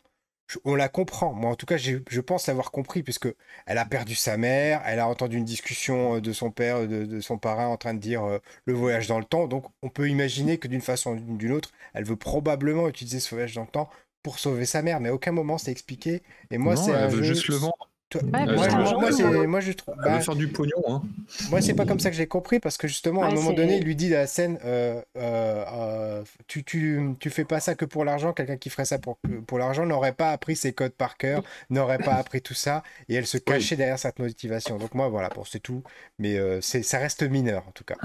on 0.65 0.75
la 0.75 0.89
comprend. 0.89 1.33
Moi, 1.33 1.51
en 1.51 1.55
tout 1.55 1.65
cas, 1.65 1.77
je 1.77 2.21
pense 2.21 2.47
l'avoir 2.47 2.71
compris, 2.71 3.03
puisque 3.03 3.27
elle 3.65 3.77
a 3.77 3.85
perdu 3.85 4.15
sa 4.15 4.37
mère, 4.37 4.81
elle 4.85 4.99
a 4.99 5.07
entendu 5.07 5.37
une 5.37 5.45
discussion 5.45 6.15
euh, 6.15 6.21
de 6.21 6.33
son 6.33 6.51
père, 6.51 6.87
de, 6.87 7.19
son 7.21 7.37
parrain, 7.37 7.67
en 7.67 7.77
train 7.77 7.93
de 7.93 7.99
dire 7.99 8.23
euh, 8.23 8.39
le 8.65 8.73
voyage 8.73 9.07
dans 9.07 9.19
le 9.19 9.25
temps. 9.25 9.47
Donc, 9.47 9.65
on 9.81 9.89
peut 9.89 10.09
imaginer 10.09 10.57
que 10.57 10.67
d'une 10.67 10.81
façon 10.81 11.17
ou 11.17 11.37
d'une 11.37 11.51
autre, 11.51 11.71
elle 11.93 12.03
veut 12.03 12.15
probablement 12.15 12.87
utiliser 12.87 13.19
ce 13.19 13.29
voyage 13.29 13.55
dans 13.55 13.63
le 13.63 13.67
temps 13.67 13.89
pour 14.21 14.39
sauver 14.39 14.65
sa 14.65 14.81
mère, 14.81 15.01
mais 15.01 15.09
à 15.09 15.13
aucun 15.13 15.33
moment 15.33 15.57
c'est 15.57 15.71
expliqué. 15.71 16.23
Et 16.49 16.57
moi, 16.57 16.77
c'est 16.77 16.91
elle 16.91 17.09
veut 17.09 17.23
juste 17.23 17.47
le 17.49 17.55
vendre 17.55 17.89
moi, 18.21 19.59
je 19.59 19.71
trouve. 19.71 19.95
Bah, 20.03 20.19
faire 20.19 20.35
du 20.35 20.47
pognon. 20.47 20.81
Hein. 20.87 21.01
Moi, 21.49 21.61
c'est 21.61 21.73
pas 21.73 21.85
comme 21.85 21.99
ça 21.99 22.09
que 22.09 22.15
j'ai 22.15 22.27
compris 22.27 22.59
parce 22.59 22.77
que 22.77 22.87
justement, 22.87 23.23
à 23.23 23.27
un 23.27 23.31
moment 23.31 23.53
donné, 23.53 23.77
il 23.77 23.83
lui 23.83 23.95
dit 23.95 24.09
la 24.09 24.27
scène 24.27 24.59
euh, 24.65 25.01
euh, 25.17 25.65
euh, 25.71 26.23
tu, 26.47 26.63
tu, 26.63 27.15
tu, 27.19 27.29
fais 27.29 27.45
pas 27.45 27.59
ça 27.59 27.75
que 27.75 27.85
pour 27.85 28.05
l'argent. 28.05 28.33
Quelqu'un 28.33 28.57
qui 28.57 28.69
ferait 28.69 28.85
ça 28.85 28.99
pour, 28.99 29.17
pour 29.47 29.57
l'argent 29.57 29.85
n'aurait 29.85 30.13
pas 30.13 30.31
appris 30.31 30.55
ses 30.55 30.73
codes 30.73 30.93
par 30.93 31.17
cœur, 31.17 31.43
n'aurait 31.69 31.99
pas 31.99 32.13
appris 32.13 32.41
tout 32.41 32.53
ça 32.53 32.83
et 33.09 33.15
elle 33.15 33.27
se 33.27 33.37
cachait 33.37 33.75
derrière 33.75 33.99
cette 33.99 34.19
motivation. 34.19 34.77
Donc, 34.77 34.93
moi, 34.93 35.09
voilà, 35.09 35.29
pour 35.29 35.47
c'est 35.47 35.59
tout. 35.59 35.83
Mais 36.19 36.37
c'est 36.61 36.83
ça 36.83 36.99
reste 36.99 37.23
mineur 37.23 37.65
en 37.67 37.71
tout 37.71 37.83
cas. 37.83 37.95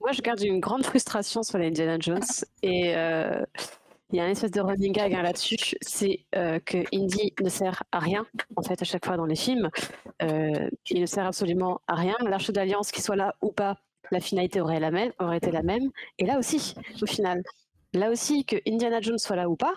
Moi, 0.00 0.12
je 0.12 0.22
garde 0.22 0.42
une 0.42 0.60
grande 0.60 0.84
frustration 0.84 1.42
sur 1.42 1.58
les 1.58 1.68
Indiana 1.68 1.96
Jones 1.98 2.22
et 2.62 2.94
il 4.12 4.16
y 4.16 4.20
a 4.20 4.24
un 4.24 4.28
espèce 4.28 4.50
de 4.50 4.60
running 4.60 4.92
gag 4.92 5.14
hein, 5.14 5.22
là-dessus, 5.22 5.76
c'est 5.80 6.24
euh, 6.34 6.58
que 6.60 6.78
Indy 6.92 7.32
ne 7.40 7.48
sert 7.48 7.82
à 7.92 7.98
rien, 7.98 8.26
en 8.56 8.62
fait, 8.62 8.80
à 8.82 8.84
chaque 8.84 9.04
fois 9.04 9.16
dans 9.16 9.26
les 9.26 9.36
films. 9.36 9.70
Euh, 10.22 10.68
il 10.88 11.00
ne 11.00 11.06
sert 11.06 11.26
absolument 11.26 11.80
à 11.86 11.94
rien. 11.94 12.16
L'arche 12.26 12.50
d'alliance, 12.50 12.90
qu'il 12.90 13.02
soit 13.02 13.16
là 13.16 13.34
ou 13.40 13.52
pas, 13.52 13.76
la 14.10 14.20
finalité 14.20 14.60
aurait, 14.60 14.80
aurait 15.18 15.36
été 15.36 15.50
la 15.50 15.62
même. 15.62 15.90
Et 16.18 16.26
là 16.26 16.38
aussi, 16.38 16.74
au 17.00 17.06
final, 17.06 17.42
là 17.92 18.10
aussi, 18.10 18.44
que 18.44 18.56
Indiana 18.66 19.00
Jones 19.00 19.18
soit 19.18 19.36
là 19.36 19.48
ou 19.48 19.56
pas, 19.56 19.74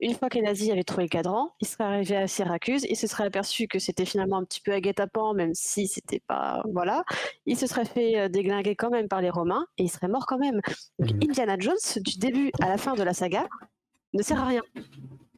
une 0.00 0.14
fois 0.14 0.28
que 0.28 0.36
les 0.36 0.42
nazis 0.42 0.70
avaient 0.70 0.84
trouvé 0.84 1.04
le 1.04 1.08
cadran, 1.08 1.52
ils 1.60 1.66
seraient 1.66 1.84
arrivés 1.84 2.16
à 2.16 2.26
Syracuse, 2.26 2.84
ils 2.88 2.96
se 2.96 3.06
seraient 3.06 3.24
aperçus 3.24 3.68
que 3.68 3.78
c'était 3.78 4.04
finalement 4.04 4.38
un 4.38 4.44
petit 4.44 4.60
peu 4.60 4.72
à 4.72 4.80
guet-apens, 4.80 5.34
même 5.34 5.54
si 5.54 5.86
c'était 5.86 6.20
pas. 6.20 6.62
Voilà. 6.72 7.04
Ils 7.46 7.56
se 7.56 7.66
seraient 7.66 7.84
fait 7.84 8.18
euh, 8.18 8.28
déglinguer 8.28 8.74
quand 8.74 8.90
même 8.90 9.08
par 9.08 9.20
les 9.20 9.30
Romains 9.30 9.66
et 9.78 9.84
ils 9.84 9.88
seraient 9.88 10.08
morts 10.08 10.26
quand 10.26 10.38
même. 10.38 10.60
Donc 10.98 11.12
mmh. 11.12 11.28
Indiana 11.30 11.56
Jones, 11.58 11.76
du 11.96 12.18
début 12.18 12.50
à 12.60 12.68
la 12.68 12.76
fin 12.76 12.94
de 12.94 13.02
la 13.02 13.14
saga, 13.14 13.46
ne 14.12 14.22
sert 14.22 14.40
à 14.40 14.46
rien. 14.46 14.62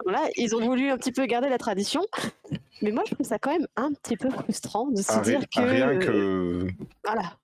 Voilà, 0.04 0.22
ils 0.36 0.54
ont 0.54 0.64
voulu 0.64 0.90
un 0.90 0.98
petit 0.98 1.12
peu 1.12 1.26
garder 1.26 1.48
la 1.48 1.58
tradition, 1.58 2.02
mais 2.82 2.92
moi 2.92 3.02
je 3.06 3.14
trouve 3.14 3.26
ça 3.26 3.38
quand 3.38 3.50
même 3.50 3.66
un 3.76 3.92
petit 3.92 4.16
peu 4.16 4.30
frustrant 4.30 4.86
de 4.86 5.02
se 5.02 5.20
dire 5.22 5.40
que. 5.48 5.60
Rien 5.60 5.98
que. 5.98 6.68
Voilà 7.04 7.36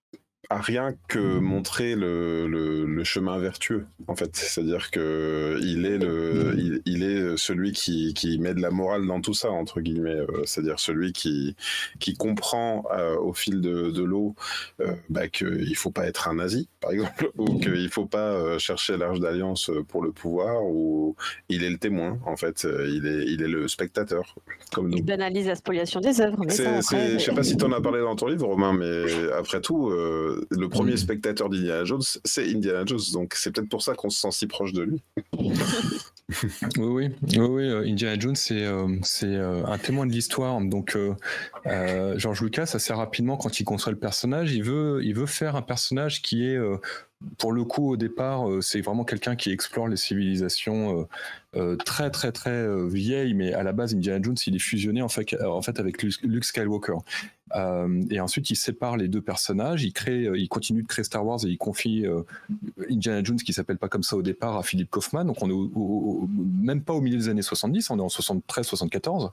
a 0.53 0.61
rien 0.61 0.95
que 1.09 1.39
montré 1.39 1.95
le, 1.95 2.47
le, 2.47 3.05
chemin 3.05 3.39
vertueux, 3.39 3.87
en 4.07 4.15
fait. 4.15 4.37
C'est-à-dire 4.37 4.91
que 4.91 5.59
il 5.63 5.87
est 5.87 5.99
le, 5.99 6.81
il, 6.87 7.03
est 7.03 7.37
celui 7.37 7.73
qui, 7.73 8.15
qui, 8.15 8.39
met 8.39 8.55
de 8.55 8.61
la 8.61 8.71
morale 8.71 9.07
dans 9.07 9.21
tout 9.21 9.35
ça, 9.35 9.51
entre 9.51 9.81
guillemets. 9.81 10.11
Euh, 10.11 10.43
c'est-à-dire 10.45 10.79
celui 10.79 11.13
qui, 11.13 11.57
qui 11.99 12.15
comprend 12.15 12.85
euh, 12.97 13.17
au 13.17 13.33
fil 13.33 13.61
de, 13.61 13.91
de 13.91 14.03
l'eau 14.03 14.35
euh, 14.81 14.95
bah, 15.09 15.29
qu'il 15.29 15.75
faut 15.75 15.91
pas 15.91 16.07
être 16.07 16.29
un 16.29 16.35
nazi, 16.35 16.69
par 16.81 16.93
exemple, 16.93 17.31
ou 17.39 17.59
qu'il 17.59 17.89
faut 17.89 18.07
pas 18.07 18.59
chercher 18.59 18.97
l'arche 18.97 19.19
d'alliance 19.19 19.71
pour 19.89 20.03
le 20.03 20.13
pouvoir, 20.13 20.65
ou 20.65 21.17
il 21.49 21.65
est 21.65 21.71
le 21.71 21.79
témoin, 21.79 22.19
en 22.25 22.37
fait. 22.37 22.65
Il 22.65 23.07
est, 23.07 23.25
il 23.27 23.43
est 23.43 23.49
le 23.49 23.67
spectateur, 23.69 24.37
comme. 24.73 24.93
Il 24.93 25.05
banalise 25.05 25.47
la 25.47 25.57
spoliation 25.57 26.01
des 26.01 26.21
œuvres. 26.21 26.45
Je 26.49 27.19
sais 27.19 27.33
pas 27.35 27.43
si 27.43 27.57
tu 27.57 27.65
en 27.65 27.73
as 27.73 27.81
parlé 27.81 28.01
dans 28.01 28.17
ton 28.17 28.27
livre, 28.27 28.47
Romain, 28.47 28.73
mais 28.73 29.33
après 29.33 29.61
tout, 29.61 29.93
le 30.51 30.69
premier 30.69 30.97
spectateur 30.97 31.49
d'Indiana 31.49 31.85
Jones, 31.85 32.03
c'est 32.25 32.49
Indiana 32.51 32.85
Jones. 32.87 33.01
Donc 33.13 33.35
c'est 33.35 33.51
peut-être 33.51 33.69
pour 33.69 33.83
ça 33.83 33.95
qu'on 33.95 34.11
se 34.11 34.21
sent 34.21 34.31
si 34.31 34.47
proche 34.47 34.73
de 34.73 34.83
lui. 34.83 35.03
oui, 36.79 37.11
oui, 37.23 37.39
oui, 37.39 37.65
euh, 37.65 37.85
Indiana 37.87 38.19
Jones, 38.19 38.37
c'est 38.37 38.65
euh, 38.65 38.87
euh, 39.25 39.65
un 39.67 39.79
témoin 39.79 40.07
de 40.07 40.13
l'histoire. 40.13 40.61
Donc, 40.61 40.97
George 42.17 42.43
Lucas, 42.43 42.71
assez 42.75 42.93
rapidement, 42.93 43.37
quand 43.37 43.61
il 43.61 43.65
conçoit 43.65 43.93
le 43.93 43.99
personnage, 43.99 44.53
il 44.53 44.63
veut, 44.63 45.01
il 45.05 45.15
veut 45.15 45.27
faire 45.27 45.57
un 45.57 45.63
personnage 45.63 46.23
qui 46.23 46.47
est 46.47 46.59
pour 47.39 47.53
le 47.53 47.65
coup, 47.65 47.91
au 47.91 47.97
départ, 47.97 48.47
c'est 48.61 48.81
vraiment 48.81 49.05
quelqu'un 49.05 49.37
qui 49.37 49.51
explore 49.51 49.89
les 49.89 49.97
civilisations 49.97 51.09
très 51.85 52.11
très 52.11 52.33
très 52.33 52.87
vieilles, 52.89 53.35
mais 53.35 53.53
à 53.53 53.63
la 53.63 53.73
base, 53.73 53.95
Indiana 53.95 54.21
Jones, 54.23 54.37
il 54.47 54.57
est 54.57 54.61
fusionné 54.61 55.03
en 55.03 55.09
fait, 55.09 55.35
avec 55.79 56.03
Luke 56.03 56.45
Skywalker. 56.45 56.99
Euh, 57.55 58.03
et 58.11 58.21
ensuite, 58.21 58.51
il 58.51 58.57
sépare 58.57 58.97
les 58.97 59.09
deux 59.09 59.21
personnages. 59.21 59.85
Il 59.85 59.93
crée, 59.93 60.25
euh, 60.25 60.39
il 60.39 60.49
continue 60.49 60.83
de 60.83 60.87
créer 60.87 61.05
Star 61.05 61.25
Wars 61.25 61.39
et 61.45 61.49
il 61.49 61.59
confie 61.59 62.07
euh, 62.07 62.23
Indiana 62.91 63.23
Jones, 63.23 63.37
qui 63.37 63.53
s'appelle 63.53 63.79
pas 63.79 63.89
comme 63.89 64.03
ça 64.03 64.17
au 64.17 64.23
départ, 64.23 64.57
à 64.57 64.63
Philippe 64.63 64.91
Kaufman. 64.91 65.25
Donc, 65.25 65.43
on 65.43 65.51
est 65.51 66.63
même 66.63 66.83
pas 66.83 66.95
au 66.95 67.01
milieu 67.01 67.19
des 67.19 67.29
années 67.29 67.43
70, 67.43 67.91
on 67.91 67.99
est 67.99 68.03
en 68.03 68.09
73-74. 68.09 69.31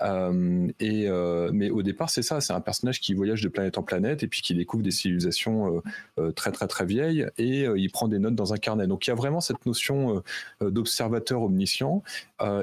Et 0.00 1.08
mais 1.52 1.70
au 1.70 1.82
départ, 1.82 2.10
c'est 2.10 2.22
ça, 2.22 2.40
c'est 2.40 2.52
un 2.52 2.60
personnage 2.60 3.00
qui 3.00 3.14
voyage 3.14 3.42
de 3.42 3.48
planète 3.48 3.78
en 3.78 3.82
planète 3.82 4.22
et 4.22 4.28
puis 4.28 4.42
qui 4.42 4.54
découvre 4.54 4.82
des 4.82 4.90
civilisations 4.90 5.82
très 6.34 6.52
très 6.52 6.66
très 6.66 6.84
vieilles 6.84 7.26
et 7.38 7.64
il 7.64 7.90
prend 7.90 8.08
des 8.08 8.18
notes 8.18 8.34
dans 8.34 8.52
un 8.52 8.58
carnet. 8.58 8.86
Donc 8.86 9.06
il 9.06 9.10
y 9.10 9.12
a 9.12 9.16
vraiment 9.16 9.40
cette 9.40 9.66
notion 9.66 10.22
d'observateur 10.60 11.42
omniscient. 11.42 12.02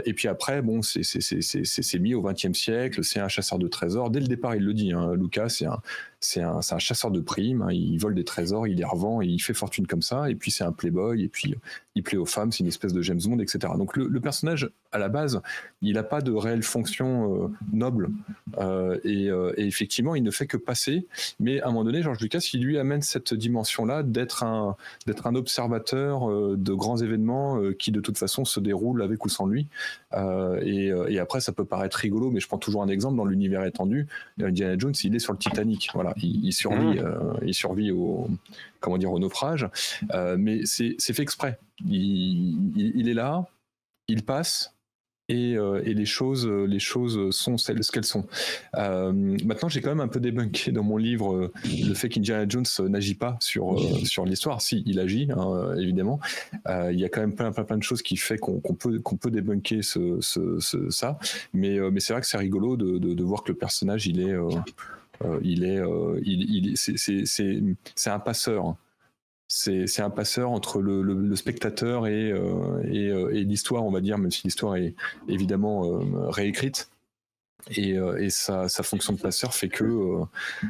et 0.06 0.14
puis 0.14 0.28
après, 0.28 0.62
bon, 0.62 0.82
c'est 0.82 2.00
mis 2.00 2.14
au 2.14 2.22
XXe 2.22 2.58
siècle, 2.58 3.04
c'est 3.04 3.20
un 3.20 3.28
chasseur 3.28 3.60
de 3.60 3.68
trésors. 3.68 4.10
Dès 4.10 4.20
le 4.20 4.28
départ, 4.28 4.56
il 4.56 4.64
le 4.64 4.74
dit. 4.74 4.92
Hein, 4.92 5.14
Lucas, 5.16 5.50
c'est 5.50 5.66
un, 5.66 5.82
c'est 6.20 6.42
un, 6.42 6.60
un, 6.70 6.80
chasseur 6.80 7.12
de 7.12 7.20
primes, 7.20 7.64
hein. 7.64 7.72
il 7.72 7.98
vole 7.98 8.14
des 8.14 8.24
trésors, 8.24 8.68
il 8.68 8.78
les 8.78 8.86
revend 8.86 9.22
et 9.22 9.26
il 9.26 9.40
fait 9.40 9.56
fortune 9.56 9.88
comme 9.88 10.04
ça, 10.04 10.30
et 10.30 10.36
puis 10.36 10.52
c'est 10.52 10.64
un 10.64 10.72
playboy, 10.72 11.24
et 11.24 11.28
puis 11.28 11.56
il 11.96 12.04
plaît 12.04 12.18
aux 12.18 12.26
femmes, 12.26 12.52
c'est 12.52 12.60
une 12.60 12.68
espèce 12.68 12.94
de 12.94 13.02
James 13.02 13.20
Bond, 13.26 13.40
etc. 13.40 13.74
Donc 13.78 13.98
le, 13.98 14.22
personnage, 14.22 14.70
à 14.92 15.00
la 15.00 15.10
base, 15.10 15.42
il 15.82 15.96
n'a 15.96 16.04
pas 16.04 16.22
de 16.22 16.32
réelle 16.32 16.64
fonction 16.64 17.21
euh, 17.24 17.48
noble, 17.72 18.10
euh, 18.58 18.98
euh, 19.06 19.54
et, 19.58 19.66
effectivement, 19.68 20.16
il 20.16 20.24
ne 20.24 20.32
fait 20.32 20.48
que 20.48 20.58
passer, 20.58 21.08
mais 21.40 21.62
à 21.62 21.68
un 21.68 21.72
moment 21.72 21.84
donné, 21.84 22.02
George 22.02 22.20
Lucas, 22.20 22.50
il 22.54 22.64
lui 22.64 22.78
amène 22.78 23.02
cette 23.02 23.34
dimension-là 23.34 24.04
d'être 24.04 24.44
un, 24.44 24.76
d'être 25.06 25.28
un 25.28 25.36
observateur 25.36 26.30
de 26.58 26.74
grands 26.74 26.98
événements 26.98 27.60
qui 27.78 27.92
de 27.92 28.00
toute 28.00 28.18
façon 28.18 28.46
se 28.46 28.60
déroulent 28.60 29.02
avec 29.02 29.26
ou 29.26 29.30
sans 29.30 29.46
lui, 29.46 29.68
et, 30.14 30.92
et, 31.08 31.20
après 31.20 31.40
ça 31.40 31.52
peut 31.52 31.66
paraître 31.66 31.98
rigolo, 31.98 32.32
mais 32.32 32.40
je 32.40 32.48
prends 32.48 32.58
toujours 32.58 32.84
un 32.84 32.88
exemple 32.88 33.18
dans 33.18 33.26
l'univers 33.26 33.64
étendu, 33.64 34.08
Indiana 34.42 34.76
Jones, 34.78 34.94
il 35.04 35.16
est 35.16 35.20
sur 35.20 35.34
le 35.34 35.40
Titanic, 35.40 35.90
voilà 35.94 36.14
il, 36.18 36.52
survit, 36.54 37.00
mmh. 37.00 37.40
il 37.46 37.54
survit 37.54 37.92
au, 37.92 38.28
comment 38.80 38.98
dire, 38.98 39.12
au 39.12 39.20
naufrage, 39.20 39.68
mais 40.38 40.62
c'est 40.66 40.98
fait 41.00 41.24
exprès. 41.24 41.60
Il, 41.88 43.08
est 43.10 43.14
là, 43.14 43.46
il 44.08 44.24
passe, 44.24 44.76
et, 45.32 45.58
euh, 45.58 45.82
et, 45.86 45.94
les 45.94 46.06
choses, 46.06 46.48
les 46.48 46.80
choses 46.80 47.36
sont 47.36 47.58
celles 47.58 47.84
ce 47.84 47.92
qu'elles 47.92 48.06
sont. 48.06 48.26
maintenant, 48.74 49.70
j'ai 49.70 49.82
quand 49.82 49.90
même 49.90 50.00
un 50.00 50.08
peu 50.08 50.20
débunké 50.20 50.72
dans 50.72 50.84
mon 50.84 50.98
livre 50.98 51.52
le 51.66 51.94
fait 51.94 52.10
qu'Indiana 52.10 52.46
Jones 52.48 52.66
n'agit 52.88 53.16
pas 53.16 53.38
sur 53.40 53.80
sur 54.06 54.26
l'histoire. 54.26 54.62
Si, 54.62 54.84
il 54.86 55.00
agit, 55.00 55.30
hein, 55.32 55.76
évidemment. 55.78 56.20
il 56.68 57.00
y 57.00 57.06
a 57.06 57.10
quand 57.10 57.22
même 57.22 57.36
plein 57.36 57.52
plein 57.52 57.64
plein 57.64 57.78
de 57.78 57.84
choses 57.84 58.02
qui 58.02 58.18
fait 58.18 58.38
qu'on 58.38 58.60
peut 58.60 59.00
qu'on 59.00 59.18
peut 59.18 59.32
débunker 59.32 59.84
ce, 59.84 60.20
ce, 60.22 60.90
ça. 60.90 61.18
Mais 61.54 61.80
mais 61.92 62.00
c'est 62.00 62.14
vrai 62.14 62.22
que 62.22 62.28
c'est 62.28 62.38
rigolo 62.38 62.78
de, 62.78 62.98
de, 62.98 63.14
de, 63.14 63.24
voir 63.24 63.44
que 63.44 63.52
le 63.52 63.58
personnage 63.58 64.08
il 64.08 64.20
est 64.20 64.36
euh, 65.26 65.40
il 65.44 65.64
est, 65.64 65.80
euh, 65.80 66.20
il, 66.24 66.74
c'est 66.76 68.10
un 68.10 68.20
passeur. 68.20 68.76
C'est 69.54 70.00
un 70.00 70.10
passeur 70.10 70.50
entre 70.50 70.82
le, 70.82 71.36
spectateur 71.36 72.08
et, 72.08 72.32
euh, 72.32 73.30
et, 73.34 73.44
l'histoire, 73.44 73.84
on 73.84 73.92
va 73.92 74.00
dire, 74.00 74.18
même 74.18 74.32
si 74.32 74.44
l'histoire 74.46 74.78
est 74.78 74.96
évidemment 75.28 76.00
réécrite. 76.30 76.90
Et, 77.76 78.30
sa, 78.30 78.68
fonction 78.84 79.14
de 79.14 79.20
passeur 79.20 79.54
fait 79.54 79.70
que 79.70 80.22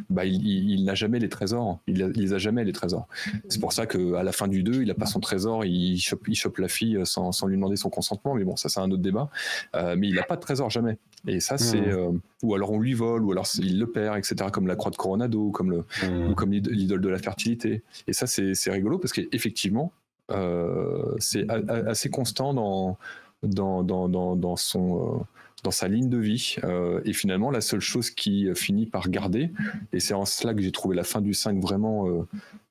bah, 0.10 0.26
il, 0.26 0.84
n'a 0.84 0.96
jamais 0.96 1.20
les 1.20 1.30
trésors. 1.30 1.80
Il, 1.88 1.98
les 2.16 2.34
a 2.34 2.38
jamais 2.38 2.64
les 2.64 2.74
trésors. 2.74 3.08
C'est 3.50 3.60
pour 3.60 3.74
ça 3.74 3.86
qu'à 3.86 4.24
la 4.24 4.32
fin 4.32 4.48
du 4.48 4.64
2, 4.64 4.82
il 4.82 4.88
n'a 4.88 4.94
pas 4.94 5.06
son 5.06 5.20
trésor, 5.20 5.66
il 5.66 5.98
chope, 6.00 6.28
il 6.28 6.36
chope 6.36 6.58
la 6.58 6.68
fille 6.68 7.00
sans, 7.06 7.32
sans, 7.32 7.48
lui 7.48 7.56
demander 7.56 7.76
son 7.76 7.90
consentement. 7.90 8.36
Mais 8.36 8.44
bon, 8.44 8.56
ça 8.56 8.70
c'est 8.70 8.80
un 8.80 8.92
autre 8.92 9.02
débat. 9.02 9.30
mais 9.74 10.08
il 10.08 10.16
n'a 10.16 10.24
pas 10.24 10.36
de 10.36 10.42
trésor 10.42 10.70
jamais. 10.70 10.98
Et 11.28 11.40
ça, 11.40 11.58
c'est. 11.58 11.80
Hmm. 11.80 11.90
Euh, 11.90 12.12
ou 12.44 12.56
alors 12.56 12.72
on 12.72 12.80
lui 12.80 12.94
vole, 12.94 13.24
ou 13.24 13.32
alors 13.32 13.48
il 13.60 13.80
le 13.80 13.88
perd, 13.88 14.18
etc., 14.18 14.50
comme 14.52 14.68
la 14.68 14.76
croix 14.76 14.92
de 14.92 14.96
Coronado, 14.96 15.52
comme 15.52 15.70
le, 15.70 15.86
hmm. 16.04 16.32
ou 16.32 16.36
comme 16.36 16.52
l'idole 16.52 17.02
de 17.02 17.10
la 17.10 17.20
fertilité. 17.20 17.84
Et 18.08 18.14
ça, 18.14 18.26
c'est 18.28 18.72
rigolo 18.72 18.98
parce 18.98 19.14
qu'effectivement, 19.14 19.92
euh, 20.32 21.16
c'est 21.20 21.48
assez 21.50 22.10
constant 22.10 22.54
dans, 22.54 22.98
dans, 23.44 23.84
dans, 23.84 24.10
dans, 24.10 24.36
dans 24.36 24.56
son. 24.56 25.26
Euh, 25.62 25.72
dans 25.72 25.72
sa 25.72 25.88
ligne 25.88 26.10
de 26.10 26.18
vie. 26.18 26.56
Euh, 26.64 27.02
et 27.06 27.14
finalement, 27.14 27.52
la 27.52 27.62
seule 27.62 27.80
chose 27.80 28.10
qui 28.10 28.48
finit 28.56 28.86
par 28.86 29.10
garder, 29.10 29.52
et 29.94 30.00
c'est 30.00 30.14
en 30.14 30.26
cela 30.26 30.54
que 30.54 30.62
j'ai 30.62 30.72
trouvé 30.72 30.96
la 30.96 31.04
fin 31.04 31.22
du 31.22 31.34
5 31.34 31.60
vraiment, 31.60 32.08
euh, 32.08 32.28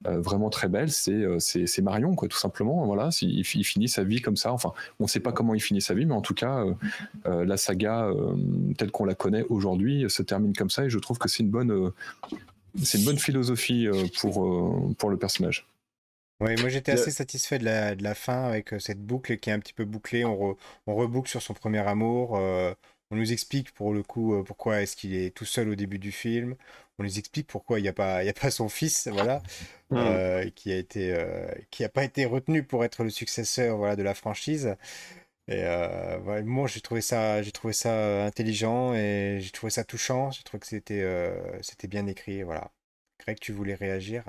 euh, 0.07 0.21
vraiment 0.21 0.51
très 0.51 0.69
belle, 0.69 0.91
c'est, 0.91 1.83
Marion, 1.83 2.15
quoi, 2.15 2.29
tout 2.29 2.39
simplement. 2.39 2.85
Voilà, 2.87 3.11
il, 3.23 3.39
il, 3.39 3.65
finit 3.65 3.89
sa 3.89 4.05
vie 4.05 4.21
comme 4.21 4.37
ça. 4.37 4.53
Enfin, 4.53 4.73
on 4.99 5.05
ne 5.05 5.09
sait 5.09 5.21
pas 5.21 5.33
comment 5.33 5.55
il 5.55 5.61
finit 5.61 5.81
sa 5.81 5.95
vie, 5.95 6.07
mais 6.07 6.15
en 6.15 6.21
tout 6.21 6.35
cas, 6.35 6.65
la 7.25 7.57
saga 7.57 8.11
telle 8.77 8.91
qu'on 8.91 9.05
la 9.05 9.15
connaît 9.15 9.45
aujourd'hui 9.49 10.05
se 10.09 10.23
termine 10.23 10.55
comme 10.55 10.71
ça, 10.71 10.85
et 10.85 10.91
je 10.91 10.99
trouve 10.99 11.19
que 11.19 11.29
c'est 11.29 11.43
une 11.43 11.51
bonne, 11.51 11.93
c'est 12.83 12.99
une 12.99 13.05
bonne 13.05 13.19
philosophie 13.19 13.89
pour, 14.21 14.95
pour 14.97 15.11
le 15.11 15.17
personnage. 15.17 15.67
Oui, 16.41 16.57
moi 16.59 16.71
j'étais 16.71 16.93
assez 16.93 17.11
satisfait 17.11 17.59
de 17.59 17.67
la, 17.67 17.95
de 17.95 18.03
la 18.03 18.15
fin 18.15 18.45
avec 18.45 18.73
euh, 18.73 18.79
cette 18.79 19.01
boucle 19.01 19.37
qui 19.37 19.51
est 19.51 19.53
un 19.53 19.59
petit 19.61 19.75
peu 19.75 19.85
bouclée. 19.85 20.25
On, 20.25 20.57
on 20.87 20.95
reboucle 20.95 21.29
sur 21.29 21.43
son 21.43 21.53
premier 21.53 21.81
amour. 21.87 22.39
Euh, 22.39 22.73
on 23.11 23.17
nous 23.17 23.33
explique 23.33 23.73
pour 23.73 23.93
le 23.93 24.03
coup 24.03 24.35
euh, 24.35 24.43
pourquoi 24.43 24.81
est-ce 24.81 24.97
qu'il 24.97 25.15
est 25.15 25.35
tout 25.37 25.45
seul 25.45 25.69
au 25.69 25.75
début 25.75 25.99
du 25.99 26.13
film. 26.13 26.57
On 26.99 27.03
nous 27.03 27.19
explique 27.19 27.47
pourquoi 27.47 27.79
il 27.79 27.83
n'y 27.83 27.89
a, 27.89 27.93
pas, 27.93 28.25
il 28.25 28.29
a 28.29 28.33
pas 28.33 28.51
son 28.51 28.69
fils, 28.71 29.09
voilà, 29.09 29.43
qui 30.55 30.73
a 30.73 30.77
été, 30.77 31.17
qui 31.71 31.83
a 31.83 31.89
pas 31.89 32.05
été 32.05 32.27
retenu 32.27 32.63
pour 32.63 32.85
être 32.85 33.05
le 33.05 33.11
successeur 33.11 33.79
voilà, 33.79 33.97
de 33.97 34.03
la 34.03 34.15
franchise. 34.15 34.77
Et 35.49 35.65
moi 36.45 36.69
j'ai 36.69 36.83
trouvé 36.83 37.01
ça, 37.01 37.43
j'ai 37.43 37.53
trouvé 37.53 37.73
ça 37.73 38.27
intelligent 38.27 38.95
et 38.95 39.39
j'ai 39.41 39.51
trouvé 39.51 39.71
ça 39.71 39.83
touchant. 39.85 40.31
J'ai 40.31 40.43
trouvé 40.43 40.61
que 40.61 40.67
c'était, 40.67 41.33
c'était 41.63 41.89
bien 41.89 42.07
écrit, 42.07 42.43
voilà. 42.43 42.71
Greg, 43.19 43.39
tu 43.41 43.53
voulais 43.53 43.75
réagir? 43.75 44.25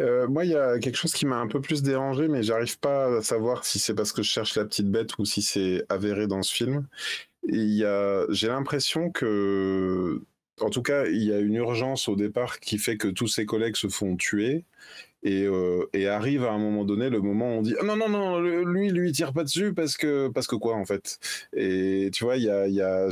Euh, 0.00 0.26
moi, 0.28 0.44
il 0.44 0.52
y 0.52 0.56
a 0.56 0.78
quelque 0.78 0.96
chose 0.96 1.12
qui 1.12 1.26
m'a 1.26 1.36
un 1.36 1.46
peu 1.46 1.60
plus 1.60 1.82
dérangé, 1.82 2.28
mais 2.28 2.42
j'arrive 2.42 2.78
pas 2.78 3.18
à 3.18 3.22
savoir 3.22 3.64
si 3.64 3.78
c'est 3.78 3.94
parce 3.94 4.12
que 4.12 4.22
je 4.22 4.30
cherche 4.30 4.56
la 4.56 4.64
petite 4.64 4.90
bête 4.90 5.18
ou 5.18 5.24
si 5.24 5.42
c'est 5.42 5.84
avéré 5.88 6.26
dans 6.26 6.42
ce 6.42 6.52
film. 6.52 6.86
J'ai 7.48 8.48
l'impression 8.48 9.10
que, 9.10 10.22
en 10.60 10.70
tout 10.70 10.82
cas, 10.82 11.06
il 11.06 11.22
y 11.22 11.32
a 11.32 11.38
une 11.38 11.54
urgence 11.54 12.08
au 12.08 12.16
départ 12.16 12.60
qui 12.60 12.78
fait 12.78 12.96
que 12.96 13.08
tous 13.08 13.28
ses 13.28 13.46
collègues 13.46 13.76
se 13.76 13.88
font 13.88 14.16
tuer. 14.16 14.64
Euh, 15.26 15.86
et, 15.92 16.08
arrive 16.08 16.44
à 16.44 16.52
un 16.52 16.58
moment 16.58 16.84
donné 16.84 17.10
le 17.10 17.20
moment 17.20 17.54
où 17.54 17.58
on 17.58 17.62
dit 17.62 17.74
ah 17.78 17.84
non 17.84 17.94
non 17.94 18.08
non 18.08 18.40
lui 18.40 18.88
lui 18.90 19.12
tire 19.12 19.34
pas 19.34 19.44
dessus 19.44 19.74
parce 19.74 19.98
que 19.98 20.28
parce 20.28 20.46
que 20.46 20.56
quoi 20.56 20.74
en 20.76 20.86
fait? 20.86 21.18
Et 21.54 22.10
tu 22.12 22.24
vois 22.24 22.38
il 22.38 22.44
y 22.44 22.50
a, 22.50 22.66
y 22.68 22.80
a 22.80 23.08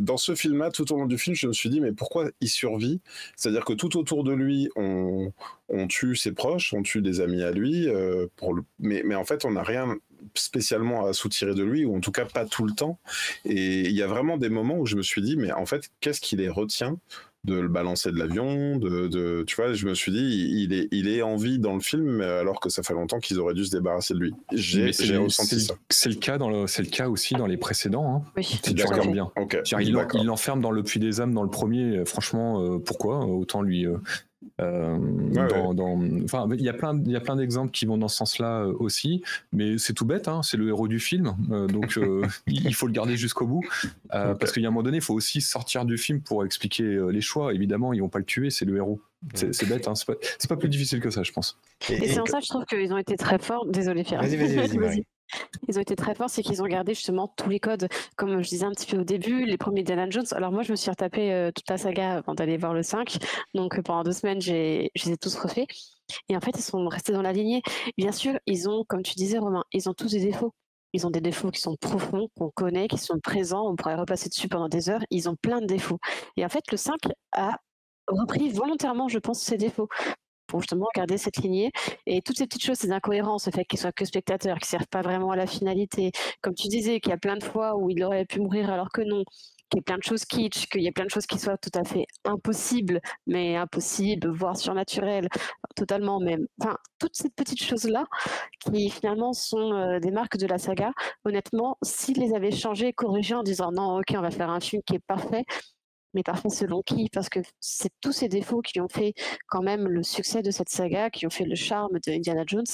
dans 0.00 0.16
ce 0.16 0.34
film 0.36 0.58
là 0.58 0.70
tout 0.70 0.92
au 0.92 0.96
long 0.96 1.06
du 1.06 1.18
film 1.18 1.34
je 1.34 1.48
me 1.48 1.52
suis 1.52 1.68
dit 1.68 1.80
mais 1.80 1.92
pourquoi 1.92 2.30
il 2.40 2.48
survit? 2.48 3.00
C'est 3.36 3.48
à 3.48 3.52
dire 3.52 3.64
que 3.64 3.72
tout 3.72 3.98
autour 3.98 4.22
de 4.22 4.32
lui 4.32 4.70
on, 4.76 5.32
on 5.68 5.88
tue 5.88 6.14
ses 6.14 6.32
proches 6.32 6.72
on 6.74 6.82
tue 6.82 7.02
des 7.02 7.20
amis 7.20 7.42
à 7.42 7.50
lui 7.50 7.88
euh, 7.88 8.28
mais 8.78 9.02
mais 9.04 9.16
en 9.16 9.24
fait 9.24 9.44
on 9.44 9.50
n'a 9.50 9.64
rien 9.64 9.96
spécialement 10.34 11.06
à 11.06 11.12
soutirer 11.12 11.54
de 11.54 11.62
lui 11.62 11.84
ou 11.84 11.96
en 11.96 12.00
tout 12.00 12.12
cas 12.12 12.24
pas 12.24 12.44
tout 12.44 12.64
le 12.64 12.72
temps. 12.72 12.98
Et 13.44 13.80
il 13.80 13.92
y 13.92 14.02
a 14.02 14.06
vraiment 14.06 14.36
des 14.36 14.48
moments 14.48 14.78
où 14.78 14.86
je 14.86 14.96
me 14.96 15.02
suis 15.02 15.22
dit 15.22 15.36
mais 15.36 15.52
en 15.52 15.66
fait 15.66 15.90
qu'est-ce 16.00 16.20
qui 16.20 16.36
les 16.36 16.48
retient 16.48 16.98
de 17.44 17.54
le 17.54 17.68
balancer 17.68 18.10
de 18.10 18.18
l'avion, 18.18 18.76
de, 18.76 19.44
tu 19.46 19.56
vois, 19.56 19.72
je 19.72 19.86
me 19.86 19.94
suis 19.94 20.12
dit, 20.12 20.62
il 20.62 20.72
est, 20.72 20.88
il 20.90 21.08
est 21.08 21.22
en 21.22 21.36
vie 21.36 21.58
dans 21.58 21.74
le 21.74 21.80
film, 21.80 22.20
alors 22.20 22.60
que 22.60 22.68
ça 22.68 22.82
fait 22.82 22.94
longtemps 22.94 23.20
qu'ils 23.20 23.38
auraient 23.38 23.54
dû 23.54 23.64
se 23.64 23.70
débarrasser 23.70 24.14
de 24.14 24.18
lui. 24.18 24.34
J'ai 24.52 24.90
ressenti 25.16 25.60
ça. 25.60 25.74
C'est 25.88 26.08
le 26.08 26.16
cas 26.16 26.38
dans 26.38 26.50
le, 26.50 26.66
c'est 26.66 26.82
le 26.82 26.88
cas 26.88 27.08
aussi 27.08 27.34
dans 27.34 27.46
les 27.46 27.56
précédents. 27.56 28.16
Hein, 28.16 28.30
oui. 28.36 28.44
Si 28.44 28.74
tu 28.74 28.84
regardes 28.84 29.12
bien. 29.12 29.30
il 29.80 30.24
l'enferme 30.24 30.60
dans 30.60 30.70
le 30.70 30.82
puits 30.82 31.00
des 31.00 31.20
âmes 31.20 31.34
dans 31.34 31.42
le 31.42 31.50
premier. 31.50 32.04
Franchement, 32.04 32.62
euh, 32.62 32.78
pourquoi 32.78 33.24
Autant 33.24 33.62
lui, 33.62 33.86
euh, 33.86 33.98
enfin, 34.58 36.48
il 36.52 36.62
y 36.62 36.68
a 36.68 36.72
plein, 36.72 37.00
il 37.04 37.10
y 37.10 37.16
a 37.16 37.20
plein 37.20 37.36
d'exemples 37.36 37.70
qui 37.70 37.86
vont 37.86 37.98
dans 37.98 38.08
ce 38.08 38.16
sens-là 38.16 38.66
aussi, 38.66 39.22
mais 39.52 39.78
c'est 39.78 39.92
tout 39.92 40.04
bête. 40.04 40.28
Hein, 40.28 40.42
c'est 40.42 40.56
le 40.56 40.68
héros 40.68 40.88
du 40.88 40.98
film, 40.98 41.36
donc 41.68 41.98
il 42.46 42.74
faut 42.74 42.86
le 42.86 42.92
garder 42.92 43.16
jusqu'au 43.16 43.46
bout, 43.46 43.64
parce 44.10 44.52
qu'il 44.52 44.62
y 44.62 44.66
a 44.66 44.68
un 44.68 44.72
moment 44.72 44.82
donné, 44.82 44.98
il 44.98 45.02
faut 45.02 45.14
aussi 45.14 45.40
sortir 45.40 45.84
du 45.84 45.98
film 45.98 46.20
pour 46.20 46.44
expliquer 46.44 46.98
les 47.10 47.20
choix. 47.20 47.54
Évidemment, 47.54 47.92
ils 47.92 48.00
vont 48.00 48.08
pas 48.08 48.18
le 48.18 48.24
tuer, 48.24 48.50
c'est 48.50 48.64
le 48.64 48.76
héros. 48.76 49.00
C'est 49.34 49.68
bête, 49.68 49.88
hein, 49.88 49.94
c'est 49.94 50.06
pas, 50.06 50.14
pas, 50.48 50.56
plus 50.56 50.68
difficile 50.68 51.00
que 51.00 51.10
ça, 51.10 51.22
je 51.22 51.32
pense. 51.32 51.58
Et, 51.90 52.08
c'est 52.08 52.20
en 52.20 52.26
ça, 52.26 52.38
je 52.40 52.48
trouve 52.48 52.64
qu'ils 52.66 52.92
ont 52.92 52.98
été 52.98 53.16
très 53.16 53.38
forts. 53.38 53.66
Désolé, 53.66 54.04
Pierre. 54.04 54.22
Vas-y, 54.22 54.36
vas-y, 54.36 54.78
vas-y. 54.78 55.04
Ils 55.68 55.78
ont 55.78 55.82
été 55.82 55.96
très 55.96 56.14
forts, 56.14 56.30
c'est 56.30 56.42
qu'ils 56.42 56.62
ont 56.62 56.66
gardé 56.66 56.94
justement 56.94 57.28
tous 57.28 57.48
les 57.48 57.60
codes, 57.60 57.88
comme 58.16 58.40
je 58.42 58.48
disais 58.48 58.64
un 58.64 58.72
petit 58.72 58.86
peu 58.86 58.98
au 58.98 59.04
début, 59.04 59.44
les 59.44 59.58
premiers 59.58 59.82
Diana 59.82 60.08
Jones. 60.08 60.26
Alors 60.32 60.52
moi, 60.52 60.62
je 60.62 60.70
me 60.70 60.76
suis 60.76 60.90
retapé 60.90 61.32
euh, 61.32 61.50
toute 61.52 61.68
la 61.68 61.78
saga 61.78 62.16
avant 62.18 62.34
d'aller 62.34 62.56
voir 62.56 62.74
le 62.74 62.82
5. 62.82 63.18
Donc 63.54 63.78
euh, 63.78 63.82
pendant 63.82 64.02
deux 64.02 64.12
semaines, 64.12 64.40
j'ai, 64.40 64.90
je 64.94 65.06
les 65.06 65.12
ai 65.12 65.16
tous 65.16 65.34
refaits. 65.36 65.66
Et 66.28 66.36
en 66.36 66.40
fait, 66.40 66.52
ils 66.56 66.62
sont 66.62 66.86
restés 66.88 67.12
dans 67.12 67.22
la 67.22 67.32
lignée. 67.32 67.62
Bien 67.96 68.12
sûr, 68.12 68.38
ils 68.46 68.68
ont, 68.68 68.84
comme 68.84 69.02
tu 69.02 69.14
disais, 69.14 69.38
Romain, 69.38 69.64
ils 69.72 69.88
ont 69.88 69.94
tous 69.94 70.12
des 70.12 70.20
défauts. 70.20 70.54
Ils 70.94 71.06
ont 71.06 71.10
des 71.10 71.20
défauts 71.20 71.50
qui 71.50 71.60
sont 71.60 71.76
profonds, 71.76 72.28
qu'on 72.38 72.50
connaît, 72.50 72.88
qui 72.88 72.96
sont 72.96 73.18
présents. 73.18 73.68
On 73.68 73.76
pourrait 73.76 73.96
repasser 73.96 74.30
dessus 74.30 74.48
pendant 74.48 74.68
des 74.68 74.88
heures. 74.88 75.02
Ils 75.10 75.28
ont 75.28 75.36
plein 75.36 75.60
de 75.60 75.66
défauts. 75.66 75.98
Et 76.36 76.44
en 76.44 76.48
fait, 76.48 76.64
le 76.70 76.78
5 76.78 76.96
a 77.32 77.58
repris 78.06 78.48
volontairement, 78.48 79.08
je 79.08 79.18
pense, 79.18 79.40
ses 79.40 79.58
défauts 79.58 79.88
pour 80.48 80.60
justement 80.60 80.88
garder 80.94 81.18
cette 81.18 81.36
lignée. 81.38 81.70
Et 82.06 82.22
toutes 82.22 82.38
ces 82.38 82.46
petites 82.46 82.64
choses, 82.64 82.78
ces 82.78 82.90
incohérences, 82.90 83.46
le 83.46 83.52
fait 83.52 83.64
qu'il 83.64 83.78
soit 83.78 83.92
que 83.92 84.04
spectateur, 84.04 84.58
qui 84.58 84.64
ne 84.64 84.78
servent 84.78 84.88
pas 84.88 85.02
vraiment 85.02 85.30
à 85.30 85.36
la 85.36 85.46
finalité, 85.46 86.10
comme 86.42 86.54
tu 86.54 86.68
disais, 86.68 87.00
qu'il 87.00 87.10
y 87.10 87.14
a 87.14 87.18
plein 87.18 87.36
de 87.36 87.44
fois 87.44 87.76
où 87.76 87.90
il 87.90 88.02
aurait 88.02 88.24
pu 88.24 88.40
mourir 88.40 88.70
alors 88.70 88.90
que 88.90 89.02
non, 89.02 89.24
qu'il 89.68 89.78
y 89.78 89.80
ait 89.80 89.82
plein 89.82 89.98
de 89.98 90.02
choses 90.02 90.24
kitsch, 90.24 90.66
qu'il 90.68 90.82
y 90.82 90.86
ait 90.86 90.92
plein 90.92 91.04
de 91.04 91.10
choses 91.10 91.26
qui 91.26 91.38
soient 91.38 91.58
tout 91.58 91.70
à 91.74 91.84
fait 91.84 92.06
impossibles, 92.24 93.00
mais 93.26 93.56
impossibles, 93.56 94.28
voire 94.28 94.56
surnaturelles, 94.56 95.28
totalement 95.76 96.20
même. 96.20 96.46
Enfin, 96.60 96.76
toutes 96.98 97.14
ces 97.14 97.30
petites 97.30 97.62
choses-là, 97.62 98.06
qui 98.60 98.90
finalement 98.90 99.32
sont 99.32 99.72
euh, 99.72 100.00
des 100.00 100.10
marques 100.10 100.38
de 100.38 100.46
la 100.46 100.58
saga, 100.58 100.92
honnêtement, 101.24 101.76
s'ils 101.82 102.18
les 102.18 102.34
avaient 102.34 102.50
changées, 102.50 102.92
corrigées 102.92 103.34
en 103.34 103.42
disant 103.42 103.70
non, 103.72 103.98
ok, 103.98 104.14
on 104.16 104.22
va 104.22 104.30
faire 104.30 104.50
un 104.50 104.60
film 104.60 104.82
qui 104.86 104.94
est 104.96 105.04
parfait, 105.06 105.44
mais 106.14 106.22
parfois 106.22 106.50
selon 106.50 106.82
qui? 106.82 107.08
Parce 107.12 107.28
que 107.28 107.40
c'est 107.60 107.92
tous 108.00 108.12
ces 108.12 108.28
défauts 108.28 108.60
qui 108.60 108.80
ont 108.80 108.88
fait 108.88 109.14
quand 109.48 109.62
même 109.62 109.88
le 109.88 110.02
succès 110.02 110.42
de 110.42 110.50
cette 110.50 110.68
saga, 110.68 111.10
qui 111.10 111.26
ont 111.26 111.30
fait 111.30 111.44
le 111.44 111.54
charme 111.54 111.98
de 112.06 112.12
Indiana 112.12 112.44
Jones. 112.46 112.64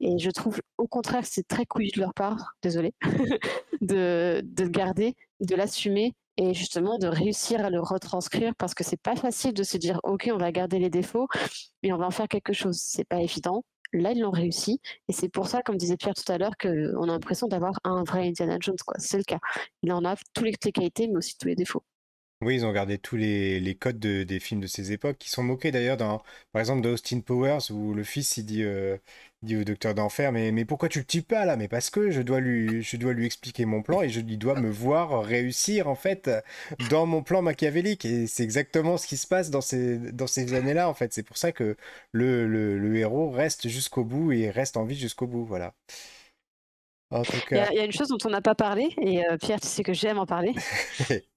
Et 0.00 0.18
je 0.18 0.30
trouve 0.30 0.60
au 0.78 0.86
contraire 0.86 1.24
c'est 1.24 1.46
très 1.46 1.66
couillu 1.66 1.90
de 1.94 2.00
leur 2.00 2.14
part, 2.14 2.54
désolé, 2.62 2.94
de, 3.80 4.42
de 4.44 4.64
le 4.64 4.70
garder, 4.70 5.14
de 5.40 5.54
l'assumer 5.54 6.14
et 6.38 6.54
justement 6.54 6.98
de 6.98 7.06
réussir 7.06 7.64
à 7.64 7.70
le 7.70 7.80
retranscrire 7.80 8.54
parce 8.56 8.74
que 8.74 8.84
c'est 8.84 9.00
pas 9.00 9.16
facile 9.16 9.52
de 9.52 9.62
se 9.62 9.76
dire 9.76 10.00
ok 10.02 10.30
on 10.32 10.38
va 10.38 10.50
garder 10.50 10.78
les 10.78 10.88
défauts 10.88 11.28
mais 11.82 11.92
on 11.92 11.98
va 11.98 12.06
en 12.06 12.10
faire 12.10 12.28
quelque 12.28 12.52
chose. 12.52 12.78
C'est 12.80 13.04
pas 13.04 13.20
évident. 13.20 13.64
Là, 13.92 14.12
ils 14.12 14.20
l'ont 14.20 14.30
réussi. 14.30 14.80
Et 15.08 15.12
c'est 15.12 15.28
pour 15.28 15.48
ça, 15.48 15.62
comme 15.62 15.76
disait 15.76 15.96
Pierre 15.96 16.14
tout 16.14 16.30
à 16.32 16.38
l'heure, 16.38 16.56
qu'on 16.56 17.02
a 17.02 17.06
l'impression 17.06 17.46
d'avoir 17.46 17.78
un 17.84 18.04
vrai 18.04 18.28
Indiana 18.28 18.56
Jones. 18.60 18.76
C'est 18.98 19.18
le 19.18 19.24
cas. 19.24 19.38
Il 19.82 19.92
en 19.92 20.04
a 20.04 20.16
toutes 20.34 20.46
les 20.46 20.72
qualités, 20.72 21.08
mais 21.08 21.16
aussi 21.18 21.36
tous 21.36 21.48
les 21.48 21.56
défauts. 21.56 21.82
Oui, 22.42 22.56
ils 22.56 22.66
ont 22.66 22.72
gardé 22.72 22.98
tous 22.98 23.16
les, 23.16 23.76
codes 23.78 24.00
des 24.00 24.40
films 24.40 24.60
de 24.60 24.66
ces 24.66 24.90
époques, 24.90 25.16
qui 25.18 25.30
sont 25.30 25.44
moqués 25.44 25.70
d'ailleurs 25.70 25.96
dans, 25.96 26.22
par 26.52 26.58
exemple, 26.60 26.82
dans 26.82 26.90
Austin 26.90 27.20
Powers, 27.20 27.70
où 27.70 27.94
le 27.94 28.02
fils 28.02 28.36
il 28.36 28.44
dit, 28.44 28.64
euh, 28.64 28.96
dit 29.42 29.56
au 29.56 29.62
docteur 29.62 29.94
d'enfer, 29.94 30.32
mais, 30.32 30.50
mais 30.50 30.64
pourquoi 30.64 30.88
tu 30.88 30.98
le 30.98 31.04
tues 31.04 31.22
pas 31.22 31.44
là? 31.44 31.56
Mais 31.56 31.68
parce 31.68 31.88
que 31.88 32.10
je 32.10 32.20
dois 32.20 32.40
lui, 32.40 32.82
je 32.82 32.96
dois 32.96 33.12
lui 33.12 33.26
expliquer 33.26 33.64
mon 33.64 33.82
plan 33.82 34.02
et 34.02 34.08
je, 34.08 34.20
lui 34.20 34.38
dois 34.38 34.60
me 34.60 34.70
voir 34.72 35.22
réussir 35.24 35.86
en 35.86 35.94
fait 35.94 36.30
dans 36.90 37.06
mon 37.06 37.22
plan 37.22 37.42
machiavélique. 37.42 38.04
Et 38.04 38.26
c'est 38.26 38.42
exactement 38.42 38.96
ce 38.96 39.06
qui 39.06 39.16
se 39.16 39.28
passe 39.28 39.50
dans 39.50 39.60
ces, 39.60 39.98
dans 39.98 40.26
ces 40.26 40.52
années-là 40.54 40.88
en 40.88 40.94
fait. 40.94 41.12
C'est 41.12 41.22
pour 41.22 41.36
ça 41.36 41.52
que 41.52 41.76
le, 42.10 42.48
le, 42.48 42.96
héros 42.96 43.30
reste 43.30 43.68
jusqu'au 43.68 44.04
bout 44.04 44.32
et 44.32 44.50
reste 44.50 44.76
en 44.76 44.84
vie 44.84 44.96
jusqu'au 44.96 45.28
bout. 45.28 45.44
Voilà. 45.44 45.74
Il, 47.12 47.56
y 47.56 47.58
a, 47.58 47.84
une 47.84 47.92
chose 47.92 48.08
dont 48.08 48.18
on 48.24 48.30
n'a 48.30 48.40
pas 48.40 48.54
parlé, 48.54 48.88
et 48.98 49.26
euh, 49.26 49.36
Pierre, 49.36 49.60
tu 49.60 49.66
sais 49.66 49.82
que 49.82 49.92
j'aime 49.92 50.18
en 50.18 50.24
parler. 50.24 50.54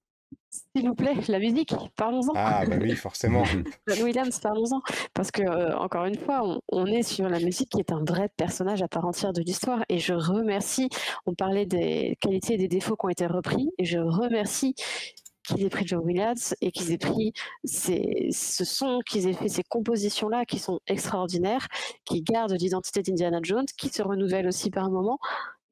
S'il 0.49 0.87
vous 0.87 0.95
plaît, 0.95 1.13
la 1.27 1.39
musique, 1.39 1.73
parlons-en. 1.95 2.33
Ah 2.35 2.65
bah 2.65 2.77
oui, 2.79 2.95
forcément. 2.95 3.43
John 3.87 4.03
Williams, 4.03 4.39
parlons-en. 4.39 4.81
Parce 5.13 5.31
que, 5.31 5.41
euh, 5.41 5.77
encore 5.77 6.05
une 6.05 6.17
fois, 6.17 6.59
on, 6.71 6.85
est 6.85 7.03
sur 7.03 7.27
la 7.29 7.39
musique 7.39 7.69
qui 7.69 7.79
est 7.79 7.91
un 7.91 8.03
vrai 8.03 8.29
personnage 8.37 8.81
à 8.81 8.87
part 8.87 9.05
entière 9.05 9.33
de 9.33 9.41
l'histoire. 9.41 9.83
Et 9.89 9.99
je 9.99 10.13
remercie, 10.13 10.89
on 11.25 11.33
parlait 11.33 11.65
des 11.65 12.17
qualités 12.21 12.55
et 12.55 12.57
des 12.57 12.67
défauts 12.67 12.95
qui 12.95 13.05
ont 13.05 13.09
été 13.09 13.25
repris, 13.25 13.69
et 13.77 13.85
je 13.85 13.99
remercie 13.99 14.75
qu'ils 15.47 15.63
aient 15.63 15.69
pris 15.69 15.85
John 15.85 16.03
Williams 16.03 16.55
et 16.61 16.71
qu'ils 16.71 16.91
aient 16.91 16.97
pris 16.97 17.33
ce 17.63 18.65
son, 18.65 18.99
qu'ils 19.05 19.27
aient 19.27 19.33
fait 19.33 19.49
ces 19.49 19.63
compositions-là 19.63 20.45
qui 20.45 20.59
sont 20.59 20.79
extraordinaires, 20.87 21.67
qui 22.03 22.21
gardent 22.21 22.55
l'identité 22.59 23.01
d'Indiana 23.01 23.39
Jones, 23.43 23.65
qui 23.77 23.89
se 23.89 24.01
renouvellent 24.01 24.47
aussi 24.47 24.69
par 24.71 24.85
un 24.85 24.89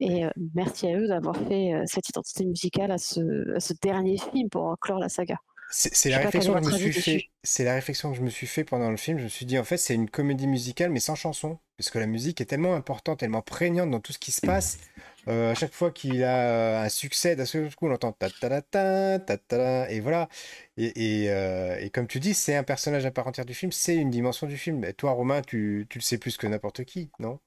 Et 0.00 0.24
merci 0.54 0.88
à 0.88 0.96
eux 0.96 1.06
d'avoir 1.06 1.36
fait 1.36 1.72
cette 1.86 2.08
identité 2.08 2.44
musicale 2.44 2.90
à 2.90 2.98
ce, 2.98 3.72
dernier 3.82 4.18
film 4.18 4.48
pour 4.50 4.76
clore 4.80 4.98
la 4.98 5.08
saga. 5.08 5.36
C'est 5.70 6.10
la 6.10 6.18
réflexion 6.18 6.54
que 6.54 6.70
je 6.70 6.70
me 6.70 6.78
suis 6.78 6.92
fait. 6.92 7.24
C'est 7.42 7.64
la 7.64 7.74
réflexion 7.74 8.10
que 8.10 8.16
je 8.16 8.22
me 8.22 8.30
suis 8.30 8.46
fait 8.46 8.64
pendant 8.64 8.90
le 8.90 8.96
film. 8.96 9.18
Je 9.18 9.24
me 9.24 9.28
suis 9.28 9.46
dit 9.46 9.58
en 9.58 9.64
fait 9.64 9.76
c'est 9.76 9.94
une 9.94 10.08
comédie 10.08 10.46
musicale 10.46 10.90
mais 10.90 11.00
sans 11.00 11.14
chanson 11.14 11.58
parce 11.76 11.90
que 11.90 11.98
la 11.98 12.06
musique 12.06 12.40
est 12.40 12.44
tellement 12.44 12.74
importante, 12.74 13.20
tellement 13.20 13.42
prégnante 13.42 13.90
dans 13.90 14.00
tout 14.00 14.12
ce 14.12 14.18
qui 14.18 14.30
se 14.30 14.40
passe. 14.40 14.78
à 15.26 15.54
chaque 15.54 15.72
fois 15.72 15.90
qu'il 15.90 16.22
a 16.22 16.82
un 16.82 16.88
succès, 16.88 17.34
d'un 17.34 17.46
seul 17.46 17.74
coup 17.74 17.88
on 17.88 17.92
entend 17.92 18.12
ta 18.12 18.28
ta 18.30 18.62
ta 18.62 19.18
ta 19.18 19.38
ta 19.38 19.90
et 19.90 20.00
voilà. 20.00 20.28
Et, 20.76 21.26
et, 21.26 21.90
comme 21.90 22.06
tu 22.06 22.20
dis, 22.20 22.34
c'est 22.34 22.56
un 22.56 22.64
personnage 22.64 23.06
à 23.06 23.10
part 23.10 23.26
entière 23.26 23.46
du 23.46 23.54
film, 23.54 23.72
c'est 23.72 23.96
une 23.96 24.10
dimension 24.10 24.46
du 24.46 24.56
film. 24.56 24.84
Et 24.84 24.92
toi 24.92 25.12
Romain, 25.12 25.42
tu, 25.42 25.86
tu 25.88 25.98
le 25.98 26.02
sais 26.02 26.18
plus 26.18 26.36
que 26.36 26.46
n'importe 26.46 26.84
qui, 26.84 27.10
non? 27.18 27.38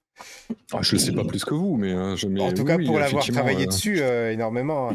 Ah, 0.74 0.80
je 0.82 0.96
ne 0.96 1.00
sais 1.00 1.12
pas 1.14 1.24
plus 1.24 1.46
que 1.46 1.54
vous, 1.54 1.78
mais, 1.78 1.94
euh, 1.94 2.16
je, 2.16 2.28
en 2.28 2.54
tout 2.54 2.64
cas 2.64 2.78
pour 2.78 3.00
l'avoir 3.00 3.26
travaillé 3.26 3.64
euh, 3.64 3.68
dessus 3.68 4.00
euh, 4.02 4.32
énormément. 4.32 4.92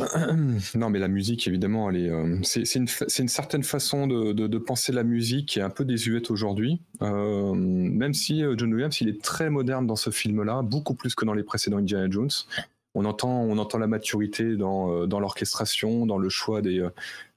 Hein. 0.00 0.36
non, 0.74 0.90
mais 0.90 0.98
la 0.98 1.08
musique, 1.08 1.46
évidemment, 1.46 1.90
elle 1.90 1.96
est, 1.96 2.10
c'est, 2.42 2.74
une, 2.74 2.88
une, 3.18 3.28
certaine 3.28 3.62
façon 3.62 4.06
de, 4.06 4.32
de, 4.32 4.58
penser 4.58 4.92
la 4.92 5.04
musique 5.04 5.46
qui 5.46 5.58
est 5.58 5.62
un 5.62 5.70
peu 5.70 5.84
désuète 5.84 6.30
aujourd'hui. 6.30 6.80
même 7.00 8.14
si 8.14 8.42
John 8.56 8.72
Williams, 8.72 9.00
il 9.00 9.08
est 9.08 9.22
très 9.22 9.50
moderne 9.50 9.86
dans 9.86 9.96
ce 9.96 10.10
film-là, 10.10 10.62
beaucoup 10.62 10.94
plus 10.94 11.14
que 11.14 11.24
dans 11.24 11.34
les 11.34 11.44
précédents 11.44 11.78
Indiana 11.78 12.08
Jones. 12.10 12.30
On 12.96 13.04
entend, 13.06 13.42
on 13.42 13.58
entend 13.58 13.78
la 13.78 13.88
maturité 13.88 14.54
dans, 14.56 15.08
dans 15.08 15.18
l'orchestration, 15.18 16.06
dans 16.06 16.18
le 16.18 16.28
choix 16.28 16.62
des, 16.62 16.88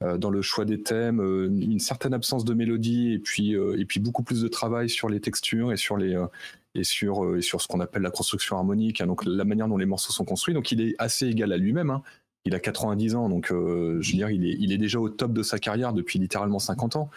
dans 0.01 0.30
le 0.30 0.41
choix 0.43 0.65
des 0.65 0.82
thèmes, 0.82 1.19
une 1.19 1.80
certaine 1.80 2.13
absence 2.13 2.45
de 2.45 2.53
mélodie 2.53 3.13
et 3.13 3.19
puis, 3.19 3.53
et 3.53 3.86
puis 3.86 3.99
beaucoup 3.99 4.23
plus 4.23 4.41
de 4.41 4.47
travail 4.47 4.89
sur 4.89 5.09
les 5.09 5.19
textures 5.19 5.71
et 5.71 5.78
sur 5.78 5.97
les, 5.97 6.15
et 6.78 6.84
sur, 6.84 7.25
euh, 7.25 7.38
et 7.38 7.41
sur 7.41 7.61
ce 7.61 7.67
qu'on 7.67 7.80
appelle 7.80 8.03
la 8.03 8.11
construction 8.11 8.57
harmonique, 8.57 9.01
hein, 9.01 9.07
donc 9.07 9.25
la 9.25 9.43
manière 9.43 9.67
dont 9.67 9.78
les 9.78 9.86
morceaux 9.86 10.13
sont 10.13 10.25
construits. 10.25 10.53
Donc 10.53 10.71
il 10.71 10.82
est 10.82 10.95
assez 10.99 11.28
égal 11.28 11.51
à 11.51 11.57
lui-même. 11.57 11.89
Hein. 11.89 12.03
Il 12.45 12.55
a 12.55 12.59
90 12.59 13.15
ans, 13.15 13.30
donc 13.30 13.51
euh, 13.51 13.97
je 14.01 14.11
veux 14.11 14.17
dire, 14.17 14.30
il 14.30 14.45
est, 14.45 14.55
il 14.59 14.71
est 14.71 14.78
déjà 14.78 14.99
au 14.99 15.09
top 15.09 15.34
de 15.34 15.43
sa 15.43 15.59
carrière 15.59 15.93
depuis 15.93 16.19
littéralement 16.19 16.59
50 16.59 16.95
ans. 16.95 17.09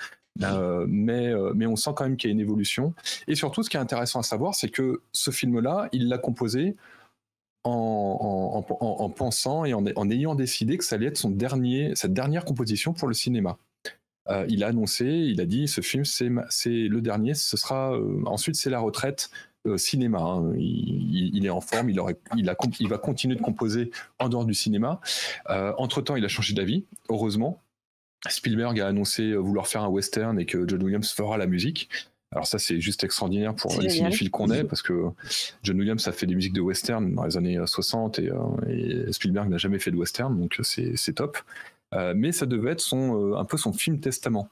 Euh, 0.42 0.86
mais, 0.88 1.32
mais 1.54 1.66
on 1.66 1.76
sent 1.76 1.90
quand 1.94 2.04
même 2.04 2.16
qu'il 2.16 2.30
y 2.30 2.32
a 2.32 2.34
une 2.34 2.40
évolution. 2.40 2.94
Et 3.28 3.34
surtout, 3.34 3.62
ce 3.62 3.68
qui 3.68 3.76
est 3.76 3.80
intéressant 3.80 4.20
à 4.20 4.22
savoir, 4.22 4.54
c'est 4.54 4.70
que 4.70 5.02
ce 5.12 5.30
film-là, 5.30 5.88
il 5.92 6.08
l'a 6.08 6.18
composé 6.18 6.76
en, 7.64 8.64
en, 8.70 8.74
en, 9.04 9.10
pensant 9.10 9.64
et 9.66 9.74
en, 9.74 10.10
ayant 10.10 10.34
décidé 10.34 10.78
que 10.78 10.84
ça 10.84 10.94
allait 10.96 11.06
être 11.06 11.18
son 11.18 11.30
dernier, 11.30 11.92
cette 11.94 12.14
dernière 12.14 12.44
composition 12.44 12.94
pour 12.94 13.06
le 13.06 13.14
cinéma. 13.14 13.58
il 14.48 14.64
a 14.64 14.68
annoncé, 14.68 15.04
il 15.04 15.40
a 15.40 15.46
dit, 15.46 15.68
ce 15.68 15.80
film, 15.80 16.04
c'est 16.04 16.70
le 16.70 17.00
dernier, 17.00 17.34
ce 17.34 17.56
sera 17.56 17.92
ensuite 18.24 18.54
c'est 18.54 18.70
la 18.70 18.80
retraite. 18.80 19.30
Euh, 19.66 19.76
cinéma. 19.76 20.20
Hein. 20.20 20.54
Il, 20.56 21.44
est 21.44 21.50
en 21.50 21.60
forme, 21.60 21.90
il, 21.90 22.00
aurait, 22.00 22.16
il, 22.34 22.48
a, 22.48 22.56
il, 22.78 22.88
va 22.88 22.96
continuer 22.96 23.36
de 23.36 23.42
composer 23.42 23.90
en 24.18 24.30
dehors 24.30 24.46
du 24.46 24.54
cinéma. 24.54 25.00
Euh, 25.50 25.74
entre-temps, 25.76 26.16
il 26.16 26.24
a 26.24 26.28
changé 26.28 26.54
d'avis, 26.54 26.86
heureusement. 27.10 27.62
Spielberg 28.26 28.80
a 28.80 28.86
annoncé 28.86 29.34
vouloir 29.34 29.66
faire 29.66 29.82
un 29.82 29.88
western 29.88 30.40
et 30.40 30.46
que 30.46 30.66
John 30.66 30.82
Williams 30.82 31.10
fera 31.10 31.36
la 31.36 31.46
musique. 31.46 31.90
Alors 32.32 32.46
ça, 32.46 32.58
c'est 32.58 32.80
juste 32.80 33.04
extraordinaire 33.04 33.54
pour 33.54 33.78
les 33.82 33.90
cinéphiles 33.90 34.30
qu'on 34.30 34.50
est, 34.50 34.64
parce 34.64 34.82
que 34.82 35.08
John 35.62 35.78
Williams 35.78 36.06
a 36.08 36.12
fait 36.12 36.26
des 36.26 36.34
musiques 36.34 36.52
de 36.54 36.60
western 36.62 37.14
dans 37.14 37.24
les 37.24 37.36
années 37.36 37.58
60 37.62 38.18
et, 38.18 38.30
euh, 38.30 39.06
et 39.06 39.12
Spielberg 39.12 39.50
n'a 39.50 39.58
jamais 39.58 39.78
fait 39.78 39.90
de 39.90 39.96
western, 39.96 40.38
donc 40.38 40.58
c'est 40.62 41.14
top. 41.14 41.36
Euh, 41.92 42.14
mais 42.16 42.30
ça 42.30 42.46
devait 42.46 42.70
être 42.72 42.80
son, 42.80 43.32
euh, 43.32 43.36
un 43.36 43.44
peu 43.44 43.56
son 43.56 43.72
film 43.72 43.98
testament. 43.98 44.48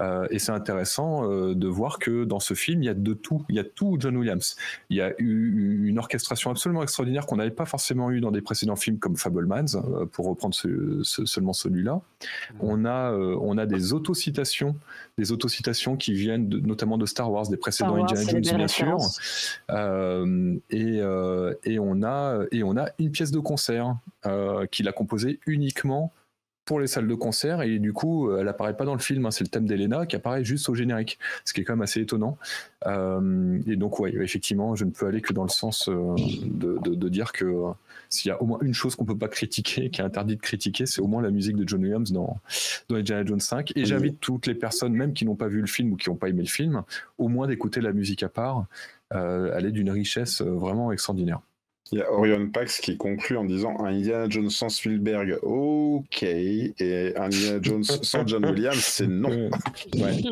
Euh, 0.00 0.26
et 0.30 0.38
c'est 0.38 0.52
intéressant 0.52 1.28
de 1.28 1.68
voir 1.68 1.98
que 1.98 2.24
dans 2.24 2.40
ce 2.40 2.54
film, 2.54 2.82
il 2.82 2.86
y 2.86 2.88
a 2.88 2.94
de 2.94 3.14
tout. 3.14 3.44
Il 3.48 3.56
y 3.56 3.60
a 3.60 3.64
tout 3.64 3.96
John 3.98 4.16
Williams. 4.16 4.56
Il 4.90 4.96
y 4.96 5.00
a 5.00 5.12
eu 5.18 5.88
une 5.88 5.98
orchestration 5.98 6.50
absolument 6.50 6.82
extraordinaire 6.82 7.26
qu'on 7.26 7.36
n'avait 7.36 7.50
pas 7.50 7.66
forcément 7.66 8.10
eu 8.10 8.20
dans 8.20 8.30
des 8.30 8.40
précédents 8.40 8.76
films 8.76 8.98
comme 8.98 9.16
Fablemans, 9.16 9.66
pour 10.12 10.26
reprendre 10.26 10.54
seulement 10.54 11.52
celui-là. 11.52 12.00
On 12.60 12.84
a, 12.84 13.12
on 13.12 13.58
a 13.58 13.66
des 13.66 13.92
autocitations, 13.92 14.76
des 15.18 15.32
autocitations 15.32 15.96
qui 15.96 16.14
viennent 16.14 16.48
notamment 16.48 16.98
de 16.98 17.06
Star 17.06 17.30
Wars, 17.30 17.48
des 17.48 17.56
précédents 17.56 17.94
Indiana 17.94 18.30
Jones, 18.30 18.56
bien 18.56 18.68
sûr. 18.68 18.98
et, 20.70 21.00
et, 21.64 21.78
on 21.78 22.02
a, 22.02 22.44
et 22.50 22.62
on 22.62 22.76
a 22.76 22.88
une 22.98 23.10
pièce 23.10 23.30
de 23.30 23.40
concert 23.40 23.96
qu'il 24.70 24.88
a 24.88 24.92
composée 24.92 25.38
uniquement 25.46 26.12
pour 26.64 26.80
les 26.80 26.86
salles 26.86 27.08
de 27.08 27.14
concert 27.14 27.62
et 27.62 27.78
du 27.78 27.92
coup 27.92 28.34
elle 28.36 28.48
apparaît 28.48 28.76
pas 28.76 28.84
dans 28.84 28.94
le 28.94 29.00
film. 29.00 29.26
Hein. 29.26 29.30
c'est 29.30 29.44
le 29.44 29.48
thème 29.48 29.66
d'Elena 29.66 30.06
qui 30.06 30.16
apparaît 30.16 30.44
juste 30.44 30.68
au 30.68 30.74
générique, 30.74 31.18
ce 31.44 31.52
qui 31.52 31.60
est 31.60 31.64
quand 31.64 31.74
même 31.74 31.82
assez 31.82 32.00
étonnant. 32.00 32.38
et 32.86 33.76
donc 33.76 33.98
ouais, 34.00 34.14
effectivement, 34.14 34.74
je 34.74 34.84
ne 34.84 34.90
peux 34.90 35.06
aller 35.06 35.20
que 35.20 35.32
dans 35.32 35.44
le 35.44 35.48
sens 35.48 35.88
de, 35.88 36.78
de, 36.78 37.08
dire 37.08 37.32
que 37.32 37.72
s'il 38.08 38.28
y 38.28 38.32
a 38.32 38.40
au 38.42 38.46
moins 38.46 38.58
une 38.62 38.74
chose 38.74 38.94
qu'on 38.94 39.04
peut 39.04 39.18
pas 39.18 39.28
critiquer, 39.28 39.90
qui 39.90 40.00
est 40.00 40.04
interdit 40.04 40.36
de 40.36 40.40
critiquer, 40.40 40.86
c'est 40.86 41.00
au 41.00 41.06
moins 41.06 41.22
la 41.22 41.30
musique 41.30 41.56
de 41.56 41.66
John 41.66 41.82
Williams 41.82 42.12
dans, 42.12 42.38
dans 42.88 42.96
Indiana 42.96 43.24
Jones 43.24 43.40
5. 43.40 43.72
Et 43.76 43.84
j'invite 43.84 44.20
toutes 44.20 44.46
les 44.46 44.54
personnes, 44.54 44.92
même 44.92 45.12
qui 45.12 45.24
n'ont 45.24 45.36
pas 45.36 45.48
vu 45.48 45.60
le 45.60 45.66
film 45.66 45.92
ou 45.92 45.96
qui 45.96 46.10
n'ont 46.10 46.16
pas 46.16 46.28
aimé 46.28 46.42
le 46.42 46.48
film, 46.48 46.82
au 47.18 47.28
moins 47.28 47.46
d'écouter 47.46 47.80
la 47.80 47.92
musique 47.92 48.22
à 48.22 48.28
part. 48.28 48.66
Euh, 49.14 49.52
elle 49.54 49.66
est 49.66 49.72
d'une 49.72 49.90
richesse 49.90 50.40
euh, 50.40 50.50
vraiment 50.50 50.90
extraordinaire. 50.92 51.40
Il 51.92 51.98
y 51.98 52.02
a 52.02 52.10
Orion 52.10 52.48
Pax 52.48 52.80
qui 52.80 52.96
conclut 52.96 53.36
en 53.36 53.44
disant 53.44 53.76
un 53.80 53.94
Indiana 53.94 54.26
Jones 54.28 54.50
sans 54.50 54.70
Spielberg, 54.70 55.38
ok, 55.42 56.22
et 56.22 57.12
un 57.16 57.24
Indiana 57.24 57.58
Jones 57.60 57.84
sans 57.84 58.26
John 58.26 58.46
Williams, 58.46 58.82
c'est 58.82 59.06
non. 59.06 59.50
Ouais. 59.94 60.22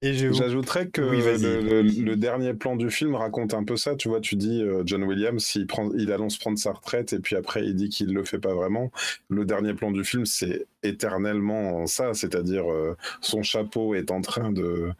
Et 0.00 0.14
J'ajouterais 0.14 0.86
que 0.88 1.00
le, 1.00 2.14
dernier 2.14 2.54
plan 2.54 2.76
du 2.76 2.88
film 2.88 3.16
raconte 3.16 3.52
un 3.52 3.64
peu 3.64 3.76
ça. 3.76 3.96
Tu 3.96 4.08
vois, 4.08 4.20
tu 4.20 4.36
dis 4.36 4.62
euh, 4.62 4.84
John 4.86 5.02
Williams, 5.02 5.56
il, 5.56 5.66
prend, 5.66 5.90
il 5.96 6.12
annonce 6.12 6.38
prendre 6.38 6.56
sa 6.56 6.72
retraite 6.72 7.12
et 7.12 7.18
puis 7.18 7.34
après 7.34 7.64
il 7.64 7.74
dit 7.74 7.88
qu'il 7.88 8.14
le 8.14 8.24
fait 8.24 8.38
pas 8.38 8.54
vraiment. 8.54 8.92
Le 9.28 9.44
dernier 9.44 9.74
plan 9.74 9.90
du 9.90 10.04
film, 10.04 10.24
c'est 10.24 10.66
éternellement 10.82 11.86
ça, 11.86 12.14
c'est-à-dire 12.14 12.70
euh, 12.70 12.96
son 13.20 13.42
chapeau 13.42 13.94
est 13.94 14.10
en 14.10 14.20
train 14.20 14.52
de, 14.52 14.90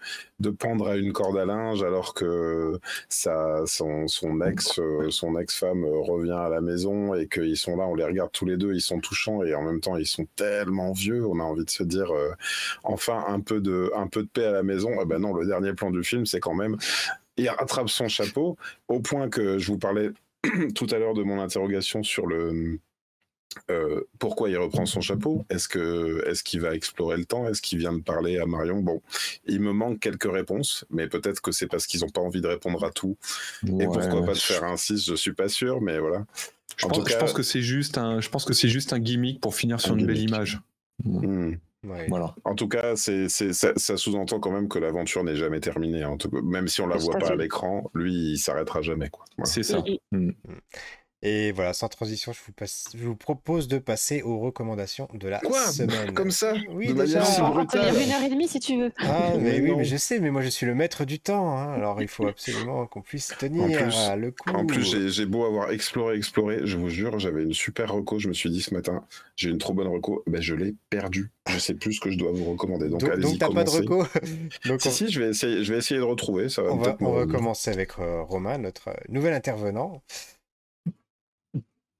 de 0.41 0.51
pendre 0.51 0.89
à 0.89 0.97
une 0.97 1.13
corde 1.13 1.39
à 1.39 1.45
linge 1.45 1.83
alors 1.83 2.15
que 2.15 2.79
sa, 3.09 3.65
son, 3.67 4.09
son 4.09 4.41
ex, 4.41 4.79
euh, 4.79 5.11
son 5.11 5.39
ex-femme 5.39 5.85
revient 5.85 6.33
à 6.33 6.49
la 6.49 6.61
maison 6.61 7.15
et 7.15 7.29
qu'ils 7.29 7.57
sont 7.57 7.77
là, 7.77 7.87
on 7.87 7.95
les 7.95 8.05
regarde 8.05 8.33
tous 8.33 8.47
les 8.47 8.57
deux, 8.57 8.75
ils 8.75 8.81
sont 8.81 9.01
touchants 9.01 9.43
et 9.43 9.55
en 9.55 9.63
même 9.63 9.81
temps 9.81 9.97
ils 9.97 10.07
sont 10.07 10.27
tellement 10.37 10.93
vieux, 10.93 11.27
on 11.27 11.39
a 11.41 11.45
envie 11.45 11.65
de 11.65 11.71
se 11.71 11.83
dire 11.83 12.13
enfin 12.85 13.25
un 13.29 13.41
peu 13.41 13.61
de, 13.61 13.91
un 13.95 14.07
peu 14.07 14.23
de 14.23 14.29
paix 14.29 14.47
à 14.47 14.53
la 14.53 14.63
maison. 14.63 14.91
Ah 15.01 15.05
ben 15.05 15.19
non, 15.19 15.35
le 15.35 15.47
dernier 15.47 15.73
plan 15.75 15.91
du 15.91 16.03
film, 16.03 16.27
c'est 16.27 16.41
quand 16.41 16.55
même 16.55 16.77
il 17.39 17.49
rattrape 17.49 17.89
son 17.89 18.09
chapeau 18.09 18.57
au 18.89 19.01
point 19.01 19.29
que 19.29 19.59
je 19.59 19.73
vous 19.73 19.79
parlais 19.79 20.11
tout 20.75 20.87
à 20.91 20.99
l'heure 20.99 21.15
de 21.15 21.23
mon 21.23 21.41
interrogation 21.41 22.03
sur 22.03 22.27
le 22.27 22.79
euh, 23.71 24.03
pourquoi 24.19 24.51
il 24.51 24.57
reprend 24.59 24.87
son 24.87 25.01
chapeau? 25.01 25.45
Est-ce 25.51 25.69
que 25.69 26.25
est-ce 26.27 26.43
qu'il 26.43 26.61
va 26.61 26.75
explorer 26.75 27.17
le 27.17 27.25
temps? 27.25 27.49
Est-ce 27.49 27.63
qu'il 27.63 27.79
vient 27.79 27.93
de 27.93 28.03
parler 28.03 28.39
à 28.39 28.47
Marion? 28.47 28.81
Bon, 28.81 29.03
il 29.47 29.61
me 29.61 29.73
manque 29.73 30.01
quelques 30.01 30.31
réponses, 30.31 30.85
mais 30.91 31.09
peut-être 31.09 31.41
que 31.41 31.53
c'est 31.53 31.67
parce 31.67 31.87
qu'ils 31.87 32.01
n'ont 32.01 32.11
pas 32.11 32.21
envie 32.21 32.41
de 32.41 32.47
répondre 32.47 32.85
à 32.85 32.91
tout. 32.91 33.17
Et 33.67 33.85
pourquoi 33.85 34.25
pas 34.25 34.33
de 34.33 34.39
faire 34.39 34.65
un 34.65 34.77
6 34.77 35.07
Je 35.07 35.15
suis 35.15 35.33
pas 35.33 35.49
sûr, 35.49 35.81
mais 35.81 35.99
voilà. 35.99 36.25
Je, 36.77 36.87
pense, 36.87 37.33
que 37.33 37.43
c'est 37.43 37.63
juste 37.63 37.99
un, 37.99 38.21
je 38.21 38.29
pense 38.29 38.45
que 38.45 38.53
c'est 38.53 38.69
juste 38.69 38.93
un 38.93 39.01
gimmick 39.01 39.41
pour 39.41 39.55
finir 39.55 39.81
sur 39.81 39.97
une 39.97 40.07
belle 40.07 40.21
image. 40.21 40.61
Hmm. 41.05 41.55
Voilà. 41.83 42.35
En 42.45 42.55
tout 42.55 42.69
cas, 42.69 42.97
c'est, 42.97 43.29
ça, 43.29 43.97
sous-entend 43.97 44.41
quand 44.41 44.51
même 44.51 44.69
que 44.69 44.79
l'aventure 44.79 45.25
n'est 45.25 45.37
jamais 45.37 45.61
terminée. 45.61 46.03
Hein. 46.03 46.17
même 46.43 46.69
si 46.69 46.81
on 46.81 46.87
la 46.87 46.97
voit 46.97 47.19
pas 47.19 47.31
à 47.31 47.37
l'écran, 47.37 47.91
lui, 47.95 48.33
il 48.33 48.39
s'arrêtera 48.39 48.83
jamais. 48.83 49.09
Quoi. 49.11 49.25
C'est 49.45 49.63
ça. 49.63 49.83
Mm. 50.13 50.31
Et 51.21 51.51
voilà, 51.51 51.73
sans 51.73 51.89
transition, 51.89 52.33
je 52.33 52.39
vous, 52.47 52.67
je 52.95 53.05
vous, 53.05 53.17
propose 53.17 53.67
de 53.67 53.79
passer 53.79 54.23
aux 54.23 54.39
recommandations 54.39 55.09
de 55.15 55.27
la 55.27 55.41
Quoi? 55.41 55.67
semaine. 55.67 56.15
Comme 56.15 56.31
ça? 56.31 56.55
Oui, 56.71 56.95
déjà. 56.95 57.25
On 57.43 57.67
peut 57.67 57.79
dire 57.79 58.01
une 58.01 58.13
heure 58.13 58.23
et 58.23 58.29
demie 58.29 58.47
si 58.47 58.61
tu 58.61 58.79
veux. 58.79 58.93
Ah, 58.99 59.33
mais, 59.37 59.61
oui, 59.61 59.75
mais 59.77 59.85
je 59.85 59.97
sais, 59.97 60.21
mais 60.21 60.31
moi 60.31 60.43
je 60.43 60.49
suis 60.49 60.65
le 60.65 60.77
maître 60.77 61.05
du 61.05 61.19
temps. 61.19 61.59
Hein. 61.59 61.73
Alors 61.73 62.01
il 62.01 62.07
faut 62.07 62.29
absolument 62.29 62.87
qu'on 62.87 63.03
puisse 63.03 63.35
tenir 63.37 63.67
le 64.17 64.31
coup. 64.31 64.51
En 64.51 64.65
plus, 64.65 65.11
j'ai 65.11 65.27
beau 65.27 65.45
avoir 65.45 65.73
exploré, 65.73 66.17
exploré, 66.17 66.61
je 66.65 66.77
vous 66.77 66.89
jure, 66.89 67.19
j'avais 67.19 67.43
une 67.43 67.55
super 67.55 67.93
reco. 67.93 68.21
Je 68.21 68.29
me 68.29 68.33
suis 68.33 68.51
dit 68.51 68.63
ce 68.63 68.73
matin, 68.73 69.05
j'ai 69.35 69.51
une 69.51 69.59
trop 69.59 69.75
bonne 69.75 69.89
reco. 69.89 70.23
Ben, 70.29 70.41
je 70.41 70.55
l'ai 70.55 70.75
perdue. 70.89 71.31
Je 71.49 71.59
sais 71.59 71.75
plus 71.75 71.95
ce 71.95 72.01
que 72.01 72.11
je 72.11 72.19
dois 72.19 72.31
vous 72.31 72.45
recommander. 72.53 72.89
Donc, 72.89 73.03
allez-y. 73.03 73.23
Donc 73.23 73.39
t'as 73.39 73.51
pas 73.51 73.65
de 73.65 73.71
reco? 73.71 74.05
Donc, 74.67 74.83
si, 74.83 74.91
si, 74.91 75.11
je 75.11 75.21
vais, 75.21 75.31
essayer, 75.31 75.65
je 75.65 75.73
vais 75.73 75.79
essayer 75.79 75.99
de 75.99 76.05
retrouver. 76.05 76.49
Ça 76.49 76.63
va 76.63 76.73
on, 76.73 76.77
va, 76.77 76.97
on 77.01 77.13
va 77.13 77.27
commencer 77.27 77.71
avec 77.71 77.99
euh, 77.99 78.23
Romain, 78.23 78.59
notre 78.59 78.91
nouvel 79.09 79.33
intervenant. 79.33 80.03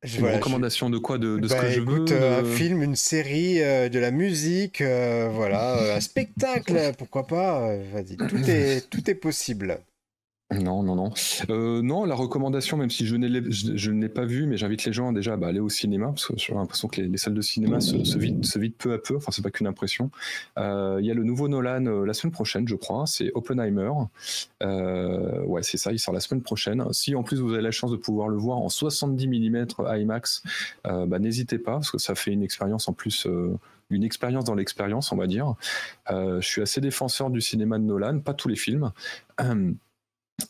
Une 0.05 0.27
recommandation 0.27 0.91
de 0.91 0.99
quoi 0.99 1.19
de, 1.19 1.41
ce 1.43 1.55
bah, 1.55 1.61
que 1.61 1.71
je 1.71 1.81
veux 1.81 2.05
Un 2.23 2.45
film, 2.45 2.83
une 2.83 2.95
série, 2.95 3.61
euh, 3.63 3.89
de 3.89 3.99
la 3.99 4.13
musique, 4.13 4.81
euh, 4.81 5.29
voilà, 5.33 5.97
un 5.97 6.01
spectacle, 6.01 6.93
pourquoi 6.97 7.27
pas 7.27 7.77
Vas-y, 7.93 8.17
tout 8.17 8.49
est, 8.49 8.89
tout 8.89 9.11
est 9.11 9.17
possible. 9.17 9.81
Non, 10.51 10.83
non, 10.83 10.95
non. 10.95 11.13
Euh, 11.51 11.83
non, 11.83 12.07
la 12.07 12.15
recommandation, 12.15 12.79
même 12.79 12.89
si 12.89 13.05
je, 13.05 13.17
je, 13.51 13.91
ne 13.91 14.01
l'ai 14.01 14.09
pas 14.09 14.25
vu, 14.25 14.47
mais 14.47 14.57
j'invite 14.57 14.83
les 14.87 14.95
gens 14.95 15.13
déjà 15.13 15.37
bah, 15.37 15.49
à 15.49 15.51
aller 15.51 15.61
au 15.61 15.69
cinéma, 15.69 16.07
parce 16.07 16.27
que 16.27 16.33
j'ai 16.39 16.55
l'impression 16.55 16.89
que 16.89 17.03
les, 17.03 17.19
salles 17.19 17.35
de 17.35 17.43
cinéma 17.43 17.81
se, 17.81 18.03
se, 18.03 18.19
vident, 18.19 18.41
peu 18.79 18.95
à 18.95 18.99
peu, 18.99 19.17
enfin 19.17 19.31
c'est 19.31 19.43
pas 19.43 19.51
qu'une 19.51 19.67
impression. 19.67 20.11
Euh, 20.59 20.99
il 21.01 21.07
y 21.07 21.11
a 21.11 21.15
le 21.15 21.23
nouveau 21.23 21.49
Nolan 21.49 21.85
euh, 21.85 22.07
la 22.07 22.15
semaine 22.15 22.33
prochaine, 22.33 22.67
je 22.67 22.77
crois, 22.77 23.05
c'est 23.07 23.31
Oppenheimer. 23.35 23.93
ouais, 24.63 25.63
c'est 25.63 25.77
ça, 25.77 25.93
il 25.93 25.99
sort 25.99 26.15
la 26.15 26.21
semaine 26.21 26.43
prochaine. 26.43 26.83
Si 26.93 27.15
en 27.15 27.23
plus 27.23 27.41
vous 27.41 27.53
avez 27.53 27.63
la 27.63 27.71
chance 27.71 27.91
de 27.91 27.97
pouvoir 27.97 28.29
le 28.29 28.39
voir 28.39 28.57
en 28.57 28.71
70 28.71 29.29
mm 29.29 29.67
IMAX, 29.81 30.43
bah, 30.85 31.19
n'hésitez 31.19 31.59
pas, 31.59 31.73
parce 31.73 31.91
que 31.91 31.99
ça 31.99 32.15
fait 32.15 32.33
une 32.33 32.43
expérience 32.43 32.89
en 32.89 32.95
plus 32.95 33.29
une 33.91 34.05
expérience 34.05 34.45
dans 34.45 34.55
l'expérience, 34.55 35.13
on 35.13 35.17
va 35.17 35.27
dire. 35.27 35.57
je 36.09 36.41
suis 36.41 36.63
assez 36.63 36.81
défenseur 36.81 37.29
du 37.29 37.43
cinéma 37.43 37.79
de 37.79 37.85
Nolan, 37.85 38.21
pas 38.21 38.33
tous 38.33 38.49
les 38.49 38.57
films. 38.57 38.93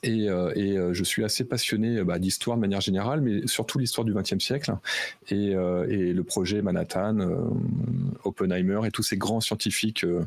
Et, 0.02 0.28
euh, 0.28 0.52
euh, 0.56 0.92
je 0.92 1.02
suis 1.02 1.24
assez 1.24 1.44
passionné 1.44 2.02
bah, 2.04 2.18
d'histoire 2.18 2.56
de 2.56 2.60
manière 2.60 2.80
générale, 2.80 3.20
mais 3.20 3.46
surtout 3.46 3.78
l'histoire 3.78 4.04
du 4.04 4.12
XXe 4.12 4.38
siècle 4.38 4.74
et, 5.30 5.54
euh, 5.54 5.88
et, 5.88 6.12
le 6.12 6.22
projet 6.24 6.60
Manhattan, 6.62 7.18
Oppenheimer 8.24 8.80
et 8.86 8.90
tous 8.90 9.02
ces 9.02 9.16
grands 9.16 9.40
scientifiques 9.40 10.04
de, 10.06 10.26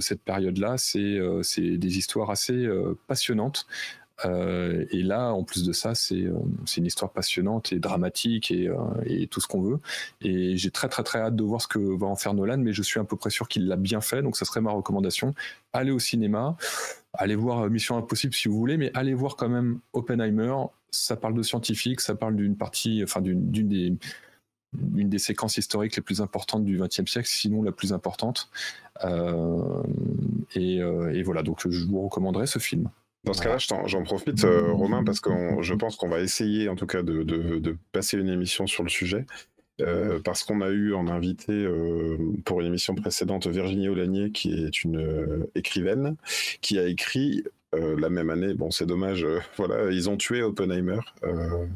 cette 0.00 0.22
période-là. 0.22 0.76
C'est 0.76 1.78
des 1.78 1.98
histoires 1.98 2.30
assez 2.30 2.68
passionnantes 3.06 3.66
euh, 4.24 4.86
et 4.90 5.02
là, 5.02 5.32
en 5.32 5.44
plus 5.44 5.64
de 5.64 5.72
ça, 5.72 5.90
euh, 5.90 6.32
c'est 6.64 6.76
une 6.78 6.86
histoire 6.86 7.12
passionnante 7.12 7.72
et 7.72 7.78
dramatique 7.78 8.50
et, 8.50 8.68
euh, 8.68 8.76
et 9.04 9.26
tout 9.26 9.40
ce 9.40 9.46
qu'on 9.46 9.60
veut. 9.60 9.78
Et 10.22 10.56
j'ai 10.56 10.70
très 10.70 10.88
très 10.88 11.02
très 11.02 11.18
hâte 11.18 11.36
de 11.36 11.42
voir 11.42 11.60
ce 11.60 11.68
que 11.68 11.78
va 11.78 12.06
en 12.06 12.16
faire 12.16 12.34
Nolan, 12.34 12.58
mais 12.58 12.72
je 12.72 12.82
suis 12.82 12.98
à 12.98 13.04
peu 13.04 13.16
près 13.16 13.30
sûr 13.30 13.48
qu'il 13.48 13.66
l'a 13.68 13.76
bien 13.76 14.00
fait, 14.00 14.22
donc 14.22 14.36
ça 14.36 14.44
serait 14.44 14.60
ma 14.60 14.72
recommandation. 14.72 15.34
Allez 15.72 15.90
au 15.90 15.98
cinéma, 15.98 16.56
allez 17.12 17.36
voir 17.36 17.68
Mission 17.68 17.96
Impossible 17.96 18.34
si 18.34 18.48
vous 18.48 18.56
voulez, 18.56 18.76
mais 18.76 18.90
allez 18.94 19.14
voir 19.14 19.36
quand 19.36 19.48
même 19.48 19.80
Oppenheimer. 19.92 20.54
Ça 20.90 21.16
parle 21.16 21.34
de 21.34 21.42
scientifiques, 21.42 22.00
ça 22.00 22.14
parle 22.14 22.36
d'une 22.36 22.56
partie, 22.56 23.02
enfin 23.02 23.20
d'une 23.20 23.98
des 24.72 25.18
séquences 25.18 25.58
historiques 25.58 25.96
les 25.96 26.02
plus 26.02 26.22
importantes 26.22 26.64
du 26.64 26.78
XXe 26.78 27.10
siècle, 27.10 27.28
sinon 27.28 27.62
la 27.62 27.72
plus 27.72 27.92
importante. 27.92 28.48
et, 30.54 31.22
voilà, 31.22 31.42
donc 31.42 31.68
je 31.68 31.84
vous 31.84 32.00
recommanderais 32.00 32.46
ce 32.46 32.58
film. 32.58 32.88
Dans 33.26 33.32
ce 33.32 33.42
cas-là, 33.42 33.58
j'en 33.58 34.02
profite, 34.04 34.44
euh, 34.44 34.72
Romain, 34.72 35.02
parce 35.02 35.18
que 35.18 35.30
je 35.60 35.74
pense 35.74 35.96
qu'on 35.96 36.08
va 36.08 36.20
essayer, 36.20 36.68
en 36.68 36.76
tout 36.76 36.86
cas, 36.86 37.02
de, 37.02 37.76
passer 37.90 38.16
une 38.16 38.28
émission 38.28 38.68
sur 38.68 38.84
le 38.84 38.88
sujet. 38.88 39.26
Euh, 39.82 40.20
parce 40.24 40.42
qu'on 40.42 40.62
a 40.62 40.70
eu 40.70 40.94
en 40.94 41.06
invité 41.06 41.52
euh, 41.52 42.16
pour 42.46 42.62
une 42.62 42.68
émission 42.68 42.94
précédente 42.94 43.46
Virginie 43.46 43.90
Olanier, 43.90 44.30
qui 44.30 44.64
est 44.64 44.84
une 44.84 45.44
écrivaine, 45.54 46.16
qui 46.62 46.78
a 46.78 46.86
écrit 46.86 47.44
la 47.98 48.10
même 48.10 48.30
année. 48.30 48.54
Bon, 48.54 48.70
c'est 48.70 48.86
dommage. 48.86 49.24
Euh, 49.24 49.40
voilà, 49.56 49.90
ils 49.90 50.08
ont 50.08 50.16
tué 50.16 50.42
Oppenheimer, 50.42 51.00
euh, 51.24 51.66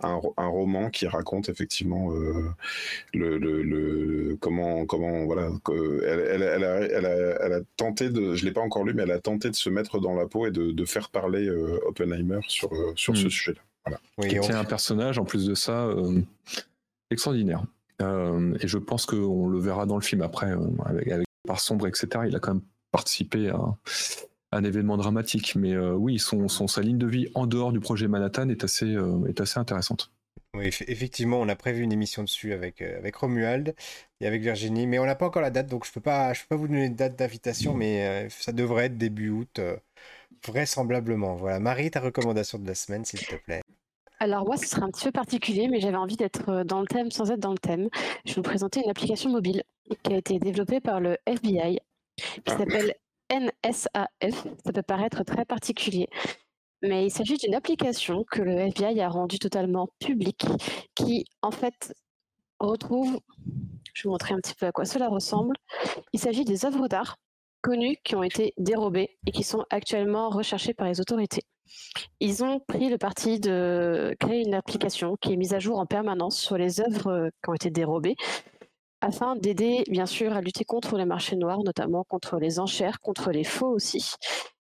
un, 0.00 0.20
roman 0.36 0.90
qui 0.90 1.06
raconte 1.06 1.48
effectivement 1.48 2.10
le, 3.14 4.36
comment 4.40 4.86
comment 4.86 5.24
voilà. 5.26 5.50
Elle, 6.06 6.42
elle, 6.42 7.52
a, 7.52 7.60
tenté 7.76 8.10
de, 8.10 8.34
je 8.34 8.44
l'ai 8.44 8.52
pas 8.52 8.60
encore 8.60 8.84
lu, 8.84 8.94
mais 8.94 9.02
elle 9.02 9.10
a 9.10 9.18
tenté 9.18 9.50
de 9.50 9.56
se 9.56 9.70
mettre 9.70 10.00
dans 10.00 10.14
la 10.14 10.26
peau 10.26 10.46
et 10.46 10.50
de, 10.50 10.84
faire 10.84 11.10
parler 11.10 11.50
Oppenheimer 11.86 12.40
sur 12.48 12.70
sur 12.96 13.16
ce 13.16 13.26
hmm. 13.26 13.30
sujet-là. 13.30 13.60
Voilà. 13.84 14.00
Oui, 14.18 14.38
un 14.52 14.64
personnage 14.64 15.18
en 15.18 15.24
plus 15.24 15.46
de 15.46 15.54
ça 15.54 15.90
extraordinaire. 17.10 17.64
et 18.00 18.68
je 18.68 18.78
pense 18.78 19.06
qu'on 19.06 19.48
le 19.48 19.58
verra 19.58 19.86
dans 19.86 19.96
le 19.96 20.02
film 20.02 20.22
après, 20.22 20.52
avec, 20.86 21.08
avec 21.08 21.26
Par 21.46 21.60
Sombre, 21.60 21.86
etc. 21.86 22.08
Il 22.26 22.36
a 22.36 22.40
quand 22.40 22.54
même 22.54 22.62
participé 22.90 23.50
à, 23.50 23.58
un 24.52 24.64
événement 24.64 24.96
dramatique. 24.96 25.54
Mais 25.56 25.74
euh, 25.74 25.92
oui, 25.92 26.18
son, 26.18 26.48
sa 26.48 26.80
ligne 26.80 26.98
de 26.98 27.06
vie 27.06 27.28
en 27.34 27.46
dehors 27.46 27.72
du 27.72 27.80
projet 27.80 28.08
Manhattan 28.08 28.48
est 28.48 28.64
assez, 28.64 28.86
euh, 28.86 29.26
est 29.26 29.40
assez 29.40 29.58
intéressante. 29.58 30.12
Oui, 30.54 30.66
effectivement, 30.66 31.40
on 31.40 31.48
a 31.48 31.56
prévu 31.56 31.82
une 31.82 31.92
émission 31.92 32.22
dessus 32.22 32.52
avec, 32.52 32.80
euh, 32.80 32.96
avec 32.98 33.16
Romuald 33.16 33.74
et 34.20 34.26
avec 34.26 34.42
Virginie, 34.42 34.86
mais 34.86 34.98
on 34.98 35.04
n'a 35.04 35.14
pas 35.14 35.26
encore 35.26 35.42
la 35.42 35.50
date, 35.50 35.66
donc 35.66 35.84
je 35.84 35.90
ne 35.90 35.94
peux, 35.94 36.00
pas, 36.00 36.32
je 36.32 36.40
peux 36.42 36.48
pas 36.48 36.56
vous 36.56 36.68
donner 36.68 36.86
une 36.86 36.96
date 36.96 37.16
d'invitation, 37.16 37.74
mais 37.74 38.28
ça 38.30 38.52
devrait 38.52 38.86
être 38.86 38.96
début 38.96 39.28
août, 39.28 39.60
vraisemblablement. 40.46 41.34
Voilà, 41.36 41.60
Marie, 41.60 41.90
ta 41.90 42.00
recommandation 42.00 42.58
de 42.58 42.66
la 42.66 42.74
semaine, 42.74 43.04
s'il 43.04 43.20
te 43.20 43.36
plaît. 43.36 43.60
Alors 44.20 44.46
moi, 44.46 44.56
ce 44.56 44.66
sera 44.66 44.84
un 44.84 44.90
petit 44.90 45.04
peu 45.04 45.12
particulier, 45.12 45.68
mais 45.68 45.80
j'avais 45.80 45.96
envie 45.96 46.16
d'être 46.16 46.64
dans 46.64 46.80
le 46.80 46.86
thème 46.86 47.10
sans 47.10 47.30
être 47.30 47.38
dans 47.38 47.52
le 47.52 47.58
thème. 47.58 47.88
Je 48.24 48.30
vais 48.30 48.36
vous 48.36 48.42
présenter 48.42 48.80
une 48.82 48.90
application 48.90 49.30
mobile 49.30 49.62
qui 50.02 50.12
a 50.12 50.16
été 50.16 50.38
développée 50.38 50.80
par 50.80 50.98
le 50.98 51.18
FBI, 51.26 51.78
qui 52.16 52.42
ah. 52.46 52.58
s'appelle 52.58 52.94
NSAF, 53.30 54.46
ça 54.64 54.72
peut 54.72 54.82
paraître 54.82 55.22
très 55.24 55.44
particulier, 55.44 56.08
mais 56.82 57.06
il 57.06 57.10
s'agit 57.10 57.36
d'une 57.36 57.54
application 57.54 58.24
que 58.30 58.42
le 58.42 58.52
FBI 58.52 59.00
a 59.00 59.08
rendue 59.08 59.38
totalement 59.38 59.88
publique, 59.98 60.46
qui 60.94 61.24
en 61.42 61.50
fait 61.50 61.94
retrouve, 62.60 63.20
je 63.94 64.02
vais 64.02 64.04
vous 64.04 64.10
montrer 64.10 64.34
un 64.34 64.38
petit 64.38 64.54
peu 64.54 64.66
à 64.66 64.72
quoi 64.72 64.84
cela 64.84 65.08
ressemble. 65.08 65.56
Il 66.12 66.20
s'agit 66.20 66.44
des 66.44 66.64
œuvres 66.64 66.88
d'art 66.88 67.16
connues 67.60 67.96
qui 68.04 68.14
ont 68.14 68.22
été 68.22 68.54
dérobées 68.56 69.18
et 69.26 69.32
qui 69.32 69.42
sont 69.42 69.64
actuellement 69.70 70.30
recherchées 70.30 70.74
par 70.74 70.86
les 70.86 71.00
autorités. 71.00 71.42
Ils 72.20 72.42
ont 72.44 72.60
pris 72.60 72.88
le 72.88 72.96
parti 72.96 73.40
de 73.40 74.16
créer 74.20 74.42
une 74.46 74.54
application 74.54 75.16
qui 75.20 75.32
est 75.32 75.36
mise 75.36 75.54
à 75.54 75.58
jour 75.58 75.78
en 75.78 75.86
permanence 75.86 76.38
sur 76.38 76.56
les 76.56 76.80
œuvres 76.80 77.30
qui 77.42 77.50
ont 77.50 77.54
été 77.54 77.70
dérobées 77.70 78.16
afin 79.00 79.36
d'aider 79.36 79.84
bien 79.88 80.06
sûr 80.06 80.32
à 80.32 80.40
lutter 80.40 80.64
contre 80.64 80.96
les 80.96 81.04
marchés 81.04 81.36
noirs, 81.36 81.62
notamment 81.64 82.04
contre 82.04 82.38
les 82.38 82.58
enchères, 82.58 83.00
contre 83.00 83.30
les 83.30 83.44
faux 83.44 83.68
aussi. 83.68 84.14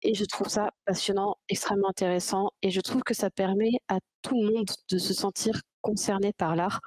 Et 0.04 0.14
je 0.14 0.26
trouve 0.26 0.48
ça 0.48 0.72
passionnant, 0.86 1.38
extrêmement 1.50 1.90
intéressant, 1.90 2.52
et 2.62 2.70
je 2.70 2.82
trouve 2.82 3.04
que 3.04 3.14
ça 3.14 3.30
permet 3.30 3.72
à 3.88 4.00
tout 4.22 4.40
le 4.40 4.54
monde 4.54 4.70
de 4.92 4.98
se 4.98 5.14
sentir 5.14 5.62
concerné 5.82 6.34
par 6.34 6.56
l'art 6.56 6.82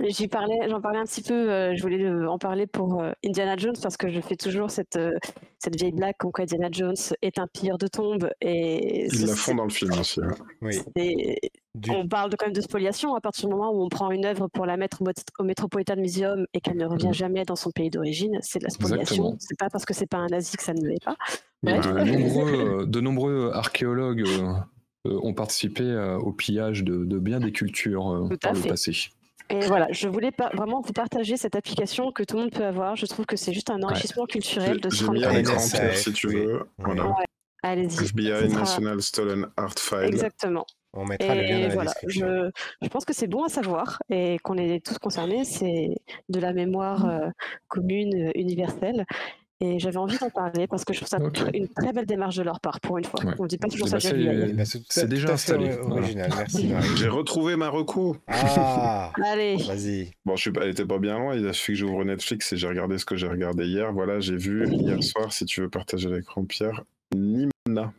J'y 0.00 0.28
parlais, 0.28 0.68
j'en 0.68 0.80
parlais 0.80 0.98
un 0.98 1.04
petit 1.04 1.22
peu, 1.22 1.50
euh, 1.50 1.74
je 1.74 1.80
voulais 1.80 2.02
euh, 2.04 2.28
en 2.28 2.38
parler 2.38 2.66
pour 2.66 3.02
euh, 3.02 3.12
Indiana 3.24 3.56
Jones 3.56 3.76
parce 3.80 3.96
que 3.96 4.10
je 4.10 4.20
fais 4.20 4.36
toujours 4.36 4.70
cette, 4.70 4.98
cette 5.58 5.76
vieille 5.76 5.92
blague 5.92 6.14
comme 6.18 6.32
quoi 6.32 6.42
Indiana 6.42 6.68
Jones 6.70 6.96
est 7.22 7.38
un 7.38 7.46
pilleur 7.46 7.78
de 7.78 7.86
tombes. 7.86 8.28
Et 8.42 9.06
Ils 9.06 9.26
la 9.26 9.34
font 9.34 9.54
dans 9.54 9.64
le 9.64 9.70
film 9.70 9.92
aussi. 9.98 10.20
Oui. 10.60 10.76
On 11.88 12.08
parle 12.08 12.30
de, 12.30 12.36
quand 12.36 12.46
même 12.46 12.54
de 12.54 12.60
spoliation 12.60 13.14
à 13.14 13.20
partir 13.20 13.48
du 13.48 13.54
moment 13.54 13.70
où 13.70 13.84
on 13.84 13.88
prend 13.88 14.10
une 14.10 14.26
œuvre 14.26 14.48
pour 14.48 14.66
la 14.66 14.76
mettre 14.76 15.02
au, 15.02 15.44
Metropolitan 15.44 15.96
Museum 15.96 16.46
et 16.52 16.60
qu'elle 16.60 16.76
ne 16.76 16.86
revient 16.86 17.08
mm. 17.08 17.14
jamais 17.14 17.44
dans 17.44 17.56
son 17.56 17.70
pays 17.70 17.90
d'origine, 17.90 18.38
c'est 18.42 18.58
de 18.58 18.64
la 18.64 18.70
spoliation. 18.70 19.36
C'est 19.38 19.58
pas 19.58 19.70
parce 19.70 19.84
que 19.86 19.94
c'est 19.94 20.06
pas 20.08 20.18
un 20.18 20.28
nazi 20.28 20.56
que 20.56 20.62
ça 20.62 20.74
ne 20.74 20.86
l'est 20.86 21.04
pas. 21.04 21.16
De, 21.62 22.18
nombreux, 22.18 22.86
de 22.86 23.00
nombreux 23.00 23.50
archéologues 23.54 24.24
ont 25.04 25.34
participé 25.34 26.16
au 26.20 26.32
pillage 26.32 26.84
de, 26.84 27.04
de 27.04 27.18
bien 27.18 27.40
des 27.40 27.52
cultures 27.52 28.28
par 28.42 28.52
le 28.52 28.68
passé. 28.68 29.10
Et 29.48 29.60
voilà, 29.66 29.88
je 29.90 30.08
voulais 30.08 30.32
pas, 30.32 30.50
vraiment 30.54 30.80
vous 30.80 30.92
partager 30.92 31.36
cette 31.36 31.54
application 31.54 32.10
que 32.10 32.22
tout 32.24 32.36
le 32.36 32.42
monde 32.42 32.52
peut 32.52 32.64
avoir. 32.64 32.96
Je 32.96 33.06
trouve 33.06 33.26
que 33.26 33.36
c'est 33.36 33.52
juste 33.52 33.70
un 33.70 33.82
enrichissement 33.82 34.26
culturel 34.26 34.80
de 34.80 34.90
se 34.90 35.04
rendre 35.04 35.20
compte. 35.42 35.94
si 35.94 36.12
tu 36.12 36.28
veux. 36.28 36.68
Voilà. 36.78 37.14
Allez-y. 37.62 38.04
FBI 38.06 38.48
National 38.48 39.02
Stolen 39.02 39.46
Art 39.56 39.78
File. 39.78 40.04
Exactement. 40.04 40.66
On 40.92 41.04
mettra 41.04 41.34
le 41.34 41.42
lien 41.42 41.60
dans 41.60 41.68
la 41.68 41.74
voilà, 41.74 41.92
je, 42.06 42.50
je, 42.80 42.88
pense 42.88 43.04
que 43.04 43.12
c'est 43.12 43.26
bon 43.26 43.44
à 43.44 43.48
savoir 43.48 44.00
et 44.08 44.38
qu'on 44.42 44.56
est 44.56 44.84
tous 44.84 44.98
concernés. 44.98 45.44
C'est 45.44 45.90
de 46.28 46.40
la 46.40 46.52
mémoire 46.52 47.06
euh, 47.06 47.28
commune, 47.68 48.30
universelle. 48.34 49.04
Et 49.60 49.78
j'avais 49.78 49.96
envie 49.96 50.18
d'en 50.18 50.28
parler 50.28 50.66
parce 50.66 50.84
que 50.84 50.92
je 50.92 50.98
trouve 50.98 51.08
ça 51.08 51.18
une 51.54 51.68
très 51.68 51.92
belle 51.92 52.04
démarche 52.04 52.36
de 52.36 52.42
leur 52.42 52.60
part 52.60 52.78
pour 52.78 52.98
une 52.98 53.04
fois. 53.04 53.20
On 53.38 53.44
ne 53.44 53.48
dit 53.48 53.56
pas 53.56 53.68
toujours 53.68 53.88
ça. 53.88 53.98
C'est 54.00 55.08
déjà 55.08 55.32
installé. 55.32 55.74
Original, 55.78 56.30
merci. 56.36 56.72
J'ai 56.96 57.08
retrouvé 57.08 57.56
ma 57.56 57.70
reco. 57.70 58.16
Ah 58.28 59.10
Allez. 59.24 59.56
Vas-y. 59.56 60.10
Bon, 60.26 60.36
je 60.36 60.42
suis 60.42 60.52
pas, 60.52 60.62
elle 60.64 60.70
était 60.70 60.84
pas 60.84 60.98
bien 60.98 61.18
loin. 61.18 61.34
Il 61.34 61.46
a 61.46 61.54
suffi 61.54 61.72
que 61.72 61.78
j'ouvre 61.78 62.04
Netflix 62.04 62.52
et 62.52 62.56
j'ai 62.58 62.68
regardé 62.68 62.98
ce 62.98 63.06
que 63.06 63.16
j'ai 63.16 63.28
regardé 63.28 63.64
hier. 63.64 63.92
Voilà, 63.92 64.20
j'ai 64.20 64.36
vu 64.36 64.68
hier 64.68 65.02
soir, 65.02 65.32
si 65.32 65.46
tu 65.46 65.62
veux 65.62 65.70
partager 65.70 66.10
l'écran, 66.10 66.44
Pierre, 66.44 66.84
Nimona. 67.14 67.92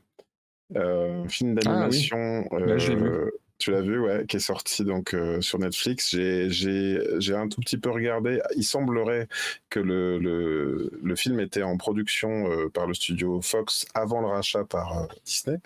Euh, 0.76 1.28
film 1.28 1.56
ah 1.58 1.62
d'animation. 1.62 2.46
Euh, 2.52 3.32
tu 3.58 3.72
l'as 3.72 3.82
vu, 3.82 4.00
ouais, 4.00 4.26
qui 4.28 4.38
est 4.38 4.42
sorti 4.42 4.84
donc 4.84 5.14
euh, 5.14 5.42
sur 5.42 5.58
Netflix. 5.60 6.16
J'ai 6.16 7.36
un 7.36 7.48
tout 7.48 7.60
petit 7.62 7.78
peu 7.78 7.90
regardé. 7.90 8.40
Il 8.56 8.64
semblerait 8.64 9.28
que 9.70 9.80
le, 9.80 10.20
le, 10.20 10.92
le 11.02 11.16
film 11.16 11.40
était 11.40 11.64
en 11.64 11.78
production 11.78 12.52
euh, 12.52 12.70
par 12.70 12.86
le 12.86 12.94
studio 12.94 13.42
Fox 13.42 13.88
avant 13.94 14.22
le 14.22 14.28
rachat 14.28 14.64
par 14.64 14.98
euh, 14.98 15.06
Disney 15.26 15.58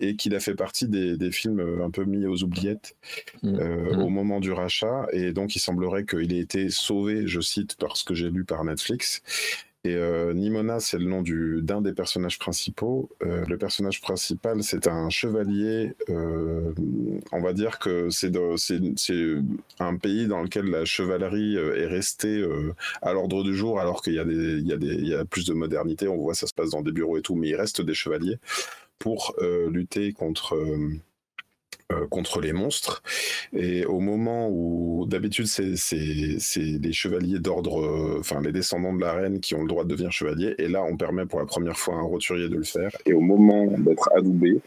et 0.00 0.16
qu'il 0.16 0.34
a 0.34 0.40
fait 0.40 0.54
partie 0.54 0.88
des, 0.88 1.16
des, 1.16 1.32
films 1.32 1.80
un 1.82 1.90
peu 1.90 2.04
mis 2.04 2.26
aux 2.26 2.42
oubliettes 2.42 2.96
mmh. 3.42 3.50
Mmh. 3.50 3.98
au 4.02 4.08
moment 4.10 4.40
du 4.40 4.52
rachat. 4.52 5.06
Et 5.12 5.32
donc, 5.32 5.56
il 5.56 5.58
semblerait 5.58 6.04
qu'il 6.04 6.34
ait 6.34 6.38
été 6.38 6.68
sauvé, 6.68 7.26
je 7.26 7.40
cite, 7.40 7.76
parce 7.76 8.02
que 8.02 8.12
j'ai 8.12 8.28
lu 8.28 8.44
par 8.44 8.62
Netflix. 8.64 9.22
Et 9.86 9.94
euh, 9.94 10.34
Nimona, 10.34 10.80
c'est 10.80 10.98
le 10.98 11.04
nom 11.04 11.22
d'un 11.22 11.80
des 11.80 11.92
personnages 11.92 12.40
principaux. 12.40 13.08
Euh, 13.24 13.44
le 13.46 13.56
personnage 13.56 14.00
principal, 14.00 14.64
c'est 14.64 14.88
un 14.88 15.10
chevalier. 15.10 15.94
Euh, 16.10 16.72
on 17.30 17.40
va 17.40 17.52
dire 17.52 17.78
que 17.78 18.10
c'est 18.10 18.32
un 19.78 19.96
pays 19.96 20.26
dans 20.26 20.42
lequel 20.42 20.64
la 20.64 20.84
chevalerie 20.84 21.54
est 21.54 21.86
restée 21.86 22.44
à 23.00 23.12
l'ordre 23.12 23.44
du 23.44 23.54
jour, 23.54 23.78
alors 23.78 24.02
qu'il 24.02 24.14
y, 24.14 24.16
y, 24.16 25.08
y, 25.08 25.14
a 25.14 25.24
plus 25.24 25.46
de 25.46 25.54
modernité. 25.54 26.08
On 26.08 26.16
voit 26.16 26.34
ça 26.34 26.48
se 26.48 26.54
passe 26.54 26.70
dans 26.70 26.82
des 26.82 26.90
bureaux 26.90 27.18
et 27.18 27.22
tout, 27.22 27.36
mais 27.36 27.50
il 27.50 27.54
reste 27.54 27.80
des 27.80 27.94
chevaliers 27.94 28.38
pour 28.98 29.36
lutter 29.70 30.12
contre 30.12 30.56
euh, 31.92 32.08
contre 32.08 32.40
les 32.40 32.52
monstres. 32.52 33.00
Et 33.52 33.84
au 33.86 34.00
moment 34.00 34.48
où, 34.50 35.06
d'habitude, 35.06 35.46
c'est 35.46 35.96
les 35.96 36.92
chevaliers 36.92 37.38
d'ordre, 37.38 37.80
euh, 37.80 38.16
enfin 38.18 38.40
les 38.40 38.50
descendants 38.50 38.92
de 38.92 39.00
la 39.00 39.12
reine 39.12 39.38
qui 39.38 39.54
ont 39.54 39.62
le 39.62 39.68
droit 39.68 39.84
de 39.84 39.90
devenir 39.90 40.10
chevalier. 40.10 40.56
Et 40.58 40.66
là, 40.66 40.82
on 40.82 40.96
permet 40.96 41.26
pour 41.26 41.38
la 41.38 41.46
première 41.46 41.78
fois 41.78 41.94
à 41.94 41.98
un 41.98 42.02
roturier 42.02 42.48
de 42.48 42.56
le 42.56 42.64
faire. 42.64 42.90
Et 43.06 43.12
au 43.12 43.20
moment 43.20 43.66
d'être 43.78 44.10
adoubé, 44.16 44.60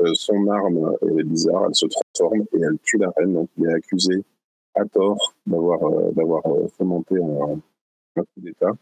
euh, 0.00 0.10
son 0.14 0.48
arme, 0.48 0.96
est 1.02 1.22
bizarre, 1.22 1.66
elle 1.68 1.76
se 1.76 1.86
transforme 1.86 2.40
et 2.40 2.60
elle 2.60 2.78
tue 2.82 2.98
la 2.98 3.12
reine. 3.16 3.34
Donc, 3.34 3.48
il 3.56 3.66
est 3.66 3.74
accusé 3.74 4.24
à 4.74 4.84
tort 4.84 5.34
d'avoir 5.46 5.78
d'avoir 6.12 6.42
fomenté 6.76 7.14
un 7.16 8.20
coup 8.20 8.26
d'État 8.38 8.72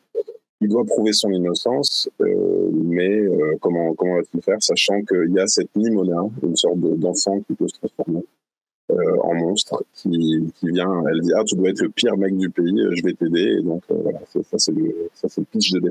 il 0.61 0.69
doit 0.69 0.85
prouver 0.85 1.13
son 1.13 1.31
innocence, 1.31 2.09
euh, 2.21 2.71
mais 2.73 3.11
euh, 3.11 3.57
comment, 3.61 3.95
comment 3.95 4.17
va-t-il 4.17 4.43
faire, 4.43 4.63
sachant 4.63 5.03
qu'il 5.03 5.33
y 5.35 5.39
a 5.39 5.47
cette 5.47 5.75
Nimona, 5.77 6.23
une 6.43 6.57
sorte 6.57 6.79
d'enfant 6.79 7.41
qui 7.41 7.55
peut 7.55 7.69
se 7.69 7.79
transformer 7.79 8.25
euh, 8.91 9.17
en 9.23 9.35
monstre, 9.35 9.85
qui, 9.93 10.51
qui, 10.55 10.71
vient, 10.71 11.05
elle 11.11 11.21
dit 11.21 11.33
Ah, 11.37 11.45
tu 11.45 11.57
dois 11.57 11.71
être 11.71 11.83
le 11.83 11.91
pire 11.91 12.17
mec 12.17 12.37
du 12.37 12.49
pays, 12.49 12.87
je 12.93 13.03
vais 13.03 13.13
t'aider. 13.13 13.59
Et 13.59 13.63
donc, 13.63 13.83
voilà, 13.89 14.21
ça, 14.27 14.41
c'est 14.57 14.73
le, 14.73 15.11
ça, 15.13 15.29
le 15.37 15.45
pitch 15.45 15.73
de 15.73 15.81
dé. 15.81 15.91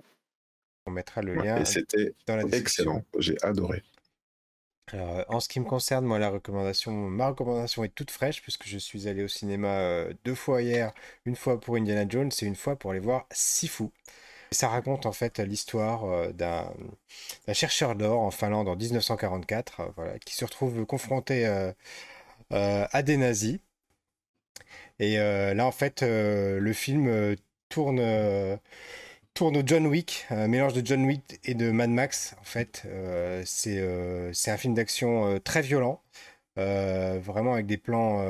On 0.87 0.91
mettra 0.91 1.21
le 1.21 1.35
lien. 1.35 1.57
Et 1.57 1.65
c'était 1.65 2.13
excellent, 2.51 3.03
j'ai 3.19 3.35
adoré. 3.43 3.83
Alors, 4.93 5.25
en 5.29 5.39
ce 5.39 5.49
qui 5.49 5.59
me 5.59 5.65
concerne, 5.65 6.05
moi, 6.05 6.19
la 6.19 6.29
recommandation, 6.29 6.91
ma 6.91 7.29
recommandation 7.29 7.83
est 7.83 7.93
toute 7.93 8.11
fraîche 8.11 8.41
puisque 8.41 8.67
je 8.67 8.77
suis 8.77 9.07
allé 9.07 9.23
au 9.23 9.27
cinéma 9.27 10.05
deux 10.23 10.35
fois 10.35 10.61
hier, 10.61 10.93
une 11.25 11.35
fois 11.35 11.59
pour 11.59 11.75
Indiana 11.75 12.05
Jones 12.07 12.29
et 12.39 12.45
une 12.45 12.55
fois 12.55 12.75
pour 12.75 12.91
aller 12.91 12.99
voir 12.99 13.27
Sifu. 13.31 13.85
Ça 14.51 14.69
raconte 14.69 15.05
en 15.05 15.11
fait 15.11 15.39
l'histoire 15.39 16.05
euh, 16.05 16.31
d'un 16.31 16.73
chercheur 17.53 17.95
d'or 17.95 18.21
en 18.21 18.31
Finlande 18.31 18.67
en 18.67 18.75
1944, 18.75 19.79
euh, 19.79 19.85
voilà, 19.95 20.19
qui 20.19 20.35
se 20.35 20.45
retrouve 20.45 20.85
confronté 20.85 21.45
euh, 21.45 21.71
à 22.51 23.03
des 23.03 23.17
nazis. 23.17 23.59
Et 24.99 25.17
là, 25.17 25.65
en 25.65 25.71
fait, 25.71 26.03
le 26.03 26.73
film 26.73 27.35
tourne, 27.67 27.99
tourne 29.33 29.57
au 29.57 29.61
John 29.65 29.87
Wick, 29.87 30.25
un 30.29 30.47
mélange 30.47 30.73
de 30.73 30.85
John 30.85 31.05
Wick 31.05 31.39
et 31.43 31.53
de 31.53 31.71
Mad 31.71 31.89
Max. 31.89 32.35
En 32.39 32.45
fait, 32.45 32.83
c'est 33.45 33.81
un 33.81 34.57
film 34.57 34.73
d'action 34.73 35.37
très 35.43 35.61
violent, 35.61 36.01
vraiment 36.55 37.53
avec 37.55 37.65
des 37.65 37.77
plans 37.77 38.23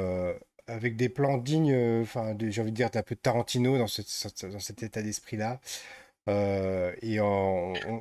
avec 0.68 0.96
des 0.96 1.10
plans 1.10 1.38
dignes, 1.38 2.04
j'ai 2.50 2.62
envie 2.62 2.72
de 2.72 2.76
dire, 2.76 2.90
d'un 2.90 3.04
peu 3.04 3.14
de 3.14 3.20
Tarantino 3.20 3.78
dans, 3.78 3.86
dans 3.86 4.60
cet 4.60 4.82
état 4.82 5.04
d'esprit-là. 5.04 5.60
Euh, 6.28 6.92
et 7.02 7.20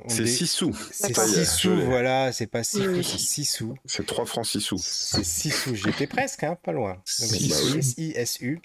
c'est 0.07 0.25
6 0.25 0.47
sous. 0.47 0.73
C'est 0.91 1.15
6 1.15 1.45
sous, 1.45 1.81
voilà, 1.81 2.31
c'est 2.31 2.47
pas 2.47 2.63
6 2.63 2.83
sous, 2.83 3.03
c'est 3.03 3.17
6 3.17 3.45
sous. 3.45 3.75
C'est 3.85 4.05
3 4.05 4.25
francs 4.25 4.45
6 4.45 4.61
sous. 4.61 4.77
C'est 4.79 5.23
6 5.23 5.51
sous, 5.51 5.75
j'étais 5.75 6.07
presque, 6.07 6.43
hein, 6.43 6.57
pas 6.61 6.71
loin. 6.71 7.01
S-I-S-U. 7.05 8.61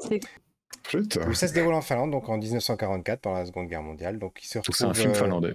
Ça 1.34 1.48
se 1.48 1.52
déroule 1.52 1.74
en 1.74 1.82
Finlande, 1.82 2.10
donc 2.10 2.28
en 2.28 2.36
1944, 2.36 3.20
pendant 3.20 3.38
la 3.38 3.46
Seconde 3.46 3.68
Guerre 3.68 3.82
mondiale. 3.82 4.18
Donc, 4.18 4.38
C'est 4.42 4.58
un 4.58 4.94
film 4.94 5.10
euh, 5.10 5.14
finlandais. 5.14 5.54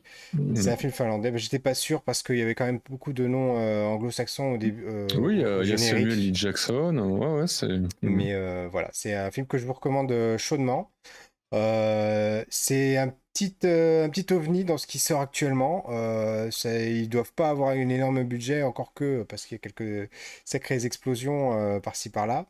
C'est 0.56 0.70
un 0.70 0.78
film 0.78 0.92
finlandais, 0.92 1.32
mais 1.32 1.40
j'étais 1.40 1.60
pas 1.60 1.74
sûr 1.74 2.02
parce 2.04 2.24
qu'il 2.24 2.38
y 2.38 2.42
avait 2.42 2.56
quand 2.56 2.66
même 2.66 2.80
beaucoup 2.90 3.12
de 3.12 3.28
noms 3.28 3.58
euh, 3.58 3.84
anglo-saxons 3.84 4.54
au 4.54 4.58
début. 4.58 4.86
Euh, 4.88 5.08
oui, 5.18 5.44
il 5.62 5.68
y 5.68 5.74
a 5.74 5.78
Samuel 5.78 6.12
L. 6.12 6.36
Jackson. 6.36 6.98
Ouais, 6.98 7.42
ouais, 7.42 7.48
c'est. 7.48 7.68
Mais 8.02 8.34
voilà, 8.68 8.90
c'est 8.94 9.14
un 9.14 9.32
film 9.32 9.48
que 9.48 9.58
je 9.58 9.66
vous 9.66 9.74
recommande 9.74 10.14
chaudement. 10.38 10.92
c'est 11.52 12.98
un 12.98 13.14
petit, 13.36 13.56
euh, 13.66 14.06
un 14.06 14.10
petit 14.10 14.34
ovni 14.34 14.64
dans 14.64 14.78
ce 14.78 14.88
qui 14.88 14.98
sort 14.98 15.22
actuellement. 15.22 15.86
Euh, 15.90 16.50
ils 16.66 17.10
doivent 17.10 17.34
pas 17.34 17.50
avoir 17.50 17.72
un 17.72 17.90
énorme 17.90 18.24
budget, 18.24 18.64
encore 18.64 18.94
que 18.94 19.24
parce 19.24 19.46
qu'il 19.46 19.56
y 19.56 19.60
a 19.60 19.62
quelques 19.62 20.10
sacrées 20.46 20.86
explosions 20.86 21.54
euh, 21.54 21.80
par-ci 21.80 22.10
par-là. 22.10 22.46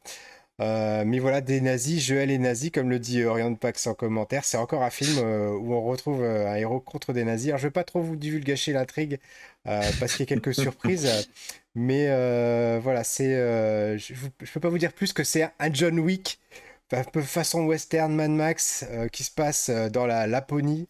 Euh, 0.61 1.03
mais 1.05 1.19
voilà, 1.19 1.41
des 1.41 1.59
nazis, 1.59 2.01
Joël 2.05 2.31
et 2.31 2.37
nazis, 2.37 2.71
comme 2.71 2.89
le 2.89 2.99
dit 2.99 3.23
Orion 3.23 3.55
Pax 3.55 3.87
en 3.87 3.93
commentaire. 3.93 4.45
C'est 4.45 4.57
encore 4.57 4.83
un 4.83 4.89
film 4.89 5.17
où 5.19 5.73
on 5.73 5.81
retrouve 5.83 6.23
un 6.23 6.55
héros 6.55 6.79
contre 6.79 7.13
des 7.13 7.25
nazis. 7.25 7.49
Alors, 7.49 7.59
je 7.59 7.67
vais 7.67 7.71
pas 7.71 7.83
trop 7.83 8.01
vous 8.01 8.15
divulgacher 8.15 8.71
l'intrigue 8.71 9.19
parce 9.65 10.13
qu'il 10.13 10.21
y 10.21 10.23
a 10.23 10.27
quelques 10.27 10.53
surprises. 10.61 11.27
Mais 11.73 12.07
voilà, 12.79 13.03
c'est, 13.03 13.33
je, 13.97 14.13
ne 14.13 14.45
peux 14.53 14.59
pas 14.61 14.69
vous 14.69 14.77
dire 14.77 14.93
plus 14.93 15.11
que 15.11 15.25
c'est 15.25 15.49
un 15.59 15.73
John 15.73 15.99
Wick 15.99 16.39
un 16.91 17.03
peu 17.03 17.21
façon 17.21 17.65
western 17.65 18.13
Mad 18.13 18.31
Max 18.31 18.85
euh, 18.89 19.07
qui 19.07 19.23
se 19.23 19.31
passe 19.31 19.69
euh, 19.69 19.89
dans 19.89 20.05
la 20.05 20.27
Laponie. 20.27 20.87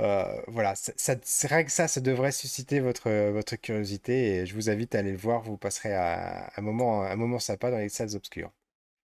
Euh, 0.00 0.40
voilà, 0.48 0.74
ça, 0.76 1.14
vrai 1.44 1.64
que 1.64 1.70
ça, 1.70 1.86
ça 1.86 2.00
devrait 2.00 2.32
susciter 2.32 2.80
votre, 2.80 3.10
votre 3.30 3.56
curiosité 3.56 4.36
et 4.36 4.46
je 4.46 4.54
vous 4.54 4.70
invite 4.70 4.94
à 4.94 5.00
aller 5.00 5.12
le 5.12 5.18
voir. 5.18 5.42
Vous 5.42 5.58
passerez 5.58 5.94
un, 5.94 6.62
moment, 6.62 7.02
un 7.02 7.16
moment 7.16 7.38
sympa 7.38 7.70
dans 7.70 7.78
les 7.78 7.90
salles 7.90 8.16
obscures. 8.16 8.50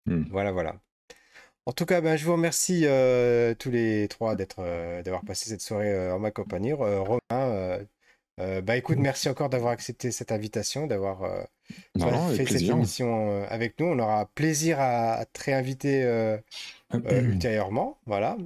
Hmm. 0.07 0.25
Voilà, 0.31 0.51
voilà. 0.53 0.81
En 1.67 1.73
tout 1.73 1.87
cas, 1.87 2.01
ben, 2.01 2.17
je 2.17 2.25
vous 2.25 2.33
remercie 2.33 2.83
euh, 2.87 3.55
tous 3.55 3.71
les 3.71 4.09
trois 4.09 4.35
d'être, 4.35 4.57
euh, 4.59 5.03
d'avoir 5.03 5.25
passé 5.25 5.49
cette 5.49 5.61
soirée 5.63 6.11
en 6.11 6.19
ma 6.19 6.33
compagnie. 6.33 6.73
Romain, 6.73 7.79
euh, 8.41 8.61
bah 8.63 8.77
écoute, 8.77 8.99
merci 8.99 9.29
encore 9.29 9.49
d'avoir 9.51 9.73
accepté 9.73 10.11
cette 10.11 10.33
invitation, 10.33 10.87
d'avoir 10.87 11.23
euh, 11.25 11.43
fait 12.35 12.47
cette 12.47 12.63
émission 12.63 13.31
euh, 13.31 13.45
avec 13.49 13.79
nous. 13.79 13.87
On 13.87 13.99
aura 13.99 14.27
plaisir 14.35 14.81
à, 14.81 15.13
à 15.15 15.25
te 15.27 15.45
réinviter 15.45 16.03
euh, 16.05 16.37
euh, 16.95 17.23
ultérieurement. 17.23 17.99
Voilà. 18.07 18.37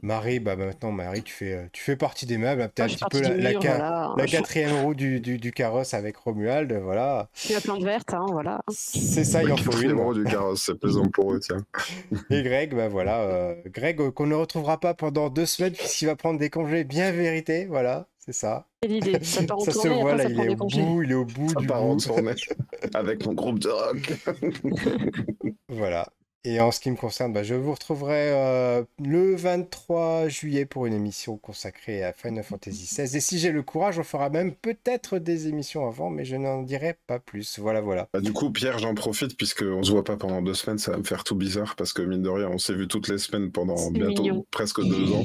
Marie, 0.00 0.38
bah 0.38 0.54
maintenant, 0.54 0.92
Marie, 0.92 1.24
tu 1.24 1.32
fais, 1.34 1.68
tu 1.72 1.82
fais 1.82 1.96
partie 1.96 2.24
des 2.24 2.38
meubles. 2.38 2.62
hein, 2.62 2.70
T'es 2.72 2.82
Moi, 2.82 2.86
un 2.86 2.88
je 2.88 2.96
suis 2.98 3.04
petit 3.06 3.20
peu 3.20 3.28
la, 3.28 3.34
du 3.34 3.40
la 3.40 3.50
mur, 3.50 3.62
ca- 3.62 3.76
voilà. 3.78 4.14
la 4.16 4.26
Je- 4.26 4.30
quatrième 4.36 4.76
roue 4.84 4.94
du, 4.94 5.18
du, 5.20 5.38
du 5.38 5.50
carrosse 5.50 5.92
avec 5.92 6.16
Romuald. 6.18 6.72
Voilà. 6.72 7.28
La 7.50 7.60
plante 7.60 7.82
verte, 7.82 8.14
hein, 8.14 8.24
voilà. 8.30 8.60
C'est 8.68 9.24
ça, 9.24 9.42
il 9.42 9.50
en 9.52 9.56
faut 9.56 9.70
Quatrième 9.70 9.96
une. 9.98 10.02
roue 10.04 10.14
du 10.14 10.22
carrosse, 10.22 10.62
c'est 10.66 10.78
pesant 10.78 11.08
pour 11.12 11.32
eux, 11.32 11.40
tiens. 11.40 11.64
Et 12.30 12.42
Greg, 12.44 12.76
bah 12.76 12.86
voilà, 12.86 13.22
euh, 13.22 13.54
Greg 13.66 14.10
qu'on 14.10 14.26
ne 14.28 14.36
retrouvera 14.36 14.78
pas 14.78 14.94
pendant 14.94 15.30
deux 15.30 15.46
semaines 15.46 15.72
puisqu'il 15.72 16.06
va 16.06 16.14
prendre 16.14 16.38
des 16.38 16.48
congés 16.50 16.84
bien 16.84 17.10
vérités, 17.10 17.66
voilà, 17.66 18.06
c'est 18.28 18.34
ça. 18.34 18.68
C'est 18.82 18.88
l'idée. 18.90 19.18
Ça 19.22 19.42
part 19.42 19.60
en 19.60 19.64
Ça 19.64 19.72
se 19.72 19.88
voit 19.88 20.12
après, 20.12 20.16
là, 20.16 20.24
ça 20.24 20.28
il 20.28 20.34
prend 20.34 20.44
est 20.44 20.48
des 20.48 20.54
au 20.54 20.56
congés. 20.56 20.84
bout, 20.84 21.02
il 21.02 21.10
est 21.12 21.14
au 21.14 21.24
bout 21.24 21.54
Ça 21.54 21.60
du 21.60 21.66
part 21.66 21.82
en 21.84 21.96
bout. 21.96 21.96
tournée 21.96 22.34
avec 22.94 23.24
mon 23.26 23.32
groupe 23.34 23.58
de 23.58 23.68
rock. 23.70 24.12
Voilà. 25.68 26.08
Et 26.44 26.60
en 26.60 26.70
ce 26.70 26.80
qui 26.80 26.90
me 26.90 26.96
concerne, 26.96 27.32
bah, 27.32 27.42
je 27.42 27.54
vous 27.54 27.72
retrouverai 27.72 28.30
euh, 28.32 28.84
le 28.98 29.34
23 29.34 30.28
juillet 30.28 30.64
pour 30.66 30.86
une 30.86 30.94
émission 30.94 31.36
consacrée 31.36 32.04
à 32.04 32.12
Final 32.12 32.44
Fantasy 32.44 32.84
XVI. 32.86 33.16
Et 33.16 33.20
si 33.20 33.38
j'ai 33.38 33.50
le 33.50 33.62
courage, 33.62 33.98
on 33.98 34.04
fera 34.04 34.30
même 34.30 34.54
peut-être 34.54 35.18
des 35.18 35.48
émissions 35.48 35.86
avant, 35.86 36.10
mais 36.10 36.24
je 36.24 36.36
n'en 36.36 36.62
dirai 36.62 36.96
pas 37.06 37.18
plus. 37.18 37.58
Voilà, 37.58 37.80
voilà. 37.80 38.08
Bah, 38.14 38.20
du 38.20 38.32
coup, 38.32 38.50
Pierre, 38.50 38.78
j'en 38.78 38.94
profite 38.94 39.36
puisqu'on 39.36 39.82
se 39.82 39.90
voit 39.90 40.04
pas 40.04 40.16
pendant 40.16 40.40
deux 40.40 40.54
semaines, 40.54 40.78
ça 40.78 40.92
va 40.92 40.98
me 40.98 41.04
faire 41.04 41.24
tout 41.24 41.34
bizarre 41.34 41.74
parce 41.76 41.92
que 41.92 42.02
mine 42.02 42.22
de 42.22 42.28
rien, 42.30 42.48
on 42.48 42.58
s'est 42.58 42.74
vu 42.74 42.88
toutes 42.88 43.08
les 43.08 43.18
semaines 43.18 43.50
pendant 43.50 43.90
bientôt 43.90 44.22
mignon. 44.22 44.46
presque 44.50 44.80
deux 44.82 45.12
ans. 45.12 45.24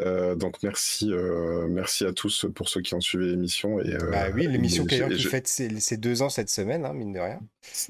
Euh, 0.00 0.34
donc 0.34 0.62
merci, 0.62 1.12
euh, 1.12 1.66
merci 1.68 2.04
à 2.04 2.12
tous 2.12 2.46
pour 2.54 2.68
ceux 2.68 2.80
qui 2.80 2.94
ont 2.94 3.00
suivi 3.00 3.26
l'émission. 3.30 3.80
Et, 3.80 3.94
euh, 3.94 4.10
Bah 4.10 4.26
oui, 4.34 4.46
l'émission 4.48 4.84
j'ai- 4.88 5.06
qui 5.08 5.18
je- 5.18 5.28
fête 5.28 5.46
ses, 5.46 5.78
ses 5.80 5.96
deux 5.96 6.22
ans 6.22 6.28
cette 6.28 6.50
semaine, 6.50 6.84
hein, 6.84 6.92
mine 6.92 7.12
de 7.12 7.20
rien. 7.20 7.40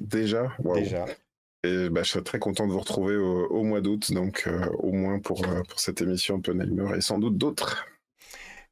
Déjà. 0.01 0.53
Déjà. 0.75 1.07
Et 1.67 1.89
bah, 1.89 2.03
je 2.03 2.11
serais 2.11 2.25
très 2.25 2.39
content 2.39 2.67
de 2.67 2.73
vous 2.73 2.81
retrouver 2.81 3.17
au, 3.17 3.47
au 3.47 3.63
mois 3.63 3.81
d'août, 3.81 4.13
donc 4.13 4.47
au 4.81 4.93
moins 4.93 5.19
pour, 5.19 5.41
pour 5.67 5.81
cette 5.81 6.03
émission 6.03 6.35
Oppenheimer 6.35 6.95
et 6.97 7.01
sans 7.01 7.19
doute 7.19 7.39
d'autres. 7.39 7.87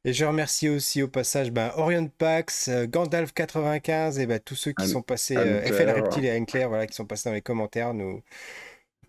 Et 0.05 0.13
je 0.13 0.25
remercie 0.25 0.69
aussi 0.69 1.01
au 1.01 1.07
passage 1.07 1.49
ben, 1.51 1.71
Orion 1.75 2.07
Pax, 2.17 2.67
euh, 2.67 2.85
Gandalf95 2.85 4.19
et 4.19 4.27
ben, 4.27 4.39
tous 4.39 4.55
ceux 4.55 4.73
qui 4.73 4.87
sont 4.87 5.01
passés, 5.01 5.33
FL. 5.35 5.89
Reptile 5.89 6.25
et 6.25 6.29
Anne 6.29 6.45
Claire, 6.45 6.67
voilà, 6.69 6.85
qui 6.85 6.93
sont 6.93 7.05
passés 7.05 7.29
dans 7.29 7.33
les 7.33 7.41
commentaires, 7.41 7.93
nous 7.93 8.21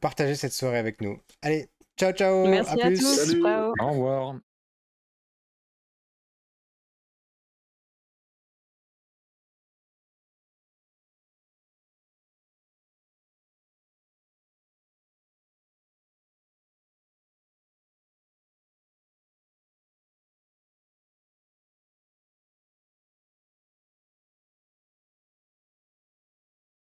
partager 0.00 0.34
cette 0.34 0.52
soirée 0.52 0.78
avec 0.78 1.00
nous. 1.00 1.18
Allez, 1.42 1.68
ciao 1.98 2.12
ciao, 2.12 2.46
Merci 2.48 2.80
à 2.80 2.86
plus. 2.86 2.98
tous. 2.98 3.16
Salut. 3.16 3.42
Ciao. 3.42 3.72
Au 3.80 3.88
revoir. 3.90 4.53